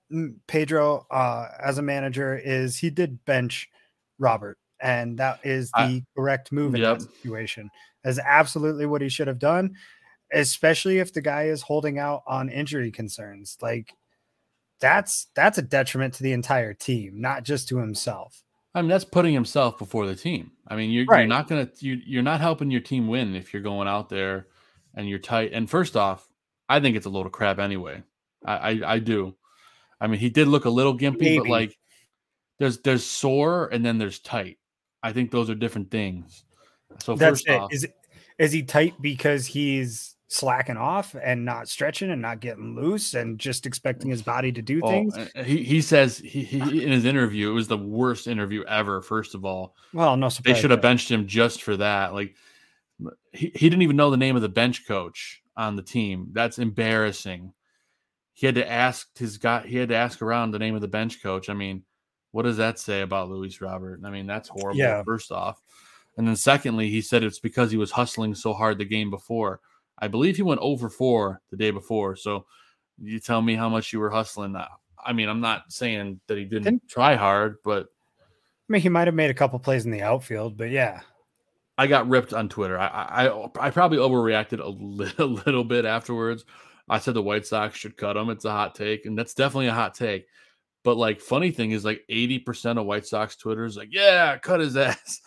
pedro 0.48 1.06
uh 1.12 1.48
as 1.64 1.78
a 1.78 1.82
manager 1.82 2.38
is 2.38 2.78
he 2.78 2.90
did 2.90 3.24
bench 3.26 3.70
robert 4.20 4.58
and 4.82 5.18
that 5.20 5.40
is 5.44 5.72
the 5.72 5.78
I- 5.80 6.04
correct 6.16 6.52
move 6.52 6.76
in 6.76 6.82
Yep. 6.82 7.00
that 7.00 7.08
situation 7.22 7.70
is 8.04 8.20
absolutely 8.20 8.86
what 8.86 9.02
he 9.02 9.10
should 9.10 9.28
have 9.28 9.40
done 9.40 9.76
especially 10.34 11.00
if 11.00 11.14
the 11.14 11.22
guy 11.22 11.44
is 11.44 11.62
holding 11.62 12.00
out 12.00 12.24
on 12.28 12.50
injury 12.50 12.92
concerns 12.92 13.58
like 13.62 13.94
that's 14.80 15.28
that's 15.36 15.58
a 15.58 15.62
detriment 15.62 16.14
to 16.16 16.24
the 16.24 16.34
entire 16.34 16.74
team 16.74 17.22
not 17.22 17.44
just 17.44 17.68
to 17.70 17.78
himself 17.78 18.42
I 18.74 18.82
mean, 18.82 18.90
that's 18.90 19.06
putting 19.06 19.34
himself 19.34 19.78
before 19.78 20.06
the 20.06 20.18
team. 20.18 20.52
I 20.68 20.76
mean, 20.76 20.92
you're, 20.92 21.06
you're 21.06 21.28
not 21.28 21.48
gonna 21.48 21.70
you, 21.80 21.98
you're 22.06 22.22
not 22.22 22.42
helping 22.42 22.70
your 22.70 22.82
team 22.82 23.08
win 23.08 23.34
if 23.34 23.54
you're 23.54 23.62
going 23.62 23.88
out 23.88 24.10
there 24.10 24.48
and 24.94 25.08
you're 25.08 25.18
tight. 25.18 25.52
And 25.54 25.70
first 25.70 25.96
off, 25.96 26.28
I 26.68 26.80
think 26.80 26.96
it's 26.96 27.06
a 27.06 27.10
load 27.10 27.26
of 27.26 27.32
crap 27.32 27.60
anyway. 27.60 28.04
I 28.46 28.54
I, 28.54 28.94
I 28.94 29.00
do. 29.00 29.36
I 30.00 30.08
mean, 30.08 30.20
he 30.20 30.30
did 30.30 30.48
look 30.48 30.66
a 30.66 30.70
little 30.70 30.98
gimpy, 30.98 31.38
but 31.38 31.48
like 31.48 31.78
there's 32.60 32.80
there's 32.80 33.06
sore 33.06 33.68
and 33.68 33.86
then 33.86 33.98
there's 33.98 34.20
tight. 34.20 34.58
I 35.02 35.14
think 35.14 35.32
those 35.32 35.50
are 35.50 35.56
different 35.56 35.92
things. 35.92 36.44
So 37.00 37.16
that's 37.16 37.42
first 37.42 37.48
it 37.48 37.62
off, 37.62 37.74
is 37.74 37.88
is 38.40 38.52
he 38.52 38.64
tight 38.64 39.02
because 39.02 39.46
he's 39.46 40.16
slacking 40.28 40.78
off 40.78 41.16
and 41.22 41.46
not 41.46 41.70
stretching 41.70 42.10
and 42.10 42.22
not 42.22 42.40
getting 42.40 42.76
loose 42.76 43.14
and 43.14 43.40
just 43.40 43.66
expecting 43.66 44.10
his 44.10 44.24
body 44.24 44.52
to 44.52 44.62
do 44.62 44.82
Oh, 44.84 44.90
things 44.90 45.16
uh, 45.16 45.44
He 45.44 45.64
he 45.64 45.82
says 45.82 46.18
he, 46.18 46.44
he 46.44 46.84
in 46.84 46.92
his 46.92 47.06
interview 47.06 47.52
it 47.52 47.54
was 47.54 47.68
the 47.68 47.78
worst 47.78 48.28
interview 48.28 48.64
ever. 48.66 49.02
First 49.02 49.36
of 49.36 49.46
all, 49.46 49.76
well 49.94 50.18
no 50.18 50.30
surprise. 50.30 50.56
they 50.56 50.62
should 50.62 50.72
have 50.72 50.82
benched 50.82 51.10
him 51.10 51.28
just 51.28 51.62
for 51.62 51.78
that. 51.78 52.14
Like 52.14 52.36
he, 53.32 53.52
he 53.54 53.70
didn't 53.70 53.84
even 53.84 53.96
know 53.96 54.10
the 54.10 54.18
name 54.18 54.36
of 54.36 54.42
the 54.42 54.50
bench 54.50 54.88
coach 54.88 55.42
on 55.58 55.76
the 55.76 55.82
team. 55.82 56.30
That's 56.34 56.60
embarrassing. 56.60 57.54
He 58.34 58.46
had 58.46 58.56
to 58.56 58.70
ask 58.70 59.18
his 59.18 59.38
guy. 59.38 59.66
He 59.66 59.78
had 59.78 59.90
to 59.90 59.96
ask 59.96 60.22
around 60.22 60.52
the 60.52 60.60
name 60.60 60.76
of 60.76 60.82
the 60.82 60.88
bench 60.88 61.22
coach. 61.24 61.50
I 61.50 61.54
mean, 61.54 61.84
what 62.32 62.44
does 62.44 62.58
that 62.58 62.78
say 62.80 63.02
about 63.02 63.30
Luis 63.30 63.62
Robert? 63.62 64.02
I 64.04 64.10
mean, 64.10 64.28
that's 64.28 64.50
horrible. 64.50 64.78
Yeah. 64.80 65.02
First 65.04 65.32
off, 65.32 65.62
and 66.18 66.28
then 66.28 66.36
secondly, 66.36 66.90
he 66.90 67.02
said 67.02 67.24
it's 67.24 67.40
because 67.40 67.72
he 67.72 67.78
was 67.78 67.92
hustling 67.92 68.36
so 68.36 68.54
hard 68.54 68.78
the 68.78 68.86
game 68.86 69.10
before. 69.10 69.62
I 69.98 70.10
believe 70.10 70.36
he 70.36 70.42
went 70.42 70.60
over 70.62 70.90
four 70.90 71.42
the 71.50 71.56
day 71.58 71.72
before. 71.72 72.18
So 72.18 72.46
you 73.02 73.20
tell 73.20 73.42
me 73.42 73.56
how 73.56 73.70
much 73.70 73.94
you 73.94 74.00
were 74.00 74.10
hustling. 74.10 74.56
I- 74.56 74.68
I 75.08 75.14
mean, 75.14 75.30
I'm 75.30 75.40
not 75.42 75.72
saying 75.72 76.20
that 76.28 76.38
he 76.38 76.46
didn't 76.46 76.64
Didn't- 76.64 76.90
try 76.90 77.16
hard, 77.16 77.58
but 77.64 77.88
I 78.68 78.74
mean, 78.74 78.82
he 78.82 78.90
might 78.90 79.08
have 79.08 79.14
made 79.14 79.30
a 79.30 79.36
couple 79.36 79.60
plays 79.60 79.86
in 79.86 79.92
the 79.92 80.02
outfield, 80.02 80.58
but 80.58 80.72
yeah, 80.72 81.02
I 81.78 81.88
got 81.88 82.08
ripped 82.08 82.34
on 82.34 82.50
Twitter. 82.50 82.78
I 82.80 83.28
I, 83.28 83.50
I 83.60 83.70
probably 83.70 83.98
overreacted 83.98 84.60
a 84.60 84.68
little, 84.68 85.28
little 85.46 85.64
bit 85.64 85.86
afterwards. 85.86 86.46
I 86.88 87.00
said 87.00 87.16
the 87.16 87.22
White 87.22 87.46
Sox 87.46 87.78
should 87.78 87.98
cut 87.98 88.18
him. 88.18 88.30
It's 88.30 88.46
a 88.46 88.52
hot 88.52 88.76
take, 88.76 89.06
and 89.06 89.18
that's 89.18 89.34
definitely 89.34 89.68
a 89.68 89.74
hot 89.74 89.96
take. 89.96 90.28
But 90.84 90.98
like, 90.98 91.20
funny 91.20 91.50
thing 91.50 91.72
is, 91.72 91.84
like, 91.84 92.04
eighty 92.10 92.38
percent 92.38 92.78
of 92.78 92.86
White 92.86 93.08
Sox 93.08 93.36
Twitter 93.36 93.66
is 93.66 93.76
like, 93.76 93.90
"Yeah, 93.92 94.38
cut 94.38 94.60
his 94.60 94.78
ass," 94.78 95.20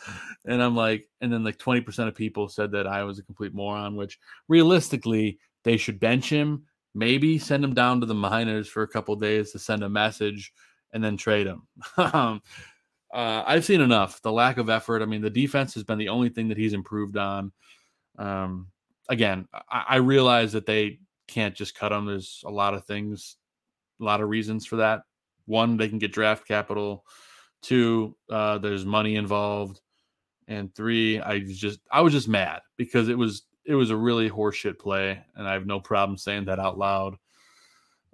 and 0.47 0.63
I'm 0.63 0.77
like, 0.77 1.09
and 1.21 1.33
then 1.33 1.45
like 1.45 1.59
twenty 1.59 1.81
percent 1.81 2.09
of 2.09 2.15
people 2.15 2.49
said 2.49 2.73
that 2.73 2.87
I 2.87 3.03
was 3.03 3.19
a 3.19 3.25
complete 3.25 3.55
moron. 3.55 3.97
Which 3.97 4.19
realistically, 4.49 5.39
they 5.65 5.77
should 5.77 6.01
bench 6.01 6.31
him, 6.31 6.65
maybe 6.95 7.39
send 7.39 7.65
him 7.65 7.75
down 7.75 8.01
to 8.01 8.07
the 8.07 8.15
minors 8.15 8.69
for 8.69 8.83
a 8.85 8.89
couple 8.89 9.17
days 9.17 9.53
to 9.53 9.59
send 9.59 9.83
a 9.83 9.89
message, 9.89 10.53
and 10.93 11.03
then 11.03 11.17
trade 11.17 11.47
him. 11.47 11.63
Um, 11.99 12.41
uh, 13.13 13.43
I've 13.47 13.65
seen 13.65 13.81
enough. 13.81 14.21
The 14.23 14.33
lack 14.33 14.59
of 14.59 14.69
effort. 14.69 15.03
I 15.03 15.07
mean, 15.07 15.23
the 15.23 15.31
defense 15.31 15.75
has 15.75 15.85
been 15.85 15.99
the 15.99 16.11
only 16.11 16.29
thing 16.29 16.49
that 16.49 16.59
he's 16.59 16.75
improved 16.75 17.17
on. 17.17 17.53
Um, 18.19 18.69
again, 19.09 19.49
I, 19.53 19.85
I 19.89 19.97
realize 19.97 20.53
that 20.53 20.67
they 20.67 21.01
can't 21.27 21.55
just 21.55 21.75
cut 21.75 21.93
him. 21.93 22.07
There's 22.07 22.43
a 22.47 22.51
lot 22.51 22.75
of 22.75 22.85
things, 22.85 23.37
a 24.01 24.05
lot 24.05 24.21
of 24.21 24.29
reasons 24.29 24.67
for 24.67 24.77
that. 24.77 25.03
One, 25.47 25.77
they 25.77 25.89
can 25.89 25.99
get 25.99 26.13
draft 26.13 26.47
capital. 26.47 27.05
Two, 27.63 28.17
uh, 28.31 28.59
there's 28.59 28.85
money 28.85 29.17
involved, 29.17 29.81
and 30.47 30.73
three, 30.75 31.21
I 31.21 31.41
just 31.41 31.81
I 31.91 32.03
was 32.03 32.13
just 32.13 32.29
mad 32.29 32.61
because 32.77 33.09
it 33.09 33.19
was 33.19 33.43
it 33.65 33.75
was 33.75 33.91
a 33.91 33.97
really 33.97 34.31
horseshit 34.31 34.79
play, 34.79 35.21
and 35.35 35.49
I 35.49 35.55
have 35.55 35.67
no 35.67 35.81
problem 35.81 36.17
saying 36.17 36.45
that 36.45 36.61
out 36.61 36.79
loud. 36.79 37.17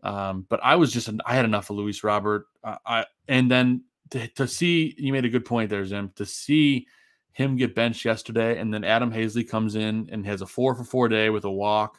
Um, 0.03 0.47
but 0.49 0.61
I 0.62 0.76
was 0.76 0.92
just 0.92 1.11
I 1.26 1.34
had 1.34 1.45
enough 1.45 1.68
of 1.68 1.76
Luis 1.76 2.03
Robert. 2.03 2.47
Uh, 2.62 2.76
I 2.86 3.07
and 3.28 3.51
then 3.51 3.84
to, 4.11 4.29
to 4.29 4.47
see 4.47 4.95
you 4.99 5.13
made 5.13 5.25
a 5.25 5.31
good 5.31 5.45
point 5.45 5.71
there, 5.71 5.85
Zim. 5.85 6.13
To 6.17 6.27
see 6.27 6.87
him 7.33 7.57
get 7.57 7.75
benched 7.75 8.05
yesterday, 8.05 8.59
and 8.59 8.73
then 8.73 8.85
Adam 8.85 9.13
Haseley 9.13 9.49
comes 9.49 9.75
in 9.75 10.09
and 10.13 10.25
has 10.27 10.43
a 10.43 10.47
four 10.47 10.75
for 10.75 10.85
four 10.85 11.09
day 11.09 11.31
with 11.31 11.45
a 11.45 11.51
walk, 11.51 11.99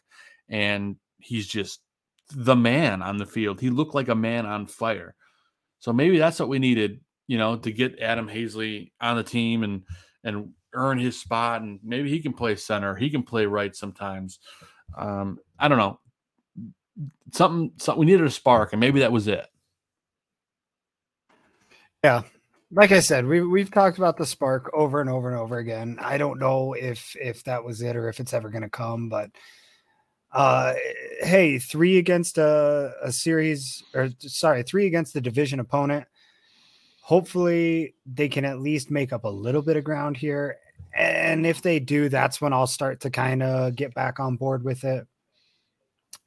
and 0.49 0.95
he's 1.17 1.47
just 1.47 1.81
the 2.33 2.55
man 2.55 3.01
on 3.01 3.17
the 3.17 3.25
field. 3.25 3.59
He 3.59 3.69
looked 3.69 3.95
like 3.95 4.07
a 4.07 4.15
man 4.15 4.45
on 4.45 4.67
fire. 4.67 5.15
So 5.79 5.93
maybe 5.93 6.17
that's 6.17 6.39
what 6.39 6.49
we 6.49 6.59
needed, 6.59 7.01
you 7.27 7.37
know, 7.37 7.57
to 7.57 7.71
get 7.71 7.99
Adam 7.99 8.27
Haseley 8.27 8.91
on 9.01 9.17
the 9.17 9.23
team 9.23 9.63
and 9.63 9.83
and 10.23 10.53
earn 10.73 10.97
his 10.97 11.19
spot, 11.19 11.61
and 11.61 11.79
maybe 11.83 12.09
he 12.09 12.19
can 12.19 12.33
play 12.33 12.55
center. 12.55 12.95
He 12.95 13.09
can 13.09 13.23
play 13.23 13.45
right 13.45 13.75
sometimes. 13.75 14.39
Um, 14.97 15.37
I 15.59 15.67
don't 15.67 15.77
know. 15.77 15.99
Something, 17.33 17.71
something 17.77 17.99
we 17.99 18.05
needed 18.05 18.25
a 18.25 18.31
spark, 18.31 18.73
and 18.73 18.79
maybe 18.79 19.01
that 19.01 19.11
was 19.11 19.27
it. 19.27 19.45
Yeah. 22.03 22.23
Like 22.71 22.91
I 22.91 22.99
said, 22.99 23.25
we 23.25 23.41
we've 23.45 23.71
talked 23.71 23.97
about 23.97 24.17
the 24.17 24.25
spark 24.25 24.69
over 24.73 24.99
and 24.99 25.09
over 25.09 25.29
and 25.29 25.39
over 25.39 25.57
again. 25.59 25.97
I 26.01 26.17
don't 26.17 26.39
know 26.39 26.73
if 26.73 27.15
if 27.15 27.43
that 27.45 27.63
was 27.63 27.81
it 27.81 27.95
or 27.95 28.09
if 28.09 28.19
it's 28.19 28.33
ever 28.33 28.49
going 28.49 28.63
to 28.63 28.69
come, 28.69 29.07
but 29.07 29.29
uh 30.33 30.73
hey, 31.21 31.59
3 31.59 31.97
against 31.97 32.37
a 32.37 32.93
a 33.03 33.11
series 33.11 33.83
or 33.93 34.09
sorry, 34.19 34.63
3 34.63 34.87
against 34.87 35.13
the 35.13 35.21
division 35.21 35.59
opponent. 35.59 36.05
Hopefully 37.01 37.93
they 38.05 38.27
can 38.27 38.45
at 38.45 38.59
least 38.59 38.89
make 38.89 39.13
up 39.13 39.25
a 39.25 39.29
little 39.29 39.61
bit 39.61 39.77
of 39.77 39.83
ground 39.83 40.17
here. 40.17 40.57
And 40.93 41.45
if 41.45 41.61
they 41.61 41.79
do, 41.79 42.09
that's 42.09 42.41
when 42.41 42.51
I'll 42.51 42.67
start 42.67 43.01
to 43.01 43.09
kind 43.11 43.43
of 43.43 43.75
get 43.75 43.93
back 43.93 44.19
on 44.19 44.37
board 44.37 44.63
with 44.63 44.83
it. 44.83 45.07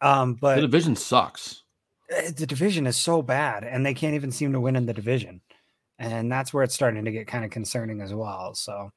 Um 0.01 0.35
but 0.35 0.57
The 0.57 0.63
division 0.63 0.95
sucks. 0.97 1.65
uh, 2.17 2.31
the 2.37 2.47
division 2.47 2.87
is 2.87 2.97
so 2.97 3.23
bad 3.23 3.65
and 3.65 3.85
they 3.85 3.95
can't 3.95 4.15
even 4.15 4.31
seem 4.31 4.53
to 4.53 4.61
win 4.61 4.77
in 4.77 4.87
the 4.87 4.95
division 4.95 5.41
and 5.99 6.31
that's 6.31 6.53
where 6.53 6.63
it's 6.63 6.75
starting 6.75 7.05
to 7.05 7.11
get 7.11 7.27
kind 7.27 7.45
of 7.45 7.51
concerning 7.51 8.01
as 8.01 8.15
well 8.15 8.55
so 8.55 8.93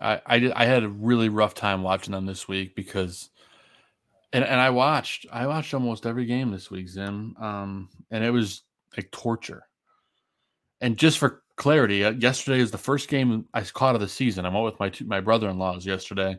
I, 0.00 0.20
I 0.26 0.52
I 0.56 0.64
had 0.64 0.82
a 0.82 0.88
really 0.88 1.28
rough 1.28 1.54
time 1.54 1.82
watching 1.82 2.12
them 2.12 2.26
this 2.26 2.48
week 2.48 2.74
because, 2.74 3.30
and 4.32 4.44
and 4.44 4.60
I 4.60 4.70
watched 4.70 5.26
I 5.30 5.46
watched 5.46 5.74
almost 5.74 6.06
every 6.06 6.24
game 6.24 6.50
this 6.50 6.70
week, 6.70 6.88
Zim, 6.88 7.36
um, 7.38 7.88
and 8.10 8.24
it 8.24 8.30
was 8.30 8.62
like 8.96 9.10
torture. 9.10 9.64
And 10.80 10.96
just 10.96 11.18
for 11.18 11.42
clarity, 11.56 12.04
uh, 12.04 12.12
yesterday 12.12 12.60
is 12.60 12.70
the 12.70 12.78
first 12.78 13.08
game 13.08 13.46
I 13.52 13.60
caught 13.62 13.94
of 13.94 14.00
the 14.00 14.08
season. 14.08 14.46
I'm 14.46 14.56
out 14.56 14.64
with 14.64 14.80
my 14.80 14.88
two, 14.88 15.04
my 15.04 15.20
brother 15.20 15.50
in 15.50 15.58
laws 15.58 15.84
yesterday, 15.84 16.38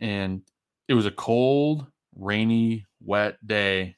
and 0.00 0.42
it 0.88 0.94
was 0.94 1.06
a 1.06 1.12
cold, 1.12 1.86
rainy, 2.16 2.86
wet 3.00 3.36
day, 3.46 3.96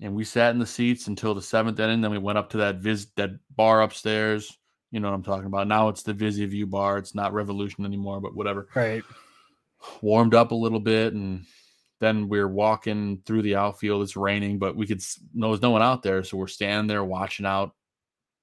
and 0.00 0.14
we 0.14 0.24
sat 0.24 0.52
in 0.52 0.58
the 0.58 0.66
seats 0.66 1.06
until 1.06 1.34
the 1.34 1.42
seventh 1.42 1.78
inning. 1.78 2.00
Then 2.00 2.10
we 2.10 2.18
went 2.18 2.38
up 2.38 2.50
to 2.50 2.58
that 2.58 2.76
vis 2.76 3.06
that 3.16 3.30
bar 3.54 3.82
upstairs. 3.82 4.56
You 4.90 5.00
know 5.00 5.08
what 5.08 5.16
I'm 5.16 5.22
talking 5.22 5.46
about. 5.46 5.66
Now 5.66 5.88
it's 5.88 6.02
the 6.02 6.12
Visi 6.12 6.46
View 6.46 6.66
bar. 6.66 6.98
It's 6.98 7.14
not 7.14 7.32
Revolution 7.32 7.84
anymore, 7.84 8.20
but 8.20 8.34
whatever. 8.34 8.68
right 8.74 9.02
Warmed 10.00 10.34
up 10.34 10.50
a 10.50 10.54
little 10.54 10.80
bit, 10.80 11.12
and 11.12 11.44
then 12.00 12.28
we're 12.28 12.48
walking 12.48 13.20
through 13.26 13.42
the 13.42 13.56
outfield. 13.56 14.02
It's 14.02 14.16
raining, 14.16 14.58
but 14.58 14.76
we 14.76 14.86
could 14.86 15.02
no, 15.34 15.50
there's 15.50 15.62
no 15.62 15.70
one 15.70 15.82
out 15.82 16.02
there, 16.02 16.24
so 16.24 16.36
we're 16.36 16.46
standing 16.46 16.86
there 16.86 17.04
watching 17.04 17.46
out. 17.46 17.74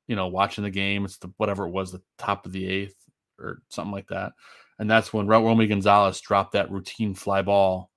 You 0.08 0.16
know, 0.16 0.28
watching 0.28 0.64
the 0.64 0.70
game. 0.70 1.06
It's 1.06 1.18
the 1.18 1.32
whatever 1.38 1.66
it 1.66 1.72
was, 1.72 1.92
the 1.92 2.02
top 2.18 2.46
of 2.46 2.52
the 2.52 2.68
eighth 2.68 2.96
or 3.40 3.62
something 3.70 3.94
like 3.94 4.08
that. 4.10 4.34
And 4.78 4.90
that's 4.90 5.14
when 5.14 5.26
Ro- 5.26 5.46
Romy 5.46 5.68
Gonzalez 5.68 6.20
dropped 6.20 6.54
that 6.54 6.70
routine 6.70 7.16
fly 7.16 7.42
ball. 7.42 7.92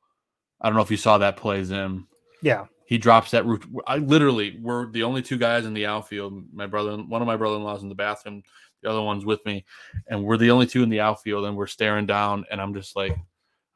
I 0.61 0.69
don't 0.69 0.77
know 0.77 0.83
if 0.83 0.91
you 0.91 0.97
saw 0.97 1.19
that 1.19 1.37
play, 1.37 1.63
Zim 1.65 2.07
yeah 2.45 2.67
he 2.95 2.99
drops 2.99 3.33
that 3.33 3.45
route. 3.45 3.67
I 3.89 3.97
literally 3.97 4.57
we're 4.63 4.87
the 4.87 5.03
only 5.03 5.21
two 5.21 5.37
guys 5.37 5.67
in 5.67 5.75
the 5.75 5.85
outfield. 5.85 6.45
My 6.53 6.69
brother, 6.69 6.97
one 6.97 7.21
of 7.21 7.27
my 7.27 7.37
brother-in-laws 7.37 7.83
in 7.83 7.89
the 7.89 7.95
bathroom, 7.97 8.45
the 8.85 8.89
other 8.89 9.03
one's 9.03 9.25
with 9.25 9.45
me, 9.45 9.65
and 10.07 10.23
we're 10.23 10.37
the 10.37 10.53
only 10.53 10.69
two 10.69 10.85
in 10.85 10.91
the 10.91 11.01
outfield, 11.01 11.45
and 11.45 11.57
we're 11.57 11.67
staring 11.67 12.07
down, 12.07 12.45
and 12.53 12.61
I'm 12.61 12.73
just 12.73 12.95
like, 12.95 13.19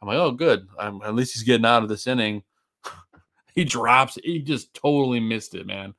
I'm 0.01 0.07
like, 0.07 0.19
oh, 0.19 0.31
good. 0.31 0.69
I'm, 0.79 1.03
at 1.03 1.17
least 1.17 1.33
he's 1.33 1.43
getting 1.43 1.67
out 1.67 1.83
of 1.83 1.89
this 1.89 2.07
inning. 2.07 2.45
he 3.57 3.65
drops. 3.65 4.21
He 4.23 4.39
just 4.39 4.73
totally 4.73 5.19
missed 5.19 5.57
it, 5.57 5.67
man. 5.67 5.95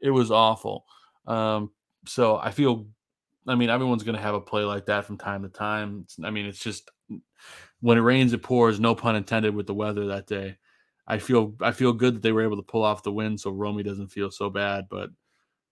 It 0.00 0.10
was 0.10 0.30
awful. 0.30 0.84
Um, 1.26 1.72
so 2.06 2.36
I 2.36 2.52
feel, 2.52 2.86
I 3.48 3.56
mean, 3.56 3.68
everyone's 3.68 4.04
going 4.04 4.16
to 4.16 4.22
have 4.22 4.36
a 4.36 4.40
play 4.40 4.62
like 4.62 4.86
that 4.86 5.06
from 5.06 5.18
time 5.18 5.42
to 5.42 5.48
time. 5.48 6.02
It's, 6.04 6.18
I 6.22 6.30
mean, 6.30 6.46
it's 6.46 6.62
just 6.62 6.88
when 7.80 7.98
it 7.98 8.02
rains, 8.02 8.32
it 8.32 8.44
pours. 8.44 8.78
No 8.78 8.94
pun 8.94 9.16
intended 9.16 9.56
with 9.56 9.66
the 9.66 9.74
weather 9.74 10.06
that 10.06 10.28
day. 10.28 10.56
I 11.10 11.18
feel 11.18 11.54
I 11.60 11.72
feel 11.72 11.92
good 11.92 12.14
that 12.14 12.22
they 12.22 12.30
were 12.30 12.42
able 12.42 12.56
to 12.56 12.62
pull 12.62 12.84
off 12.84 13.02
the 13.02 13.12
win, 13.12 13.36
so 13.36 13.50
Romy 13.50 13.82
doesn't 13.82 14.08
feel 14.08 14.30
so 14.30 14.48
bad. 14.48 14.86
But 14.88 15.10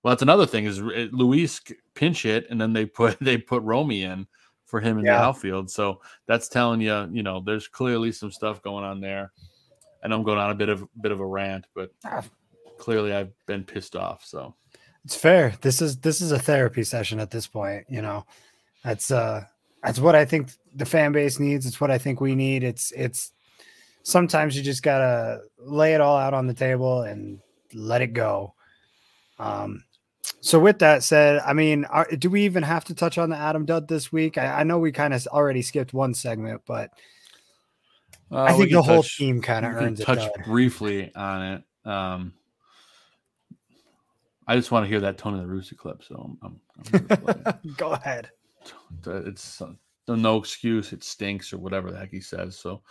well, 0.02 0.12
that's 0.12 0.22
another 0.22 0.46
thing 0.46 0.64
is 0.64 0.80
Luis 0.80 1.60
pinch 1.94 2.24
hit, 2.24 2.50
and 2.50 2.60
then 2.60 2.72
they 2.72 2.86
put 2.86 3.16
they 3.20 3.38
put 3.38 3.62
Romy 3.62 4.02
in 4.02 4.26
for 4.66 4.80
him 4.80 4.98
in 4.98 5.04
yeah. 5.04 5.16
the 5.16 5.24
outfield. 5.24 5.70
So 5.70 6.00
that's 6.26 6.48
telling 6.48 6.80
you, 6.80 7.08
you 7.12 7.22
know, 7.22 7.40
there's 7.40 7.68
clearly 7.68 8.10
some 8.10 8.32
stuff 8.32 8.62
going 8.62 8.84
on 8.84 9.00
there. 9.00 9.32
And 10.02 10.12
I'm 10.12 10.22
going 10.22 10.38
on 10.38 10.50
a 10.50 10.54
bit 10.54 10.68
of 10.68 10.86
bit 11.00 11.12
of 11.12 11.20
a 11.20 11.26
rant, 11.26 11.66
but 11.74 11.90
ah. 12.04 12.24
clearly 12.78 13.12
I've 13.12 13.32
been 13.46 13.64
pissed 13.64 13.94
off. 13.94 14.24
So 14.24 14.54
it's 15.04 15.16
fair. 15.16 15.54
This 15.60 15.80
is 15.80 15.98
this 15.98 16.20
is 16.20 16.32
a 16.32 16.38
therapy 16.38 16.82
session 16.82 17.20
at 17.20 17.30
this 17.30 17.46
point. 17.46 17.86
You 17.88 18.02
know, 18.02 18.26
that's 18.84 19.10
uh 19.10 19.44
that's 19.82 20.00
what 20.00 20.14
I 20.14 20.24
think 20.24 20.50
the 20.74 20.84
fan 20.84 21.12
base 21.12 21.38
needs. 21.38 21.64
It's 21.64 21.80
what 21.80 21.90
I 21.90 21.98
think 21.98 22.20
we 22.20 22.34
need. 22.34 22.64
It's 22.64 22.92
it's 22.92 23.32
sometimes 24.02 24.56
you 24.56 24.62
just 24.62 24.82
gotta 24.82 25.40
lay 25.58 25.94
it 25.94 26.00
all 26.00 26.16
out 26.16 26.34
on 26.34 26.46
the 26.46 26.54
table 26.54 27.02
and 27.02 27.40
let 27.74 28.02
it 28.02 28.12
go. 28.12 28.54
Um, 29.38 29.84
so 30.40 30.58
with 30.58 30.78
that 30.80 31.02
said, 31.02 31.42
I 31.44 31.52
mean, 31.52 31.84
are, 31.86 32.06
do 32.06 32.30
we 32.30 32.44
even 32.44 32.62
have 32.62 32.84
to 32.86 32.94
touch 32.94 33.18
on 33.18 33.30
the 33.30 33.36
Adam 33.36 33.64
Dudd 33.64 33.88
this 33.88 34.12
week? 34.12 34.38
I, 34.38 34.60
I 34.60 34.62
know 34.62 34.78
we 34.78 34.92
kind 34.92 35.12
of 35.12 35.26
already 35.28 35.62
skipped 35.62 35.92
one 35.92 36.14
segment, 36.14 36.62
but 36.66 36.90
uh, 38.30 38.42
I 38.42 38.52
think 38.52 38.70
the 38.70 38.76
touch, 38.76 38.86
whole 38.86 39.02
team 39.02 39.40
kind 39.40 39.64
of 39.64 39.72
earns 39.72 40.00
touch 40.00 40.18
it. 40.18 40.32
Touch 40.36 40.46
briefly 40.46 41.14
on 41.14 41.42
it. 41.42 41.90
Um, 41.90 42.34
I 44.46 44.56
just 44.56 44.70
want 44.70 44.84
to 44.84 44.88
hear 44.88 45.00
that 45.00 45.18
tone 45.18 45.34
Tony 45.34 45.44
the 45.44 45.48
Rooster 45.48 45.74
clip, 45.74 46.02
so 46.02 46.36
I'm, 46.42 46.60
I'm 46.84 47.74
go 47.76 47.92
ahead. 47.92 48.30
It's 49.06 49.60
uh, 49.60 49.72
no 50.08 50.38
excuse. 50.38 50.92
It 50.92 51.04
stinks 51.04 51.52
or 51.52 51.58
whatever 51.58 51.90
the 51.90 51.98
heck 51.98 52.10
he 52.10 52.20
says. 52.20 52.56
So, 52.56 52.82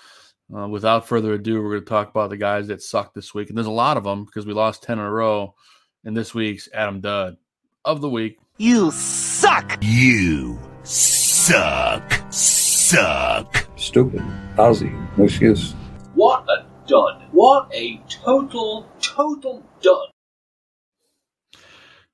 uh, 0.56 0.68
without 0.68 1.08
further 1.08 1.34
ado, 1.34 1.62
we're 1.62 1.72
going 1.72 1.82
to 1.82 1.90
talk 1.90 2.10
about 2.10 2.30
the 2.30 2.38
guys 2.38 2.68
that 2.68 2.82
sucked 2.82 3.16
this 3.16 3.34
week, 3.34 3.50
and 3.50 3.58
there's 3.58 3.68
a 3.68 3.72
lot 3.72 3.98
of 3.98 4.04
them 4.04 4.26
because 4.26 4.46
we 4.46 4.54
lost 4.54 4.84
ten 4.84 5.00
in 5.00 5.06
a 5.06 5.12
row 5.12 5.56
in 6.04 6.14
this 6.14 6.34
week's 6.34 6.70
Adam 6.74 7.02
Dud 7.02 7.38
of 7.84 8.02
the 8.02 8.10
week. 8.10 8.40
You 8.58 8.92
suck. 8.92 9.78
You 9.82 10.60
suck. 10.84 12.32
Suck. 12.32 13.68
Stupid. 13.76 14.24
Lousy. 14.58 14.92
No 15.18 15.26
excuse. 15.26 15.74
What 16.16 16.44
a 16.50 16.66
dud. 16.88 17.24
What 17.32 17.70
a 17.74 18.02
total, 18.08 18.88
total 19.02 19.64
dud. 19.82 20.08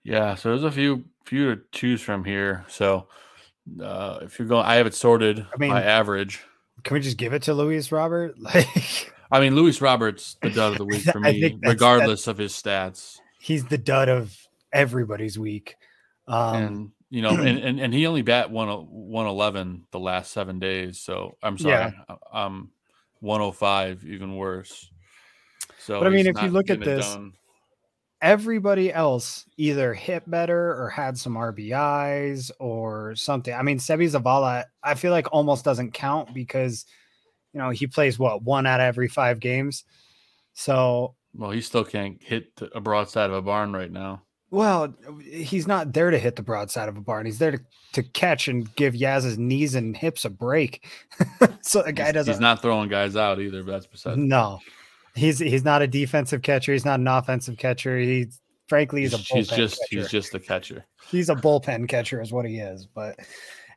Yeah, 0.04 0.36
so 0.36 0.50
there's 0.50 0.64
a 0.64 0.72
few 0.72 1.06
few 1.26 1.56
to 1.56 1.62
choose 1.72 2.02
from 2.02 2.26
here. 2.26 2.66
So 2.68 3.08
uh 3.82 4.20
if 4.24 4.38
you're 4.38 4.48
going 4.48 4.66
I 4.66 4.76
have 4.76 4.88
it 4.88 4.94
sorted 4.94 5.46
I 5.54 5.58
mean, 5.58 5.72
by 5.72 5.84
average. 5.84 6.44
Can 6.84 6.96
we 6.96 7.00
just 7.00 7.18
give 7.18 7.34
it 7.34 7.44
to 7.44 7.54
Luis 7.54 7.92
Robert? 7.92 8.36
Like 8.42 9.14
I 9.32 9.40
mean 9.40 9.56
Luis 9.56 9.82
Roberts 9.82 10.38
the 10.42 10.52
dud 10.52 10.74
of 10.74 10.78
the 10.78 10.86
week 10.94 11.04
for 11.04 11.20
me, 11.20 11.58
regardless 11.64 12.28
of 12.28 12.38
his 12.38 12.54
stats 12.54 13.20
he's 13.44 13.66
the 13.66 13.78
dud 13.78 14.08
of 14.08 14.36
everybody's 14.72 15.38
week. 15.38 15.76
Um, 16.28 16.56
and 16.56 16.92
you 17.10 17.22
know, 17.22 17.32
and, 17.32 17.60
and, 17.60 17.80
and 17.80 17.94
he 17.94 18.08
only 18.08 18.22
bat 18.22 18.50
one 18.50 18.70
one 18.70 19.28
eleven 19.28 19.84
the 19.92 20.00
last 20.00 20.32
seven 20.32 20.60
days. 20.60 21.00
So 21.00 21.36
I'm 21.44 21.58
sorry, 21.58 21.94
yeah. 22.10 22.16
um, 22.32 22.72
one 23.20 23.42
oh 23.42 23.52
five 23.52 24.04
even 24.06 24.38
worse. 24.38 24.90
So, 25.80 26.00
but 26.00 26.08
I 26.08 26.10
mean, 26.10 26.28
if 26.28 26.42
you 26.42 26.50
look 26.50 26.70
at 26.70 26.80
this, 26.80 27.18
everybody 28.24 28.92
else 28.92 29.46
either 29.58 29.94
hit 29.94 30.28
better 30.28 30.82
or 30.82 30.90
had 30.90 31.18
some 31.18 31.36
RBIs 31.36 32.50
or 32.58 33.16
something. 33.16 33.54
I 33.54 33.62
mean, 33.62 33.78
Seby 33.78 34.10
Zavala, 34.10 34.64
I 34.82 34.96
feel 34.96 35.12
like 35.12 35.32
almost 35.34 35.66
doesn't 35.66 35.94
count 35.94 36.34
because 36.34 36.86
you 37.54 37.60
know 37.60 37.70
he 37.70 37.86
plays 37.86 38.18
what 38.18 38.42
one 38.42 38.66
out 38.66 38.80
of 38.80 38.86
every 38.86 39.10
five 39.10 39.40
games. 39.40 39.84
So 40.54 41.16
well, 41.36 41.52
he 41.52 41.62
still 41.62 41.84
can't 41.84 42.24
hit 42.24 42.60
a 42.74 42.80
broadside 42.80 43.30
of 43.30 43.36
a 43.36 43.42
barn 43.42 43.74
right 43.74 43.92
now. 43.92 44.24
Well, 44.50 44.94
he's 45.20 45.68
not 45.68 45.94
there 45.94 46.12
to 46.12 46.20
hit 46.20 46.36
the 46.36 46.44
broadside 46.44 46.88
of 46.88 46.96
a 46.96 47.02
barn. 47.02 47.26
He's 47.26 47.40
there 47.40 47.52
to, 47.52 47.60
to 47.94 48.04
catch 48.04 48.48
and 48.48 48.74
give 48.76 48.94
Yaz's 48.94 49.40
knees 49.40 49.74
and 49.74 49.98
hips 49.98 50.26
a 50.26 50.30
break. 50.30 50.88
so 51.62 51.82
the 51.82 51.92
guy 51.92 52.12
doesn't. 52.12 52.32
He's 52.32 52.40
not 52.40 52.62
throwing 52.62 52.88
guys 52.88 53.16
out 53.16 53.42
either. 53.42 53.64
But 53.64 53.72
that's 53.72 53.88
besides. 53.88 54.18
No, 54.18 54.60
he's 55.16 55.40
he's 55.40 55.64
not 55.64 55.82
a 55.82 55.88
defensive 55.88 56.42
catcher. 56.42 56.74
He's 56.74 56.86
not 56.86 57.00
an 57.00 57.08
offensive 57.08 57.58
catcher. 57.58 57.98
He's 57.98 58.40
frankly 58.68 59.02
he's 59.02 59.14
a 59.14 59.18
bullpen 59.18 59.36
he's 59.36 59.50
just 59.50 59.80
catcher. 59.82 60.02
he's 60.02 60.10
just 60.10 60.34
a 60.34 60.40
catcher. 60.40 60.86
He's 61.10 61.30
a 61.30 61.36
bullpen 61.36 61.88
catcher, 61.88 62.22
is 62.22 62.32
what 62.32 62.46
he 62.46 62.58
is. 62.58 62.88
But 62.88 63.20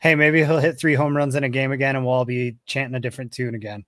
hey, 0.01 0.15
maybe 0.15 0.45
he'll 0.45 0.59
hit 0.59 0.79
three 0.79 0.95
home 0.95 1.17
runs 1.17 1.35
in 1.35 1.45
a 1.45 1.49
game 1.49 1.73
again, 1.73 1.97
and 1.97 2.05
we'll 2.05 2.15
all 2.15 2.25
be 2.25 2.57
chanting 2.67 2.95
a 2.95 3.01
different 3.01 3.33
tune 3.33 3.55
again. 3.55 3.85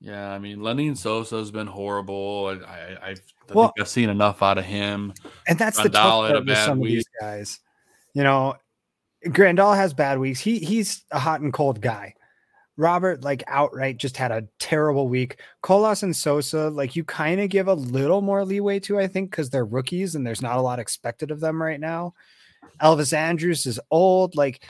Yeah, 0.00 0.30
I 0.30 0.38
mean, 0.38 0.58
Lenyn 0.58 0.96
Sosa 0.96 1.36
has 1.36 1.50
been 1.50 1.66
horrible. 1.66 2.46
I, 2.46 2.72
I, 2.72 3.10
I 3.10 3.14
well, 3.52 3.68
think 3.68 3.80
I've 3.80 3.88
seen 3.88 4.10
enough 4.10 4.42
out 4.44 4.56
of 4.56 4.64
him. 4.64 5.12
And 5.48 5.58
that's 5.58 5.78
Grandal 5.78 5.82
the 5.82 5.88
tough 5.90 6.30
part 6.30 6.46
with 6.46 6.58
some 6.58 6.78
week. 6.78 6.90
of 6.90 6.94
these 6.94 7.08
guys. 7.20 7.60
You 8.14 8.22
know, 8.22 8.54
Grandal 9.26 9.74
has 9.74 9.94
bad 9.94 10.18
weeks. 10.18 10.38
He 10.38 10.58
he's 10.60 11.04
a 11.10 11.18
hot 11.18 11.40
and 11.40 11.52
cold 11.52 11.80
guy. 11.80 12.14
Robert, 12.78 13.24
like 13.24 13.42
outright, 13.48 13.98
just 13.98 14.16
had 14.16 14.30
a 14.30 14.46
terrible 14.60 15.08
week. 15.08 15.40
Colas 15.62 16.04
and 16.04 16.14
Sosa, 16.14 16.70
like 16.70 16.94
you 16.94 17.02
kind 17.02 17.40
of 17.40 17.50
give 17.50 17.66
a 17.66 17.74
little 17.74 18.22
more 18.22 18.44
leeway 18.44 18.78
to, 18.80 19.00
I 19.00 19.08
think, 19.08 19.30
because 19.30 19.50
they're 19.50 19.66
rookies 19.66 20.14
and 20.14 20.24
there's 20.24 20.40
not 20.40 20.56
a 20.56 20.62
lot 20.62 20.78
expected 20.78 21.32
of 21.32 21.40
them 21.40 21.60
right 21.60 21.80
now. 21.80 22.14
Elvis 22.80 23.12
Andrus 23.12 23.66
is 23.66 23.80
old. 23.90 24.36
Like 24.36 24.62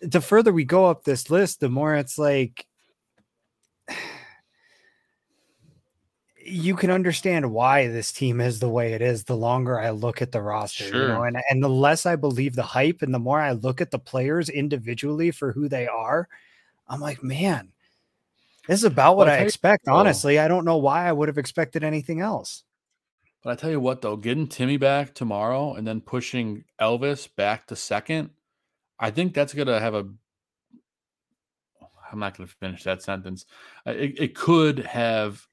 the 0.00 0.22
further 0.22 0.52
we 0.52 0.64
go 0.64 0.86
up 0.86 1.04
this 1.04 1.30
list, 1.30 1.60
the 1.60 1.68
more 1.68 1.94
it's 1.94 2.18
like 2.18 2.66
you 6.46 6.74
can 6.76 6.90
understand 6.90 7.52
why 7.52 7.88
this 7.88 8.10
team 8.10 8.40
is 8.40 8.58
the 8.58 8.68
way 8.70 8.94
it 8.94 9.02
is 9.02 9.24
the 9.24 9.36
longer 9.36 9.78
I 9.78 9.90
look 9.90 10.22
at 10.22 10.32
the 10.32 10.40
roster. 10.40 10.84
Sure. 10.84 11.02
You 11.02 11.08
know, 11.08 11.22
and, 11.24 11.36
and 11.50 11.62
the 11.62 11.68
less 11.68 12.06
I 12.06 12.16
believe 12.16 12.54
the 12.54 12.62
hype 12.62 13.02
and 13.02 13.12
the 13.12 13.18
more 13.18 13.40
I 13.40 13.52
look 13.52 13.82
at 13.82 13.90
the 13.90 13.98
players 13.98 14.48
individually 14.48 15.30
for 15.30 15.52
who 15.52 15.68
they 15.68 15.86
are, 15.86 16.26
I'm 16.88 17.00
like, 17.00 17.22
man, 17.22 17.72
this 18.68 18.80
is 18.80 18.84
about 18.84 19.16
what 19.16 19.28
I 19.28 19.38
expect. 19.38 19.88
honestly, 19.88 20.38
I 20.38 20.48
don't 20.48 20.64
know 20.64 20.76
why 20.76 21.06
I 21.06 21.12
would 21.12 21.28
have 21.28 21.38
expected 21.38 21.84
anything 21.84 22.20
else. 22.20 22.64
But 23.42 23.50
I 23.50 23.54
tell 23.56 23.70
you 23.70 23.80
what, 23.80 24.00
though, 24.00 24.16
getting 24.16 24.46
Timmy 24.46 24.78
back 24.78 25.14
tomorrow 25.14 25.74
and 25.74 25.86
then 25.86 26.00
pushing 26.00 26.64
Elvis 26.80 27.28
back 27.36 27.66
to 27.66 27.76
second, 27.76 28.30
I 28.98 29.10
think 29.10 29.34
that's 29.34 29.52
going 29.52 29.66
to 29.66 29.80
have 29.80 29.94
a. 29.94 30.06
I'm 32.10 32.18
not 32.20 32.36
going 32.36 32.48
to 32.48 32.54
finish 32.54 32.84
that 32.84 33.02
sentence. 33.02 33.44
It, 33.84 34.18
it 34.18 34.34
could 34.34 34.78
have 34.78 35.46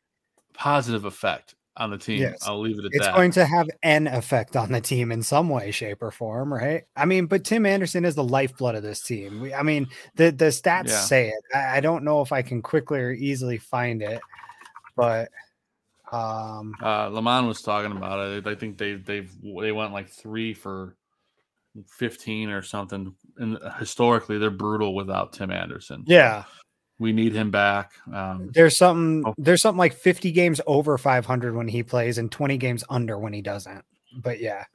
positive 0.54 1.06
effect 1.06 1.56
on 1.82 1.90
the 1.90 1.98
team. 1.98 2.22
Yes. 2.22 2.40
I'll 2.46 2.60
leave 2.60 2.78
it 2.78 2.86
at 2.86 2.92
it's 2.94 3.00
that. 3.00 3.10
It's 3.10 3.16
going 3.16 3.32
to 3.32 3.46
have 3.46 3.70
an 3.84 4.08
effect 4.08 4.56
on 4.56 4.72
the 4.72 4.80
team 4.80 5.12
in 5.12 5.24
some 5.24 5.50
way, 5.50 5.72
shape, 5.72 6.02
or 6.02 6.12
form, 6.12 6.54
right? 6.54 6.84
I 6.96 7.06
mean, 7.06 7.26
but 7.26 7.44
Tim 7.44 7.66
Anderson 7.66 8.06
is 8.06 8.16
the 8.16 8.24
lifeblood 8.24 8.76
of 8.76 8.84
this 8.84 9.02
team. 9.02 9.42
We, 9.42 9.54
I 9.54 9.64
mean, 9.64 9.88
the 10.16 10.32
the 10.32 10.46
stats 10.46 10.90
yeah. 10.90 11.00
say 11.00 11.28
it. 11.30 11.56
I, 11.56 11.78
I, 11.78 11.80
don't 11.80 12.04
know 12.04 12.22
if 12.22 12.32
I 12.32 12.42
can 12.44 12.62
quickly 12.62 13.00
or 13.00 13.12
easily 13.12 13.58
find 13.58 14.02
it, 14.02 14.22
but 14.96 15.30
um 16.12 16.76
uh 16.82 17.08
LaMond 17.08 17.48
was 17.48 17.62
talking 17.62 17.94
about 17.94 18.20
it. 18.20 18.46
I 18.46 18.56
think 18.56 18.78
they 18.78 18.96
they've 18.96 19.32
they 19.42 19.72
went 19.72 19.94
like 19.94 20.10
three 20.10 20.54
for 20.54 20.98
15 21.88 22.50
or 22.50 22.62
something. 22.62 23.16
And 23.38 23.58
historically, 23.80 24.38
they're 24.38 24.50
brutal 24.52 24.94
without 24.94 25.34
Tim 25.34 25.52
Anderson. 25.52 26.04
Yeah. 26.06 26.44
We 27.02 27.14
need 27.14 27.34
him 27.34 27.50
back. 27.50 27.94
Um, 28.14 28.52
there's 28.54 28.78
something. 28.78 29.24
Oh. 29.26 29.34
There's 29.36 29.64
something 29.64 29.80
like 29.80 29.96
50 29.96 30.32
games 30.32 30.62
over 30.68 31.00
500 31.00 31.56
when 31.56 31.68
he 31.68 31.82
plays, 31.82 32.20
and 32.20 32.32
20 32.32 32.58
games 32.58 32.84
under 32.92 33.18
when 33.18 33.34
he 33.34 33.42
doesn't. 33.42 33.84
But 34.16 34.40
yeah, 34.40 34.66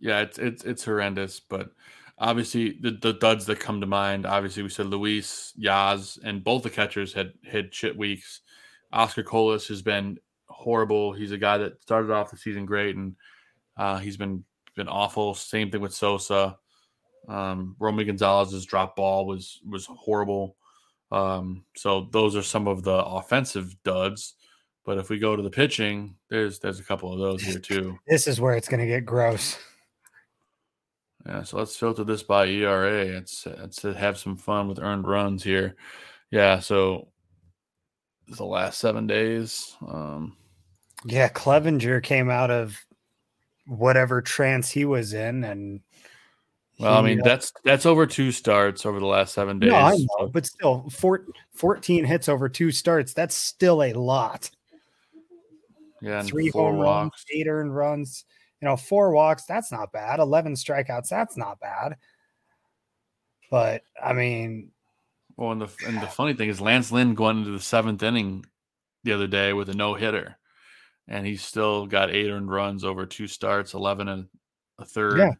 yeah, 0.00 0.20
it's 0.20 0.38
it's 0.38 0.64
it's 0.64 0.82
horrendous. 0.82 1.40
But 1.40 1.72
obviously, 2.16 2.78
the, 2.80 2.92
the 2.92 3.12
duds 3.12 3.44
that 3.46 3.60
come 3.60 3.82
to 3.82 3.86
mind. 3.86 4.24
Obviously, 4.24 4.62
we 4.62 4.70
said 4.70 4.86
Luis, 4.86 5.52
Yaz, 5.62 6.18
and 6.24 6.42
both 6.42 6.62
the 6.62 6.70
catchers 6.70 7.12
had 7.12 7.34
had 7.46 7.74
shit 7.74 7.94
weeks. 7.94 8.40
Oscar 8.94 9.24
Colas 9.24 9.68
has 9.68 9.82
been 9.82 10.16
horrible. 10.46 11.12
He's 11.12 11.32
a 11.32 11.38
guy 11.38 11.58
that 11.58 11.82
started 11.82 12.10
off 12.10 12.30
the 12.30 12.38
season 12.38 12.64
great, 12.64 12.96
and 12.96 13.14
uh, 13.76 13.98
he's 13.98 14.16
been 14.16 14.42
been 14.74 14.88
awful. 14.88 15.34
Same 15.34 15.70
thing 15.70 15.82
with 15.82 15.92
Sosa. 15.92 16.56
Um, 17.28 17.76
Romy 17.78 18.04
Gonzalez's 18.04 18.64
drop 18.64 18.96
ball 18.96 19.26
was 19.26 19.60
was 19.68 19.84
horrible. 19.84 20.56
Um, 21.12 21.64
so 21.76 22.08
those 22.10 22.34
are 22.34 22.42
some 22.42 22.66
of 22.66 22.82
the 22.82 23.04
offensive 23.04 23.76
duds. 23.84 24.34
But 24.84 24.98
if 24.98 25.10
we 25.10 25.18
go 25.18 25.36
to 25.36 25.42
the 25.42 25.50
pitching, 25.50 26.16
there's 26.28 26.58
there's 26.58 26.80
a 26.80 26.84
couple 26.84 27.12
of 27.12 27.18
those 27.18 27.42
here 27.42 27.58
too. 27.60 27.98
This 28.08 28.26
is 28.26 28.40
where 28.40 28.56
it's 28.56 28.68
going 28.68 28.80
to 28.80 28.86
get 28.86 29.04
gross. 29.04 29.58
Yeah, 31.26 31.44
so 31.44 31.58
let's 31.58 31.76
filter 31.76 32.02
this 32.02 32.24
by 32.24 32.46
ERA. 32.46 33.04
Let's 33.04 33.46
let's 33.46 33.82
have 33.82 34.18
some 34.18 34.36
fun 34.36 34.66
with 34.66 34.80
earned 34.80 35.06
runs 35.06 35.44
here. 35.44 35.76
Yeah, 36.30 36.58
so 36.58 37.08
the 38.26 38.44
last 38.44 38.78
seven 38.78 39.06
days. 39.06 39.76
Um, 39.86 40.36
yeah, 41.04 41.28
Clevinger 41.28 42.02
came 42.02 42.30
out 42.30 42.50
of 42.50 42.76
whatever 43.66 44.22
trance 44.22 44.70
he 44.70 44.84
was 44.84 45.12
in, 45.12 45.44
and 45.44 45.80
well, 46.82 46.98
I 46.98 47.02
mean 47.02 47.20
uh, 47.20 47.24
that's 47.24 47.52
that's 47.64 47.86
over 47.86 48.06
two 48.06 48.32
starts 48.32 48.84
over 48.86 49.00
the 49.00 49.06
last 49.06 49.34
seven 49.34 49.58
days. 49.58 49.70
no, 49.70 49.76
I 49.76 49.90
know, 49.92 50.06
so- 50.18 50.28
but 50.28 50.46
still, 50.46 50.88
four, 50.90 51.24
14 51.54 52.04
hits 52.04 52.28
over 52.28 52.48
two 52.48 52.70
starts. 52.72 53.12
That's 53.14 53.34
still 53.34 53.82
a 53.82 53.92
lot. 53.92 54.50
yeah, 56.00 56.22
Three 56.22 56.50
four 56.50 56.70
home 56.70 56.78
walks. 56.78 56.98
runs, 56.98 57.24
eight 57.34 57.46
earned 57.48 57.74
runs. 57.74 58.24
You 58.60 58.68
know, 58.68 58.76
four 58.76 59.12
walks. 59.12 59.44
That's 59.44 59.72
not 59.72 59.92
bad. 59.92 60.20
Eleven 60.20 60.54
strikeouts. 60.54 61.08
That's 61.08 61.36
not 61.36 61.58
bad. 61.60 61.96
But 63.50 63.82
I 64.02 64.12
mean, 64.12 64.70
Well, 65.36 65.52
and 65.52 65.60
the 65.62 65.68
and 65.86 66.00
the 66.00 66.06
funny 66.06 66.34
thing 66.34 66.48
is 66.48 66.60
Lance 66.60 66.90
Lynn 66.92 67.14
going 67.14 67.38
into 67.38 67.50
the 67.50 67.60
seventh 67.60 68.02
inning 68.02 68.44
the 69.04 69.12
other 69.12 69.26
day 69.26 69.52
with 69.52 69.68
a 69.68 69.74
no 69.74 69.94
hitter, 69.94 70.38
and 71.08 71.26
he 71.26 71.36
still 71.36 71.86
got 71.86 72.10
eight 72.10 72.30
earned 72.30 72.50
runs 72.50 72.84
over 72.84 73.04
two 73.04 73.26
starts, 73.26 73.74
eleven 73.74 74.08
and 74.08 74.28
a 74.78 74.84
third. 74.84 75.18
yeah, 75.18 75.32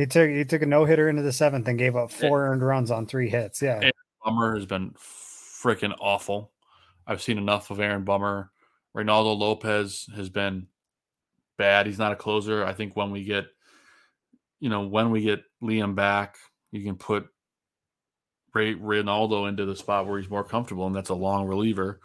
he 0.00 0.06
took 0.06 0.30
he 0.30 0.44
took 0.44 0.62
a 0.62 0.66
no 0.66 0.84
hitter 0.84 1.08
into 1.08 1.22
the 1.22 1.32
seventh 1.32 1.68
and 1.68 1.78
gave 1.78 1.96
up 1.96 2.10
four 2.10 2.48
earned 2.48 2.64
runs 2.64 2.90
on 2.90 3.06
three 3.06 3.28
hits. 3.28 3.60
Yeah, 3.60 3.76
Aaron 3.76 3.92
Bummer 4.24 4.54
has 4.56 4.66
been 4.66 4.92
freaking 4.92 5.94
awful. 6.00 6.52
I've 7.06 7.22
seen 7.22 7.38
enough 7.38 7.70
of 7.70 7.80
Aaron 7.80 8.04
Bummer. 8.04 8.50
Reynaldo 8.96 9.38
Lopez 9.38 10.08
has 10.16 10.28
been 10.28 10.66
bad. 11.58 11.86
He's 11.86 11.98
not 11.98 12.12
a 12.12 12.16
closer. 12.16 12.64
I 12.64 12.72
think 12.72 12.96
when 12.96 13.10
we 13.10 13.24
get, 13.24 13.46
you 14.58 14.70
know, 14.70 14.86
when 14.86 15.10
we 15.10 15.20
get 15.22 15.42
Liam 15.62 15.94
back, 15.94 16.36
you 16.72 16.82
can 16.82 16.96
put 16.96 17.28
Ray 18.54 18.74
Reynaldo 18.74 19.48
into 19.48 19.66
the 19.66 19.76
spot 19.76 20.06
where 20.06 20.18
he's 20.18 20.30
more 20.30 20.44
comfortable, 20.44 20.86
and 20.86 20.96
that's 20.96 21.10
a 21.10 21.14
long 21.14 21.46
reliever. 21.46 22.00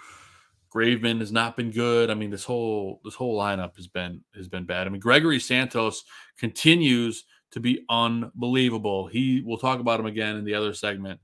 Graveman 0.73 1.19
has 1.19 1.31
not 1.31 1.55
been 1.55 1.71
good. 1.71 2.09
I 2.09 2.15
mean, 2.15 2.29
this 2.29 2.43
whole 2.43 2.99
this 3.05 3.15
whole 3.15 3.39
lineup 3.39 3.77
has 3.77 3.87
been 3.87 4.21
has 4.35 4.49
been 4.49 4.65
bad. 4.65 4.85
I 4.85 4.89
mean, 4.89 4.99
Gregory 4.99 5.39
Santos 5.39 6.03
continues 6.37 7.23
to 7.55 7.61
be 7.61 7.85
unbelievable. 7.89 9.07
He 9.07 9.41
we'll 9.43 9.57
talk 9.57 9.79
about 9.79 10.01
him 10.01 10.05
again 10.05 10.35
in 10.35 10.43
the 10.43 10.53
other 10.53 10.73
segment. 10.73 11.21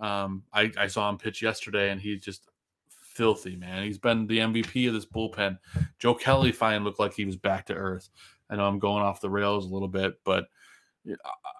Um, 0.00 0.42
I, 0.52 0.72
I 0.76 0.88
saw 0.88 1.08
him 1.08 1.16
pitch 1.16 1.42
yesterday, 1.42 1.90
and 1.90 2.00
he's 2.00 2.20
just 2.20 2.48
filthy, 2.88 3.54
man. 3.54 3.84
He's 3.84 3.98
been 3.98 4.26
the 4.26 4.38
MVP 4.38 4.88
of 4.88 4.94
this 4.94 5.06
bullpen. 5.06 5.58
Joe 6.00 6.14
Kelly 6.14 6.50
finally 6.50 6.84
looked 6.84 6.98
like 6.98 7.14
he 7.14 7.24
was 7.24 7.36
back 7.36 7.66
to 7.66 7.74
earth. 7.74 8.08
I 8.50 8.56
know 8.56 8.66
I'm 8.66 8.80
going 8.80 9.04
off 9.04 9.20
the 9.20 9.30
rails 9.30 9.64
a 9.64 9.72
little 9.72 9.86
bit, 9.86 10.14
but 10.24 10.46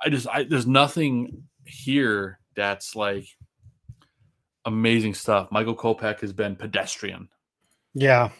I 0.04 0.08
just 0.08 0.26
I, 0.26 0.42
there's 0.42 0.66
nothing 0.66 1.44
here 1.64 2.40
that's 2.56 2.96
like 2.96 3.28
amazing 4.64 5.14
stuff. 5.14 5.52
Michael 5.52 5.76
Kopech 5.76 6.18
has 6.18 6.32
been 6.32 6.56
pedestrian. 6.56 7.28
Yeah. 7.94 8.30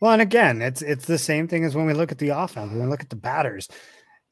Well, 0.00 0.12
and 0.12 0.22
again, 0.22 0.62
it's 0.62 0.80
it's 0.80 1.04
the 1.04 1.18
same 1.18 1.48
thing 1.48 1.64
as 1.66 1.74
when 1.74 1.84
we 1.84 1.92
look 1.92 2.12
at 2.12 2.18
the 2.18 2.30
offense. 2.30 2.70
When 2.70 2.80
we 2.80 2.86
look 2.86 3.02
at 3.02 3.10
the 3.10 3.16
batters, 3.16 3.68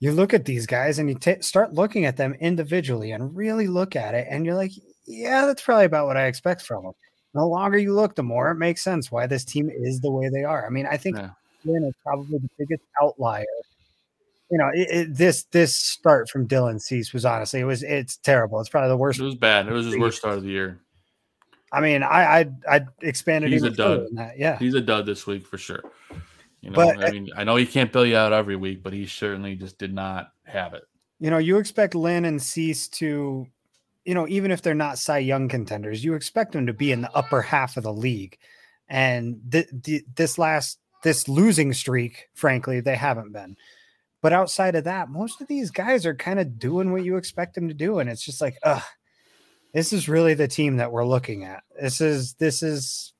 you 0.04 0.12
look 0.12 0.34
at 0.34 0.44
these 0.44 0.66
guys 0.66 0.98
and 0.98 1.08
you 1.08 1.16
ta 1.16 1.34
start 1.40 1.74
looking 1.74 2.04
at 2.04 2.16
them 2.16 2.34
individually 2.34 3.12
and 3.12 3.34
really 3.34 3.66
look 3.66 3.96
at 3.96 4.14
it, 4.14 4.26
and 4.30 4.44
you're 4.44 4.54
like, 4.54 4.72
yeah, 5.06 5.46
that's 5.46 5.62
probably 5.62 5.86
about 5.86 6.06
what 6.06 6.16
I 6.16 6.26
expect 6.26 6.62
from 6.62 6.84
them. 6.84 6.92
The 7.34 7.44
longer 7.44 7.78
you 7.78 7.92
look, 7.92 8.14
the 8.14 8.22
more 8.22 8.50
it 8.50 8.56
makes 8.56 8.82
sense 8.82 9.10
why 9.10 9.26
this 9.26 9.44
team 9.44 9.68
is 9.68 10.00
the 10.00 10.10
way 10.10 10.28
they 10.28 10.44
are. 10.44 10.64
I 10.66 10.70
mean, 10.70 10.86
I 10.86 10.96
think 10.96 11.16
Yeah. 11.16 11.30
Is 11.66 11.94
probably 12.04 12.38
the 12.38 12.50
biggest 12.58 12.82
outlier. 13.02 13.46
You 14.50 14.58
know, 14.58 14.70
it, 14.74 14.88
it, 14.90 15.16
this 15.16 15.44
this 15.44 15.74
start 15.74 16.28
from 16.28 16.46
Dylan 16.46 16.80
Cease 16.80 17.12
was 17.14 17.24
honestly 17.24 17.60
it 17.60 17.64
was 17.64 17.82
it's 17.82 18.18
terrible. 18.18 18.60
It's 18.60 18.68
probably 18.68 18.90
the 18.90 18.96
worst. 18.98 19.18
It 19.18 19.24
was 19.24 19.34
bad. 19.34 19.66
It 19.66 19.72
was 19.72 19.86
his 19.86 19.96
worst 19.96 20.18
start 20.18 20.36
of 20.36 20.42
the 20.42 20.50
year. 20.50 20.78
I 21.72 21.80
mean, 21.80 22.02
I 22.02 22.40
I 22.40 22.50
I 22.68 22.80
expanded 23.00 23.50
He's 23.50 23.62
a 23.62 23.70
dud. 23.70 24.06
that. 24.12 24.38
Yeah. 24.38 24.58
He's 24.58 24.74
a 24.74 24.80
dud 24.80 25.06
this 25.06 25.26
week 25.26 25.46
for 25.46 25.56
sure. 25.58 25.82
You 26.64 26.70
know, 26.70 26.76
But- 26.76 27.04
I 27.04 27.10
mean, 27.10 27.28
I 27.36 27.44
know 27.44 27.56
he 27.56 27.66
can't 27.66 27.92
bill 27.92 28.06
you 28.06 28.16
out 28.16 28.32
every 28.32 28.56
week, 28.56 28.82
but 28.82 28.92
he 28.92 29.06
certainly 29.06 29.54
just 29.54 29.78
did 29.78 29.92
not 29.92 30.32
have 30.44 30.72
it. 30.74 30.84
you 31.20 31.30
know, 31.30 31.38
you 31.38 31.58
expect 31.58 31.94
Lynn 31.94 32.24
and 32.24 32.42
Cease 32.42 32.88
to, 32.88 33.46
you 34.04 34.14
know, 34.14 34.26
even 34.28 34.50
if 34.50 34.60
they're 34.62 34.74
not 34.74 34.98
Cy 34.98 35.18
Young 35.18 35.48
contenders, 35.48 36.04
you 36.04 36.14
expect 36.14 36.52
them 36.52 36.66
to 36.66 36.72
be 36.74 36.90
in 36.92 37.00
the 37.02 37.12
upper 37.14 37.40
half 37.40 37.76
of 37.76 37.84
the 37.84 37.92
league. 37.92 38.36
And 38.88 39.40
th- 39.50 39.68
th- 39.82 40.04
this 40.16 40.36
last, 40.38 40.78
this 41.02 41.28
losing 41.28 41.72
streak, 41.72 42.28
frankly, 42.34 42.80
they 42.80 42.96
haven't 42.96 43.32
been. 43.32 43.56
But 44.20 44.32
outside 44.32 44.74
of 44.74 44.84
that, 44.84 45.08
most 45.08 45.40
of 45.40 45.46
these 45.48 45.70
guys 45.70 46.04
are 46.04 46.14
kind 46.14 46.40
of 46.40 46.58
doing 46.58 46.92
what 46.92 47.04
you 47.04 47.16
expect 47.16 47.54
them 47.54 47.68
to 47.68 47.74
do. 47.74 47.98
And 48.00 48.10
it's 48.10 48.24
just 48.24 48.40
like, 48.40 48.58
ugh, 48.62 48.82
this 49.72 49.92
is 49.92 50.08
really 50.08 50.34
the 50.34 50.48
team 50.48 50.76
that 50.78 50.92
we're 50.92 51.06
looking 51.06 51.44
at. 51.44 51.62
This 51.80 52.00
is, 52.00 52.34
this 52.34 52.62
is, 52.62 53.12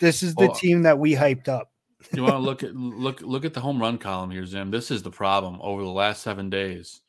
this 0.00 0.22
is 0.22 0.34
the 0.34 0.46
Well, 0.46 0.54
team 0.54 0.82
that 0.82 0.98
we 0.98 1.14
hyped 1.14 1.48
up. 1.48 1.71
You 2.12 2.22
want 2.22 2.34
to 2.34 2.38
look 2.38 2.62
at 2.62 2.74
look 2.74 3.20
look 3.20 3.44
at 3.44 3.54
the 3.54 3.60
home 3.60 3.80
run 3.80 3.98
column 3.98 4.30
here, 4.30 4.46
Zim. 4.46 4.70
This 4.70 4.90
is 4.90 5.02
the 5.02 5.10
problem 5.10 5.58
over 5.60 5.82
the 5.82 5.88
last 5.88 6.22
seven 6.22 6.50
days. 6.50 7.00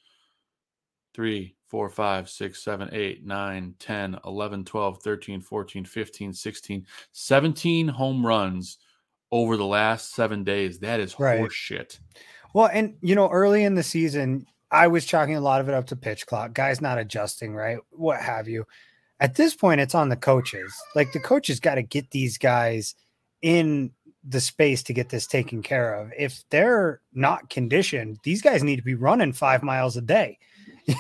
Three, 1.14 1.56
four, 1.68 1.90
five, 1.90 2.30
six, 2.30 2.64
seven, 2.64 2.90
eight, 2.92 3.26
nine, 3.26 3.76
10, 3.80 4.20
11, 4.26 4.66
12, 4.66 5.02
13, 5.04 5.42
14, 5.42 5.86
15, 5.86 6.34
16, 6.34 6.88
17 7.12 7.88
home 7.88 8.26
runs 8.26 8.78
over 9.32 9.58
the 9.58 9.66
last 9.66 10.14
seven 10.14 10.44
days. 10.44 10.80
That 10.80 11.00
is 11.00 11.20
Right. 11.20 11.40
horse 11.40 11.54
shit. 11.54 12.00
Well, 12.54 12.70
and 12.72 12.96
you 13.02 13.16
know, 13.16 13.30
early 13.30 13.64
in 13.64 13.76
the 13.76 13.84
season, 13.84 14.46
I 14.72 14.88
was 14.88 15.06
chalking 15.06 15.36
a 15.36 15.42
lot 15.42 15.62
of 15.62 15.70
it 15.70 15.76
up 15.76 15.88
to 15.88 15.96
pitch 15.96 16.26
clock, 16.26 16.54
guys 16.54 16.82
not 16.82 16.98
adjusting, 16.98 17.56
right? 17.56 17.78
What 17.92 18.22
have 18.22 18.48
you. 18.48 18.66
At 19.20 19.36
this 19.36 19.56
point, 19.56 19.82
it's 19.82 19.96
on 19.96 20.10
the 20.10 20.16
coaches. 20.16 20.74
Like 20.96 21.12
the 21.14 21.20
coaches 21.20 21.60
got 21.60 21.76
to 21.76 21.84
get 21.84 22.12
these 22.12 22.38
guys 22.38 22.96
in 23.42 23.92
the 24.24 24.42
space 24.42 24.84
to 24.84 24.94
get 24.94 25.10
this 25.10 25.28
taken 25.28 25.62
care 25.62 25.96
of. 25.96 26.12
If 26.18 26.44
they're 26.50 27.02
not 27.14 27.50
conditioned, 27.50 28.20
these 28.24 28.42
guys 28.42 28.64
need 28.64 28.78
to 28.78 28.84
be 28.84 28.96
running 28.96 29.34
five 29.34 29.64
miles 29.64 29.98
a 29.98 30.02
day. 30.02 30.38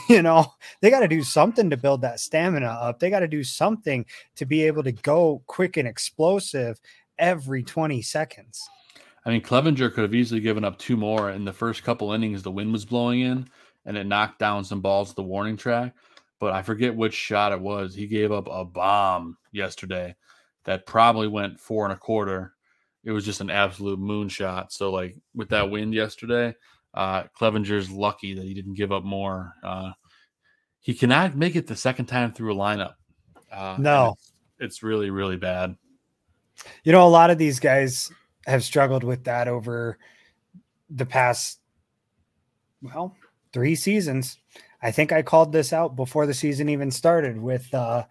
You 0.07 0.21
know, 0.21 0.53
they 0.79 0.89
got 0.89 1.01
to 1.01 1.09
do 1.09 1.23
something 1.23 1.69
to 1.69 1.75
build 1.75 2.01
that 2.01 2.21
stamina 2.21 2.67
up. 2.67 2.99
They 2.99 3.09
got 3.09 3.19
to 3.19 3.27
do 3.27 3.43
something 3.43 4.05
to 4.37 4.45
be 4.45 4.63
able 4.63 4.81
to 4.83 4.93
go 4.93 5.43
quick 5.47 5.75
and 5.75 5.85
explosive 5.85 6.79
every 7.19 7.63
20 7.63 8.01
seconds. 8.01 8.61
I 9.25 9.29
mean, 9.29 9.41
Clevinger 9.41 9.93
could 9.93 10.03
have 10.03 10.15
easily 10.15 10.41
given 10.41 10.63
up 10.63 10.77
two 10.77 10.97
more 10.97 11.31
in 11.31 11.45
the 11.45 11.53
first 11.53 11.83
couple 11.83 12.13
innings. 12.13 12.43
The 12.43 12.51
wind 12.51 12.71
was 12.71 12.85
blowing 12.85 13.21
in, 13.21 13.49
and 13.85 13.97
it 13.97 14.05
knocked 14.05 14.39
down 14.39 14.63
some 14.63 14.81
balls 14.81 15.09
to 15.09 15.15
the 15.15 15.23
warning 15.23 15.57
track. 15.57 15.93
But 16.39 16.53
I 16.53 16.61
forget 16.61 16.95
which 16.95 17.13
shot 17.13 17.53
it 17.53 17.59
was. 17.59 17.95
He 17.95 18.07
gave 18.07 18.31
up 18.31 18.47
a 18.49 18.65
bomb 18.65 19.37
yesterday 19.51 20.15
that 20.65 20.85
probably 20.85 21.27
went 21.27 21.59
four 21.59 21.85
and 21.85 21.93
a 21.93 21.97
quarter. 21.97 22.53
It 23.03 23.11
was 23.11 23.25
just 23.25 23.41
an 23.41 23.49
absolute 23.49 23.99
moonshot. 23.99 24.71
So, 24.71 24.91
like 24.91 25.15
with 25.35 25.49
that 25.49 25.69
wind 25.69 25.93
yesterday, 25.93 26.55
uh, 26.93 27.23
Clevinger's 27.37 27.89
lucky 27.89 28.33
that 28.35 28.43
he 28.45 28.53
didn't 28.53 28.75
give 28.75 28.91
up 28.91 29.03
more. 29.03 29.53
Uh, 29.63 29.91
he 30.79 30.93
cannot 30.93 31.35
make 31.35 31.55
it 31.55 31.67
the 31.67 31.75
second 31.75 32.05
time 32.05 32.31
through 32.31 32.53
a 32.53 32.57
lineup. 32.57 32.93
Uh, 33.51 33.77
No. 33.79 34.13
it's, 34.13 34.33
it's 34.59 34.83
really 34.83 35.09
really 35.09 35.37
bad. 35.37 35.75
You 36.83 36.91
know, 36.91 37.05
a 37.05 37.09
lot 37.09 37.29
of 37.29 37.37
these 37.37 37.59
guys 37.59 38.11
have 38.45 38.63
struggled 38.63 39.03
with 39.03 39.23
that 39.25 39.47
over 39.47 39.97
the 40.89 41.05
past, 41.05 41.59
well, 42.81 43.15
three 43.53 43.75
seasons. 43.75 44.37
I 44.81 44.91
think 44.91 45.11
I 45.11 45.21
called 45.21 45.51
this 45.51 45.73
out 45.73 45.95
before 45.95 46.25
the 46.25 46.33
season 46.33 46.69
even 46.69 46.91
started 46.91 47.39
with 47.41 47.73
uh 47.73 48.03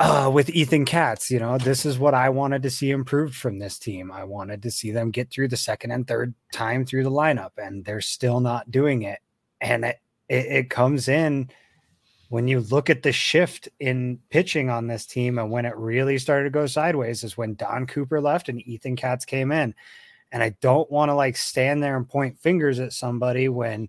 uh 0.00 0.30
with 0.32 0.50
Ethan 0.50 0.84
Katz, 0.86 1.30
you 1.30 1.38
know, 1.38 1.58
this 1.58 1.86
is 1.86 1.98
what 1.98 2.14
I 2.14 2.28
wanted 2.30 2.62
to 2.64 2.70
see 2.70 2.90
improved 2.90 3.36
from 3.36 3.58
this 3.58 3.78
team. 3.78 4.10
I 4.10 4.24
wanted 4.24 4.62
to 4.62 4.70
see 4.70 4.90
them 4.90 5.10
get 5.10 5.30
through 5.30 5.48
the 5.48 5.56
second 5.56 5.92
and 5.92 6.06
third 6.06 6.34
time 6.52 6.84
through 6.84 7.04
the 7.04 7.10
lineup 7.10 7.52
and 7.58 7.84
they're 7.84 8.00
still 8.00 8.40
not 8.40 8.70
doing 8.70 9.02
it. 9.02 9.20
And 9.60 9.84
it 9.84 9.98
it, 10.28 10.46
it 10.46 10.70
comes 10.70 11.08
in 11.08 11.50
when 12.30 12.46
you 12.46 12.60
look 12.60 12.88
at 12.88 13.02
the 13.02 13.12
shift 13.12 13.68
in 13.80 14.20
pitching 14.30 14.70
on 14.70 14.86
this 14.86 15.04
team 15.04 15.38
and 15.38 15.50
when 15.50 15.66
it 15.66 15.76
really 15.76 16.16
started 16.16 16.44
to 16.44 16.50
go 16.50 16.64
sideways 16.64 17.24
is 17.24 17.36
when 17.36 17.56
Don 17.56 17.86
Cooper 17.86 18.20
left 18.20 18.48
and 18.48 18.60
Ethan 18.66 18.94
Katz 18.96 19.24
came 19.24 19.50
in. 19.52 19.74
And 20.32 20.40
I 20.42 20.50
don't 20.60 20.88
want 20.90 21.08
to 21.08 21.14
like 21.14 21.36
stand 21.36 21.82
there 21.82 21.96
and 21.96 22.08
point 22.08 22.38
fingers 22.38 22.78
at 22.78 22.92
somebody 22.92 23.48
when, 23.48 23.88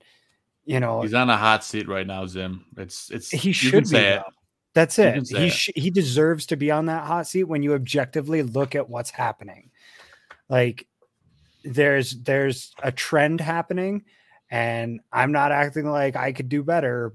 you 0.66 0.80
know, 0.80 1.04
He's 1.04 1.14
on 1.14 1.30
a 1.30 1.38
hot 1.38 1.64
seat 1.64 1.88
right 1.88 2.08
now, 2.08 2.26
Zim. 2.26 2.66
It's 2.78 3.12
it's 3.12 3.30
he 3.30 3.54
you 3.54 3.54
should 3.54 3.84
be. 3.84 3.90
say 3.90 4.14
it. 4.16 4.24
though. 4.26 4.41
That's 4.74 4.98
it. 5.00 5.28
He 5.28 5.50
sh- 5.50 5.72
he 5.76 5.90
deserves 5.90 6.46
to 6.48 6.56
be 6.56 6.72
on 6.72 6.86
that 6.86 7.06
hot 7.06 7.28
seat 7.28 7.44
when 7.44 7.62
you 7.64 7.74
objectively 7.74 8.42
look 8.44 8.76
at 8.76 8.90
what's 8.90 9.10
happening. 9.10 9.70
Like 10.50 10.88
there's 11.64 12.12
there's 12.12 12.74
a 12.82 12.92
trend 12.92 13.42
happening 13.42 14.06
and 14.50 15.02
I'm 15.12 15.32
not 15.32 15.52
acting 15.52 15.90
like 15.90 16.16
I 16.16 16.32
could 16.32 16.50
do 16.50 16.64
better, 16.64 17.14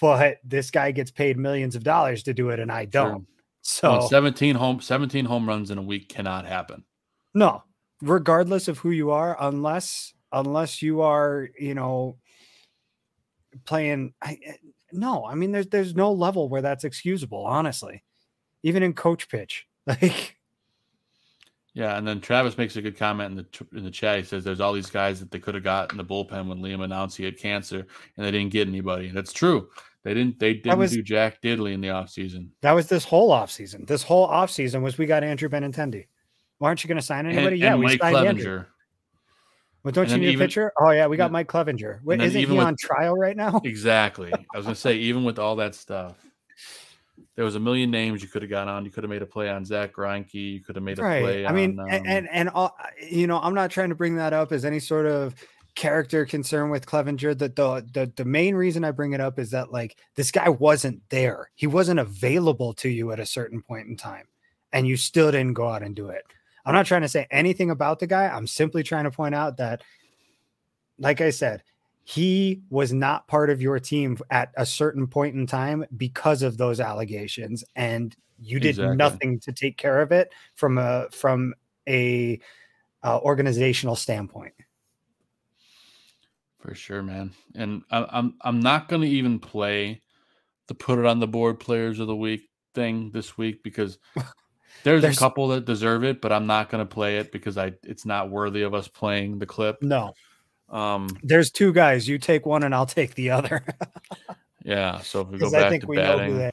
but 0.00 0.38
this 0.44 0.70
guy 0.70 0.90
gets 0.92 1.10
paid 1.10 1.38
millions 1.38 1.74
of 1.74 1.84
dollars 1.84 2.22
to 2.24 2.34
do 2.34 2.50
it 2.50 2.60
and 2.60 2.70
I 2.70 2.84
don't. 2.84 3.26
So 3.62 3.90
Well, 3.92 4.08
17 4.08 4.54
home 4.56 4.80
17 4.80 5.24
home 5.24 5.48
runs 5.48 5.70
in 5.70 5.78
a 5.78 5.82
week 5.82 6.08
cannot 6.08 6.46
happen. 6.46 6.84
no, 7.34 7.62
regardless 8.02 8.68
of 8.68 8.78
who 8.78 8.90
you 8.90 9.10
are, 9.10 9.36
unless 9.40 10.12
unless 10.32 10.80
you 10.82 11.00
are, 11.00 11.48
you 11.58 11.74
know, 11.74 12.16
playing. 13.64 14.14
I, 14.22 14.38
no, 14.92 15.24
I 15.24 15.34
mean, 15.34 15.52
there's 15.52 15.66
there's 15.68 15.94
no 15.94 16.12
level 16.12 16.48
where 16.48 16.62
that's 16.62 16.84
excusable, 16.84 17.44
honestly. 17.46 18.02
Even 18.62 18.82
in 18.82 18.92
coach 18.92 19.28
pitch, 19.28 19.66
like 19.86 20.36
Yeah, 21.72 21.96
and 21.96 22.06
then 22.06 22.20
Travis 22.20 22.58
makes 22.58 22.76
a 22.76 22.82
good 22.82 22.96
comment 22.98 23.30
in 23.30 23.36
the 23.36 23.78
in 23.78 23.84
the 23.84 23.90
chat. 23.90 24.18
He 24.18 24.24
says 24.24 24.44
there's 24.44 24.60
all 24.60 24.72
these 24.72 24.90
guys 24.90 25.20
that 25.20 25.30
they 25.30 25.38
could 25.38 25.54
have 25.54 25.64
got 25.64 25.92
in 25.92 25.98
the 25.98 26.04
bullpen 26.04 26.48
when 26.48 26.58
Liam 26.58 26.82
announced 26.84 27.16
he 27.16 27.24
had 27.24 27.38
cancer, 27.38 27.86
and 28.16 28.26
they 28.26 28.30
didn't 28.30 28.50
get 28.52 28.68
anybody. 28.68 29.08
And 29.08 29.16
that's 29.16 29.32
true. 29.32 29.68
They 30.02 30.14
didn't. 30.14 30.38
They 30.38 30.54
didn't 30.54 30.78
was- 30.78 30.92
do 30.92 31.02
Jack 31.02 31.40
Diddley 31.42 31.72
in 31.72 31.80
the 31.80 31.88
offseason. 31.88 32.48
that 32.62 32.72
was 32.72 32.86
this 32.88 33.04
whole 33.04 33.30
offseason. 33.30 33.86
This 33.86 34.02
whole 34.02 34.28
offseason 34.28 34.82
was 34.82 34.98
we 34.98 35.06
got 35.06 35.22
Andrew 35.24 35.48
Benintendi. 35.48 36.06
Why 36.58 36.68
aren't 36.68 36.82
you 36.84 36.88
going 36.88 36.98
to 37.00 37.02
sign 37.06 37.24
And, 37.26 37.36
anybody? 37.36 37.58
yeah, 37.58 37.72
and 37.72 37.78
we 37.80 37.86
Mike 37.86 38.00
signed 38.00 38.16
Andrew. 38.28 38.64
Well, 39.82 39.92
don't 39.92 40.04
and 40.10 40.12
you 40.12 40.18
need 40.28 40.32
even- 40.34 40.42
a 40.42 40.46
pitcher? 40.46 40.72
Oh 40.78 40.90
yeah, 40.90 41.06
we 41.06 41.16
got 41.16 41.32
Mike 41.32 41.48
Clevinger. 41.48 42.02
Wait, 42.04 42.20
isn't 42.20 42.38
even 42.40 42.52
he 42.52 42.58
with- 42.58 42.66
on 42.66 42.76
trial 42.78 43.14
right 43.16 43.36
now? 43.36 43.60
Exactly. 43.64 44.32
I 44.32 44.56
was 44.56 44.66
gonna 44.66 44.74
say, 44.74 44.96
even 44.96 45.24
with 45.24 45.38
all 45.38 45.56
that 45.56 45.74
stuff, 45.74 46.16
there 47.36 47.44
was 47.44 47.54
a 47.54 47.60
million 47.60 47.90
names 47.90 48.22
you 48.22 48.28
could 48.28 48.42
have 48.42 48.50
got 48.50 48.68
on. 48.68 48.84
You 48.84 48.90
could 48.90 49.04
have 49.04 49.10
made 49.10 49.22
a 49.22 49.26
play 49.26 49.48
on 49.48 49.64
Zach 49.64 49.94
Greinke. 49.94 50.34
You 50.34 50.60
could 50.60 50.76
have 50.76 50.82
made 50.82 50.98
a 50.98 51.02
right. 51.02 51.22
play. 51.22 51.46
I 51.46 51.52
mean, 51.52 51.78
on, 51.78 51.88
a- 51.90 51.96
um, 51.96 52.02
and 52.06 52.28
and 52.30 52.48
all, 52.50 52.76
you 53.08 53.26
know, 53.26 53.38
I'm 53.40 53.54
not 53.54 53.70
trying 53.70 53.88
to 53.88 53.94
bring 53.94 54.16
that 54.16 54.32
up 54.32 54.52
as 54.52 54.64
any 54.64 54.80
sort 54.80 55.06
of 55.06 55.34
character 55.76 56.26
concern 56.26 56.68
with 56.68 56.84
Clevinger. 56.84 57.38
That 57.38 57.56
the, 57.56 57.86
the 57.94 58.12
the 58.16 58.24
main 58.24 58.54
reason 58.56 58.84
I 58.84 58.90
bring 58.90 59.12
it 59.14 59.20
up 59.20 59.38
is 59.38 59.50
that 59.52 59.72
like 59.72 59.96
this 60.16 60.30
guy 60.30 60.48
wasn't 60.50 61.00
there. 61.08 61.50
He 61.54 61.66
wasn't 61.66 62.00
available 62.00 62.74
to 62.74 62.88
you 62.90 63.12
at 63.12 63.20
a 63.20 63.24
certain 63.26 63.62
point 63.62 63.88
in 63.88 63.96
time, 63.96 64.26
and 64.72 64.86
you 64.86 64.98
still 64.98 65.30
didn't 65.30 65.54
go 65.54 65.68
out 65.68 65.82
and 65.82 65.94
do 65.96 66.08
it. 66.08 66.24
I'm 66.64 66.74
not 66.74 66.86
trying 66.86 67.02
to 67.02 67.08
say 67.08 67.26
anything 67.30 67.70
about 67.70 67.98
the 67.98 68.06
guy. 68.06 68.28
I'm 68.28 68.46
simply 68.46 68.82
trying 68.82 69.04
to 69.04 69.10
point 69.10 69.34
out 69.34 69.56
that, 69.58 69.82
like 70.98 71.20
I 71.20 71.30
said, 71.30 71.62
he 72.04 72.62
was 72.70 72.92
not 72.92 73.28
part 73.28 73.50
of 73.50 73.62
your 73.62 73.78
team 73.78 74.18
at 74.30 74.52
a 74.56 74.66
certain 74.66 75.06
point 75.06 75.36
in 75.36 75.46
time 75.46 75.84
because 75.96 76.42
of 76.42 76.56
those 76.56 76.80
allegations, 76.80 77.64
and 77.76 78.14
you 78.38 78.58
did 78.58 78.70
Exactly. 78.70 78.96
nothing 78.96 79.40
to 79.40 79.52
take 79.52 79.76
care 79.76 80.00
of 80.00 80.12
it 80.12 80.32
from 80.54 80.78
a 80.78 81.08
from 81.10 81.54
a 81.88 82.40
uh, 83.02 83.18
organizational 83.18 83.96
standpoint. 83.96 84.54
For 86.58 86.74
sure, 86.74 87.02
man. 87.02 87.32
And 87.54 87.82
I, 87.90 88.06
I'm 88.10 88.34
I'm 88.42 88.60
not 88.60 88.88
going 88.88 89.02
to 89.02 89.08
even 89.08 89.38
play 89.38 90.02
the 90.68 90.74
put 90.74 90.98
it 90.98 91.06
on 91.06 91.20
the 91.20 91.26
board 91.26 91.58
players 91.58 91.98
of 92.00 92.06
the 92.06 92.16
week 92.16 92.48
thing 92.74 93.10
this 93.12 93.36
week 93.38 93.62
because 93.62 93.98
there's, 94.84 95.02
There's- 95.02 95.16
a 95.16 95.20
couple 95.20 95.48
that 95.48 95.64
deserve 95.64 96.04
it, 96.04 96.20
but 96.20 96.32
I'm 96.32 96.46
not 96.46 96.70
going 96.70 96.86
to 96.86 96.92
play 96.94 97.18
it 97.18 97.32
because 97.32 97.58
I 97.58 97.72
it's 97.82 98.04
not 98.06 98.30
worthy 98.30 98.62
of 98.62 98.74
us 98.74 98.88
playing 98.88 99.38
the 99.38 99.46
clip. 99.46 99.82
No, 99.82 100.14
Um, 100.68 101.08
there's 101.22 101.50
two 101.50 101.72
guys. 101.72 102.06
You 102.08 102.18
take 102.18 102.46
one, 102.46 102.62
and 102.62 102.74
I'll 102.74 102.86
take 102.86 103.14
the 103.14 103.30
other. 103.30 103.64
yeah. 104.64 105.00
So 105.00 105.20
if 105.22 105.28
we 105.28 105.38
go 105.38 105.50
back 105.50 105.64
I 105.64 105.70
think 105.70 105.82
to 105.82 105.86
we 105.88 105.96
know 105.96 106.16
batting, 106.18 106.32
who 106.32 106.38
they. 106.38 106.50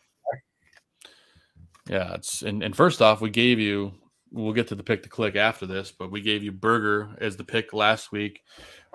yeah, 1.90 2.14
it's 2.16 2.42
and, 2.42 2.64
and 2.64 2.76
first 2.76 3.02
off, 3.02 3.22
we 3.22 3.30
gave 3.30 3.60
you. 3.60 3.94
We'll 4.30 4.52
get 4.54 4.68
to 4.68 4.76
the 4.76 4.84
pick 4.84 5.04
to 5.04 5.10
click 5.10 5.38
after 5.38 5.66
this, 5.66 5.94
but 5.98 6.12
we 6.12 6.20
gave 6.20 6.44
you 6.44 6.52
Burger 6.52 7.16
as 7.22 7.38
the 7.38 7.46
pick 7.46 7.72
last 7.72 8.12
week 8.12 8.42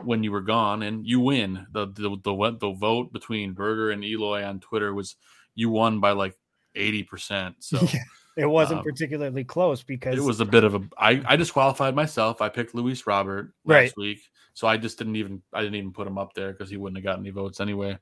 when 0.04 0.22
you 0.22 0.30
were 0.30 0.42
gone, 0.42 0.82
and 0.82 1.06
you 1.06 1.20
win. 1.20 1.66
the 1.72 1.86
the 1.86 2.16
the, 2.22 2.34
what- 2.34 2.60
the 2.60 2.72
vote 2.72 3.12
between 3.14 3.54
Burger 3.54 3.90
and 3.92 4.04
Eloy 4.04 4.44
on 4.44 4.60
Twitter 4.60 4.92
was 4.92 5.16
you 5.54 5.70
won 5.70 6.00
by 6.00 6.10
like 6.12 6.36
eighty 6.74 7.02
percent. 7.02 7.56
So. 7.60 7.78
It 8.36 8.46
wasn't 8.46 8.78
Um, 8.78 8.84
particularly 8.84 9.44
close 9.44 9.82
because 9.82 10.18
It 10.18 10.22
was 10.22 10.40
a 10.40 10.44
bit 10.46 10.64
of 10.64 10.74
a. 10.74 10.80
I, 10.96 11.22
I 11.26 11.36
disqualified 11.36 11.94
myself. 11.94 12.40
I 12.40 12.48
picked 12.48 12.74
Luis 12.74 13.06
Robert 13.06 13.52
last 13.64 13.78
Right. 13.78 13.96
week, 13.96 14.20
so 14.54 14.66
I 14.66 14.76
just 14.78 14.96
didn't 14.98 15.16
even. 15.16 15.42
I 15.52 15.60
didn't 15.60 15.74
even 15.74 15.92
put 15.92 16.06
him 16.06 16.16
up 16.18 16.32
there 16.34 16.52
because 16.52 16.70
he 16.70 16.76
wouldn't 16.78 16.96
have 16.96 17.04
gotten 17.04 17.22
any 17.24 17.30
votes 17.30 17.60
anyway. 17.60 17.98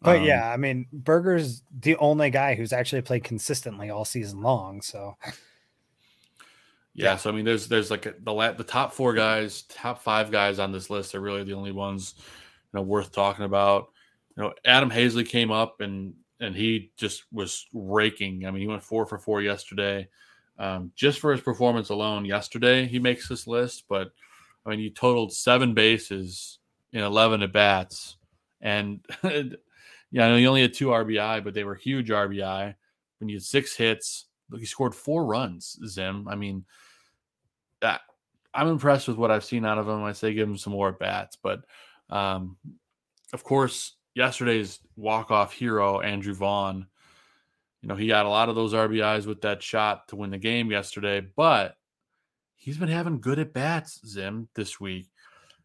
But 0.00 0.18
Um, 0.18 0.24
yeah, 0.24 0.50
I 0.52 0.56
mean, 0.56 0.86
Burger's 0.92 1.62
the 1.80 1.96
only 1.96 2.30
guy 2.30 2.54
who's 2.54 2.72
actually 2.72 3.02
played 3.02 3.24
consistently 3.24 3.90
all 3.90 4.04
season 4.04 4.40
long. 4.40 4.82
So 4.82 5.16
yeah. 6.94 7.16
So 7.16 7.30
I 7.30 7.32
mean, 7.32 7.44
there's 7.44 7.68
there's 7.68 7.90
like 7.90 8.06
a, 8.06 8.14
the 8.20 8.32
la- 8.32 8.52
the 8.52 8.64
top 8.64 8.92
four 8.92 9.14
guys, 9.14 9.62
top 9.62 10.02
five 10.02 10.30
guys 10.30 10.58
on 10.58 10.72
this 10.72 10.90
list 10.90 11.14
are 11.14 11.20
really 11.20 11.44
the 11.44 11.54
only 11.54 11.72
ones 11.72 12.14
you 12.18 12.78
know 12.78 12.82
worth 12.82 13.12
talking 13.12 13.44
about. 13.44 13.88
You 14.36 14.44
know, 14.44 14.52
Adam 14.64 14.90
Haseley 14.90 15.28
came 15.28 15.50
up 15.50 15.80
and 15.80 16.14
and 16.42 16.56
he 16.56 16.90
just 16.96 17.24
was 17.32 17.66
raking. 17.72 18.46
I 18.46 18.50
mean, 18.50 18.62
he 18.62 18.68
went 18.68 18.82
four 18.82 19.06
for 19.06 19.16
four 19.16 19.40
yesterday. 19.40 20.08
Um, 20.58 20.90
just 20.96 21.20
for 21.20 21.32
his 21.32 21.40
performance 21.40 21.88
alone 21.88 22.24
yesterday, 22.24 22.86
he 22.86 22.98
makes 22.98 23.28
this 23.28 23.46
list. 23.46 23.84
But 23.88 24.10
I 24.66 24.70
mean, 24.70 24.80
he 24.80 24.90
totaled 24.90 25.32
seven 25.32 25.72
bases 25.72 26.58
in 26.92 27.00
11 27.00 27.42
at 27.42 27.52
bats. 27.52 28.16
And 28.60 29.00
yeah, 29.24 30.26
I 30.26 30.28
know 30.28 30.36
he 30.36 30.46
only 30.48 30.62
had 30.62 30.74
two 30.74 30.88
RBI, 30.88 31.44
but 31.44 31.54
they 31.54 31.64
were 31.64 31.76
huge 31.76 32.10
RBI. 32.10 32.74
When 33.20 33.28
you 33.28 33.36
had 33.36 33.44
six 33.44 33.76
hits, 33.76 34.26
look, 34.50 34.60
he 34.60 34.66
scored 34.66 34.96
four 34.96 35.24
runs, 35.24 35.78
Zim. 35.86 36.26
I 36.26 36.34
mean, 36.34 36.64
that 37.80 38.00
I'm 38.52 38.66
impressed 38.66 39.06
with 39.06 39.16
what 39.16 39.30
I've 39.30 39.44
seen 39.44 39.64
out 39.64 39.78
of 39.78 39.88
him. 39.88 40.02
I 40.02 40.12
say 40.12 40.34
give 40.34 40.48
him 40.48 40.58
some 40.58 40.72
more 40.72 40.88
at 40.88 40.98
bats. 40.98 41.38
But 41.40 41.60
um, 42.10 42.56
of 43.32 43.44
course, 43.44 43.94
yesterday's 44.14 44.80
walk-off 44.96 45.52
hero, 45.52 46.00
Andrew 46.00 46.34
Vaughn, 46.34 46.86
you 47.82 47.88
know, 47.88 47.96
he 47.96 48.06
got 48.06 48.26
a 48.26 48.30
lot 48.30 48.48
of 48.48 48.54
those 48.54 48.72
RBIs 48.72 49.26
with 49.26 49.40
that 49.42 49.62
shot 49.62 50.08
to 50.08 50.16
win 50.16 50.30
the 50.30 50.38
game 50.38 50.70
yesterday, 50.70 51.20
but 51.20 51.76
he's 52.54 52.78
been 52.78 52.88
having 52.88 53.20
good 53.20 53.40
at 53.40 53.52
bats, 53.52 54.00
Zim, 54.06 54.48
this 54.54 54.80
week. 54.80 55.08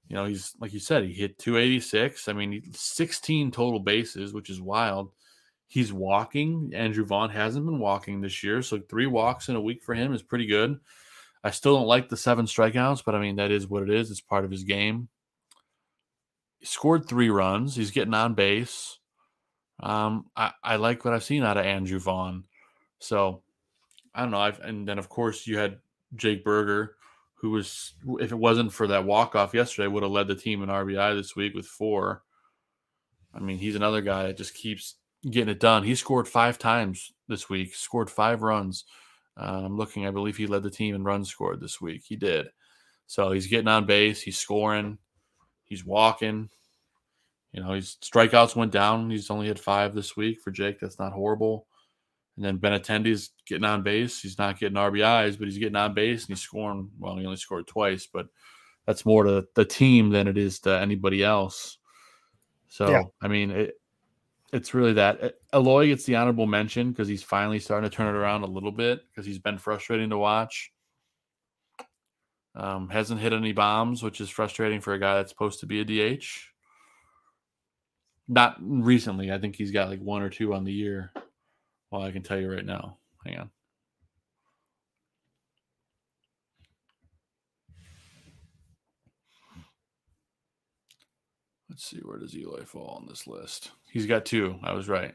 You 0.07 0.15
know, 0.15 0.25
he's 0.25 0.53
like 0.59 0.73
you 0.73 0.79
said, 0.79 1.03
he 1.03 1.13
hit 1.13 1.37
286. 1.37 2.27
I 2.27 2.33
mean, 2.33 2.63
16 2.73 3.51
total 3.51 3.79
bases, 3.79 4.33
which 4.33 4.49
is 4.49 4.59
wild. 4.59 5.11
He's 5.67 5.93
walking. 5.93 6.71
Andrew 6.73 7.05
Vaughn 7.05 7.29
hasn't 7.29 7.65
been 7.65 7.79
walking 7.79 8.21
this 8.21 8.41
year, 8.41 8.61
so 8.61 8.79
three 8.79 9.05
walks 9.05 9.49
in 9.49 9.55
a 9.55 9.61
week 9.61 9.83
for 9.83 9.93
him 9.93 10.13
is 10.13 10.23
pretty 10.23 10.47
good. 10.47 10.79
I 11.43 11.51
still 11.51 11.75
don't 11.75 11.87
like 11.87 12.09
the 12.09 12.17
seven 12.17 12.45
strikeouts, 12.45 13.03
but 13.05 13.15
I 13.15 13.19
mean 13.19 13.35
that 13.35 13.51
is 13.51 13.67
what 13.67 13.83
it 13.83 13.89
is. 13.91 14.09
It's 14.09 14.21
part 14.21 14.45
of 14.45 14.51
his 14.51 14.63
game. 14.63 15.09
Scored 16.63 17.07
three 17.07 17.29
runs. 17.29 17.75
He's 17.75 17.91
getting 17.91 18.13
on 18.13 18.33
base. 18.33 18.97
Um, 19.79 20.25
I, 20.35 20.51
I 20.63 20.75
like 20.77 21.05
what 21.05 21.13
I've 21.13 21.23
seen 21.23 21.43
out 21.43 21.57
of 21.57 21.65
Andrew 21.65 21.99
Vaughn. 21.99 22.45
So 22.99 23.43
I 24.15 24.21
don't 24.21 24.31
know. 24.31 24.39
I've, 24.39 24.59
and 24.59 24.87
then 24.87 24.97
of 24.97 25.09
course 25.09 25.45
you 25.45 25.57
had 25.57 25.77
Jake 26.15 26.43
Burger, 26.43 26.95
who 27.35 27.51
was 27.51 27.93
if 28.19 28.31
it 28.31 28.37
wasn't 28.37 28.73
for 28.73 28.87
that 28.87 29.05
walk 29.05 29.35
off 29.35 29.53
yesterday, 29.53 29.87
would 29.87 30.03
have 30.03 30.11
led 30.11 30.27
the 30.27 30.35
team 30.35 30.63
in 30.63 30.69
RBI 30.69 31.15
this 31.15 31.35
week 31.35 31.53
with 31.53 31.67
four. 31.67 32.23
I 33.33 33.39
mean, 33.39 33.57
he's 33.57 33.75
another 33.75 34.01
guy 34.01 34.23
that 34.23 34.37
just 34.37 34.55
keeps 34.55 34.95
getting 35.29 35.49
it 35.49 35.59
done. 35.59 35.83
He 35.83 35.93
scored 35.95 36.27
five 36.27 36.57
times 36.57 37.13
this 37.27 37.49
week, 37.49 37.75
scored 37.75 38.09
five 38.09 38.41
runs. 38.41 38.85
Uh, 39.39 39.61
I'm 39.65 39.77
looking, 39.77 40.07
I 40.07 40.11
believe 40.11 40.37
he 40.37 40.47
led 40.47 40.63
the 40.63 40.71
team 40.71 40.95
in 40.95 41.03
runs 41.03 41.29
scored 41.29 41.61
this 41.61 41.79
week. 41.79 42.03
He 42.07 42.15
did. 42.15 42.47
So 43.05 43.31
he's 43.31 43.47
getting 43.47 43.67
on 43.67 43.85
base, 43.85 44.21
he's 44.21 44.37
scoring, 44.37 44.97
he's 45.67 45.85
walking. 45.85 46.49
You 47.51 47.63
know, 47.63 47.73
his 47.73 47.97
strikeouts 48.01 48.55
went 48.55 48.71
down. 48.71 49.09
He's 49.09 49.29
only 49.29 49.47
had 49.47 49.59
five 49.59 49.95
this 49.95 50.15
week 50.17 50.41
for 50.41 50.51
Jake. 50.51 50.79
That's 50.79 50.99
not 50.99 51.13
horrible. 51.13 51.67
And 52.35 52.45
then 52.45 52.57
Ben 52.57 52.79
Benintendi's 52.79 53.31
getting 53.47 53.65
on 53.65 53.81
base. 53.81 54.21
He's 54.21 54.37
not 54.37 54.59
getting 54.59 54.77
RBIs, 54.77 55.39
but 55.39 55.47
he's 55.47 55.57
getting 55.57 55.75
on 55.75 55.95
base 55.95 56.21
and 56.23 56.29
he's 56.29 56.43
scoring. 56.43 56.91
Well, 56.99 57.17
he 57.17 57.25
only 57.25 57.37
scored 57.37 57.65
twice, 57.65 58.07
but 58.11 58.27
that's 58.85 59.05
more 59.05 59.23
to 59.23 59.47
the 59.55 59.65
team 59.65 60.11
than 60.11 60.27
it 60.27 60.37
is 60.37 60.59
to 60.61 60.79
anybody 60.79 61.23
else. 61.23 61.79
So, 62.67 62.89
Yeah. 62.91 63.03
I 63.21 63.27
mean, 63.27 63.49
it, 63.51 63.81
it's 64.53 64.73
really 64.73 64.93
that. 64.93 65.23
Uh, 65.23 65.29
Eloy 65.53 65.87
gets 65.87 66.05
the 66.05 66.15
honorable 66.15 66.45
mention 66.45 66.91
because 66.91 67.07
he's 67.07 67.23
finally 67.23 67.59
starting 67.59 67.89
to 67.89 67.95
turn 67.95 68.13
it 68.13 68.17
around 68.17 68.43
a 68.43 68.47
little 68.47 68.71
bit 68.71 69.01
because 69.09 69.25
he's 69.25 69.39
been 69.39 69.57
frustrating 69.57 70.11
to 70.11 70.17
watch. 70.17 70.71
Um, 72.59 72.89
hasn't 72.89 73.21
hit 73.21 73.33
any 73.33 73.51
bombs, 73.53 74.01
which 74.01 74.19
is 74.19 74.29
frustrating 74.31 74.81
for 74.81 74.93
a 74.93 74.99
guy 74.99 75.15
that's 75.17 75.29
supposed 75.29 75.59
to 75.59 75.67
be 75.67 75.79
a 75.81 75.85
DH. 76.17 76.25
Not 78.27 78.57
recently. 78.59 79.31
I 79.31 79.37
think 79.37 79.55
he's 79.55 79.69
got 79.71 79.89
like 79.89 79.99
one 80.01 80.23
or 80.23 80.29
two 80.29 80.55
on 80.55 80.63
the 80.63 80.73
year. 80.73 81.13
Well, 81.91 82.01
I 82.01 82.11
can 82.11 82.23
tell 82.23 82.39
you 82.39 82.51
right 82.51 82.65
now. 82.65 82.97
Hang 83.23 83.37
on. 83.37 83.49
Let's 91.69 91.85
see 91.85 91.99
where 91.99 92.17
does 92.17 92.35
Eloy 92.35 92.63
fall 92.63 92.97
on 92.99 93.07
this 93.07 93.27
list. 93.27 93.71
He's 93.91 94.05
got 94.05 94.25
two. 94.25 94.57
I 94.63 94.73
was 94.73 94.87
right. 94.87 95.13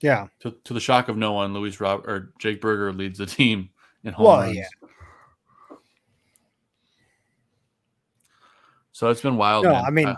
yeah, 0.00 0.26
To, 0.40 0.54
to 0.64 0.74
the 0.74 0.80
shock 0.80 1.08
of 1.08 1.16
no 1.16 1.32
one, 1.32 1.54
Luis 1.54 1.80
Rob 1.80 2.06
or 2.06 2.32
Jake 2.38 2.60
Burger 2.60 2.92
leads 2.92 3.18
the 3.18 3.26
team 3.26 3.70
in 4.04 4.12
home 4.12 4.26
Well, 4.26 4.40
runs. 4.40 4.56
yeah. 4.56 4.68
So 8.96 9.10
it's 9.10 9.20
been 9.20 9.36
wild. 9.36 9.64
no, 9.64 9.72
man. 9.72 9.84
I 9.84 9.90
mean, 9.90 10.08
Uh, 10.08 10.16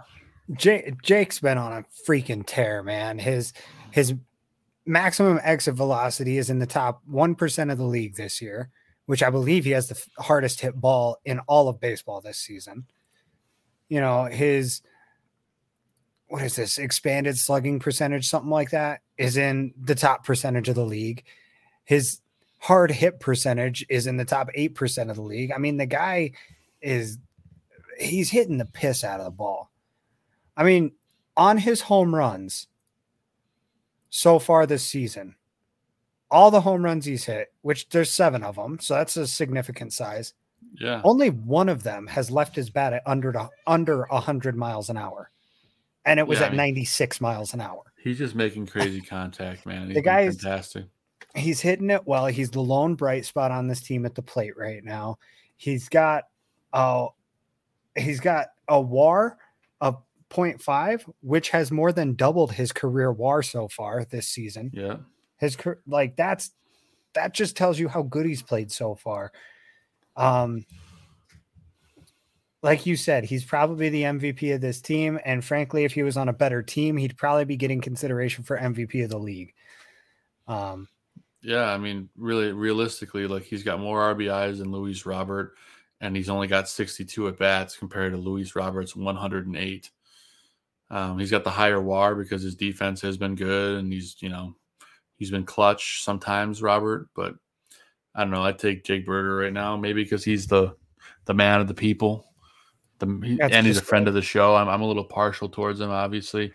Jake, 0.53 1.03
Jake's 1.03 1.41
been 1.41 1.59
on 1.59 1.73
a 1.73 1.85
freaking 2.09 2.45
tear, 2.47 2.85
man. 2.85 3.19
His 3.19 3.53
his 3.91 4.15
maximum 4.87 5.41
exit 5.43 5.75
velocity 5.75 6.39
is 6.39 6.49
in 6.49 6.61
the 6.61 6.67
top 6.67 7.03
one 7.05 7.35
percent 7.35 7.73
of 7.73 7.79
the 7.79 7.85
league 7.85 8.15
this 8.15 8.41
year, 8.41 8.71
which 9.07 9.21
I 9.21 9.31
believe 9.31 9.65
he 9.65 9.73
has 9.73 9.89
the 9.89 10.01
hardest 10.23 10.61
hit 10.61 10.81
ball 10.81 11.17
in 11.25 11.41
all 11.41 11.69
of 11.69 11.81
baseball 11.81 12.21
this 12.21 12.39
season. 12.39 12.87
You 13.89 14.01
know 14.01 14.27
his 14.27 14.81
what 16.29 16.45
is 16.45 16.55
this 16.55 16.79
expanded 16.79 17.37
slugging 17.37 17.81
percentage, 17.81 18.29
something 18.29 18.49
like 18.49 18.71
that, 18.71 19.01
is 19.17 19.37
in 19.37 19.75
the 19.77 19.97
top 19.97 20.25
percentage 20.25 20.69
of 20.69 20.77
the 20.77 20.87
league. 20.87 21.25
His 21.85 22.21
hard 22.59 22.93
hit 22.93 23.19
percentage 23.19 23.85
is 23.89 24.07
in 24.07 24.19
the 24.19 24.25
top 24.25 24.51
8% 24.57 25.11
of 25.11 25.17
the 25.17 25.23
league. 25.23 25.51
I 25.53 25.59
mean, 25.59 25.79
the 25.79 25.87
guy 25.87 26.33
is 26.83 27.19
he's 27.99 28.31
hitting 28.31 28.59
the 28.59 28.65
piss 28.65 29.05
out 29.05 29.21
of 29.21 29.25
the 29.25 29.31
ball. 29.31 29.71
I 30.57 30.65
mean, 30.65 30.93
on 31.37 31.59
his 31.59 31.83
home 31.83 32.15
runs 32.15 32.67
so 34.11 34.39
far 34.39 34.67
this 34.67 34.85
season, 34.85 35.35
all 36.31 36.51
the 36.51 36.61
home 36.63 36.85
runs 36.85 37.05
he's 37.07 37.25
hit, 37.25 37.53
which 37.63 37.89
there's 37.89 38.11
seven 38.11 38.43
of 38.43 38.57
them, 38.57 38.79
so 38.81 38.95
that's 38.95 39.17
a 39.17 39.27
significant 39.27 39.93
size. 39.93 40.35
Yeah. 40.75 41.01
Only 41.05 41.31
one 41.31 41.69
of 41.69 41.83
them 41.83 42.07
has 42.09 42.31
left 42.31 42.57
his 42.57 42.69
bat 42.71 42.93
at 42.93 43.03
under 43.07 43.33
to, 43.33 43.49
under 43.67 44.05
100 44.11 44.57
miles 44.57 44.91
an 44.91 44.97
hour. 44.97 45.31
And 46.05 46.19
it 46.19 46.27
was 46.27 46.39
Yeah, 46.39 46.45
I 46.45 46.47
at 46.49 46.53
mean- 46.53 46.59
96 46.59 47.21
miles 47.21 47.55
an 47.55 47.61
hour. 47.61 47.83
He's 48.03 48.19
just 48.19 48.35
making 48.35 48.67
crazy 48.67 49.01
contact, 49.01 49.67
man. 49.67 49.87
He's 49.87 49.89
The 49.89 49.95
been 49.95 50.05
guy's- 50.05 50.41
fantastic. 50.41 50.87
He's 51.35 51.61
hitting 51.61 51.91
it 51.91 52.07
well. 52.07 52.27
He's 52.27 52.51
the 52.51 52.63
lone 52.63 52.95
bright 52.95 53.25
spot 53.25 53.51
on 53.51 53.69
this 53.69 53.81
team 53.83 54.07
at 54.07 54.15
the 54.15 54.23
plate 54.23 54.57
right 54.57 54.83
now. 54.83 55.19
He's 55.57 55.89
got 55.89 56.25
uh 56.73 57.09
he's 57.99 58.21
got 58.21 58.49
a 58.69 58.81
WAR 58.81 59.39
of 59.81 59.99
0.5, 60.31 61.11
which 61.21 61.51
has 61.51 61.71
more 61.71 61.93
than 61.93 62.15
doubled 62.15 62.53
his 62.53 62.73
career 62.73 63.13
WAR 63.13 63.43
so 63.43 63.69
far 63.69 64.05
this 64.05 64.29
season. 64.29 64.71
Yeah. 64.73 64.97
His 65.39 65.57
like 65.87 66.17
that's 66.17 66.51
that 67.15 67.33
just 67.35 67.57
tells 67.57 67.79
you 67.79 67.89
how 67.89 68.03
good 68.03 68.27
he's 68.27 68.43
played 68.43 68.71
so 68.73 68.95
far. 68.95 69.33
Um 70.17 70.65
like 72.63 72.87
you 72.87 72.97
said, 72.97 73.25
he's 73.25 73.45
probably 73.45 73.89
the 73.89 74.03
MVP 74.03 74.55
of 74.55 74.61
this 74.61 74.81
team. 74.81 75.19
And 75.25 75.45
frankly, 75.45 75.85
if 75.85 75.93
he 75.93 76.03
was 76.03 76.17
on 76.17 76.29
a 76.29 76.33
better 76.33 76.63
team, 76.63 76.97
he'd 76.97 77.17
probably 77.17 77.45
be 77.45 77.57
getting 77.57 77.81
consideration 77.81 78.45
for 78.45 78.59
MVP 78.59 79.05
of 79.05 79.11
the 79.11 79.19
league. 79.19 79.55
Um, 80.49 80.89
Yeah, 81.43 81.71
I 81.73 81.79
mean, 81.79 82.09
really, 82.17 82.53
realistically, 82.53 83.29
like 83.29 83.45
he's 83.45 83.63
got 83.63 83.79
more 83.79 84.13
RBIs 84.13 84.59
than 84.59 84.73
Luis 84.73 85.07
Robert, 85.07 85.55
and 86.01 86.17
he's 86.17 86.29
only 86.29 86.47
got 86.47 86.69
62 86.69 87.29
at 87.29 87.39
bats 87.39 87.77
compared 87.77 88.13
to 88.13 88.19
Luis 88.19 88.55
Robert's 88.55 88.95
108. 88.95 89.91
Um, 90.91 91.19
he's 91.19 91.31
got 91.31 91.45
the 91.45 91.51
higher 91.51 91.81
WAR 91.81 92.15
because 92.15 92.43
his 92.43 92.55
defense 92.55 93.01
has 93.03 93.17
been 93.17 93.35
good, 93.35 93.79
and 93.79 93.93
he's 93.93 94.17
you 94.21 94.29
know 94.29 94.55
he's 95.17 95.31
been 95.31 95.45
clutch 95.45 96.03
sometimes, 96.03 96.63
Robert. 96.63 97.09
But 97.15 97.35
I 98.15 98.23
don't 98.23 98.31
know. 98.31 98.45
I'd 98.45 98.59
take 98.59 98.85
Jake 98.85 99.05
Burger 99.05 99.37
right 99.37 99.53
now, 99.53 99.77
maybe 99.77 100.03
because 100.03 100.25
he's 100.25 100.47
the 100.47 100.75
the 101.27 101.35
man 101.35 101.61
of 101.61 101.69
the 101.69 101.75
people, 101.75 102.27
the 103.01 103.37
That's 103.39 103.55
and 103.55 103.67
he's 103.67 103.79
a 103.79 103.83
friend 103.83 104.09
of 104.09 104.15
the 104.15 104.23
show. 104.23 104.55
I'm 104.55 104.69
I'm 104.69 104.81
a 104.81 104.87
little 104.87 105.05
partial 105.05 105.49
towards 105.49 105.81
him, 105.81 105.91
obviously, 105.91 106.53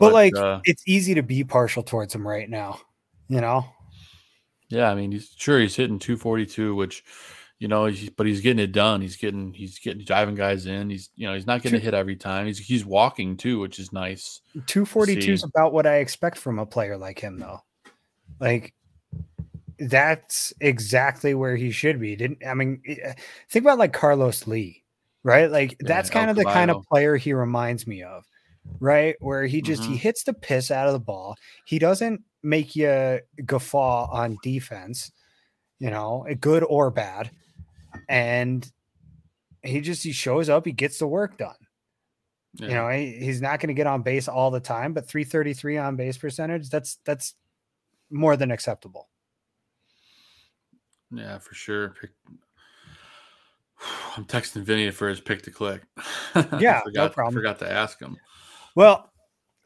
but, 0.00 0.14
like 0.14 0.34
uh, 0.34 0.60
it's 0.64 0.82
easy 0.86 1.14
to 1.14 1.22
be 1.22 1.44
partial 1.44 1.82
towards 1.82 2.14
him 2.14 2.26
right 2.26 2.48
now, 2.48 2.80
you 3.28 3.42
know? 3.42 3.66
Yeah, 4.70 4.90
I 4.90 4.94
mean, 4.94 5.12
he's 5.12 5.34
sure 5.36 5.60
he's 5.60 5.76
hitting 5.76 5.98
242, 5.98 6.74
which 6.74 7.04
you 7.60 7.68
know, 7.68 7.84
he's, 7.86 8.10
but 8.10 8.26
he's 8.26 8.40
getting 8.40 8.58
it 8.64 8.72
done. 8.72 9.00
He's 9.02 9.16
getting 9.16 9.52
he's 9.52 9.78
getting 9.78 10.02
driving 10.02 10.34
guys 10.34 10.66
in. 10.66 10.90
He's 10.90 11.10
you 11.14 11.28
know 11.28 11.34
he's 11.34 11.46
not 11.46 11.62
getting 11.62 11.78
a 11.78 11.82
hit 11.82 11.94
every 11.94 12.16
time. 12.16 12.46
He's 12.46 12.58
he's 12.58 12.84
walking 12.84 13.36
too, 13.36 13.60
which 13.60 13.78
is 13.78 13.92
nice. 13.92 14.40
242 14.66 15.32
is 15.32 15.44
about 15.44 15.72
what 15.72 15.86
I 15.86 15.96
expect 15.98 16.38
from 16.38 16.58
a 16.58 16.66
player 16.66 16.96
like 16.96 17.20
him, 17.20 17.38
though. 17.38 17.60
Like 18.40 18.72
that's 19.78 20.52
exactly 20.60 21.34
where 21.34 21.56
he 21.56 21.70
should 21.70 22.00
be. 22.00 22.16
Didn't 22.16 22.38
I 22.46 22.54
mean? 22.54 22.82
eh, 22.86 23.14
Think 23.50 23.64
about 23.64 23.78
like 23.78 23.92
Carlos 23.92 24.46
Lee, 24.46 24.82
right? 25.22 25.50
Like 25.50 25.72
Yeah, 25.72 25.88
that's 25.88 26.10
kind 26.10 26.30
of 26.30 26.36
the 26.36 26.44
kind 26.44 26.70
of 26.70 26.82
player 26.84 27.16
he 27.16 27.32
reminds 27.32 27.86
me 27.86 28.02
of, 28.02 28.24
right? 28.78 29.16
Where 29.20 29.46
he 29.46 29.60
just 29.62 29.84
he 29.84 29.94
Mhm. 29.94 29.98
hits 30.00 30.22
the 30.24 30.32
piss 30.34 30.70
out 30.70 30.86
of 30.86 30.92
the 30.92 31.00
ball. 31.00 31.36
He 31.64 31.78
doesn't 31.78 32.22
make 32.42 32.74
you 32.76 33.20
guffaw 33.44 34.10
on 34.10 34.38
defense, 34.42 35.12
you 35.78 35.90
know, 35.90 36.24
eh, 36.28 36.34
good 36.38 36.64
or 36.64 36.90
bad, 36.90 37.30
and 38.10 38.70
he 39.62 39.80
just 39.80 40.02
he 40.02 40.12
shows 40.12 40.50
up, 40.50 40.66
he 40.66 40.72
gets 40.72 40.98
the 40.98 41.06
work 41.06 41.38
done. 41.38 41.54
You 42.54 42.66
know, 42.66 42.88
he, 42.88 43.12
he's 43.12 43.40
not 43.40 43.60
going 43.60 43.68
to 43.68 43.74
get 43.74 43.86
on 43.86 44.02
base 44.02 44.26
all 44.26 44.50
the 44.50 44.58
time, 44.58 44.92
but 44.92 45.06
333 45.06 45.78
on 45.78 45.94
base 45.94 46.18
percentage, 46.18 46.68
that's 46.68 46.98
that's 47.04 47.34
more 48.10 48.36
than 48.36 48.50
acceptable. 48.50 49.08
Yeah, 51.12 51.38
for 51.38 51.54
sure. 51.54 51.94
Pick, 52.00 52.10
I'm 54.16 54.24
texting 54.24 54.64
Vinny 54.64 54.90
for 54.90 55.08
his 55.08 55.20
pick 55.20 55.42
to 55.42 55.50
click. 55.52 55.82
Yeah, 56.58 56.80
no 56.84 56.90
forgot, 56.90 57.12
problem. 57.12 57.34
Forgot 57.34 57.58
to 57.60 57.70
ask 57.70 58.00
him. 58.00 58.16
Well, 58.74 59.12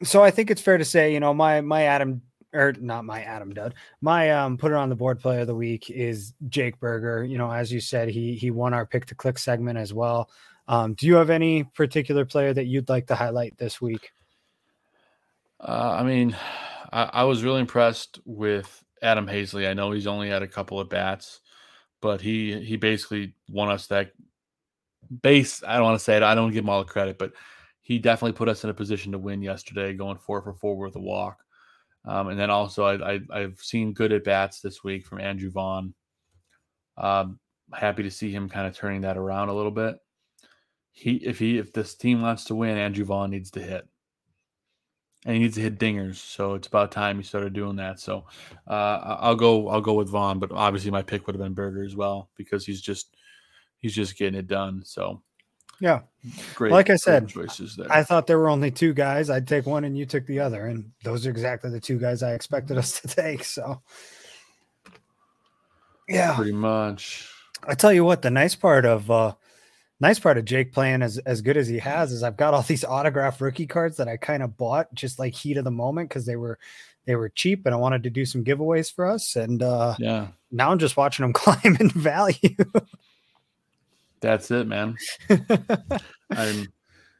so 0.03 0.23
I 0.23 0.29
think 0.29 0.51
it's 0.51 0.61
fair 0.61 0.77
to 0.77 0.85
say, 0.85 1.11
you 1.11 1.19
know, 1.19 1.33
my 1.33 1.61
my 1.61 1.83
Adam 1.83 2.21
or 2.55 2.73
not 2.79 3.05
my 3.05 3.21
Adam 3.21 3.53
Dud, 3.53 3.75
my 4.01 4.31
um 4.31 4.57
put 4.57 4.71
it 4.71 4.75
on 4.75 4.89
the 4.89 4.95
board 4.95 5.19
player 5.19 5.41
of 5.41 5.47
the 5.47 5.55
week 5.55 5.89
is 5.89 6.33
Jake 6.49 6.79
Burger. 6.79 7.23
You 7.23 7.37
know, 7.37 7.51
as 7.51 7.71
you 7.71 7.79
said, 7.79 8.09
he 8.09 8.35
he 8.35 8.51
won 8.51 8.73
our 8.73 8.85
pick 8.85 9.05
to 9.07 9.15
click 9.15 9.37
segment 9.37 9.77
as 9.77 9.93
well. 9.93 10.29
Um, 10.67 10.93
do 10.95 11.05
you 11.05 11.15
have 11.15 11.29
any 11.29 11.63
particular 11.63 12.25
player 12.25 12.53
that 12.53 12.65
you'd 12.65 12.89
like 12.89 13.07
to 13.07 13.15
highlight 13.15 13.57
this 13.57 13.79
week? 13.79 14.11
Uh, 15.59 15.97
I 15.99 16.03
mean, 16.03 16.35
I, 16.91 17.09
I 17.13 17.23
was 17.23 17.43
really 17.43 17.61
impressed 17.61 18.19
with 18.25 18.83
Adam 19.01 19.27
Haseley. 19.27 19.67
I 19.69 19.73
know 19.73 19.91
he's 19.91 20.07
only 20.07 20.29
had 20.29 20.41
a 20.41 20.47
couple 20.47 20.79
of 20.79 20.89
bats, 20.89 21.41
but 22.01 22.21
he 22.21 22.59
he 22.63 22.77
basically 22.77 23.35
won 23.49 23.69
us 23.69 23.87
that 23.87 24.11
base. 25.21 25.63
I 25.63 25.75
don't 25.75 25.85
want 25.85 25.99
to 25.99 26.03
say 26.03 26.17
it. 26.17 26.23
I 26.23 26.35
don't 26.35 26.51
give 26.51 26.63
him 26.63 26.69
all 26.69 26.83
the 26.83 26.89
credit, 26.91 27.17
but 27.19 27.33
he 27.81 27.99
definitely 27.99 28.33
put 28.33 28.49
us 28.49 28.63
in 28.63 28.69
a 28.71 28.73
position 28.73 29.11
to 29.11 29.19
win 29.19 29.43
yesterday, 29.43 29.93
going 29.93 30.17
four 30.17 30.41
for 30.41 30.53
four 30.53 30.75
with 30.75 30.95
a 30.95 30.99
walk. 30.99 31.44
Um, 32.07 32.29
and 32.29 32.39
then 32.39 32.49
also, 32.49 32.85
I, 32.85 33.15
I, 33.15 33.19
I've 33.33 33.59
seen 33.59 33.93
good 33.93 34.11
at 34.11 34.23
bats 34.23 34.59
this 34.61 34.83
week 34.83 35.05
from 35.05 35.19
Andrew 35.19 35.49
Vaughn. 35.49 35.93
Um, 36.97 37.39
happy 37.73 38.03
to 38.03 38.11
see 38.11 38.31
him 38.31 38.47
kind 38.47 38.67
of 38.67 38.75
turning 38.75 39.01
that 39.01 39.17
around 39.17 39.49
a 39.49 39.55
little 39.55 39.71
bit. 39.71 39.97
He, 40.91 41.15
if 41.15 41.39
he, 41.39 41.57
if 41.57 41.73
this 41.73 41.95
team 41.95 42.21
wants 42.21 42.45
to 42.45 42.55
win, 42.55 42.77
Andrew 42.77 43.05
Vaughn 43.05 43.31
needs 43.31 43.51
to 43.51 43.61
hit 43.61 43.87
and 45.25 45.33
he 45.33 45.41
needs 45.41 45.55
to 45.55 45.61
hit 45.61 45.79
dingers. 45.79 46.15
So 46.15 46.53
it's 46.53 46.67
about 46.67 46.91
time 46.91 47.17
he 47.17 47.23
started 47.23 47.53
doing 47.53 47.75
that. 47.77 47.99
So 47.99 48.25
uh, 48.67 49.17
I'll 49.19 49.35
go. 49.35 49.67
I'll 49.69 49.81
go 49.81 49.95
with 49.95 50.09
Vaughn, 50.09 50.39
but 50.39 50.51
obviously 50.51 50.91
my 50.91 51.01
pick 51.01 51.25
would 51.25 51.35
have 51.35 51.43
been 51.43 51.53
Burger 51.53 51.83
as 51.83 51.95
well 51.95 52.29
because 52.37 52.65
he's 52.65 52.81
just 52.81 53.15
he's 53.77 53.95
just 53.95 54.17
getting 54.17 54.39
it 54.39 54.47
done. 54.47 54.83
So 54.85 55.23
Yeah. 55.79 56.01
great. 56.55 56.71
like 56.71 56.89
I 56.89 56.95
said, 56.95 57.27
choices 57.27 57.75
there. 57.75 57.91
I 57.91 58.03
thought 58.03 58.27
there 58.27 58.39
were 58.39 58.49
only 58.49 58.71
two 58.71 58.93
guys. 58.93 59.29
I'd 59.29 59.47
take 59.47 59.65
one 59.65 59.83
and 59.83 59.97
you 59.97 60.05
took 60.05 60.25
the 60.25 60.39
other. 60.39 60.67
And 60.67 60.91
those 61.03 61.25
are 61.25 61.29
exactly 61.29 61.69
the 61.69 61.79
two 61.79 61.99
guys 61.99 62.23
I 62.23 62.33
expected 62.33 62.77
us 62.77 62.99
to 63.01 63.07
take. 63.07 63.43
So, 63.43 63.81
yeah. 66.07 66.35
pretty 66.35 66.51
much. 66.53 67.29
I 67.67 67.73
tell 67.75 67.93
you 67.93 68.03
what, 68.05 68.21
the 68.21 68.31
nice 68.31 68.55
part 68.55 68.85
of, 68.85 69.09
uh, 69.09 69.33
nice 69.99 70.19
part 70.19 70.37
of 70.37 70.45
Jake 70.45 70.71
playing 70.71 71.01
as, 71.01 71.17
as 71.19 71.41
good 71.41 71.57
as 71.57 71.67
he 71.67 71.79
has 71.79 72.11
is 72.11 72.23
I've 72.23 72.37
got 72.37 72.53
all 72.53 72.61
these 72.67 72.83
autograph 72.83 73.41
rookie 73.41 73.67
cards 73.67 73.97
that 73.97 74.07
I 74.07 74.17
kind 74.17 74.43
of 74.43 74.57
bought 74.57 74.93
just 74.93 75.19
like 75.19 75.33
heat 75.33 75.57
of 75.57 75.63
the 75.63 75.71
moment 75.71 76.09
because 76.09 76.25
they 76.25 76.35
were, 76.35 76.59
they 77.05 77.15
were 77.15 77.29
cheap 77.29 77.65
and 77.65 77.75
I 77.75 77.77
wanted 77.77 78.03
to 78.03 78.09
do 78.09 78.25
some 78.25 78.43
giveaways 78.43 78.93
for 78.93 79.05
us. 79.05 79.35
And, 79.35 79.61
uh, 79.61 79.95
Yeah, 79.99 80.27
now 80.51 80.71
I'm 80.71 80.79
just 80.79 80.97
watching 80.97 81.23
them 81.23 81.33
climb 81.33 81.77
in 81.79 81.89
value. 81.89 82.55
That's 84.25 84.51
it, 84.51 84.67
man. 84.67 84.95
I'm, 85.29 86.67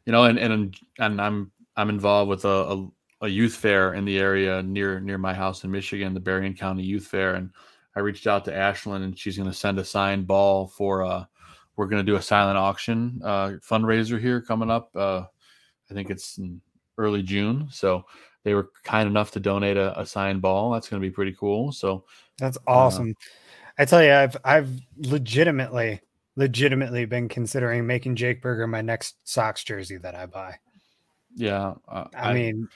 you 0.06 0.11
know, 0.11 0.26
and 0.26 0.38
and 0.38 0.76
and 0.99 1.22
I'm 1.22 1.52
I'm 1.76 1.90
involved 1.90 2.30
with 2.30 2.45
a, 2.45 2.49
a 2.49 2.88
a 3.22 3.27
youth 3.27 3.56
fair 3.56 3.94
in 3.94 4.06
the 4.06 4.19
area 4.19 4.61
near 4.61 4.99
near 4.99 5.18
my 5.18 5.34
house 5.34 5.64
in 5.64 5.72
Michigan, 5.72 6.14
the 6.14 6.19
Berrien 6.19 6.53
County 6.53 6.84
Youth 6.84 7.07
Fair, 7.07 7.36
and 7.36 7.49
I 7.95 8.02
reached 8.02 8.27
out 8.27 8.45
to 8.45 8.52
Ashlyn, 8.52 9.03
and 9.03 9.18
she's 9.18 9.38
going 9.38 9.49
to 9.49 9.56
send 9.56 9.80
a 9.80 9.86
signed 9.86 10.27
ball 10.27 10.68
for. 10.68 11.03
uh 11.03 11.26
We're 11.77 11.88
going 11.88 12.06
to 12.06 12.11
do 12.11 12.18
a 12.18 12.22
silent 12.22 12.57
auction 12.57 13.19
uh, 13.22 13.60
fundraiser 13.60 14.18
here 14.18 14.40
coming 14.41 14.72
up. 14.72 14.95
Uh, 14.95 15.26
I 15.91 15.94
think 15.94 16.10
it's 16.10 16.38
in 16.38 16.61
early 16.98 17.22
June, 17.22 17.68
so 17.69 18.06
they 18.44 18.53
were 18.53 18.69
kind 18.84 19.10
enough 19.10 19.32
to 19.32 19.41
donate 19.41 19.76
a, 19.76 19.99
a 19.99 20.06
signed 20.06 20.41
ball. 20.41 20.72
That's 20.72 20.88
going 20.88 21.02
to 21.02 21.06
be 21.06 21.11
pretty 21.11 21.34
cool. 21.34 21.73
So 21.73 22.06
That's 22.38 22.57
awesome. 22.65 23.14
I 23.77 23.84
tell 23.84 24.02
you, 24.02 24.14
I've 24.14 24.38
I've 24.45 24.69
legitimately 24.95 25.99
legitimately 26.36 27.06
been 27.06 27.30
considering 27.30 27.88
making 27.88 28.16
Jake 28.16 28.41
Burger 28.41 28.68
my 28.68 28.82
next 28.82 29.16
Sox 29.24 29.64
jersey 29.64 29.98
that 29.98 30.16
I 30.16 30.26
buy. 30.26 30.56
yeah, 31.36 31.74
uh, 31.88 32.06
I, 32.16 32.34
mean, 32.34 32.68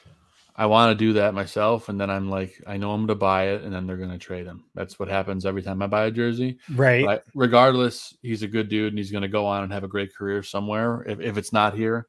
I 0.55 0.65
want 0.65 0.91
to 0.91 1.05
do 1.05 1.13
that 1.13 1.33
myself, 1.33 1.89
and 1.89 1.99
then 1.99 2.09
I'm 2.09 2.29
like, 2.29 2.61
I 2.67 2.77
know 2.77 2.91
I'm 2.91 3.01
going 3.01 3.07
to 3.07 3.15
buy 3.15 3.49
it, 3.49 3.63
and 3.63 3.73
then 3.73 3.87
they're 3.87 3.97
going 3.97 4.09
to 4.09 4.17
trade 4.17 4.45
him. 4.45 4.65
That's 4.75 4.99
what 4.99 5.07
happens 5.07 5.45
every 5.45 5.61
time 5.61 5.81
I 5.81 5.87
buy 5.87 6.05
a 6.05 6.11
jersey. 6.11 6.59
right? 6.75 7.05
But 7.05 7.23
regardless, 7.33 8.15
he's 8.21 8.43
a 8.43 8.47
good 8.47 8.69
dude, 8.69 8.93
and 8.93 8.97
he's 8.97 9.11
going 9.11 9.21
to 9.21 9.27
go 9.27 9.45
on 9.45 9.63
and 9.63 9.73
have 9.73 9.83
a 9.83 9.89
great 9.89 10.13
career 10.15 10.43
somewhere. 10.43 11.03
If, 11.07 11.19
if 11.19 11.37
it's 11.37 11.53
not 11.53 11.75
here, 11.75 12.07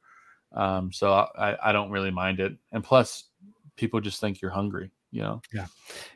um, 0.53 0.93
so 0.93 1.13
I, 1.13 1.57
I 1.63 1.73
don't 1.73 1.91
really 1.91 2.11
mind 2.11 2.41
it. 2.41 2.57
And 2.73 2.83
plus, 2.83 3.25
people 3.77 4.01
just 4.01 4.21
think 4.21 4.41
you're 4.41 4.51
hungry. 4.51 4.91
You 5.13 5.23
know, 5.23 5.43
Yeah. 5.53 5.67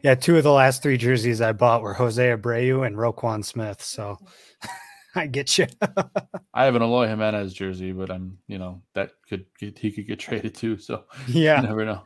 Yeah, 0.02 0.14
two 0.14 0.36
of 0.36 0.44
the 0.44 0.52
last 0.52 0.82
three 0.82 0.96
jerseys 0.96 1.40
I 1.40 1.52
bought 1.52 1.82
were 1.82 1.94
Jose 1.94 2.22
Abreu 2.22 2.86
and 2.86 2.96
Roquan 2.96 3.44
Smith. 3.44 3.82
So 3.82 4.18
I 5.16 5.26
get 5.26 5.58
you. 5.58 5.66
I 6.54 6.64
have 6.64 6.74
an 6.74 6.82
Eloy 6.82 7.06
Jimenez 7.08 7.52
jersey, 7.54 7.92
but 7.92 8.10
I'm, 8.10 8.38
you 8.48 8.58
know, 8.58 8.82
that 8.94 9.10
could 9.28 9.46
get, 9.58 9.78
he 9.78 9.90
could 9.90 10.06
get 10.06 10.18
traded 10.20 10.54
too. 10.54 10.78
So 10.78 11.04
Yeah. 11.28 11.60
you 11.60 11.68
never 11.68 11.84
know. 11.84 12.02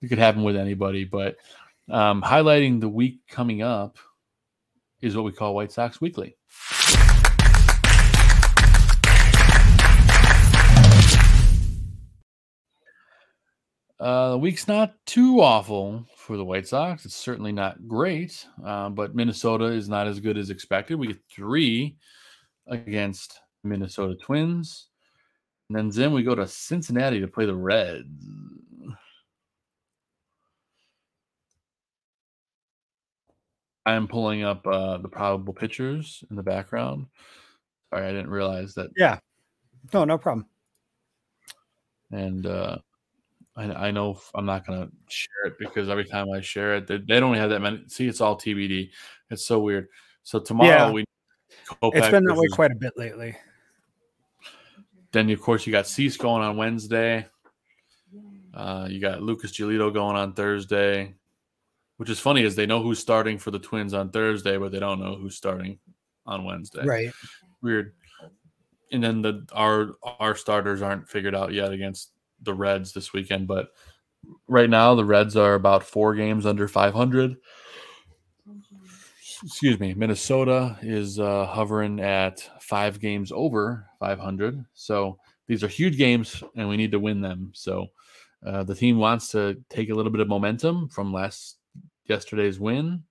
It 0.00 0.08
could 0.08 0.18
happen 0.18 0.42
with 0.42 0.56
anybody. 0.56 1.04
But 1.04 1.36
um, 1.90 2.22
highlighting 2.22 2.80
the 2.80 2.88
week 2.88 3.20
coming 3.28 3.62
up 3.62 3.96
is 5.00 5.16
what 5.16 5.24
we 5.24 5.32
call 5.32 5.54
White 5.54 5.72
Sox 5.72 6.00
Weekly. 6.00 6.36
Uh, 14.00 14.30
the 14.30 14.38
week's 14.38 14.66
not 14.66 14.94
too 15.06 15.40
awful 15.40 16.04
for 16.16 16.36
the 16.36 16.44
White 16.44 16.66
Sox. 16.66 17.04
It's 17.04 17.14
certainly 17.14 17.52
not 17.52 17.86
great, 17.86 18.46
uh, 18.64 18.88
but 18.88 19.14
Minnesota 19.14 19.66
is 19.66 19.88
not 19.88 20.08
as 20.08 20.18
good 20.18 20.36
as 20.36 20.50
expected. 20.50 20.96
We 20.98 21.08
get 21.08 21.20
three 21.30 21.96
against 22.66 23.40
Minnesota 23.64 24.14
Twins. 24.16 24.88
And 25.68 25.78
then 25.78 25.90
Zim, 25.90 26.12
we 26.12 26.22
go 26.22 26.34
to 26.34 26.46
Cincinnati 26.46 27.20
to 27.20 27.28
play 27.28 27.46
the 27.46 27.54
Reds. 27.54 28.06
I 33.84 33.94
am 33.94 34.06
pulling 34.06 34.44
up 34.44 34.66
uh, 34.66 34.98
the 34.98 35.08
probable 35.08 35.52
pitchers 35.52 36.22
in 36.30 36.36
the 36.36 36.42
background. 36.42 37.06
Sorry, 37.90 38.06
I 38.06 38.12
didn't 38.12 38.30
realize 38.30 38.74
that. 38.74 38.90
Yeah. 38.96 39.18
No, 39.92 40.04
no 40.04 40.18
problem. 40.18 40.46
And 42.12 42.46
uh, 42.46 42.78
I, 43.56 43.64
I 43.64 43.90
know 43.90 44.20
I'm 44.34 44.46
not 44.46 44.66
going 44.66 44.86
to 44.86 44.92
share 45.08 45.46
it 45.46 45.54
because 45.58 45.88
every 45.88 46.04
time 46.04 46.26
I 46.30 46.40
share 46.40 46.76
it, 46.76 46.86
they, 46.86 46.98
they 46.98 47.18
don't 47.18 47.34
have 47.34 47.50
that 47.50 47.60
many. 47.60 47.82
See, 47.88 48.06
it's 48.06 48.20
all 48.20 48.36
TBD. 48.36 48.90
It's 49.30 49.46
so 49.46 49.58
weird. 49.58 49.88
So 50.22 50.38
tomorrow 50.38 50.86
Yeah. 50.86 50.92
we. 50.92 51.04
It's 51.82 52.08
been 52.08 52.24
that 52.24 52.34
way 52.34 52.46
quite 52.48 52.70
a 52.70 52.76
bit 52.76 52.92
lately. 52.96 53.36
Then 55.12 55.30
of 55.30 55.40
course 55.40 55.66
you 55.66 55.72
got 55.72 55.86
Cease 55.86 56.16
going 56.16 56.42
on 56.42 56.56
Wednesday. 56.56 57.26
Uh, 58.54 58.86
you 58.90 59.00
got 59.00 59.22
Lucas 59.22 59.52
Giolito 59.52 59.92
going 59.92 60.16
on 60.16 60.34
Thursday, 60.34 61.14
which 61.96 62.10
is 62.10 62.20
funny 62.20 62.42
is 62.42 62.54
they 62.54 62.66
know 62.66 62.82
who's 62.82 62.98
starting 62.98 63.38
for 63.38 63.50
the 63.50 63.58
Twins 63.58 63.94
on 63.94 64.10
Thursday, 64.10 64.58
but 64.58 64.72
they 64.72 64.80
don't 64.80 65.00
know 65.00 65.14
who's 65.14 65.36
starting 65.36 65.78
on 66.26 66.44
Wednesday. 66.44 66.84
Right. 66.84 67.12
Weird. 67.62 67.94
And 68.90 69.02
then 69.02 69.22
the 69.22 69.46
our 69.52 69.92
our 70.20 70.34
starters 70.34 70.82
aren't 70.82 71.08
figured 71.08 71.34
out 71.34 71.52
yet 71.52 71.72
against 71.72 72.10
the 72.42 72.52
Reds 72.52 72.92
this 72.92 73.12
weekend, 73.12 73.46
but 73.46 73.68
right 74.48 74.68
now 74.68 74.94
the 74.94 75.04
Reds 75.04 75.36
are 75.36 75.54
about 75.54 75.82
four 75.82 76.14
games 76.14 76.44
under 76.44 76.68
500. 76.68 77.36
Excuse 79.44 79.78
me. 79.80 79.94
Minnesota 79.94 80.78
is 80.82 81.18
uh, 81.18 81.46
hovering 81.46 82.00
at 82.00 82.48
five 82.60 83.00
games 83.00 83.32
over 83.34 83.86
500. 83.98 84.64
So 84.74 85.18
these 85.48 85.64
are 85.64 85.68
huge 85.68 85.96
games, 85.96 86.42
and 86.56 86.68
we 86.68 86.76
need 86.76 86.92
to 86.92 87.00
win 87.00 87.20
them. 87.20 87.50
So 87.54 87.88
uh, 88.46 88.62
the 88.64 88.74
team 88.74 88.98
wants 88.98 89.28
to 89.32 89.60
take 89.68 89.90
a 89.90 89.94
little 89.94 90.12
bit 90.12 90.20
of 90.20 90.28
momentum 90.28 90.88
from 90.88 91.12
last 91.12 91.56
yesterday's 92.06 92.60
win. 92.60 93.02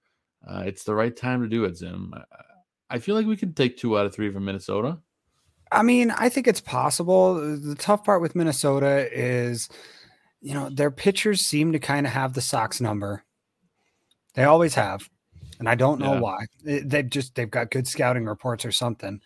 Uh, 0.47 0.63
it's 0.65 0.83
the 0.83 0.95
right 0.95 1.15
time 1.15 1.41
to 1.41 1.47
do 1.49 1.65
it, 1.65 1.77
Zim. 1.77 2.13
I- 2.15 2.23
I 2.93 2.99
feel 2.99 3.15
like 3.15 3.25
we 3.25 3.37
could 3.37 3.55
take 3.55 3.77
two 3.77 3.97
out 3.97 4.05
of 4.05 4.13
three 4.13 4.29
from 4.33 4.43
Minnesota. 4.43 4.97
I 5.71 5.81
mean, 5.81 6.11
I 6.11 6.27
think 6.27 6.45
it's 6.45 6.59
possible. 6.59 7.35
The 7.57 7.75
tough 7.75 8.03
part 8.03 8.21
with 8.21 8.35
Minnesota 8.35 9.07
is, 9.17 9.69
you 10.41 10.53
know, 10.53 10.69
their 10.69 10.91
pitchers 10.91 11.39
seem 11.39 11.71
to 11.71 11.79
kind 11.79 12.05
of 12.05 12.11
have 12.11 12.33
the 12.33 12.41
Sox 12.41 12.81
number. 12.81 13.23
They 14.33 14.43
always 14.43 14.75
have, 14.75 15.09
and 15.61 15.69
I 15.69 15.75
don't 15.75 15.99
know 15.99 16.15
Yeah. 16.15 16.19
why. 16.19 16.45
They- 16.63 16.79
They've 16.79 17.09
just 17.09 17.35
they've 17.35 17.49
got 17.49 17.69
good 17.69 17.87
scouting 17.87 18.25
reports 18.25 18.65
or 18.65 18.71
something. 18.71 19.21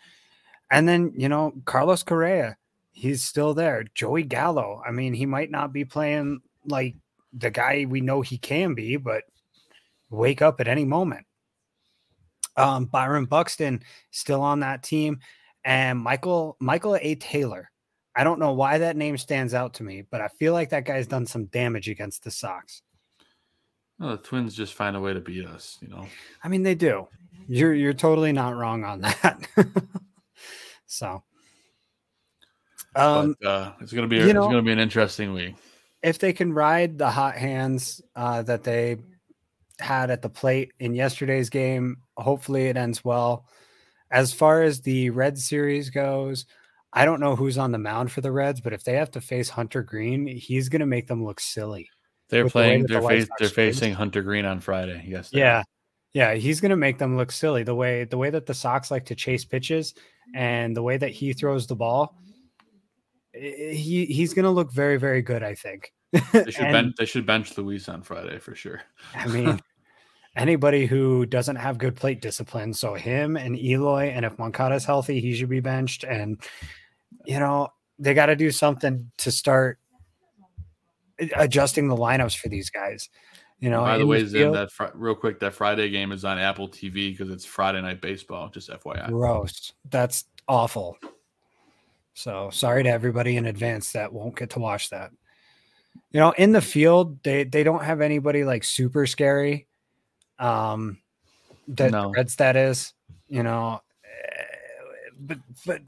And 0.70 0.88
then 0.88 1.14
you 1.16 1.30
know, 1.30 1.54
Carlos 1.64 2.04
Correa, 2.04 2.58
he's 2.92 3.24
still 3.24 3.54
there. 3.54 3.86
Joey 3.96 4.24
Gallo. 4.24 4.82
I 4.86 4.92
mean, 4.92 5.14
he 5.14 5.26
might 5.26 5.50
not 5.50 5.72
be 5.72 5.86
playing 5.86 6.42
like 6.66 6.96
the 7.32 7.50
guy 7.50 7.86
we 7.88 8.02
know 8.02 8.20
he 8.22 8.38
can 8.38 8.74
be, 8.74 8.98
but 8.98 9.24
wake 10.10 10.42
up 10.42 10.60
at 10.60 10.68
any 10.68 10.84
moment. 10.86 11.26
Um, 12.58 12.86
Byron 12.86 13.26
Buxton 13.26 13.82
still 14.12 14.42
on 14.42 14.60
that 14.62 14.84
team, 14.84 15.20
and 15.64 16.00
Michael 16.00 16.58
Michael 16.60 16.98
A. 17.02 17.16
Taylor. 17.16 17.72
I 18.18 18.24
don't 18.24 18.40
know 18.40 18.54
why 18.54 18.78
that 18.78 18.96
name 18.98 19.18
stands 19.18 19.54
out 19.54 19.74
to 19.76 19.84
me, 19.84 20.02
but 20.10 20.22
I 20.22 20.28
feel 20.30 20.54
like 20.54 20.70
that 20.72 20.86
guy's 20.86 21.08
done 21.08 21.26
some 21.26 21.46
damage 21.46 21.90
against 21.90 22.24
the 22.24 22.32
Sox. 22.32 22.82
The 24.00 24.18
Twins 24.18 24.56
just 24.56 24.74
find 24.74 24.96
a 24.96 25.00
way 25.00 25.14
to 25.14 25.22
beat 25.22 25.46
us, 25.46 25.78
you 25.82 25.88
know. 25.88 26.06
I 26.44 26.48
mean, 26.50 26.64
they 26.64 26.76
do. 26.76 27.08
You're 27.48 27.74
you're 27.74 27.94
totally 27.94 28.32
not 28.34 28.56
wrong 28.56 28.84
on 28.84 29.02
that. 29.02 29.48
so, 30.86 31.24
um, 32.96 33.36
but 33.42 33.48
uh, 33.48 33.72
it's 33.82 33.94
gonna 33.94 34.08
be 34.08 34.18
you 34.18 34.24
it's 34.26 34.34
know- 34.34 34.48
gonna 34.48 34.62
be 34.62 34.72
an 34.72 34.80
interesting 34.80 35.34
week. 35.34 35.56
if 36.04 36.20
they 36.20 36.34
can 36.34 36.54
ride 36.54 36.98
the 36.98 37.10
hot 37.10 37.36
hands 37.36 38.02
uh, 38.16 38.42
that 38.44 38.64
they 38.64 38.98
had 39.80 40.10
at 40.10 40.22
the 40.22 40.30
plate 40.30 40.72
in 40.80 40.94
yesterday's 40.96 41.50
game, 41.50 41.98
hopefully 42.18 42.68
it 42.68 42.78
ends 42.78 43.04
well. 43.04 43.46
As 44.12 44.32
far 44.34 44.62
as 44.62 44.82
the 44.82 45.10
Red 45.10 45.38
series 45.38 45.90
goes, 45.90 46.46
I 46.94 47.04
don't 47.06 47.20
know 47.20 47.36
who's 47.36 47.58
on 47.58 47.72
the 47.72 47.78
mound 47.78 48.12
for 48.12 48.22
the 48.22 48.32
Reds, 48.32 48.62
but 48.62 48.72
if 48.72 48.84
they 48.84 48.94
have 48.94 49.12
to 49.12 49.22
face 49.22 49.50
Hunter 49.50 49.84
Greene, 49.84 50.28
he's 50.28 50.70
going 50.70 50.80
to 50.80 50.86
make 50.86 51.08
them 51.08 51.26
look 51.26 51.42
silly. 51.42 51.90
They're 52.30 52.46
the 52.46 52.50
playing. 52.50 52.82
the 52.84 52.88
They're, 52.94 53.02
White 53.02 53.20
face, 53.20 53.28
they're 53.40 53.50
facing 53.50 53.94
Hunter 53.94 54.22
Greene 54.22 54.46
on 54.46 54.60
Friday. 54.60 55.04
Yes. 55.08 55.30
Yeah. 55.32 55.60
are. 55.60 55.64
Yeah, 56.14 56.34
he's 56.36 56.62
going 56.62 56.70
to 56.70 56.78
make 56.78 56.98
them 56.98 57.18
look 57.18 57.32
silly 57.32 57.64
the 57.64 57.76
way 57.76 58.06
the 58.06 58.18
way 58.18 58.30
that 58.30 58.46
the 58.46 58.54
Sox 58.54 58.90
like 58.90 59.06
to 59.08 59.16
chase 59.16 59.44
pitches 59.44 59.94
and 60.34 60.76
the 60.76 60.82
way 60.82 60.96
that 60.98 61.12
he 61.12 61.34
throws 61.34 61.68
the 61.68 61.76
ball. 61.76 62.16
eh, 63.34 63.74
He 63.74 64.06
he's 64.06 64.34
going 64.34 64.46
to 64.46 64.50
look 64.52 64.72
very 64.72 64.98
very 64.98 65.22
good, 65.22 65.44
I 65.44 65.56
think. 65.56 65.92
They 66.14 66.52
should 66.52 66.58
And- 66.66 66.72
bench. 66.74 66.96
They 66.98 67.06
should 67.06 67.26
bench 67.26 67.58
Luis 67.58 67.90
on 67.90 68.02
Friday 68.02 68.40
for 68.40 68.56
sure. 68.56 68.82
I 69.14 69.28
mean, 69.28 69.60
anybody 70.38 70.86
who 70.86 71.26
doesn't 71.26 71.58
have 71.58 71.78
good 71.78 71.96
plate 71.98 72.22
discipline, 72.22 72.74
so 72.74 72.94
him 72.94 73.36
and 73.36 73.58
Eloy, 73.60 74.06
and 74.10 74.24
if 74.26 74.40
Moncada's 74.40 74.86
healthy, 74.86 75.20
he 75.20 75.36
should 75.36 75.50
be 75.50 75.60
benched. 75.60 76.06
And 76.06 76.42
you 77.26 77.40
know, 77.40 77.68
they 78.00 78.14
got 78.14 78.28
to 78.28 78.36
do 78.38 78.52
something 78.52 79.12
to 79.18 79.32
start 79.32 79.80
adjusting 81.36 81.88
the 81.88 81.96
lineups 81.96 82.38
for 82.38 82.50
these 82.50 82.70
guys. 82.70 83.10
You 83.60 83.70
know, 83.70 83.82
By 83.82 83.98
the 83.98 84.06
way, 84.06 84.26
Zim, 84.26 84.52
that 84.52 84.72
fr- 84.72 84.86
real 84.94 85.16
quick, 85.16 85.40
that 85.40 85.54
Friday 85.54 85.90
game 85.90 86.12
is 86.12 86.26
on 86.26 86.38
Apple 86.38 86.68
TV 86.68 87.12
because 87.12 87.30
it's 87.30 87.46
Friday 87.46 87.82
night 87.82 88.02
baseball. 88.02 88.50
Just 88.50 88.70
FYI. 88.70 89.08
gross. 89.10 89.72
That's 89.90 90.26
awful. 90.48 90.98
So 92.14 92.50
sorry 92.52 92.84
to 92.84 92.90
everybody 92.90 93.38
in 93.38 93.46
advance 93.46 93.94
that 93.94 94.12
won't 94.12 94.36
get 94.38 94.52
to 94.52 94.60
watch 94.60 94.90
that. 94.90 95.12
You 96.12 96.20
know, 96.20 96.32
in 96.32 96.52
the 96.52 96.62
field, 96.62 97.24
they 97.24 97.44
they 97.46 97.64
don't 97.64 97.84
have 97.84 98.02
anybody 98.02 98.44
like 98.44 98.64
super 98.64 99.06
scary. 99.06 99.68
Um, 100.38 101.00
that 101.70 101.92
No. 101.92 102.12
Reds 102.12 102.36
that 102.38 102.56
is, 102.58 102.94
you 103.28 103.42
know, 103.44 103.82
eh, 104.04 104.44
but 105.18 105.40
but 105.66 105.82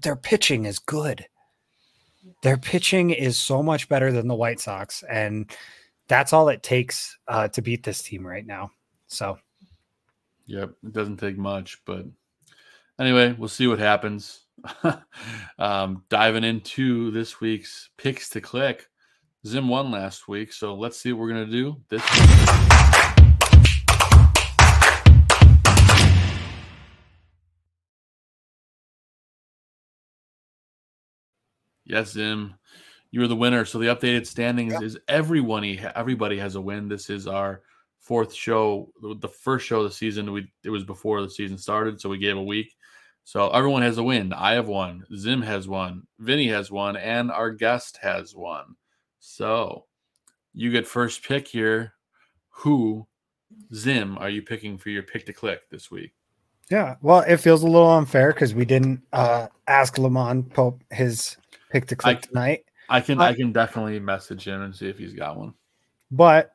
their 0.00 0.16
pitching 0.16 0.64
is 0.66 0.78
good. 0.78 1.26
Their 2.42 2.56
pitching 2.56 3.10
is 3.10 3.38
so 3.38 3.62
much 3.62 3.88
better 3.88 4.12
than 4.12 4.28
the 4.28 4.34
White 4.34 4.60
Sox, 4.60 5.02
and 5.08 5.50
that's 6.08 6.32
all 6.32 6.48
it 6.48 6.62
takes 6.62 7.18
uh, 7.28 7.48
to 7.48 7.62
beat 7.62 7.82
this 7.82 8.02
team 8.02 8.26
right 8.26 8.46
now. 8.46 8.70
So 9.08 9.38
Yep, 10.48 10.70
it 10.82 10.92
doesn't 10.92 11.18
take 11.18 11.36
much, 11.36 11.82
but 11.84 12.06
anyway, 12.98 13.34
we'll 13.38 13.48
see 13.48 13.66
what 13.66 13.78
happens. 13.78 14.46
um, 15.58 16.04
diving 16.08 16.42
into 16.42 17.10
this 17.10 17.38
week's 17.38 17.90
picks 17.98 18.30
to 18.30 18.40
click. 18.40 18.86
Zim 19.46 19.68
won 19.68 19.90
last 19.90 20.26
week, 20.26 20.52
so 20.54 20.74
let's 20.74 20.98
see 20.98 21.12
what 21.12 21.20
we're 21.20 21.28
gonna 21.28 21.46
do 21.46 21.76
this 21.90 22.02
week. 22.18 22.77
Yes, 31.88 32.12
Zim, 32.12 32.54
you 33.10 33.20
were 33.20 33.28
the 33.28 33.34
winner. 33.34 33.64
So 33.64 33.78
the 33.78 33.86
updated 33.86 34.26
standings 34.26 34.80
is 34.82 34.98
everyone 35.08 35.64
everybody 35.96 36.38
has 36.38 36.54
a 36.54 36.60
win. 36.60 36.86
This 36.86 37.08
is 37.08 37.26
our 37.26 37.62
fourth 37.98 38.32
show. 38.34 38.92
The 39.02 39.28
first 39.28 39.66
show 39.66 39.78
of 39.78 39.84
the 39.84 39.90
season, 39.90 40.30
we 40.30 40.52
it 40.64 40.70
was 40.70 40.84
before 40.84 41.22
the 41.22 41.30
season 41.30 41.56
started, 41.56 42.00
so 42.00 42.10
we 42.10 42.18
gave 42.18 42.36
a 42.36 42.42
week. 42.42 42.76
So 43.24 43.50
everyone 43.50 43.82
has 43.82 43.98
a 43.98 44.02
win. 44.02 44.32
I 44.34 44.52
have 44.52 44.68
one. 44.68 45.04
Zim 45.16 45.42
has 45.42 45.66
one. 45.66 46.02
Vinny 46.18 46.48
has 46.48 46.70
one, 46.70 46.96
and 46.96 47.30
our 47.30 47.50
guest 47.50 47.98
has 48.02 48.34
one. 48.34 48.76
So 49.18 49.86
you 50.52 50.70
get 50.70 50.86
first 50.86 51.22
pick 51.22 51.48
here. 51.48 51.94
Who, 52.50 53.06
Zim, 53.74 54.18
are 54.18 54.30
you 54.30 54.42
picking 54.42 54.76
for 54.76 54.90
your 54.90 55.02
pick 55.02 55.24
to 55.26 55.32
click 55.32 55.68
this 55.70 55.90
week? 55.90 56.12
Yeah, 56.70 56.96
well, 57.00 57.20
it 57.20 57.38
feels 57.38 57.62
a 57.62 57.66
little 57.66 57.90
unfair 57.90 58.32
because 58.32 58.54
we 58.54 58.66
didn't 58.66 59.02
uh, 59.12 59.48
ask 59.68 59.96
LaMond 59.96 60.52
Pope 60.52 60.82
his 60.90 61.36
pick 61.70 61.86
to 61.86 61.96
click 61.96 62.22
tonight. 62.22 62.64
I 62.88 63.00
can 63.00 63.20
Uh, 63.20 63.24
I 63.24 63.34
can 63.34 63.52
definitely 63.52 64.00
message 64.00 64.46
him 64.46 64.62
and 64.62 64.74
see 64.74 64.88
if 64.88 64.98
he's 64.98 65.14
got 65.14 65.36
one. 65.36 65.54
But 66.10 66.52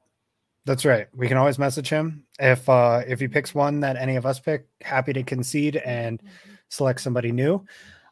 that's 0.65 0.85
right. 0.85 1.07
We 1.15 1.27
can 1.27 1.37
always 1.37 1.59
message 1.59 1.89
him 1.89 2.25
if 2.39 2.67
uh, 2.69 3.01
if 3.05 3.19
he 3.19 3.27
picks 3.27 3.53
one 3.53 3.81
that 3.81 3.97
any 3.97 4.15
of 4.15 4.25
us 4.25 4.39
pick. 4.39 4.67
Happy 4.81 5.13
to 5.13 5.23
concede 5.23 5.77
and 5.77 6.21
select 6.69 7.01
somebody 7.01 7.31
new. 7.31 7.63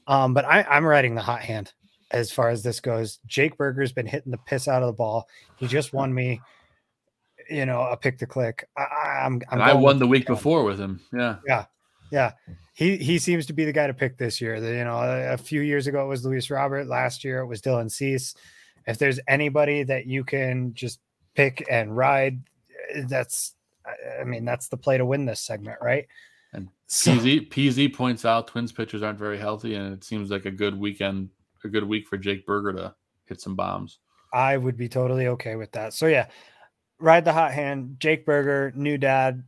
Um, 0.08 0.34
but 0.34 0.46
I, 0.46 0.64
I'm 0.64 0.86
riding 0.86 1.16
the 1.16 1.22
hot 1.22 1.42
hand 1.42 1.74
as 2.12 2.32
far 2.32 2.50
as 2.50 2.62
this 2.62 2.80
goes. 2.80 3.20
Jake 3.26 3.58
Burger's 3.58 3.94
been 3.94 4.06
hitting 4.06 4.32
the 4.32 4.38
piss 4.40 4.68
out 4.68 4.84
of 4.84 4.88
the 4.88 4.94
ball. 4.94 5.28
He 5.58 5.68
just 5.68 5.94
won 5.94 6.14
me, 6.14 6.42
you 7.50 7.66
know, 7.66 7.82
a 7.82 7.96
pick 7.96 8.18
to 8.20 8.26
click. 8.26 8.68
I, 8.78 8.82
I'm, 9.26 9.42
I'm 9.50 9.62
And 9.62 9.64
I 9.64 9.74
won 9.74 10.00
the 10.00 10.08
week 10.08 10.28
before 10.28 10.64
with 10.64 10.80
him. 10.80 11.00
Yeah. 11.14 11.38
Yeah, 11.48 11.66
yeah. 12.12 12.32
He 12.74 12.98
he 12.98 13.20
seems 13.20 13.46
to 13.48 13.54
be 13.54 13.66
the 13.66 13.74
guy 13.74 13.88
to 13.88 13.94
pick 13.94 14.18
this 14.18 14.40
year. 14.42 14.56
You 14.56 14.84
know, 14.84 14.98
a, 14.98 15.34
a 15.34 15.38
few 15.38 15.62
years 15.62 15.88
ago 15.88 16.04
it 16.06 16.08
was 16.08 16.26
Luis 16.26 16.50
Robert. 16.50 16.88
Last 16.88 17.24
year 17.24 17.40
it 17.40 17.48
was 17.48 17.62
Dylan 17.62 17.92
Cease. 17.92 18.34
If 18.88 18.98
there's 18.98 19.20
anybody 19.28 19.84
that 19.84 20.06
you 20.08 20.24
can 20.24 20.74
just 20.74 21.00
pick 21.36 21.66
and 21.70 21.96
ride, 21.96 22.42
eh, 22.94 23.04
that's 23.08 23.56
I- 23.86 24.22
I 24.22 24.24
mean 24.24 24.46
that's 24.46 24.68
the 24.70 24.78
play 24.78 24.98
to 24.98 25.06
win 25.06 25.26
this 25.26 25.42
segment, 25.42 25.78
right? 25.82 26.08
And 26.54 26.70
So- 26.88 27.12
PZ 27.14 27.50
PZ 27.50 27.94
points 27.94 28.26
out 28.26 28.48
Twins 28.48 28.72
pitchers 28.72 29.04
aren't 29.04 29.20
very 29.20 29.38
healthy, 29.38 29.76
and 29.76 29.94
it 29.94 30.04
seems 30.04 30.32
like 30.32 30.46
a 30.46 30.52
good 30.52 30.78
weekend, 30.78 31.30
a 31.64 31.68
good 31.68 31.84
week 31.88 32.08
for 32.08 32.18
Jake 32.18 32.46
Burger 32.46 32.74
to 32.74 32.96
hit 33.26 33.42
some 33.42 33.56
bombs. 33.56 34.00
I 34.34 34.56
would 34.58 34.78
be 34.78 34.88
totally 34.88 35.28
okay 35.28 35.56
with 35.58 35.72
that. 35.74 35.94
So 35.94 36.08
yeah, 36.08 36.28
ride 37.00 37.26
the 37.26 37.34
hot 37.34 37.52
hand. 37.52 37.98
Jake 38.00 38.26
Burger, 38.26 38.72
new 38.76 38.98
dad. 38.98 39.44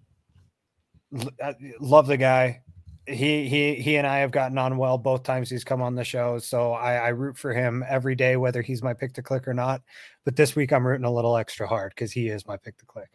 Uh, 1.42 1.54
Love 1.80 2.08
the 2.08 2.18
guy. 2.18 2.62
He 3.06 3.50
he 3.50 3.76
he 3.76 3.98
and 3.98 4.08
I 4.08 4.20
have 4.20 4.32
gotten 4.32 4.58
on 4.58 4.78
well 4.78 4.98
both 4.98 5.24
times 5.24 5.50
he's 5.50 5.66
come 5.66 5.82
on 5.82 5.94
the 5.94 6.06
show. 6.06 6.40
So 6.40 6.72
I, 6.72 6.96
I 6.96 7.08
root 7.10 7.38
for 7.38 7.54
him 7.54 7.84
every 7.88 8.16
day, 8.16 8.38
whether 8.38 8.62
he's 8.62 8.82
my 8.82 8.94
pick 8.94 9.14
to 9.16 9.22
click 9.22 9.48
or 9.48 9.54
not. 9.54 9.82
But 10.24 10.38
this 10.38 10.56
week 10.56 10.72
I'm 10.72 10.88
rooting 10.88 11.06
a 11.06 11.12
little 11.12 11.36
extra 11.36 11.68
hard 11.68 11.92
because 11.94 12.14
he 12.14 12.30
is 12.30 12.48
my 12.48 12.56
pick 12.56 12.78
to 12.78 12.86
click. 12.86 13.10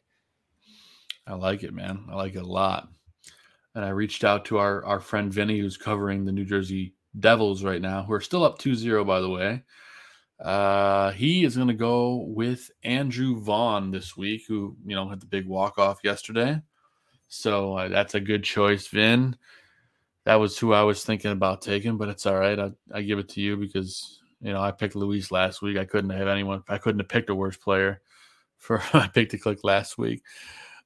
I 1.26 1.34
like 1.34 1.62
it, 1.62 1.72
man. 1.72 2.04
I 2.10 2.16
like 2.16 2.34
it 2.34 2.42
a 2.42 2.46
lot. 2.46 2.88
And 3.74 3.84
I 3.84 3.90
reached 3.90 4.24
out 4.24 4.44
to 4.46 4.58
our 4.58 4.84
our 4.84 5.00
friend 5.00 5.32
Vinny, 5.32 5.58
who's 5.58 5.78
covering 5.78 6.24
the 6.24 6.32
New 6.32 6.44
Jersey 6.44 6.94
Devils 7.18 7.64
right 7.64 7.80
now, 7.80 8.02
who 8.02 8.12
are 8.12 8.20
still 8.20 8.44
up 8.44 8.58
2-0, 8.58 9.06
by 9.06 9.20
the 9.20 9.30
way. 9.30 9.62
Uh, 10.40 11.10
he 11.12 11.44
is 11.44 11.56
going 11.56 11.68
to 11.68 11.74
go 11.74 12.24
with 12.28 12.70
Andrew 12.84 13.40
Vaughn 13.40 13.90
this 13.90 14.16
week, 14.16 14.42
who 14.46 14.76
you 14.84 14.94
know 14.94 15.08
had 15.08 15.20
the 15.20 15.26
big 15.26 15.46
walk 15.46 15.78
off 15.78 15.98
yesterday. 16.04 16.60
So 17.28 17.76
uh, 17.76 17.88
that's 17.88 18.14
a 18.14 18.20
good 18.20 18.42
choice, 18.42 18.88
Vin. 18.88 19.36
That 20.24 20.36
was 20.36 20.58
who 20.58 20.72
I 20.72 20.82
was 20.82 21.04
thinking 21.04 21.30
about 21.30 21.62
taking, 21.62 21.96
but 21.96 22.08
it's 22.08 22.26
all 22.26 22.38
right. 22.38 22.58
I, 22.58 22.72
I 22.92 23.02
give 23.02 23.18
it 23.18 23.28
to 23.30 23.40
you 23.40 23.56
because 23.56 24.20
you 24.40 24.52
know 24.52 24.60
I 24.60 24.72
picked 24.72 24.96
Luis 24.96 25.30
last 25.30 25.62
week. 25.62 25.78
I 25.78 25.84
couldn't 25.84 26.10
have 26.10 26.28
anyone. 26.28 26.62
I 26.68 26.78
couldn't 26.78 27.00
have 27.00 27.08
picked 27.08 27.30
a 27.30 27.34
worse 27.34 27.56
player 27.56 28.00
for 28.56 28.82
my 28.94 29.08
pick 29.08 29.30
to 29.30 29.38
click 29.38 29.60
last 29.62 29.98
week. 29.98 30.22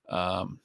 Um, 0.09 0.61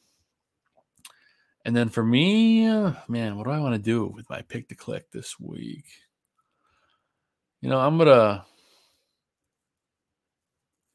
and 1.65 1.75
then 1.75 1.89
for 1.89 2.03
me, 2.03 2.65
uh, 2.65 2.93
man, 3.07 3.37
what 3.37 3.45
do 3.45 3.51
I 3.51 3.59
want 3.59 3.75
to 3.75 3.81
do 3.81 4.05
with 4.07 4.29
my 4.29 4.41
pick 4.41 4.69
to 4.69 4.75
click 4.75 5.11
this 5.11 5.39
week? 5.39 5.85
You 7.61 7.69
know, 7.69 7.79
I'm 7.79 7.97
gonna. 7.97 8.45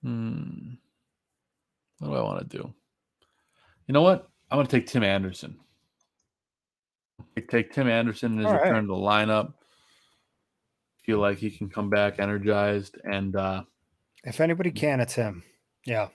Hmm. 0.03 0.75
What 1.99 2.09
do 2.09 2.15
I 2.15 2.23
want 2.23 2.51
to 2.51 2.57
do? 2.59 2.75
You 3.87 3.93
know 3.93 4.03
what? 4.03 4.32
I'm 4.53 4.59
gonna 4.59 4.69
take 4.69 4.87
Tim 4.87 5.03
Anderson. 5.03 5.59
Take- 7.35 7.49
Take 7.49 7.73
Tim 7.73 7.89
Anderson 7.89 8.33
in 8.33 8.39
his 8.39 8.47
All 8.47 8.53
right. 8.53 8.63
return 8.65 8.83
to 8.85 8.89
the 8.89 8.95
lineup. 8.95 9.55
Feel 11.07 11.19
like 11.21 11.39
he 11.39 11.51
can 11.51 11.71
come 11.71 11.89
back 11.89 12.19
energized, 12.21 12.99
and 13.05 13.35
uh, 13.35 13.63
If 14.25 14.41
anybody 14.43 14.71
can, 14.71 15.01
it's 15.01 15.15
him. 15.15 15.43
Yeah. 15.87 16.09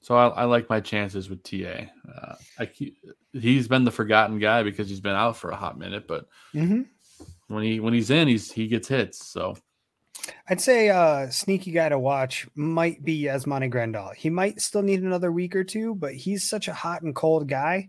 So 0.00 0.16
I, 0.16 0.26
I 0.28 0.44
like 0.44 0.68
my 0.68 0.80
chances 0.80 1.30
with 1.30 1.44
TA. 1.44 1.86
Uh, 2.12 2.34
I 2.58 2.66
keep, 2.66 2.96
he's 3.32 3.68
been 3.68 3.84
the 3.84 3.92
forgotten 3.92 4.40
guy 4.40 4.64
because 4.64 4.88
he's 4.88 5.00
been 5.00 5.14
out 5.14 5.36
for 5.36 5.50
a 5.50 5.56
hot 5.56 5.78
minute, 5.78 6.08
but 6.08 6.26
Mhm. 6.52 6.86
when 7.46 7.62
he 7.62 7.78
when 7.78 7.94
he's 7.94 8.10
in, 8.10 8.26
he's 8.26 8.50
he 8.50 8.66
gets 8.66 8.88
hits. 8.88 9.24
So 9.24 9.56
I'd 10.48 10.60
say 10.60 10.88
uh 10.88 11.30
sneaky 11.30 11.72
guy 11.72 11.88
to 11.88 11.98
watch 11.98 12.46
might 12.54 13.04
be 13.04 13.24
Yasmani 13.24 13.72
Grandal. 13.72 14.14
He 14.14 14.30
might 14.30 14.60
still 14.60 14.82
need 14.82 15.02
another 15.02 15.32
week 15.32 15.56
or 15.56 15.64
two, 15.64 15.94
but 15.94 16.14
he's 16.14 16.48
such 16.48 16.68
a 16.68 16.74
hot 16.74 17.02
and 17.02 17.14
cold 17.14 17.48
guy. 17.48 17.88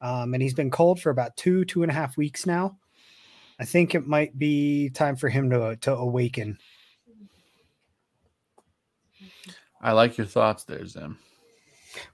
Um, 0.00 0.34
and 0.34 0.42
he's 0.42 0.54
been 0.54 0.70
cold 0.70 1.00
for 1.00 1.10
about 1.10 1.36
two, 1.36 1.64
two 1.64 1.82
and 1.82 1.90
a 1.90 1.94
half 1.94 2.16
weeks 2.16 2.46
now. 2.46 2.78
I 3.60 3.64
think 3.64 3.94
it 3.94 4.06
might 4.06 4.38
be 4.38 4.90
time 4.90 5.16
for 5.16 5.28
him 5.28 5.50
to 5.50 5.76
to 5.82 5.94
awaken. 5.94 6.58
I 9.80 9.92
like 9.92 10.18
your 10.18 10.26
thoughts 10.26 10.64
there, 10.64 10.84
Zim. 10.86 11.18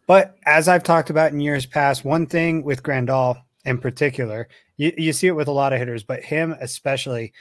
But 0.06 0.36
as 0.44 0.68
I've 0.68 0.82
talked 0.82 1.10
about 1.10 1.32
in 1.32 1.40
years 1.40 1.66
past, 1.66 2.04
one 2.04 2.26
thing 2.26 2.62
with 2.62 2.82
Grandal 2.82 3.42
in 3.64 3.78
particular, 3.78 4.48
you, 4.76 4.92
you 4.96 5.12
see 5.12 5.26
it 5.26 5.36
with 5.36 5.48
a 5.48 5.52
lot 5.52 5.72
of 5.72 5.78
hitters, 5.78 6.04
but 6.04 6.22
him 6.22 6.54
especially, 6.60 7.32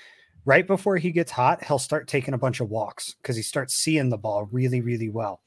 right 0.45 0.65
before 0.65 0.97
he 0.97 1.11
gets 1.11 1.31
hot, 1.31 1.63
he'll 1.63 1.79
start 1.79 2.07
taking 2.07 2.33
a 2.33 2.37
bunch 2.37 2.59
of 2.59 2.69
walks 2.69 3.15
because 3.21 3.35
he 3.35 3.41
starts 3.41 3.75
seeing 3.75 4.09
the 4.09 4.17
ball 4.17 4.47
really, 4.51 4.81
really 4.81 5.09
well. 5.09 5.41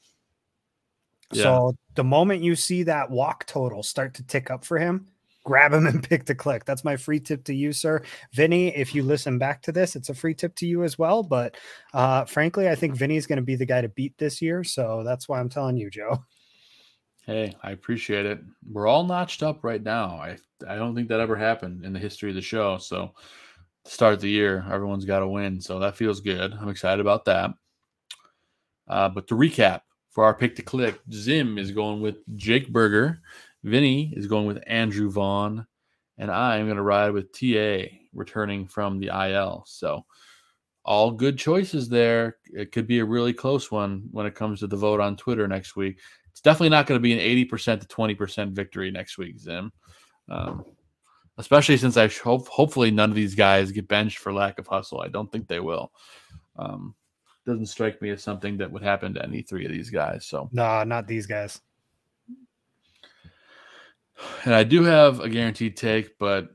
So 1.33 1.75
the 1.95 2.03
moment 2.03 2.41
you 2.41 2.55
see 2.55 2.83
that 2.83 3.09
walk 3.09 3.45
total 3.45 3.83
start 3.83 4.13
to 4.15 4.23
tick 4.23 4.49
up 4.49 4.63
for 4.63 4.77
him, 4.77 5.07
grab 5.43 5.73
him 5.73 5.85
and 5.87 6.01
pick 6.01 6.25
the 6.25 6.35
click. 6.35 6.65
That's 6.65 6.83
my 6.83 6.95
free 6.95 7.19
tip 7.19 7.43
to 7.45 7.53
you, 7.53 7.73
sir. 7.73 8.01
Vinny, 8.33 8.75
if 8.75 8.95
you 8.95 9.03
listen 9.03 9.37
back 9.37 9.61
to 9.63 9.71
this, 9.71 9.95
it's 9.95 10.09
a 10.09 10.13
free 10.13 10.33
tip 10.33 10.55
to 10.55 10.67
you 10.67 10.83
as 10.83 10.97
well. 10.97 11.23
But 11.23 11.57
uh, 11.93 12.25
frankly, 12.25 12.69
I 12.69 12.75
think 12.75 12.95
Vinny's 12.95 13.27
going 13.27 13.37
to 13.37 13.43
be 13.43 13.55
the 13.55 13.65
guy 13.65 13.81
to 13.81 13.89
beat 13.89 14.17
this 14.17 14.41
year. 14.41 14.63
So 14.63 15.03
that's 15.03 15.27
why 15.27 15.39
I'm 15.39 15.49
telling 15.49 15.77
you, 15.77 15.89
Joe. 15.89 16.23
Hey, 17.25 17.53
I 17.61 17.71
appreciate 17.71 18.25
it. 18.25 18.39
We're 18.71 18.87
all 18.87 19.03
notched 19.03 19.43
up 19.43 19.63
right 19.63 19.83
now. 19.83 20.11
I 20.11 20.37
I 20.67 20.75
don't 20.75 20.95
think 20.95 21.09
that 21.09 21.19
ever 21.19 21.35
happened 21.35 21.83
in 21.83 21.91
the 21.91 21.99
history 21.99 22.29
of 22.29 22.35
the 22.35 22.41
show. 22.41 22.77
So 22.77 23.13
start 23.87 24.19
the 24.19 24.29
year, 24.29 24.65
everyone's 24.71 25.05
got 25.05 25.19
to 25.19 25.27
win. 25.27 25.61
So 25.61 25.79
that 25.79 25.95
feels 25.95 26.21
good. 26.21 26.53
I'm 26.53 26.69
excited 26.69 26.99
about 26.99 27.25
that. 27.25 27.51
Uh, 28.87 29.09
but 29.09 29.27
to 29.27 29.35
recap 29.35 29.81
for 30.11 30.23
our 30.23 30.33
pick 30.33 30.55
to 30.55 30.61
click, 30.61 30.99
Zim 31.11 31.57
is 31.57 31.71
going 31.71 32.01
with 32.01 32.15
Jake 32.35 32.71
Burger, 32.71 33.21
Vinny 33.63 34.13
is 34.15 34.27
going 34.27 34.47
with 34.47 34.63
Andrew 34.67 35.09
Vaughn, 35.09 35.65
and 36.17 36.31
I 36.31 36.57
am 36.57 36.65
going 36.65 36.77
to 36.77 36.83
ride 36.83 37.11
with 37.11 37.31
TA 37.31 37.87
returning 38.13 38.67
from 38.67 38.99
the 38.99 39.07
IL. 39.07 39.63
So 39.67 40.05
all 40.83 41.11
good 41.11 41.37
choices 41.37 41.89
there. 41.89 42.37
It 42.45 42.71
could 42.71 42.87
be 42.87 42.99
a 42.99 43.05
really 43.05 43.33
close 43.33 43.69
one 43.69 44.07
when 44.11 44.25
it 44.25 44.35
comes 44.35 44.61
to 44.61 44.67
the 44.67 44.77
vote 44.77 45.01
on 45.01 45.17
Twitter 45.17 45.47
next 45.47 45.75
week. 45.75 45.99
It's 46.31 46.41
definitely 46.41 46.69
not 46.69 46.87
going 46.87 46.99
to 46.99 47.03
be 47.03 47.13
an 47.13 47.49
80% 47.49 47.81
to 47.81 47.87
20% 47.87 48.51
victory 48.51 48.89
next 48.89 49.17
week, 49.17 49.37
Zim. 49.37 49.71
Um, 50.29 50.63
especially 51.37 51.77
since 51.77 51.97
I 51.97 52.07
hope 52.07 52.47
hopefully 52.47 52.91
none 52.91 53.09
of 53.09 53.15
these 53.15 53.35
guys 53.35 53.71
get 53.71 53.87
benched 53.87 54.17
for 54.19 54.33
lack 54.33 54.59
of 54.59 54.67
hustle. 54.67 55.01
I 55.01 55.07
don't 55.07 55.31
think 55.31 55.47
they 55.47 55.59
will. 55.59 55.91
Um, 56.57 56.95
doesn't 57.45 57.67
strike 57.67 58.01
me 58.01 58.09
as 58.09 58.21
something 58.23 58.57
that 58.57 58.71
would 58.71 58.83
happen 58.83 59.13
to 59.13 59.23
any 59.23 59.41
three 59.41 59.65
of 59.65 59.71
these 59.71 59.89
guys. 59.89 60.25
So, 60.25 60.49
No, 60.51 60.83
not 60.83 61.07
these 61.07 61.25
guys. 61.25 61.61
and 64.45 64.53
I 64.53 64.63
do 64.63 64.83
have 64.83 65.19
a 65.19 65.29
guaranteed 65.29 65.77
take, 65.77 66.17
but 66.17 66.49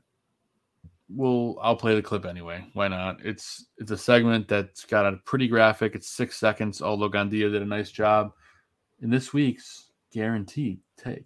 we'll 1.08 1.58
I'll 1.62 1.76
play 1.76 1.94
the 1.94 2.02
clip 2.02 2.26
anyway. 2.26 2.64
Why 2.74 2.88
not? 2.88 3.24
It's 3.24 3.66
it's 3.78 3.90
a 3.90 3.96
segment 3.98 4.48
that's 4.48 4.84
got 4.84 5.06
a 5.06 5.16
pretty 5.24 5.46
graphic. 5.48 5.94
It's 5.94 6.08
six 6.08 6.36
seconds. 6.38 6.82
Although 6.82 7.10
Gandia 7.10 7.50
did 7.52 7.62
a 7.62 7.66
nice 7.66 7.90
job 7.90 8.32
in 9.00 9.10
this 9.10 9.32
week's 9.32 9.92
guaranteed 10.12 10.80
take. 10.96 11.24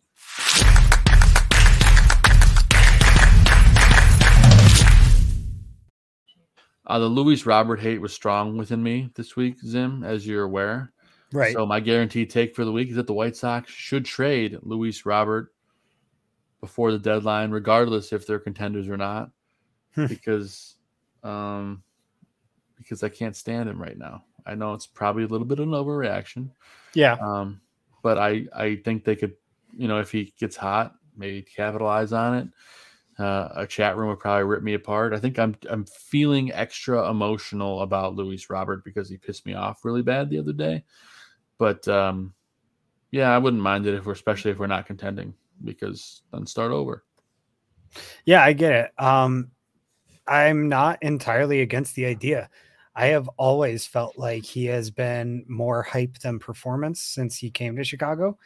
Uh, 6.86 6.98
the 7.00 7.06
Luis 7.06 7.46
Robert 7.46 7.80
hate 7.80 8.00
was 8.00 8.12
strong 8.12 8.56
within 8.56 8.82
me 8.82 9.10
this 9.14 9.34
week, 9.34 9.58
Zim, 9.60 10.04
as 10.04 10.26
you're 10.26 10.44
aware. 10.44 10.92
Right. 11.32 11.52
So 11.52 11.66
my 11.66 11.80
guaranteed 11.80 12.30
take 12.30 12.54
for 12.54 12.64
the 12.64 12.70
week 12.72 12.90
is 12.90 12.96
that 12.96 13.08
the 13.08 13.12
White 13.12 13.36
Sox 13.36 13.70
should 13.70 14.04
trade 14.04 14.58
Luis 14.62 15.04
Robert 15.04 15.52
before 16.60 16.92
the 16.92 16.98
deadline, 16.98 17.50
regardless 17.50 18.12
if 18.12 18.26
they're 18.26 18.38
contenders 18.38 18.88
or 18.88 18.96
not, 18.96 19.30
Hmm. 19.94 20.06
because 20.06 20.76
um, 21.24 21.82
because 22.78 23.02
I 23.02 23.08
can't 23.08 23.34
stand 23.34 23.68
him 23.68 23.80
right 23.82 23.98
now. 23.98 24.22
I 24.46 24.54
know 24.54 24.72
it's 24.74 24.86
probably 24.86 25.24
a 25.24 25.28
little 25.28 25.46
bit 25.46 25.58
of 25.58 25.66
an 25.66 25.74
overreaction, 25.74 26.50
Yeah. 26.94 27.16
um, 27.20 27.60
but 28.02 28.16
I 28.18 28.46
I 28.54 28.76
think 28.84 29.02
they 29.04 29.16
could, 29.16 29.34
you 29.76 29.88
know, 29.88 29.98
if 29.98 30.12
he 30.12 30.32
gets 30.38 30.54
hot, 30.56 30.94
maybe 31.16 31.42
capitalize 31.42 32.12
on 32.12 32.36
it. 32.36 32.48
Uh, 33.18 33.48
a 33.54 33.66
chat 33.66 33.96
room 33.96 34.08
would 34.10 34.18
probably 34.18 34.44
rip 34.44 34.62
me 34.62 34.74
apart. 34.74 35.14
I 35.14 35.18
think 35.18 35.38
I'm 35.38 35.56
I'm 35.70 35.86
feeling 35.86 36.52
extra 36.52 37.08
emotional 37.08 37.80
about 37.80 38.14
Luis 38.14 38.50
Robert 38.50 38.84
because 38.84 39.08
he 39.08 39.16
pissed 39.16 39.46
me 39.46 39.54
off 39.54 39.84
really 39.84 40.02
bad 40.02 40.28
the 40.28 40.38
other 40.38 40.52
day. 40.52 40.84
But 41.56 41.88
um, 41.88 42.34
yeah, 43.10 43.34
I 43.34 43.38
wouldn't 43.38 43.62
mind 43.62 43.86
it 43.86 43.94
if 43.94 44.04
we're 44.04 44.12
especially 44.12 44.50
if 44.50 44.58
we're 44.58 44.66
not 44.66 44.86
contending 44.86 45.32
because 45.64 46.22
then 46.32 46.46
start 46.46 46.72
over. 46.72 47.04
Yeah, 48.26 48.42
I 48.42 48.52
get 48.52 48.72
it. 48.72 49.02
Um, 49.02 49.50
I'm 50.26 50.68
not 50.68 51.02
entirely 51.02 51.62
against 51.62 51.94
the 51.94 52.04
idea. 52.04 52.50
I 52.94 53.06
have 53.06 53.28
always 53.36 53.86
felt 53.86 54.18
like 54.18 54.44
he 54.44 54.64
has 54.66 54.90
been 54.90 55.44
more 55.48 55.82
hype 55.82 56.18
than 56.18 56.38
performance 56.38 57.02
since 57.02 57.36
he 57.36 57.50
came 57.50 57.76
to 57.76 57.84
Chicago. 57.84 58.38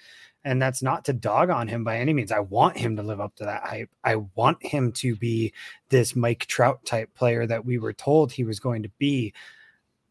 And 0.45 0.61
that's 0.61 0.83
not 0.83 1.05
to 1.05 1.12
dog 1.12 1.51
on 1.51 1.69
him 1.69 1.85
by 1.85 1.99
any 1.99 2.15
means. 2.15 2.33
I 2.33 2.41
want 2.41 2.79
him 2.79 2.97
to 2.97 3.03
live 3.03 3.21
up 3.21 3.37
to 3.37 3.45
that 3.45 3.62
hype. 3.62 3.91
I 4.03 4.17
want 4.17 4.65
him 4.65 4.93
to 4.93 5.15
be 5.15 5.53
this 5.91 6.17
Mike 6.17 6.47
Trout 6.47 6.85
type 6.87 7.15
player 7.15 7.47
that 7.47 7.67
we 7.67 7.79
were 7.79 7.93
told 7.93 8.33
he 8.33 8.45
was 8.45 8.59
going 8.59 8.83
to 8.85 8.91
be. 8.99 9.35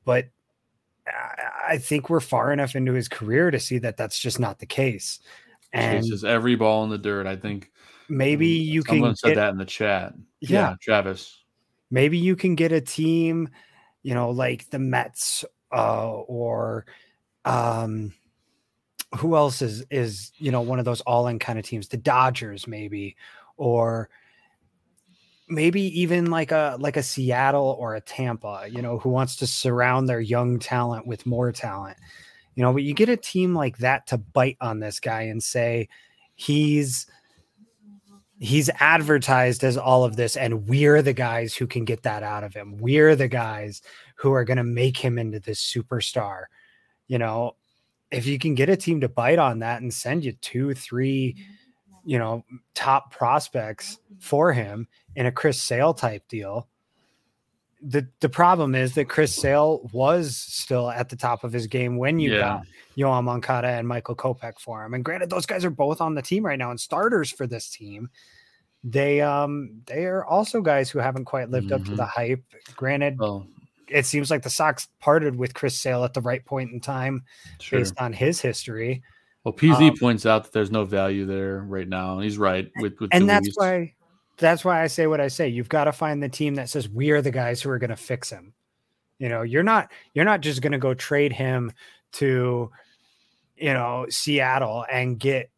But 0.05 0.27
I 1.67 1.79
think 1.79 2.09
we're 2.09 2.19
far 2.19 2.53
enough 2.53 2.75
into 2.75 2.93
his 2.93 3.07
career 3.07 3.49
to 3.49 3.59
see 3.59 3.79
that 3.79 3.97
that's 3.97 4.19
just 4.19 4.39
not 4.39 4.59
the 4.59 4.67
case. 4.67 5.19
And 5.73 6.03
Chases 6.03 6.23
every 6.23 6.55
ball 6.55 6.83
in 6.83 6.91
the 6.91 6.97
dirt. 6.99 7.25
I 7.25 7.35
think 7.35 7.71
maybe 8.07 8.47
you 8.47 8.83
can 8.83 8.97
someone 8.97 9.15
said 9.15 9.29
get- 9.29 9.35
that 9.35 9.49
in 9.49 9.57
the 9.57 9.65
chat. 9.65 10.13
Yeah. 10.41 10.75
Travis. 10.81 11.43
maybe 11.89 12.19
you 12.19 12.35
can 12.35 12.53
get 12.53 12.71
a 12.71 12.81
team, 12.81 13.49
you 14.03 14.13
know, 14.13 14.29
like 14.29 14.69
the 14.69 14.79
Mets 14.79 15.43
uh, 15.71 16.11
or 16.11 16.85
um, 17.45 18.13
who 19.17 19.35
else 19.35 19.61
is 19.61 19.83
is 19.89 20.31
you 20.37 20.51
know 20.51 20.61
one 20.61 20.79
of 20.79 20.85
those 20.85 21.01
all 21.01 21.27
in 21.27 21.39
kind 21.39 21.57
of 21.57 21.65
teams, 21.65 21.87
the 21.87 21.97
Dodgers 21.97 22.67
maybe, 22.67 23.15
or 23.57 24.09
maybe 25.47 25.81
even 25.99 26.29
like 26.29 26.51
a 26.51 26.77
like 26.79 26.95
a 26.95 27.03
Seattle 27.03 27.75
or 27.79 27.95
a 27.95 28.01
Tampa, 28.01 28.67
you 28.69 28.81
know, 28.81 28.99
who 28.99 29.09
wants 29.09 29.35
to 29.37 29.47
surround 29.47 30.07
their 30.07 30.21
young 30.21 30.59
talent 30.59 31.07
with 31.07 31.25
more 31.25 31.51
talent. 31.51 31.97
You 32.55 32.63
know, 32.63 32.73
but 32.73 32.83
you 32.83 32.93
get 32.93 33.09
a 33.09 33.17
team 33.17 33.55
like 33.55 33.77
that 33.79 34.07
to 34.07 34.17
bite 34.17 34.57
on 34.61 34.79
this 34.79 34.99
guy 34.99 35.23
and 35.23 35.41
say 35.41 35.89
he's 36.35 37.07
he's 38.39 38.69
advertised 38.79 39.63
as 39.63 39.75
all 39.75 40.05
of 40.05 40.15
this 40.15 40.37
and 40.37 40.67
we're 40.67 41.01
the 41.01 41.13
guys 41.13 41.53
who 41.53 41.67
can 41.67 41.83
get 41.83 42.03
that 42.03 42.23
out 42.23 42.43
of 42.43 42.53
him. 42.53 42.77
We're 42.77 43.15
the 43.15 43.27
guys 43.27 43.81
who 44.15 44.31
are 44.31 44.45
going 44.45 44.57
to 44.57 44.63
make 44.63 44.97
him 44.97 45.17
into 45.17 45.39
this 45.39 45.61
superstar. 45.61 46.43
You 47.07 47.17
know 47.17 47.55
if 48.11 48.25
you 48.25 48.39
can 48.39 48.55
get 48.55 48.69
a 48.69 48.75
team 48.77 49.01
to 49.01 49.09
bite 49.09 49.39
on 49.39 49.59
that 49.59 49.81
and 49.81 49.93
send 49.93 50.23
you 50.23 50.31
two 50.33 50.73
three 50.73 51.35
you 52.03 52.17
know 52.17 52.43
top 52.75 53.11
prospects 53.11 53.99
for 54.19 54.53
him 54.53 54.87
in 55.15 55.25
a 55.25 55.31
chris 55.31 55.61
sale 55.61 55.93
type 55.93 56.27
deal 56.27 56.67
the 57.81 58.05
the 58.19 58.27
problem 58.27 58.75
is 58.75 58.93
that 58.95 59.05
Chris 59.07 59.33
Sale 59.33 59.89
was 59.93 60.35
still 60.35 60.89
at 60.89 61.07
the 61.07 61.15
top 61.15 61.45
of 61.45 61.53
his 61.53 61.65
game 61.65 61.95
when 61.97 62.19
you 62.19 62.31
Yeah. 62.31 62.39
got 62.39 62.61
Yoán 62.97 63.23
Moncada 63.23 63.69
and 63.69 63.87
Michael 63.87 64.17
Kopech 64.17 64.59
for 64.59 64.83
him. 64.83 64.93
And 64.93 65.05
granted, 65.05 65.29
those 65.29 65.45
guys 65.45 65.63
are 65.63 65.69
both 65.69 66.01
on 66.01 66.13
the 66.13 66.21
team 66.21 66.45
right 66.45 66.59
now 66.59 66.71
and 66.71 66.79
starters 66.79 67.31
for 67.31 67.47
this 67.47 67.69
team. 67.69 68.09
They 68.83 69.21
um 69.21 69.81
they 69.85 70.05
are 70.07 70.25
also 70.25 70.59
guys 70.59 70.89
who 70.89 70.99
haven't 70.99 71.23
quite 71.23 71.51
lived 71.51 71.71
up 71.71 71.85
to 71.85 71.91
Mhm. 71.91 71.97
the 71.97 72.05
hype. 72.05 72.43
Granted, 72.75 73.17
Well, 73.17 73.47
it 73.91 74.05
seems 74.05 74.29
like 74.31 74.43
the 74.43 74.49
Sox 74.49 74.87
parted 74.99 75.35
with 75.35 75.53
Chris 75.53 75.79
Sale 75.79 76.03
at 76.03 76.13
the 76.13 76.21
right 76.21 76.43
point 76.43 76.71
in 76.71 76.79
time 76.79 77.23
sure. 77.59 77.79
based 77.79 77.93
on 77.99 78.13
his 78.13 78.41
history. 78.41 79.03
Well, 79.43 79.53
PZ 79.53 79.89
Um, 79.89 79.97
points 79.97 80.25
out 80.25 80.43
that 80.43 80.51
there's 80.51 80.71
no 80.71 80.83
value 80.83 81.25
there 81.25 81.61
right 81.61 81.87
now, 81.87 82.15
and 82.15 82.23
he's 82.23 82.37
right 82.37 82.69
with 82.77 82.99
with 82.99 83.09
and 83.13 83.27
that's 83.27 83.49
why 83.55 83.93
that's 84.37 84.65
why 84.65 84.81
I 84.83 84.87
say 84.87 85.07
what 85.07 85.21
I 85.21 85.27
say. 85.27 85.47
You've 85.47 85.69
got 85.69 85.85
to 85.85 85.91
find 85.91 86.21
the 86.21 86.29
team 86.29 86.55
that 86.55 86.69
says 86.69 86.89
we 86.89 87.11
are 87.11 87.21
the 87.21 87.31
guys 87.31 87.61
who 87.61 87.69
are 87.69 87.79
going 87.79 87.89
to 87.89 87.95
fix 87.95 88.29
him. 88.29 88.53
You 89.17 89.29
know, 89.29 89.41
you're 89.41 89.63
not 89.63 89.91
you're 90.13 90.25
not 90.25 90.41
just 90.41 90.61
going 90.61 90.71
to 90.71 90.77
go 90.77 90.93
trade 90.93 91.33
him 91.33 91.71
to 92.13 92.71
you 93.55 93.73
know 93.73 94.05
Seattle 94.09 94.85
and 94.91 95.19
get 95.19 95.49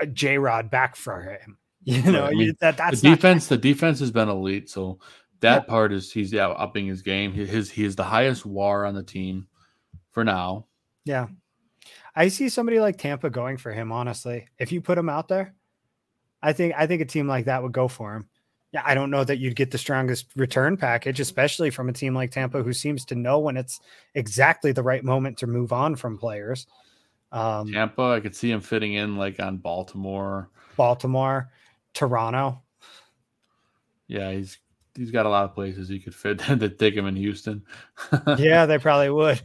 a 0.00 0.06
J 0.06 0.38
Rod 0.38 0.70
back 0.70 0.96
for 0.96 1.22
him. 1.22 1.58
You 1.86 2.12
know, 2.12 2.24
I 2.24 2.30
you, 2.30 2.38
mean, 2.38 2.56
that 2.60 2.78
that's 2.78 3.02
the 3.02 3.10
not 3.10 3.16
defense. 3.16 3.48
The 3.48 3.58
defense 3.58 4.00
has 4.00 4.10
been 4.10 4.30
elite, 4.30 4.70
so 4.70 5.00
that 5.44 5.66
part 5.68 5.92
is 5.92 6.12
he's 6.12 6.32
yeah 6.32 6.48
upping 6.48 6.86
his 6.86 7.02
game. 7.02 7.32
He- 7.32 7.46
His 7.46 7.70
he 7.70 7.84
is 7.84 7.96
the 7.96 8.04
highest 8.04 8.44
WAR 8.44 8.84
on 8.84 8.94
the 8.94 9.02
team 9.02 9.46
for 10.10 10.24
now. 10.24 10.66
Yeah. 11.04 11.26
I 12.16 12.28
see 12.28 12.48
somebody 12.48 12.78
like 12.80 12.96
Tampa 12.98 13.28
going 13.30 13.56
for 13.56 13.72
him, 13.72 13.90
honestly. 13.90 14.46
If 14.58 14.70
you 14.72 14.80
put 14.80 14.98
him 14.98 15.08
out 15.08 15.28
there, 15.28 15.54
I 16.42 16.52
think 16.52 16.74
I 16.76 16.86
think 16.86 17.02
a 17.02 17.06
team 17.06 17.26
like 17.26 17.46
that 17.46 17.62
would 17.62 17.72
go 17.72 17.88
for 17.88 18.14
him. 18.14 18.28
Yeah, 18.72 18.82
I 18.84 18.94
don't 18.94 19.10
know 19.10 19.22
that 19.24 19.38
you'd 19.38 19.54
get 19.56 19.70
the 19.70 19.78
strongest 19.78 20.26
return 20.34 20.76
package, 20.76 21.20
especially 21.20 21.70
from 21.70 21.88
a 21.88 21.92
team 21.92 22.14
like 22.14 22.30
Tampa 22.32 22.62
who 22.62 22.72
seems 22.72 23.04
to 23.06 23.14
know 23.14 23.38
when 23.38 23.56
it's 23.56 23.80
exactly 24.14 24.72
the 24.72 24.82
right 24.82 25.04
moment 25.04 25.38
to 25.38 25.46
move 25.46 25.72
on 25.72 25.94
from 25.94 26.18
players. 26.18 26.66
Um, 27.32 27.72
Tampa, 27.72 28.02
I 28.02 28.20
could 28.20 28.34
see 28.34 28.50
him 28.50 28.60
fitting 28.60 28.94
in 28.94 29.16
like 29.16 29.38
on 29.40 29.58
Baltimore. 29.58 30.50
Baltimore, 30.76 31.50
Toronto. 31.94 32.62
Yeah, 34.06 34.32
he's 34.32 34.58
he's 34.96 35.10
got 35.10 35.26
a 35.26 35.28
lot 35.28 35.44
of 35.44 35.54
places 35.54 35.88
he 35.88 35.98
could 36.00 36.14
fit 36.14 36.38
that 36.46 36.60
to 36.60 36.68
take 36.68 36.94
him 36.94 37.06
in 37.06 37.16
Houston. 37.16 37.62
yeah, 38.38 38.66
they 38.66 38.78
probably 38.78 39.10
would. 39.10 39.40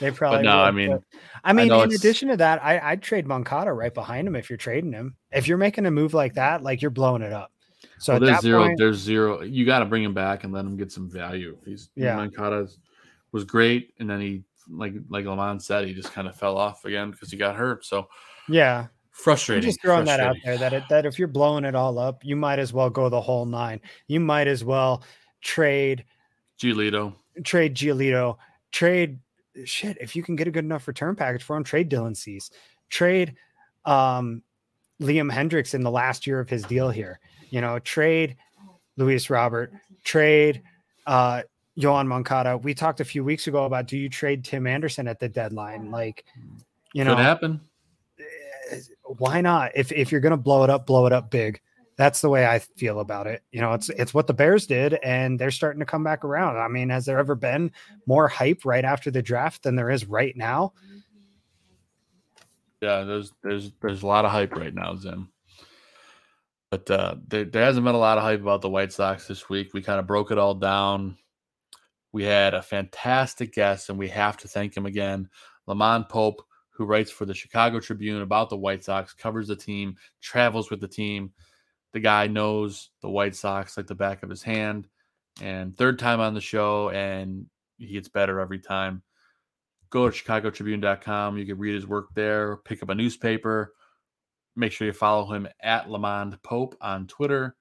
They 0.00 0.10
probably. 0.10 0.42
no, 0.42 0.56
would, 0.58 0.62
I 0.64 0.70
mean, 0.70 0.90
but- 0.92 1.02
I 1.44 1.52
mean, 1.52 1.68
know 1.68 1.82
in 1.82 1.90
it's- 1.90 2.00
addition 2.00 2.28
to 2.28 2.36
that, 2.38 2.62
I, 2.64 2.78
I'd 2.78 3.02
trade 3.02 3.26
Moncada 3.26 3.72
right 3.72 3.92
behind 3.92 4.26
him 4.26 4.36
if 4.36 4.48
you're 4.50 4.56
trading 4.56 4.92
him. 4.92 5.16
If 5.30 5.46
you're 5.48 5.58
making 5.58 5.86
a 5.86 5.90
move 5.90 6.14
like 6.14 6.34
that, 6.34 6.62
like 6.62 6.82
you're 6.82 6.90
blowing 6.90 7.22
it 7.22 7.32
up. 7.32 7.52
So 7.98 8.14
well, 8.14 8.20
there's 8.20 8.40
zero. 8.40 8.64
point- 8.64 8.78
There's 8.78 8.98
zero. 8.98 9.42
You 9.42 9.64
got 9.66 9.80
to 9.80 9.84
bring 9.84 10.02
him 10.02 10.14
back 10.14 10.44
and 10.44 10.52
let 10.52 10.64
him 10.64 10.76
get 10.76 10.90
some 10.92 11.08
value. 11.10 11.56
He's 11.64 11.90
Yeah. 11.94 12.16
Moncada 12.16 12.68
was 13.32 13.44
great, 13.44 13.92
and 13.98 14.08
then 14.10 14.20
he 14.20 14.44
like 14.70 14.94
like 15.08 15.24
LaMond 15.24 15.62
said, 15.62 15.86
he 15.86 15.92
just 15.94 16.12
kind 16.12 16.28
of 16.28 16.36
fell 16.36 16.56
off 16.56 16.84
again 16.84 17.10
because 17.10 17.30
he 17.30 17.36
got 17.36 17.56
hurt. 17.56 17.84
So 17.84 18.08
Yeah. 18.48 18.86
I'm 19.14 19.24
frustrating. 19.24 19.68
just 19.68 19.82
throwing 19.82 20.06
that 20.06 20.20
out 20.20 20.36
there 20.44 20.56
that 20.58 20.72
it, 20.72 20.84
that 20.88 21.06
if 21.06 21.18
you're 21.18 21.28
blowing 21.28 21.64
it 21.64 21.74
all 21.74 21.98
up, 21.98 22.24
you 22.24 22.34
might 22.34 22.58
as 22.58 22.72
well 22.72 22.90
go 22.90 23.08
the 23.08 23.20
whole 23.20 23.44
nine. 23.44 23.80
You 24.06 24.20
might 24.20 24.48
as 24.48 24.64
well 24.64 25.02
trade 25.42 26.04
Giolito. 26.58 27.14
trade 27.44 27.74
Giolito, 27.74 28.36
trade 28.70 29.18
shit. 29.64 29.98
If 30.00 30.16
you 30.16 30.22
can 30.22 30.36
get 30.36 30.48
a 30.48 30.50
good 30.50 30.64
enough 30.64 30.88
return 30.88 31.14
package 31.14 31.42
for 31.42 31.56
him, 31.56 31.64
trade 31.64 31.90
Dylan 31.90 32.16
Cease, 32.16 32.50
trade 32.88 33.34
um, 33.84 34.42
Liam 35.00 35.32
Hendriks 35.32 35.74
in 35.74 35.82
the 35.82 35.90
last 35.90 36.26
year 36.26 36.40
of 36.40 36.48
his 36.48 36.62
deal 36.64 36.90
here. 36.90 37.20
You 37.50 37.60
know, 37.60 37.78
trade 37.80 38.36
Luis 38.96 39.28
Robert, 39.28 39.72
trade 40.04 40.62
uh, 41.06 41.42
Yoán 41.78 42.06
Moncada. 42.06 42.56
We 42.56 42.74
talked 42.74 43.00
a 43.00 43.04
few 43.04 43.24
weeks 43.24 43.46
ago 43.46 43.64
about 43.64 43.86
do 43.86 43.98
you 43.98 44.08
trade 44.08 44.44
Tim 44.44 44.66
Anderson 44.66 45.08
at 45.08 45.20
the 45.20 45.28
deadline? 45.28 45.90
Like, 45.90 46.24
you 46.92 47.04
know, 47.04 47.14
Could 47.14 47.24
happen. 47.24 47.60
Why 49.18 49.40
not? 49.40 49.72
If 49.74 49.92
if 49.92 50.10
you're 50.10 50.20
gonna 50.20 50.36
blow 50.36 50.64
it 50.64 50.70
up, 50.70 50.86
blow 50.86 51.06
it 51.06 51.12
up 51.12 51.30
big. 51.30 51.60
That's 51.96 52.20
the 52.20 52.30
way 52.30 52.46
I 52.46 52.58
feel 52.58 53.00
about 53.00 53.26
it. 53.26 53.42
You 53.52 53.60
know, 53.60 53.72
it's 53.72 53.88
it's 53.90 54.14
what 54.14 54.26
the 54.26 54.34
Bears 54.34 54.66
did, 54.66 54.94
and 54.94 55.38
they're 55.38 55.50
starting 55.50 55.80
to 55.80 55.86
come 55.86 56.02
back 56.02 56.24
around. 56.24 56.56
I 56.56 56.68
mean, 56.68 56.88
has 56.88 57.04
there 57.04 57.18
ever 57.18 57.34
been 57.34 57.70
more 58.06 58.28
hype 58.28 58.64
right 58.64 58.84
after 58.84 59.10
the 59.10 59.22
draft 59.22 59.62
than 59.62 59.76
there 59.76 59.90
is 59.90 60.06
right 60.06 60.36
now? 60.36 60.72
Yeah, 62.80 63.04
there's 63.04 63.32
there's 63.42 63.72
there's 63.80 64.02
a 64.02 64.06
lot 64.06 64.24
of 64.24 64.30
hype 64.30 64.54
right 64.56 64.74
now, 64.74 64.96
Zim. 64.96 65.30
But 66.70 66.90
uh, 66.90 67.16
there, 67.28 67.44
there 67.44 67.64
hasn't 67.64 67.84
been 67.84 67.94
a 67.94 67.98
lot 67.98 68.16
of 68.16 68.24
hype 68.24 68.40
about 68.40 68.62
the 68.62 68.70
White 68.70 68.94
Sox 68.94 69.28
this 69.28 69.50
week. 69.50 69.74
We 69.74 69.82
kind 69.82 70.00
of 70.00 70.06
broke 70.06 70.30
it 70.30 70.38
all 70.38 70.54
down. 70.54 71.18
We 72.12 72.24
had 72.24 72.54
a 72.54 72.62
fantastic 72.62 73.52
guest, 73.52 73.90
and 73.90 73.98
we 73.98 74.08
have 74.08 74.38
to 74.38 74.48
thank 74.48 74.74
him 74.74 74.86
again, 74.86 75.28
LaMond 75.68 76.08
Pope, 76.08 76.42
who 76.82 76.88
writes 76.88 77.10
for 77.10 77.24
the 77.24 77.34
Chicago 77.34 77.78
Tribune 77.78 78.22
about 78.22 78.50
the 78.50 78.56
White 78.56 78.82
Sox, 78.82 79.14
covers 79.14 79.48
the 79.48 79.56
team, 79.56 79.96
travels 80.20 80.68
with 80.68 80.80
the 80.80 80.88
team. 80.88 81.32
The 81.92 82.00
guy 82.00 82.26
knows 82.26 82.90
the 83.02 83.08
White 83.08 83.36
Sox 83.36 83.76
like 83.76 83.86
the 83.86 83.94
back 83.94 84.22
of 84.22 84.30
his 84.30 84.42
hand. 84.42 84.88
And 85.40 85.76
third 85.76 85.98
time 85.98 86.20
on 86.20 86.34
the 86.34 86.40
show, 86.40 86.90
and 86.90 87.46
he 87.78 87.92
gets 87.92 88.08
better 88.08 88.40
every 88.40 88.58
time 88.58 89.02
go 89.92 90.08
to 90.08 90.24
chicagotribune.com. 90.24 91.38
You 91.38 91.46
can 91.46 91.58
read 91.58 91.74
his 91.74 91.86
work 91.86 92.08
there, 92.14 92.56
pick 92.56 92.82
up 92.82 92.88
a 92.88 92.94
newspaper. 92.94 93.74
Make 94.56 94.72
sure 94.72 94.86
you 94.86 94.92
follow 94.92 95.32
him 95.32 95.46
at 95.60 95.86
LaMond 95.86 96.42
Pope 96.42 96.76
on 96.80 97.06
Twitter. 97.06 97.54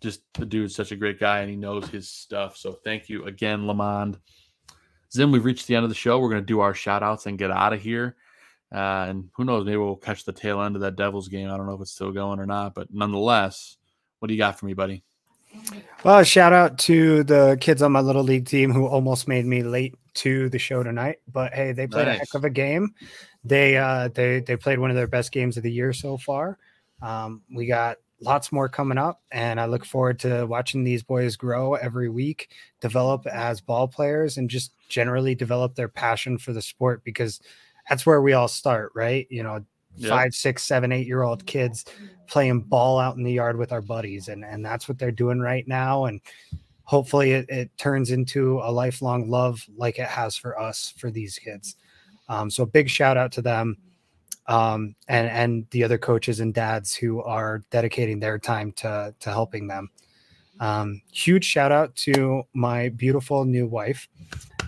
Just 0.00 0.20
the 0.34 0.46
dude's 0.46 0.74
such 0.74 0.92
a 0.92 0.96
great 0.96 1.18
guy 1.18 1.40
and 1.40 1.50
he 1.50 1.56
knows 1.56 1.88
his 1.88 2.10
stuff. 2.10 2.56
So 2.56 2.78
thank 2.84 3.08
you 3.08 3.24
again, 3.24 3.62
LaMond. 3.62 4.18
Zim, 5.14 5.30
we've 5.30 5.44
reached 5.44 5.66
the 5.66 5.76
end 5.76 5.84
of 5.84 5.90
the 5.90 5.94
show. 5.94 6.18
We're 6.18 6.30
going 6.30 6.42
to 6.42 6.46
do 6.46 6.60
our 6.60 6.74
shout 6.74 7.02
outs 7.02 7.26
and 7.26 7.38
get 7.38 7.50
out 7.50 7.72
of 7.72 7.80
here. 7.80 8.16
Uh, 8.74 9.06
and 9.08 9.30
who 9.34 9.44
knows, 9.44 9.64
maybe 9.64 9.76
we'll 9.76 9.94
catch 9.94 10.24
the 10.24 10.32
tail 10.32 10.60
end 10.60 10.74
of 10.74 10.82
that 10.82 10.96
Devils 10.96 11.28
game. 11.28 11.50
I 11.50 11.56
don't 11.56 11.66
know 11.66 11.74
if 11.74 11.80
it's 11.80 11.92
still 11.92 12.10
going 12.10 12.40
or 12.40 12.46
not, 12.46 12.74
but 12.74 12.92
nonetheless, 12.92 13.76
what 14.18 14.28
do 14.28 14.34
you 14.34 14.38
got 14.38 14.58
for 14.58 14.66
me, 14.66 14.74
buddy? 14.74 15.04
Well, 16.02 16.24
shout 16.24 16.52
out 16.52 16.78
to 16.80 17.22
the 17.22 17.56
kids 17.60 17.82
on 17.82 17.92
my 17.92 18.00
little 18.00 18.24
league 18.24 18.46
team 18.46 18.72
who 18.72 18.86
almost 18.86 19.28
made 19.28 19.46
me 19.46 19.62
late 19.62 19.94
to 20.14 20.48
the 20.48 20.58
show 20.58 20.82
tonight. 20.82 21.18
But 21.30 21.54
hey, 21.54 21.70
they 21.70 21.86
played 21.86 22.08
a 22.08 22.14
heck 22.14 22.34
of 22.34 22.44
a 22.44 22.50
game. 22.50 22.94
They 23.44 23.76
uh 23.76 24.08
they 24.08 24.40
they 24.40 24.56
played 24.56 24.78
one 24.78 24.90
of 24.90 24.96
their 24.96 25.06
best 25.06 25.30
games 25.30 25.56
of 25.56 25.62
the 25.62 25.70
year 25.70 25.92
so 25.92 26.16
far. 26.16 26.58
Um, 27.02 27.42
we 27.54 27.66
got 27.66 27.98
lots 28.20 28.52
more 28.52 28.68
coming 28.68 28.98
up, 28.98 29.20
and 29.32 29.60
I 29.60 29.66
look 29.66 29.84
forward 29.84 30.18
to 30.20 30.44
watching 30.46 30.84
these 30.84 31.02
boys 31.02 31.36
grow 31.36 31.74
every 31.74 32.08
week, 32.08 32.50
develop 32.80 33.26
as 33.26 33.60
ball 33.60 33.88
players, 33.88 34.38
and 34.38 34.48
just 34.48 34.72
generally 34.88 35.34
develop 35.34 35.74
their 35.74 35.88
passion 35.88 36.38
for 36.38 36.52
the 36.52 36.62
sport 36.62 37.02
because 37.04 37.40
that's 37.88 38.06
where 38.06 38.22
we 38.22 38.32
all 38.32 38.48
start, 38.48 38.92
right? 38.94 39.26
You 39.30 39.42
know, 39.42 39.64
Yep. 39.96 40.10
five, 40.10 40.34
six, 40.34 40.64
seven, 40.64 40.90
eight 40.90 41.06
year 41.06 41.22
old 41.22 41.46
kids 41.46 41.84
playing 42.26 42.62
ball 42.62 42.98
out 42.98 43.16
in 43.16 43.22
the 43.22 43.32
yard 43.32 43.56
with 43.56 43.70
our 43.70 43.80
buddies, 43.82 44.26
and 44.28 44.44
and 44.44 44.64
that's 44.64 44.88
what 44.88 44.98
they're 44.98 45.12
doing 45.12 45.38
right 45.38 45.68
now. 45.68 46.06
And 46.06 46.20
hopefully, 46.82 47.32
it, 47.32 47.48
it 47.48 47.70
turns 47.76 48.10
into 48.10 48.58
a 48.60 48.72
lifelong 48.72 49.28
love 49.30 49.64
like 49.76 49.98
it 50.00 50.08
has 50.08 50.36
for 50.36 50.58
us 50.58 50.94
for 50.98 51.12
these 51.12 51.38
kids. 51.38 51.76
Um, 52.28 52.50
so 52.50 52.66
big 52.66 52.88
shout 52.88 53.16
out 53.16 53.30
to 53.32 53.42
them. 53.42 53.76
Um, 54.46 54.94
and 55.08 55.28
and 55.28 55.66
the 55.70 55.84
other 55.84 55.98
coaches 55.98 56.40
and 56.40 56.52
dads 56.52 56.94
who 56.94 57.22
are 57.22 57.62
dedicating 57.70 58.20
their 58.20 58.38
time 58.38 58.72
to 58.72 59.14
to 59.20 59.30
helping 59.30 59.66
them. 59.66 59.90
Um, 60.60 61.02
huge 61.12 61.44
shout 61.44 61.72
out 61.72 61.96
to 61.96 62.44
my 62.52 62.90
beautiful 62.90 63.44
new 63.44 63.66
wife, 63.66 64.08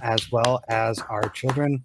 as 0.03 0.31
well 0.33 0.63
as 0.69 0.99
our 1.09 1.29
children. 1.29 1.85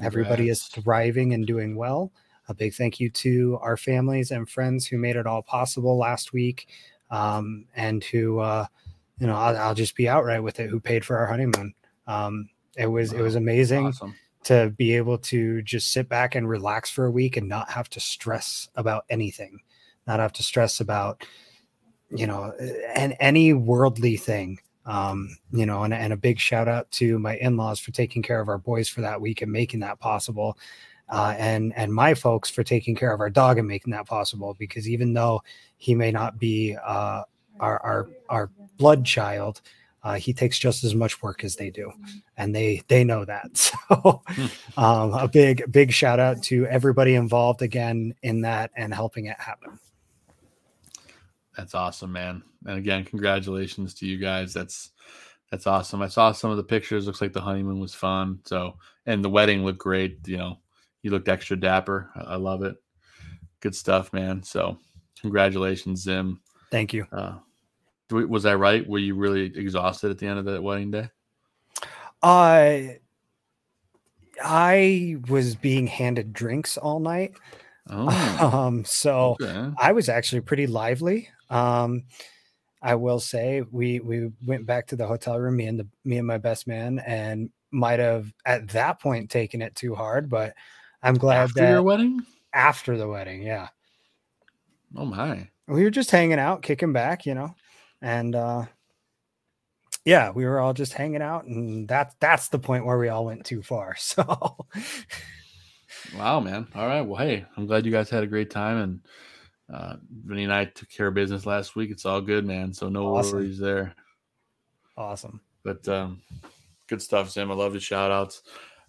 Everybody 0.00 0.48
is 0.48 0.64
thriving 0.64 1.32
and 1.32 1.46
doing 1.46 1.76
well. 1.76 2.12
A 2.48 2.54
big 2.54 2.74
thank 2.74 3.00
you 3.00 3.08
to 3.10 3.58
our 3.62 3.76
families 3.76 4.30
and 4.30 4.48
friends 4.48 4.86
who 4.86 4.98
made 4.98 5.16
it 5.16 5.26
all 5.26 5.42
possible 5.42 5.96
last 5.96 6.32
week, 6.32 6.68
um, 7.10 7.64
and 7.74 8.04
who, 8.04 8.38
uh, 8.40 8.66
you 9.18 9.26
know, 9.26 9.34
I'll, 9.34 9.56
I'll, 9.56 9.74
just 9.74 9.96
be 9.96 10.08
outright 10.08 10.42
with 10.42 10.60
it. 10.60 10.68
Who 10.68 10.78
paid 10.78 11.04
for 11.04 11.16
our 11.18 11.26
honeymoon? 11.26 11.74
Um, 12.06 12.50
it 12.76 12.86
was 12.86 13.12
wow. 13.12 13.20
it 13.20 13.22
was 13.22 13.34
amazing. 13.36 13.86
Awesome 13.86 14.14
to 14.46 14.72
be 14.76 14.94
able 14.94 15.18
to 15.18 15.60
just 15.62 15.90
sit 15.90 16.08
back 16.08 16.36
and 16.36 16.48
relax 16.48 16.88
for 16.88 17.06
a 17.06 17.10
week 17.10 17.36
and 17.36 17.48
not 17.48 17.68
have 17.68 17.90
to 17.90 17.98
stress 17.98 18.68
about 18.76 19.04
anything, 19.10 19.58
not 20.06 20.20
have 20.20 20.32
to 20.32 20.42
stress 20.44 20.78
about, 20.78 21.24
you 22.10 22.28
know, 22.28 22.52
and 22.94 23.16
any 23.18 23.52
worldly 23.52 24.16
thing. 24.16 24.60
Um, 24.84 25.36
you 25.50 25.66
know, 25.66 25.82
and, 25.82 25.92
and 25.92 26.12
a 26.12 26.16
big 26.16 26.38
shout 26.38 26.68
out 26.68 26.88
to 26.92 27.18
my 27.18 27.36
in-laws 27.38 27.80
for 27.80 27.90
taking 27.90 28.22
care 28.22 28.40
of 28.40 28.48
our 28.48 28.58
boys 28.58 28.88
for 28.88 29.00
that 29.00 29.20
week 29.20 29.42
and 29.42 29.50
making 29.50 29.80
that 29.80 29.98
possible. 29.98 30.56
Uh, 31.08 31.34
and 31.38 31.72
and 31.76 31.92
my 31.92 32.14
folks 32.14 32.48
for 32.48 32.62
taking 32.62 32.94
care 32.94 33.12
of 33.12 33.18
our 33.18 33.30
dog 33.30 33.58
and 33.58 33.66
making 33.66 33.92
that 33.92 34.06
possible 34.06 34.54
because 34.60 34.88
even 34.88 35.12
though 35.12 35.42
he 35.76 35.92
may 35.92 36.12
not 36.12 36.38
be 36.38 36.76
uh, 36.84 37.22
our, 37.58 37.82
our 37.82 38.08
our 38.28 38.50
blood 38.76 39.04
child, 39.04 39.60
uh, 40.06 40.14
he 40.14 40.32
takes 40.32 40.56
just 40.56 40.84
as 40.84 40.94
much 40.94 41.20
work 41.20 41.42
as 41.42 41.56
they 41.56 41.68
do. 41.68 41.92
And 42.36 42.54
they 42.54 42.80
they 42.86 43.02
know 43.02 43.24
that. 43.24 43.72
So 43.88 44.22
um, 44.76 45.14
a 45.14 45.28
big 45.28 45.70
big 45.70 45.92
shout 45.92 46.18
out 46.18 46.42
to 46.44 46.66
everybody 46.66 47.14
involved 47.14 47.62
again 47.62 48.14
in 48.22 48.40
that 48.42 48.70
and 48.76 48.92
helping 48.92 49.26
it 49.26 49.38
happen. 49.38 49.78
That's 51.56 51.74
awesome 51.74 52.12
man. 52.12 52.42
And 52.66 52.78
again 52.78 53.04
congratulations 53.04 53.94
to 53.94 54.06
you 54.06 54.18
guys. 54.18 54.52
That's 54.52 54.90
that's 55.50 55.66
awesome. 55.66 56.02
I 56.02 56.08
saw 56.08 56.32
some 56.32 56.50
of 56.50 56.56
the 56.56 56.64
pictures. 56.64 57.06
Looks 57.06 57.20
like 57.20 57.32
the 57.32 57.40
honeymoon 57.40 57.80
was 57.80 57.94
fun. 57.94 58.40
So 58.44 58.76
and 59.06 59.24
the 59.24 59.30
wedding 59.30 59.64
looked 59.64 59.78
great 59.78 60.18
you 60.26 60.36
know. 60.36 60.58
You 61.02 61.10
looked 61.10 61.28
extra 61.28 61.56
dapper. 61.56 62.10
I, 62.16 62.20
I 62.20 62.36
love 62.36 62.62
it. 62.62 62.76
Good 63.60 63.74
stuff 63.74 64.12
man. 64.12 64.42
So 64.42 64.78
congratulations 65.20 66.02
zim. 66.02 66.40
Thank 66.70 66.92
you. 66.92 67.06
Uh, 67.12 67.38
was 68.10 68.46
I 68.46 68.54
right? 68.54 68.86
Were 68.86 68.98
you 68.98 69.14
really 69.14 69.44
exhausted 69.44 70.10
at 70.10 70.18
the 70.18 70.26
end 70.26 70.38
of 70.38 70.44
that 70.46 70.62
wedding 70.62 70.90
day? 70.90 71.08
I 72.22 72.98
I 74.42 75.16
was 75.28 75.54
being 75.54 75.86
handed 75.86 76.32
drinks 76.32 76.76
all 76.76 77.00
night. 77.00 77.34
Oh, 77.88 78.52
um, 78.66 78.84
so 78.84 79.36
okay. 79.40 79.72
I 79.78 79.92
was 79.92 80.08
actually 80.08 80.42
pretty 80.42 80.66
lively. 80.66 81.28
Um, 81.50 82.04
I 82.82 82.94
will 82.94 83.20
say 83.20 83.62
we 83.70 84.00
we 84.00 84.30
went 84.44 84.66
back 84.66 84.88
to 84.88 84.96
the 84.96 85.06
hotel 85.06 85.38
room, 85.38 85.56
me 85.56 85.66
and 85.66 85.78
the 85.78 85.88
me 86.04 86.18
and 86.18 86.26
my 86.26 86.38
best 86.38 86.66
man, 86.66 87.00
and 87.00 87.50
might 87.70 87.98
have 87.98 88.32
at 88.44 88.68
that 88.68 89.00
point 89.00 89.30
taken 89.30 89.62
it 89.62 89.74
too 89.74 89.94
hard, 89.94 90.28
but 90.28 90.54
I'm 91.02 91.14
glad 91.14 91.44
after 91.44 91.60
that 91.60 91.70
your 91.70 91.82
wedding, 91.82 92.24
after 92.52 92.96
the 92.96 93.08
wedding, 93.08 93.42
yeah. 93.42 93.68
Oh 94.96 95.04
my, 95.04 95.48
we 95.66 95.82
were 95.82 95.90
just 95.90 96.10
hanging 96.10 96.38
out, 96.38 96.62
kicking 96.62 96.92
back, 96.92 97.26
you 97.26 97.34
know 97.34 97.54
and 98.02 98.34
uh 98.34 98.64
yeah 100.04 100.30
we 100.30 100.44
were 100.44 100.60
all 100.60 100.72
just 100.72 100.92
hanging 100.92 101.22
out 101.22 101.46
and 101.46 101.88
that 101.88 102.14
that's 102.20 102.48
the 102.48 102.58
point 102.58 102.84
where 102.86 102.98
we 102.98 103.08
all 103.08 103.24
went 103.24 103.44
too 103.44 103.62
far 103.62 103.94
so. 103.98 104.56
Wow 106.16 106.40
man. 106.40 106.68
All 106.74 106.86
right. 106.86 107.00
Well 107.00 107.18
hey 107.18 107.44
i'm 107.56 107.66
glad 107.66 107.84
you 107.86 107.92
guys 107.92 108.10
had 108.10 108.22
a 108.22 108.28
great 108.28 108.50
time 108.50 108.76
and 108.78 109.00
uh 109.72 109.96
vinny 110.24 110.44
and 110.44 110.52
i 110.52 110.64
took 110.64 110.88
care 110.88 111.08
of 111.08 111.14
business 111.14 111.46
last 111.46 111.74
week. 111.74 111.90
It's 111.90 112.06
all 112.06 112.20
good 112.20 112.44
man 112.44 112.72
so 112.72 112.88
no 112.88 113.16
awesome. 113.16 113.38
worries 113.38 113.58
there. 113.58 113.94
Awesome. 114.96 115.40
But 115.64 115.86
um 115.88 116.22
good 116.86 117.02
stuff 117.02 117.30
sam. 117.30 117.50
I 117.50 117.54
love 117.54 117.72
the 117.72 117.80
shout 117.80 118.10
outs 118.10 118.42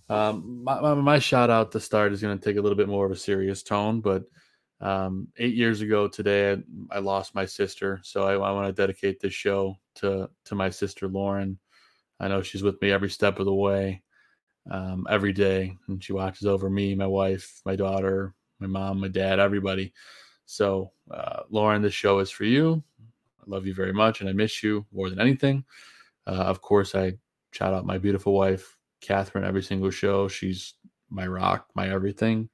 um 0.09 0.63
my, 0.63 0.79
my, 0.79 0.93
my 0.93 1.19
shout 1.19 1.49
out 1.49 1.71
to 1.71 1.79
start 1.79 2.13
is 2.13 2.21
going 2.21 2.37
to 2.37 2.43
take 2.43 2.57
a 2.57 2.61
little 2.61 2.77
bit 2.77 2.87
more 2.87 3.05
of 3.05 3.11
a 3.11 3.15
serious 3.15 3.61
tone 3.63 3.99
but 3.99 4.23
um, 4.79 5.27
eight 5.37 5.55
years 5.55 5.81
ago 5.81 6.07
today, 6.07 6.53
I, 6.53 6.57
I 6.91 6.99
lost 6.99 7.33
my 7.33 7.45
sister, 7.45 7.99
so 8.03 8.23
I, 8.23 8.33
I 8.33 8.51
want 8.51 8.67
to 8.67 8.73
dedicate 8.81 9.19
this 9.19 9.33
show 9.33 9.75
to 9.95 10.29
to 10.45 10.55
my 10.55 10.69
sister 10.69 11.07
Lauren. 11.07 11.57
I 12.19 12.27
know 12.27 12.41
she's 12.41 12.63
with 12.63 12.81
me 12.81 12.91
every 12.91 13.09
step 13.09 13.39
of 13.39 13.45
the 13.45 13.53
way, 13.53 14.03
um, 14.69 15.07
every 15.09 15.33
day, 15.33 15.75
and 15.87 16.03
she 16.03 16.13
watches 16.13 16.47
over 16.47 16.69
me, 16.69 16.95
my 16.95 17.07
wife, 17.07 17.61
my 17.65 17.75
daughter, 17.75 18.33
my 18.59 18.67
mom, 18.67 18.99
my 18.99 19.07
dad, 19.07 19.39
everybody. 19.39 19.93
So, 20.45 20.91
uh, 21.11 21.41
Lauren, 21.49 21.81
this 21.81 21.93
show 21.93 22.19
is 22.19 22.31
for 22.31 22.45
you. 22.45 22.83
I 23.39 23.43
love 23.47 23.65
you 23.65 23.73
very 23.73 23.93
much, 23.93 24.21
and 24.21 24.29
I 24.29 24.33
miss 24.33 24.63
you 24.63 24.85
more 24.91 25.09
than 25.09 25.19
anything. 25.19 25.63
Uh, 26.25 26.31
of 26.31 26.61
course, 26.61 26.95
I 26.95 27.13
shout 27.51 27.73
out 27.73 27.85
my 27.85 27.97
beautiful 27.97 28.33
wife, 28.33 28.77
Catherine, 29.01 29.43
every 29.45 29.63
single 29.63 29.91
show. 29.91 30.27
She's 30.27 30.75
my 31.09 31.25
rock, 31.27 31.67
my 31.75 31.89
everything 31.89 32.49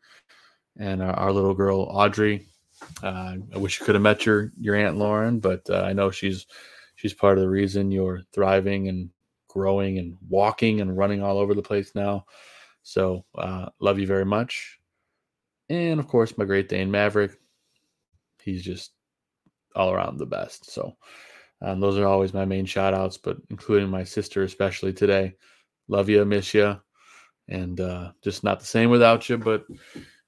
and 0.77 1.01
our, 1.01 1.13
our 1.13 1.31
little 1.31 1.53
girl 1.53 1.81
Audrey. 1.81 2.47
Uh, 3.01 3.37
I 3.53 3.57
wish 3.57 3.79
you 3.79 3.85
could 3.85 3.95
have 3.95 4.01
met 4.01 4.25
your 4.25 4.51
your 4.59 4.75
aunt 4.75 4.97
Lauren, 4.97 5.39
but 5.39 5.69
uh, 5.69 5.81
I 5.81 5.93
know 5.93 6.11
she's 6.11 6.45
she's 6.95 7.13
part 7.13 7.37
of 7.37 7.43
the 7.43 7.49
reason 7.49 7.91
you're 7.91 8.21
thriving 8.33 8.89
and 8.89 9.09
growing 9.47 9.99
and 9.99 10.17
walking 10.27 10.81
and 10.81 10.97
running 10.97 11.21
all 11.21 11.37
over 11.37 11.53
the 11.53 11.61
place 11.61 11.93
now. 11.95 12.25
So 12.81 13.23
uh, 13.35 13.69
love 13.79 13.99
you 13.99 14.07
very 14.07 14.25
much, 14.25 14.79
and 15.69 15.99
of 15.99 16.07
course 16.07 16.37
my 16.37 16.45
Great 16.45 16.69
Dane 16.69 16.91
Maverick. 16.91 17.39
He's 18.41 18.63
just 18.63 18.91
all 19.75 19.91
around 19.91 20.17
the 20.17 20.25
best. 20.25 20.69
So 20.69 20.97
um, 21.61 21.79
those 21.79 21.97
are 21.97 22.05
always 22.05 22.33
my 22.33 22.43
main 22.43 22.65
shout 22.65 22.93
outs, 22.93 23.17
but 23.17 23.37
including 23.49 23.89
my 23.89 24.03
sister 24.03 24.43
especially 24.43 24.91
today. 24.91 25.35
Love 25.87 26.09
you, 26.09 26.23
miss 26.25 26.53
you, 26.53 26.79
and 27.47 27.79
uh, 27.79 28.11
just 28.21 28.43
not 28.43 28.59
the 28.59 28.65
same 28.65 28.89
without 28.89 29.29
you, 29.29 29.37
but 29.37 29.65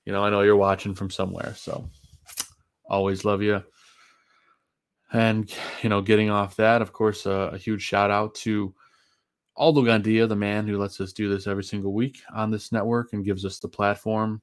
you 0.05 0.13
know, 0.13 0.23
I 0.23 0.29
know 0.29 0.41
you're 0.41 0.55
watching 0.55 0.95
from 0.95 1.09
somewhere, 1.09 1.53
so 1.57 1.89
always 2.87 3.25
love 3.25 3.41
you. 3.41 3.63
And 5.11 5.51
you 5.81 5.89
know, 5.89 6.01
getting 6.01 6.29
off 6.29 6.55
that, 6.57 6.81
of 6.81 6.93
course, 6.93 7.25
uh, 7.25 7.49
a 7.53 7.57
huge 7.57 7.81
shout 7.81 8.11
out 8.11 8.35
to 8.35 8.73
Aldo 9.57 9.83
Gandia, 9.83 10.27
the 10.27 10.35
man 10.35 10.67
who 10.67 10.77
lets 10.77 10.99
us 10.99 11.13
do 11.13 11.29
this 11.29 11.47
every 11.47 11.63
single 11.63 11.93
week 11.93 12.21
on 12.33 12.51
this 12.51 12.71
network 12.71 13.13
and 13.13 13.25
gives 13.25 13.45
us 13.45 13.59
the 13.59 13.69
platform. 13.69 14.41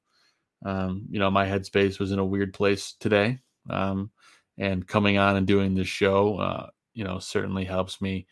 Um, 0.65 1.07
you 1.11 1.19
know, 1.19 1.31
my 1.31 1.47
headspace 1.47 1.99
was 1.99 2.13
in 2.13 2.19
a 2.19 2.25
weird 2.25 2.55
place 2.55 2.95
today, 2.99 3.39
um, 3.69 4.11
and 4.59 4.87
coming 4.87 5.19
on 5.19 5.37
and 5.37 5.47
doing 5.47 5.75
this 5.75 5.89
show, 5.89 6.39
uh, 6.39 6.71
you 6.95 7.05
know, 7.05 7.19
certainly 7.19 7.65
helps 7.65 8.01
me 8.01 8.27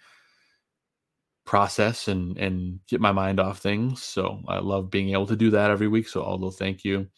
process 1.44 2.08
and 2.08 2.36
and 2.38 2.80
get 2.88 3.00
my 3.00 3.12
mind 3.12 3.40
off 3.40 3.58
things. 3.58 4.02
So 4.02 4.42
I 4.48 4.58
love 4.58 4.90
being 4.90 5.10
able 5.10 5.26
to 5.26 5.36
do 5.36 5.50
that 5.50 5.70
every 5.70 5.88
week. 5.88 6.08
So 6.08 6.22
Aldo, 6.22 6.50
thank 6.50 6.84
you. 6.84 7.08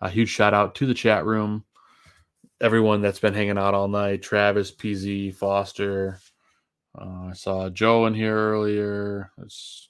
A 0.00 0.10
huge 0.10 0.28
shout 0.28 0.54
out 0.54 0.74
to 0.76 0.86
the 0.86 0.94
chat 0.94 1.24
room, 1.24 1.64
everyone 2.60 3.00
that's 3.00 3.20
been 3.20 3.34
hanging 3.34 3.58
out 3.58 3.74
all 3.74 3.88
night. 3.88 4.22
Travis, 4.22 4.72
PZ, 4.72 5.34
Foster. 5.34 6.18
Uh, 6.98 7.28
I 7.30 7.32
saw 7.32 7.70
Joe 7.70 8.06
in 8.06 8.14
here 8.14 8.36
earlier. 8.36 9.30
It's, 9.38 9.88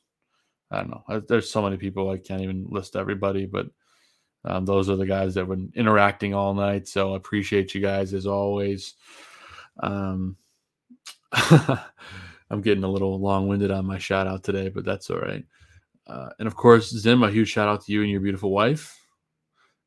I 0.71 0.79
don't 0.79 0.91
know. 0.91 1.21
There's 1.21 1.51
so 1.51 1.63
many 1.63 1.77
people 1.77 2.11
I 2.11 2.19
can't 2.19 2.43
even 2.43 2.67
list 2.71 2.97
everybody, 2.97 3.47
but 3.47 3.67
um, 4.45 4.65
those 4.67 4.89
are 4.91 4.97
the 4.97 5.07
guys 5.07 5.35
that 5.35 5.49
been 5.49 5.73
interacting 5.75 6.35
all 6.35 6.55
night. 6.55 6.87
So 6.89 7.15
I 7.15 7.17
appreciate 7.17 7.75
you 7.75 7.81
guys 7.81 8.15
as 8.15 8.27
always. 8.27 8.95
Um, 9.83 10.37
I'm 12.51 12.61
getting 12.61 12.85
a 12.85 12.91
little 12.91 13.19
long 13.19 13.49
winded 13.49 13.71
on 13.71 13.87
my 13.87 13.99
shout 13.99 14.27
out 14.27 14.45
today, 14.45 14.69
but 14.69 14.85
that's 14.85 15.11
all 15.11 15.19
right. 15.19 15.45
Uh, 16.07 16.29
and 16.39 16.47
of 16.47 16.55
course, 16.55 16.91
Zim, 16.91 17.23
a 17.23 17.31
huge 17.31 17.49
shout 17.49 17.69
out 17.69 17.85
to 17.85 17.93
you 17.93 18.03
and 18.03 18.11
your 18.11 18.21
beautiful 18.21 18.51
wife. 18.51 19.01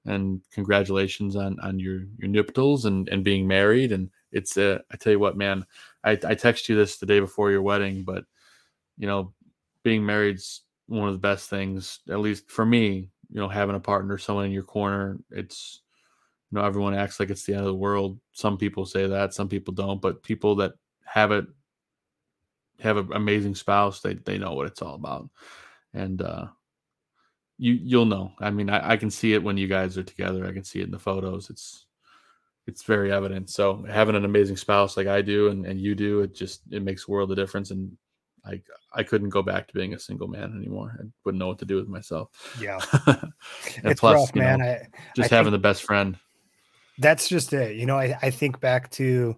And 0.05 0.41
congratulations 0.53 1.35
on 1.35 1.59
on 1.59 1.79
your 1.79 2.03
your 2.17 2.29
nuptials 2.29 2.85
and 2.85 3.09
and 3.09 3.23
being 3.23 3.45
married. 3.45 3.91
And 3.91 4.09
it's 4.31 4.57
uh, 4.57 4.79
I 4.91 4.97
tell 4.97 5.11
you 5.11 5.19
what, 5.19 5.38
man, 5.38 5.65
I 6.03 6.11
I 6.11 6.34
text 6.34 6.69
you 6.69 6.75
this 6.75 6.97
the 6.97 7.05
day 7.05 7.19
before 7.19 7.51
your 7.51 7.61
wedding, 7.61 8.03
but 8.03 8.23
you 8.97 9.05
know, 9.05 9.34
being 9.84 10.05
married's 10.05 10.61
one 10.88 11.09
of 11.09 11.13
the 11.13 11.19
best 11.19 11.49
things, 11.49 11.99
at 12.09 12.19
least 12.19 12.49
for 12.49 12.65
me. 12.65 13.09
You 13.29 13.41
know, 13.41 13.49
having 13.49 13.75
a 13.75 13.79
partner, 13.81 14.17
someone 14.17 14.45
in 14.45 14.51
your 14.51 14.63
corner, 14.63 15.19
it's 15.29 15.81
you 16.49 16.57
know 16.57 16.65
everyone 16.65 16.95
acts 16.95 17.19
like 17.19 17.29
it's 17.29 17.43
the 17.43 17.53
end 17.53 17.61
of 17.61 17.67
the 17.67 17.75
world. 17.75 18.17
Some 18.31 18.57
people 18.57 18.85
say 18.85 19.05
that, 19.07 19.34
some 19.34 19.49
people 19.49 19.73
don't, 19.73 20.01
but 20.01 20.23
people 20.23 20.55
that 20.55 20.71
have 21.03 21.34
it 21.34 21.45
have 22.80 22.98
an 22.98 23.10
amazing 23.14 23.56
spouse, 23.56 24.02
they 24.02 24.14
they 24.16 24.38
know 24.38 24.54
what 24.54 24.68
it's 24.68 24.82
all 24.82 24.95
about, 24.95 25.30
and 25.94 26.22
uh, 26.22 26.48
you 27.58 27.74
you'll 27.74 28.06
know. 28.06 28.32
I 28.40 28.52
mean, 28.52 28.70
I, 28.70 28.91
I 28.91 28.98
can 28.98 29.10
see 29.10 29.34
it 29.34 29.44
when 29.44 29.58
you 29.58 29.68
guys 29.68 29.98
are 29.98 30.04
together. 30.04 30.45
I 30.45 30.54
can 30.54 30.64
see 30.64 30.80
it 30.80 30.86
in 30.86 30.91
the 30.91 30.99
photos. 30.99 31.49
It's 31.49 31.86
it's 32.68 32.84
very 32.84 33.12
evident. 33.12 33.49
So 33.49 33.84
having 33.90 34.16
an 34.16 34.26
amazing 34.26 34.58
spouse 34.58 34.98
like 34.98 35.08
I 35.08 35.22
do 35.22 35.48
and, 35.49 35.66
and 35.66 35.80
you 35.80 35.95
do, 35.95 36.22
it 36.22 36.36
just 36.36 36.62
it 36.72 36.84
makes 36.84 37.08
a 37.08 37.12
world 37.12 37.32
of 37.32 37.38
difference. 37.38 37.72
And 37.72 37.95
I 38.45 38.62
I 38.94 39.04
couldn't 39.04 39.30
go 39.30 39.41
back 39.41 39.68
to 39.68 39.74
being 39.74 39.94
a 39.94 39.99
single 39.99 40.28
man 40.28 40.54
anymore. 40.56 40.98
I 40.99 41.06
wouldn't 41.24 41.40
know 41.40 41.48
what 41.48 41.60
to 41.60 41.66
do 41.66 41.78
with 41.78 41.88
myself. 41.88 42.30
Yeah. 42.62 42.80
and 43.08 43.32
It's 43.86 43.99
plus, 44.02 44.16
rough, 44.16 44.32
you 44.36 44.41
man. 44.41 44.60
know, 44.60 44.66
I- 44.66 44.88
just 45.16 45.32
I 45.32 45.36
having 45.38 45.52
the 45.54 45.58
best 45.60 45.84
friend. 45.84 46.18
that's 46.99 47.28
just 47.30 47.54
it 47.54 47.76
you 47.76 47.86
know 47.86 47.95
I, 47.98 48.18
I 48.24 48.32
think 48.32 48.60
back 48.60 48.90
to 48.91 49.36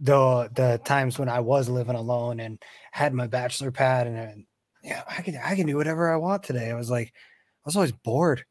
the 0.00 0.48
the 0.54 0.80
times 0.84 1.18
when 1.18 1.28
i 1.28 1.40
was 1.40 1.68
living 1.68 1.96
alone 1.96 2.40
and 2.40 2.62
had 2.92 3.12
my 3.12 3.26
bachelor 3.26 3.70
pad 3.70 4.06
and, 4.06 4.16
and 4.16 4.44
yeah 4.82 5.02
i 5.08 5.22
can 5.22 5.36
i 5.44 5.56
can 5.56 5.66
do 5.66 5.76
whatever 5.76 6.12
i 6.12 6.16
want 6.16 6.42
today. 6.42 6.70
I 6.70 6.74
was 6.74 6.90
like 6.90 7.08
i 7.08 7.62
was 7.64 7.76
always 7.76 7.92
bored. 7.92 8.44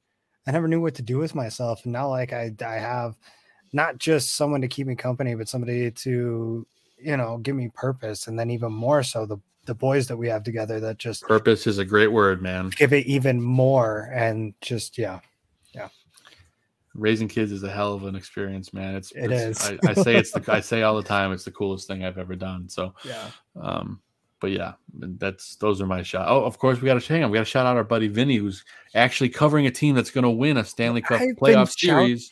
I 0.46 0.52
never 0.52 0.68
knew 0.68 0.82
what 0.82 0.96
to 0.96 1.02
do 1.02 1.18
with 1.18 1.36
myself. 1.36 1.84
And 1.84 1.94
now 1.94 2.10
like 2.10 2.34
i 2.34 2.52
i 2.66 2.76
have 2.76 3.16
not 3.74 3.98
just 3.98 4.36
someone 4.36 4.62
to 4.62 4.68
keep 4.68 4.88
me 4.88 4.96
company 4.96 5.36
but 5.36 5.50
somebody 5.50 5.92
to 5.92 6.66
you 6.98 7.18
know 7.18 7.38
give 7.38 7.56
me 7.56 7.70
purpose. 7.74 8.28
And 8.28 8.38
then 8.38 8.50
even 8.50 8.72
more 8.74 9.04
so 9.04 9.26
the 9.26 9.38
the 9.66 9.76
boys 9.76 10.08
that 10.08 10.18
we 10.18 10.30
have 10.30 10.44
together 10.44 10.80
that 10.80 10.98
just 10.98 11.24
Purpose 11.24 11.68
is 11.68 11.78
a 11.78 11.86
great 11.86 12.08
word, 12.08 12.42
man. 12.42 12.72
give 12.76 12.94
it 12.94 13.06
even 13.06 13.42
more 13.42 14.10
and 14.14 14.54
just 14.62 14.98
yeah 14.98 15.20
yeah 15.20 15.20
Raising 16.98 17.28
kids 17.28 17.52
is 17.52 17.64
a 17.64 17.70
hell 17.72 17.94
of 17.94 18.04
an 18.06 18.16
experience, 18.16 18.74
man. 18.74 18.96
It's 18.96 19.12
It 19.12 19.26
it's- 19.32 19.70
is. 19.70 19.80
I, 19.86 19.92
I 19.92 19.94
say 19.94 20.16
it's 20.16 20.32
the 20.32 20.44
I 20.52 20.60
say 20.60 20.82
all 20.82 20.96
the 20.96 21.04
time 21.08 21.32
it's 21.32 21.46
the 21.46 21.52
coolest 21.52 21.88
thing 21.88 22.04
I've 22.04 22.18
ever 22.18 22.36
done. 22.36 22.68
So 22.68 22.94
yeah 23.06 23.30
um 23.62 24.02
but 24.40 24.52
yeah, 24.52 24.74
that's 24.94 25.56
those 25.56 25.82
are 25.82 25.88
my 25.88 26.04
shot. 26.04 26.28
Oh, 26.30 26.44
of 26.44 26.60
course, 26.60 26.80
we 26.80 26.86
got 26.86 27.02
to 27.02 27.08
hang 27.12 27.24
on. 27.24 27.32
We 27.32 27.38
got 27.38 27.42
to 27.46 27.50
shout 27.50 27.66
out 27.66 27.76
our 27.76 27.84
buddy 27.84 28.08
Vinny, 28.08 28.36
who's 28.36 28.64
actually 28.94 29.30
covering 29.30 29.66
a 29.66 29.72
team 29.72 29.96
that's 29.96 30.12
going 30.12 30.26
to 30.26 30.30
win 30.30 30.58
a 30.58 30.64
Stanley 30.64 31.02
Cup 31.02 31.20
I've 31.22 31.36
playoff 31.38 31.70
shout- 31.76 31.80
series. 31.80 32.32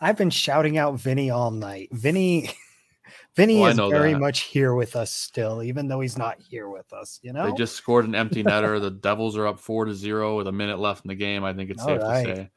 I've 0.00 0.16
been 0.16 0.30
shouting 0.30 0.78
out 0.78 0.98
Vinny 0.98 1.30
all 1.30 1.50
night. 1.50 1.88
Vinny, 1.92 2.50
Vinny 3.36 3.60
Oh, 3.60 3.64
I 3.64 3.70
is 3.70 3.76
very 3.76 4.12
that. 4.14 4.18
much 4.20 4.40
here 4.40 4.74
with 4.74 4.96
us 4.96 5.12
still, 5.12 5.62
even 5.62 5.86
though 5.88 6.00
he's 6.00 6.16
not 6.18 6.40
here 6.40 6.68
with 6.70 6.90
us. 6.92 7.20
You 7.22 7.32
know, 7.32 7.50
They 7.50 7.56
just 7.56 7.76
scored 7.76 8.06
an 8.06 8.14
empty 8.14 8.42
netter. 8.42 8.80
The 8.80 8.90
Devils 8.90 9.36
are 9.36 9.46
up 9.46 9.58
four 9.60 9.84
to 9.84 9.94
zero 9.94 10.36
with 10.36 10.46
a 10.46 10.52
minute 10.52 10.78
left 10.78 11.04
in 11.04 11.08
the 11.08 11.14
game. 11.14 11.44
I 11.44 11.52
think 11.52 11.70
it's 11.70 11.82
All 11.82 11.88
safe 11.88 12.02
right. 12.02 12.26
to 12.26 12.36
say 12.36 12.50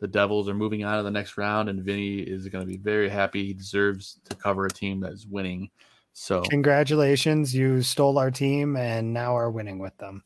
the 0.00 0.08
Devils 0.08 0.48
are 0.48 0.54
moving 0.54 0.84
on 0.84 0.96
to 0.96 1.02
the 1.02 1.10
next 1.10 1.36
round, 1.36 1.68
and 1.68 1.82
Vinny 1.82 2.18
is 2.18 2.48
going 2.48 2.62
to 2.66 2.70
be 2.70 2.78
very 2.78 3.08
happy. 3.08 3.44
He 3.46 3.52
deserves 3.54 4.18
to 4.28 4.34
cover 4.36 4.66
a 4.66 4.70
team 4.70 5.00
that 5.00 5.12
is 5.12 5.26
winning. 5.26 5.70
So 6.12 6.42
congratulations, 6.42 7.54
you 7.54 7.82
stole 7.82 8.18
our 8.18 8.30
team 8.30 8.76
and 8.76 9.12
now 9.12 9.36
are 9.36 9.50
winning 9.50 9.78
with 9.78 9.96
them. 9.98 10.24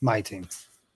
My 0.00 0.20
team, 0.22 0.48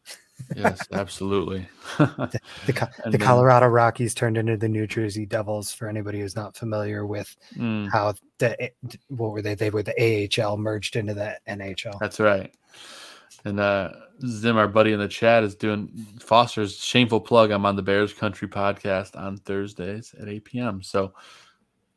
yes, 0.56 0.80
absolutely. 0.92 1.68
the, 1.98 2.40
the 2.66 2.88
then- 3.10 3.20
Colorado 3.20 3.66
Rockies 3.66 4.14
turned 4.14 4.36
into 4.38 4.56
the 4.56 4.68
New 4.68 4.86
Jersey 4.86 5.26
Devils. 5.26 5.72
For 5.72 5.88
anybody 5.88 6.20
who's 6.20 6.36
not 6.36 6.56
familiar 6.56 7.06
with 7.06 7.34
Mm. 7.56 7.90
how 7.92 8.14
the 8.38 8.70
what 9.08 9.30
were 9.32 9.42
they? 9.42 9.54
They 9.54 9.70
were 9.70 9.82
the 9.82 10.28
AHL 10.42 10.56
merged 10.56 10.96
into 10.96 11.14
the 11.14 11.38
NHL. 11.48 11.98
That's 12.00 12.18
right. 12.18 12.52
And 13.44 13.60
uh 13.60 13.90
Zim, 14.26 14.56
our 14.56 14.68
buddy 14.68 14.92
in 14.92 15.00
the 15.00 15.08
chat, 15.08 15.42
is 15.42 15.54
doing 15.56 15.88
Foster's 16.20 16.76
shameful 16.76 17.20
plug. 17.20 17.50
I'm 17.50 17.66
on 17.66 17.76
the 17.76 17.82
Bears 17.82 18.12
Country 18.12 18.48
podcast 18.48 19.16
on 19.16 19.36
Thursdays 19.38 20.14
at 20.20 20.28
8 20.28 20.44
p.m. 20.44 20.82
So 20.82 21.12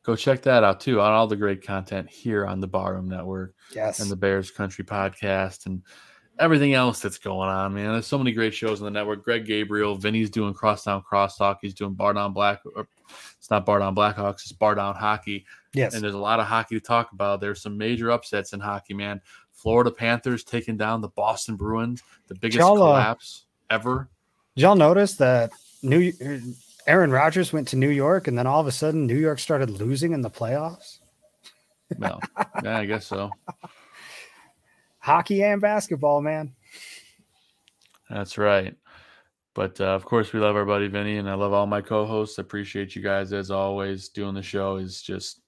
go 0.02 0.16
check 0.16 0.42
that 0.42 0.64
out 0.64 0.80
too 0.80 1.00
on 1.00 1.12
all 1.12 1.26
the 1.26 1.36
great 1.36 1.64
content 1.64 2.10
here 2.10 2.44
on 2.46 2.60
the 2.60 2.66
Barroom 2.66 3.08
Network 3.08 3.54
Yes, 3.74 4.00
and 4.00 4.10
the 4.10 4.16
Bears 4.16 4.50
Country 4.50 4.84
podcast 4.84 5.66
and 5.66 5.82
everything 6.38 6.74
else 6.74 7.00
that's 7.00 7.18
going 7.18 7.48
on, 7.48 7.74
man. 7.74 7.92
There's 7.92 8.06
so 8.06 8.18
many 8.18 8.32
great 8.32 8.54
shows 8.54 8.80
on 8.80 8.84
the 8.84 8.90
network. 8.90 9.24
Greg 9.24 9.44
Gabriel, 9.44 9.96
Vinny's 9.96 10.30
doing 10.30 10.54
Crosstown 10.54 11.02
Crosstalk. 11.02 11.56
He's 11.60 11.74
doing 11.74 11.94
Bar 11.94 12.14
Down 12.14 12.32
Black. 12.32 12.60
Or 12.76 12.86
it's 13.38 13.50
not 13.50 13.66
Bar 13.66 13.80
Down 13.80 13.94
Blackhawks. 13.94 14.42
It's 14.42 14.52
Bar 14.52 14.76
Down 14.76 14.94
Hockey. 14.94 15.46
yes. 15.74 15.94
And 15.94 16.02
there's 16.02 16.14
a 16.14 16.18
lot 16.18 16.40
of 16.40 16.46
hockey 16.46 16.76
to 16.76 16.80
talk 16.80 17.12
about. 17.12 17.40
There's 17.40 17.60
some 17.62 17.76
major 17.76 18.10
upsets 18.10 18.52
in 18.52 18.60
hockey, 18.60 18.94
man. 18.94 19.20
Florida 19.58 19.90
Panthers 19.90 20.44
taking 20.44 20.76
down 20.76 21.00
the 21.00 21.08
Boston 21.08 21.56
Bruins, 21.56 22.02
the 22.28 22.36
biggest 22.36 22.58
Y'all, 22.58 22.80
uh, 22.80 22.92
collapse 22.92 23.46
ever. 23.70 24.08
Did 24.54 24.62
y'all 24.62 24.76
notice 24.76 25.16
that 25.16 25.50
New 25.82 26.12
Aaron 26.86 27.10
Rodgers 27.10 27.52
went 27.52 27.66
to 27.68 27.76
New 27.76 27.90
York 27.90 28.28
and 28.28 28.38
then 28.38 28.46
all 28.46 28.60
of 28.60 28.68
a 28.68 28.72
sudden 28.72 29.06
New 29.06 29.16
York 29.16 29.40
started 29.40 29.68
losing 29.68 30.12
in 30.12 30.22
the 30.22 30.30
playoffs? 30.30 31.00
No, 31.98 32.20
yeah, 32.62 32.78
I 32.78 32.84
guess 32.84 33.06
so. 33.06 33.30
Hockey 35.00 35.42
and 35.42 35.60
basketball, 35.60 36.20
man. 36.20 36.54
That's 38.08 38.38
right. 38.38 38.76
But 39.54 39.80
uh, 39.80 39.86
of 39.86 40.04
course, 40.04 40.32
we 40.32 40.38
love 40.38 40.54
our 40.54 40.64
buddy 40.64 40.86
Vinny, 40.86 41.16
and 41.16 41.28
I 41.28 41.34
love 41.34 41.52
all 41.52 41.66
my 41.66 41.80
co-hosts. 41.80 42.38
I 42.38 42.42
appreciate 42.42 42.94
you 42.94 43.02
guys 43.02 43.32
as 43.32 43.50
always. 43.50 44.08
Doing 44.08 44.34
the 44.34 44.42
show 44.42 44.76
is 44.76 45.02
just, 45.02 45.40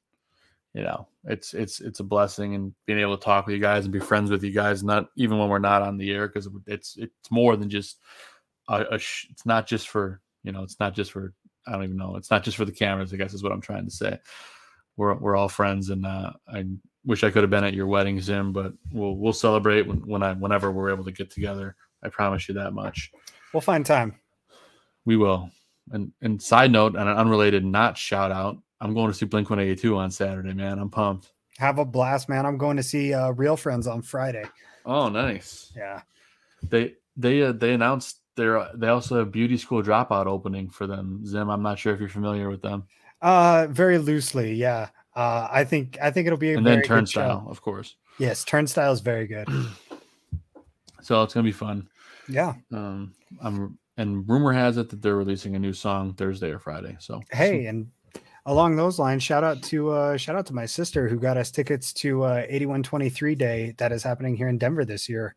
you 0.75 0.83
know, 0.83 1.09
it's 1.25 1.53
it's 1.55 1.81
it's 1.81 2.01
a 2.01 2.05
blessing, 2.05 2.55
and 2.55 2.73
being 2.87 3.01
able 3.01 3.17
to 3.17 3.25
talk 3.25 3.47
with 3.47 3.55
you 3.55 3.61
guys 3.61 3.85
and 3.85 3.93
be 3.93 4.01
friends 4.01 4.31
with 4.31 4.45
you 4.45 4.53
guys. 4.53 4.83
Not 4.85 5.09
even 5.17 5.39
when 5.39 5.49
we're 5.49 5.59
not 5.59 5.83
on 5.83 5.97
the 5.97 6.13
air, 6.13 6.29
because 6.29 6.49
it's 6.67 6.97
it's 6.97 7.31
more 7.31 7.57
than 7.57 7.69
just 7.69 7.99
a, 8.69 8.85
a 8.93 8.99
sh- 8.99 9.27
it's 9.31 9.45
not 9.45 9.67
just 9.67 9.89
for 9.89 10.21
you 10.43 10.53
know, 10.53 10.63
it's 10.63 10.81
not 10.81 10.95
just 10.95 11.13
for 11.13 11.35
I 11.67 11.73
don't 11.73 11.85
even 11.85 11.97
know. 11.97 12.17
It's 12.17 12.31
not 12.31 12.43
just 12.43 12.57
for 12.57 12.65
the 12.65 12.73
cameras. 12.73 13.13
I 13.13 13.17
guess 13.17 13.35
is 13.35 13.43
what 13.43 13.53
I'm 13.53 13.61
trying 13.61 13.85
to 13.85 13.91
say. 13.91 14.19
We're 14.97 15.15
we're 15.15 15.37
all 15.37 15.49
friends, 15.49 15.91
and 15.91 16.07
uh, 16.07 16.33
I 16.49 16.67
wish 17.05 17.25
I 17.25 17.31
could 17.31 17.43
have 17.43 17.51
been 17.51 17.65
at 17.65 17.75
your 17.75 17.87
wedding, 17.87 18.21
Zim, 18.21 18.53
but 18.53 18.73
we'll 18.93 19.17
we'll 19.17 19.33
celebrate 19.33 19.87
when, 19.87 19.99
when 20.07 20.23
I 20.23 20.35
whenever 20.35 20.71
we're 20.71 20.93
able 20.93 21.05
to 21.05 21.13
get 21.13 21.31
together. 21.31 21.77
I 22.03 22.09
promise 22.09 22.49
you 22.49 22.55
that 22.55 22.73
much. 22.73 23.11
We'll 23.53 23.61
find 23.61 23.85
time. 23.85 24.15
We 25.05 25.17
will. 25.17 25.51
And 25.91 26.13
and 26.23 26.41
side 26.41 26.71
note, 26.71 26.95
and 26.95 27.09
an 27.09 27.17
unrelated 27.17 27.65
not 27.65 27.99
shout 27.99 28.31
out, 28.31 28.59
I'm 28.81 28.95
going 28.95 29.09
to 29.09 29.15
see 29.15 29.27
Blink 29.27 29.51
182 29.51 29.97
on 29.97 30.11
Saturday, 30.11 30.55
man. 30.55 30.79
I'm 30.79 30.91
pumped. 30.91 31.33
Have 31.59 31.79
a 31.79 31.85
blast, 31.85 32.29
man. 32.29 32.47
I'm 32.47 32.57
going 32.57 32.77
to 32.77 32.83
see 32.83 33.13
uh, 33.13 33.31
Real 33.31 33.57
Friends 33.57 33.87
on 33.87 34.03
Friday. 34.03 34.45
Oh, 34.87 35.09
nice. 35.09 35.73
Yeah. 35.77 36.03
They 36.69 36.95
they 37.17 37.43
uh, 37.43 37.53
they 37.53 37.73
announced 37.73 38.21
their 38.37 38.69
they 38.75 38.89
also 38.89 39.19
have 39.19 39.33
beauty 39.33 39.57
school 39.57 39.83
dropout 39.83 40.27
opening 40.27 40.71
for 40.71 40.87
them. 40.87 41.25
Zim, 41.27 41.51
I'm 41.51 41.63
not 41.63 41.79
sure 41.79 41.93
if 41.93 42.01
you're 42.01 42.09
familiar 42.09 42.49
with 42.49 42.63
them. 42.63 42.85
Uh, 43.21 43.67
very 43.71 43.99
loosely, 43.99 44.55
yeah. 44.55 44.89
Uh, 45.15 45.49
I 45.51 45.65
think 45.65 45.99
I 46.01 46.11
think 46.11 46.27
it'll 46.27 46.39
be 46.39 46.53
a 46.53 46.57
And 46.57 46.67
then 46.67 46.83
Turnstile, 46.83 47.47
of 47.49 47.61
course. 47.61 47.97
Yes, 48.19 48.45
Turnstile 48.45 48.93
is 48.93 49.01
very 49.01 49.27
good. 49.27 49.49
So 51.03 51.23
it's 51.23 51.33
gonna 51.33 51.45
be 51.45 51.53
fun. 51.53 51.89
Yeah. 52.29 52.55
Um, 52.73 53.15
I'm 53.41 53.79
and 53.97 54.29
rumor 54.29 54.53
has 54.53 54.77
it 54.77 54.91
that 54.91 55.03
they're 55.03 55.17
releasing 55.17 55.57
a 55.57 55.59
new 55.59 55.73
song 55.73 56.13
Thursday 56.13 56.51
or 56.51 56.59
Friday. 56.59 56.97
So 57.01 57.23
Hey, 57.33 57.67
and 57.67 57.91
along 58.47 58.77
those 58.77 58.99
lines, 58.99 59.23
shout 59.23 59.45
out 59.45 59.63
to 59.65 59.91
uh 59.91 60.17
shout 60.17 60.37
out 60.37 60.47
to 60.47 60.55
my 60.55 60.67
sister 60.67 61.09
who 61.09 61.19
got 61.19 61.37
us 61.37 61.51
tickets 61.51 61.93
to 61.95 62.25
uh 62.25 62.45
8123 62.49 63.35
day 63.35 63.75
that 63.79 63.93
is 63.93 64.03
happening 64.03 64.37
here 64.37 64.49
in 64.49 64.59
Denver 64.59 64.85
this 64.85 65.09
year. 65.09 65.35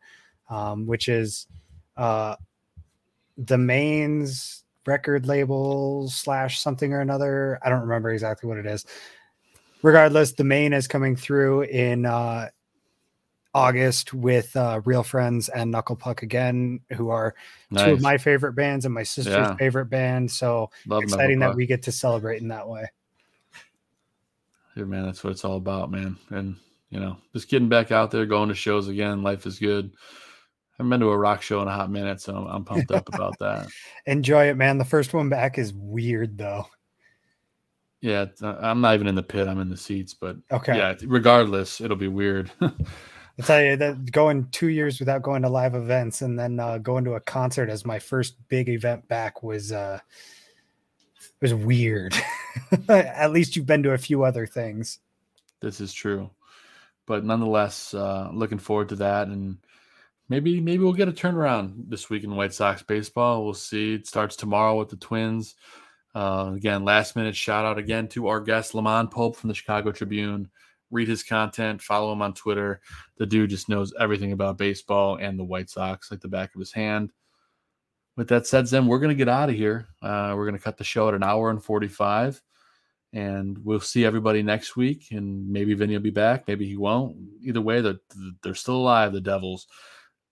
Um, 0.50 0.86
which 0.86 1.08
is 1.08 1.46
uh 1.96 2.36
the 3.36 3.58
Maine's 3.58 4.64
record 4.86 5.26
label 5.26 6.08
slash 6.08 6.60
something 6.60 6.92
or 6.92 7.00
another. 7.00 7.58
I 7.62 7.70
don't 7.70 7.80
remember 7.80 8.10
exactly 8.10 8.48
what 8.48 8.58
it 8.58 8.66
is. 8.66 8.84
Regardless, 9.82 10.32
the 10.32 10.44
Maine 10.44 10.72
is 10.72 10.86
coming 10.86 11.16
through 11.16 11.62
in 11.62 12.06
uh 12.06 12.48
August 13.54 14.12
with 14.12 14.54
uh, 14.56 14.80
Real 14.84 15.02
Friends 15.04 15.48
and 15.48 15.70
Knuckle 15.70 15.96
Puck 15.96 16.22
again, 16.22 16.80
who 16.94 17.10
are 17.10 17.34
two 17.76 17.92
of 17.92 18.00
my 18.00 18.18
favorite 18.18 18.54
bands 18.54 18.84
and 18.84 18.92
my 18.92 19.04
sister's 19.04 19.34
Yeah. 19.34 19.56
favorite 19.56 19.86
band. 19.86 20.30
So 20.30 20.70
Love 20.86 21.04
exciting 21.04 21.38
that 21.38 21.54
we 21.56 21.66
get 21.66 21.82
to 21.84 21.92
celebrate 21.92 22.42
in 22.42 22.48
that 22.48 22.68
way. 22.68 22.86
Yeah, 24.76 24.84
man, 24.84 25.04
that's 25.04 25.22
what 25.22 25.30
it's 25.30 25.44
all 25.44 25.56
about, 25.56 25.90
man. 25.90 26.16
And 26.30 26.56
you 26.90 26.98
know, 27.00 27.16
just 27.32 27.48
getting 27.48 27.68
back 27.68 27.92
out 27.92 28.10
there, 28.10 28.26
going 28.26 28.48
to 28.48 28.54
shows 28.54 28.88
again. 28.88 29.22
Life 29.22 29.46
is 29.46 29.58
good. 29.58 29.92
I 29.94 30.82
haven't 30.82 30.90
been 30.90 31.00
to 31.00 31.10
a 31.10 31.16
rock 31.18 31.42
show 31.42 31.62
in 31.62 31.68
a 31.68 31.72
hot 31.72 31.90
minute, 31.90 32.20
so 32.20 32.34
I'm, 32.34 32.46
I'm 32.46 32.64
pumped 32.64 32.90
up 32.90 33.08
about 33.14 33.38
that. 33.38 33.68
Enjoy 34.06 34.48
it, 34.48 34.56
man. 34.56 34.78
The 34.78 34.84
first 34.84 35.14
one 35.14 35.28
back 35.28 35.58
is 35.58 35.72
weird 35.72 36.36
though. 36.38 36.66
Yeah, 38.00 38.26
uh, 38.42 38.56
I'm 38.60 38.80
not 38.80 38.94
even 38.94 39.06
in 39.06 39.14
the 39.14 39.22
pit. 39.22 39.48
I'm 39.48 39.60
in 39.60 39.70
the 39.70 39.76
seats, 39.76 40.12
but 40.12 40.36
Okay. 40.52 40.76
Yeah, 40.76 40.94
regardless, 41.06 41.80
it'll 41.80 41.96
be 41.96 42.08
weird. 42.08 42.50
I 43.38 43.42
tell 43.42 43.62
you 43.62 43.76
that 43.76 44.12
going 44.12 44.48
two 44.52 44.68
years 44.68 45.00
without 45.00 45.22
going 45.22 45.42
to 45.42 45.48
live 45.48 45.74
events 45.74 46.22
and 46.22 46.38
then 46.38 46.60
uh, 46.60 46.78
going 46.78 47.04
to 47.04 47.14
a 47.14 47.20
concert 47.20 47.68
as 47.68 47.84
my 47.84 47.98
first 47.98 48.36
big 48.48 48.68
event 48.68 49.08
back 49.08 49.42
was 49.42 49.72
uh 49.72 49.98
was 51.40 51.52
weird. 51.52 52.14
At 52.88 53.32
least 53.32 53.56
you've 53.56 53.66
been 53.66 53.82
to 53.82 53.92
a 53.92 53.98
few 53.98 54.24
other 54.24 54.46
things. 54.46 55.00
this 55.60 55.80
is 55.80 55.92
true, 55.92 56.30
but 57.06 57.24
nonetheless, 57.24 57.92
uh, 57.92 58.30
looking 58.32 58.58
forward 58.58 58.90
to 58.90 58.96
that, 58.96 59.26
and 59.28 59.58
maybe 60.28 60.60
maybe 60.60 60.84
we'll 60.84 60.92
get 60.92 61.08
a 61.08 61.12
turnaround 61.12 61.88
this 61.88 62.08
week 62.08 62.22
in 62.22 62.36
White 62.36 62.54
Sox 62.54 62.82
baseball. 62.82 63.44
We'll 63.44 63.54
see. 63.54 63.94
It 63.94 64.06
starts 64.06 64.36
tomorrow 64.36 64.78
with 64.78 64.90
the 64.90 64.96
Twins. 64.96 65.56
Uh, 66.14 66.52
again, 66.54 66.84
last 66.84 67.16
minute 67.16 67.34
shout 67.34 67.64
out 67.64 67.78
again 67.78 68.06
to 68.08 68.28
our 68.28 68.40
guest 68.40 68.72
LaMond 68.72 69.10
Pope 69.10 69.34
from 69.34 69.48
the 69.48 69.54
Chicago 69.54 69.90
Tribune. 69.90 70.48
Read 70.90 71.08
his 71.08 71.22
content, 71.22 71.82
follow 71.82 72.12
him 72.12 72.22
on 72.22 72.34
Twitter. 72.34 72.80
The 73.18 73.26
dude 73.26 73.50
just 73.50 73.68
knows 73.68 73.92
everything 73.98 74.32
about 74.32 74.58
baseball 74.58 75.16
and 75.16 75.38
the 75.38 75.44
White 75.44 75.70
Sox 75.70 76.10
like 76.10 76.20
the 76.20 76.28
back 76.28 76.54
of 76.54 76.60
his 76.60 76.72
hand. 76.72 77.10
With 78.16 78.28
that 78.28 78.46
said, 78.46 78.68
Zim, 78.68 78.86
we're 78.86 79.00
going 79.00 79.08
to 79.08 79.14
get 79.14 79.28
out 79.28 79.48
of 79.48 79.56
here. 79.56 79.88
Uh, 80.00 80.34
we're 80.36 80.46
going 80.46 80.56
to 80.56 80.62
cut 80.62 80.76
the 80.76 80.84
show 80.84 81.08
at 81.08 81.14
an 81.14 81.24
hour 81.24 81.50
and 81.50 81.62
45. 81.62 82.40
And 83.12 83.58
we'll 83.64 83.80
see 83.80 84.04
everybody 84.04 84.42
next 84.42 84.76
week. 84.76 85.08
And 85.10 85.48
maybe 85.50 85.74
Vinny 85.74 85.94
will 85.94 86.02
be 86.02 86.10
back. 86.10 86.46
Maybe 86.46 86.66
he 86.66 86.76
won't. 86.76 87.16
Either 87.42 87.60
way, 87.60 87.80
they're, 87.80 88.00
they're 88.42 88.54
still 88.54 88.76
alive, 88.76 89.12
the 89.12 89.20
Devils. 89.20 89.66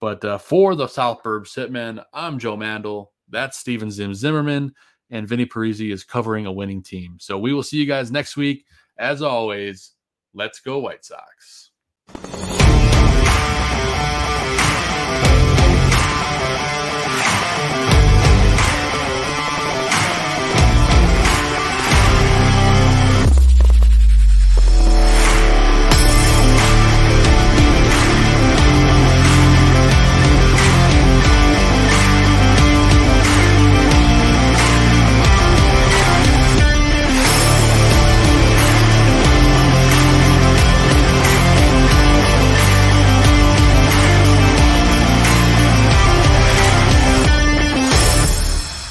But 0.00 0.24
uh, 0.24 0.38
for 0.38 0.74
the 0.74 0.88
South 0.88 1.22
Burbs 1.22 1.56
Hitmen, 1.56 2.04
I'm 2.12 2.38
Joe 2.38 2.56
Mandel. 2.56 3.12
That's 3.28 3.58
Steven 3.58 3.90
Zim 3.90 4.14
Zimmerman. 4.14 4.74
And 5.10 5.28
Vinny 5.28 5.46
Parisi 5.46 5.92
is 5.92 6.04
covering 6.04 6.46
a 6.46 6.52
winning 6.52 6.82
team. 6.82 7.18
So 7.20 7.38
we 7.38 7.52
will 7.52 7.62
see 7.62 7.76
you 7.76 7.86
guys 7.86 8.10
next 8.10 8.36
week. 8.36 8.64
As 8.98 9.22
always, 9.22 9.91
Let's 10.34 10.60
go, 10.60 10.78
White 10.78 11.04
Sox. 11.04 11.70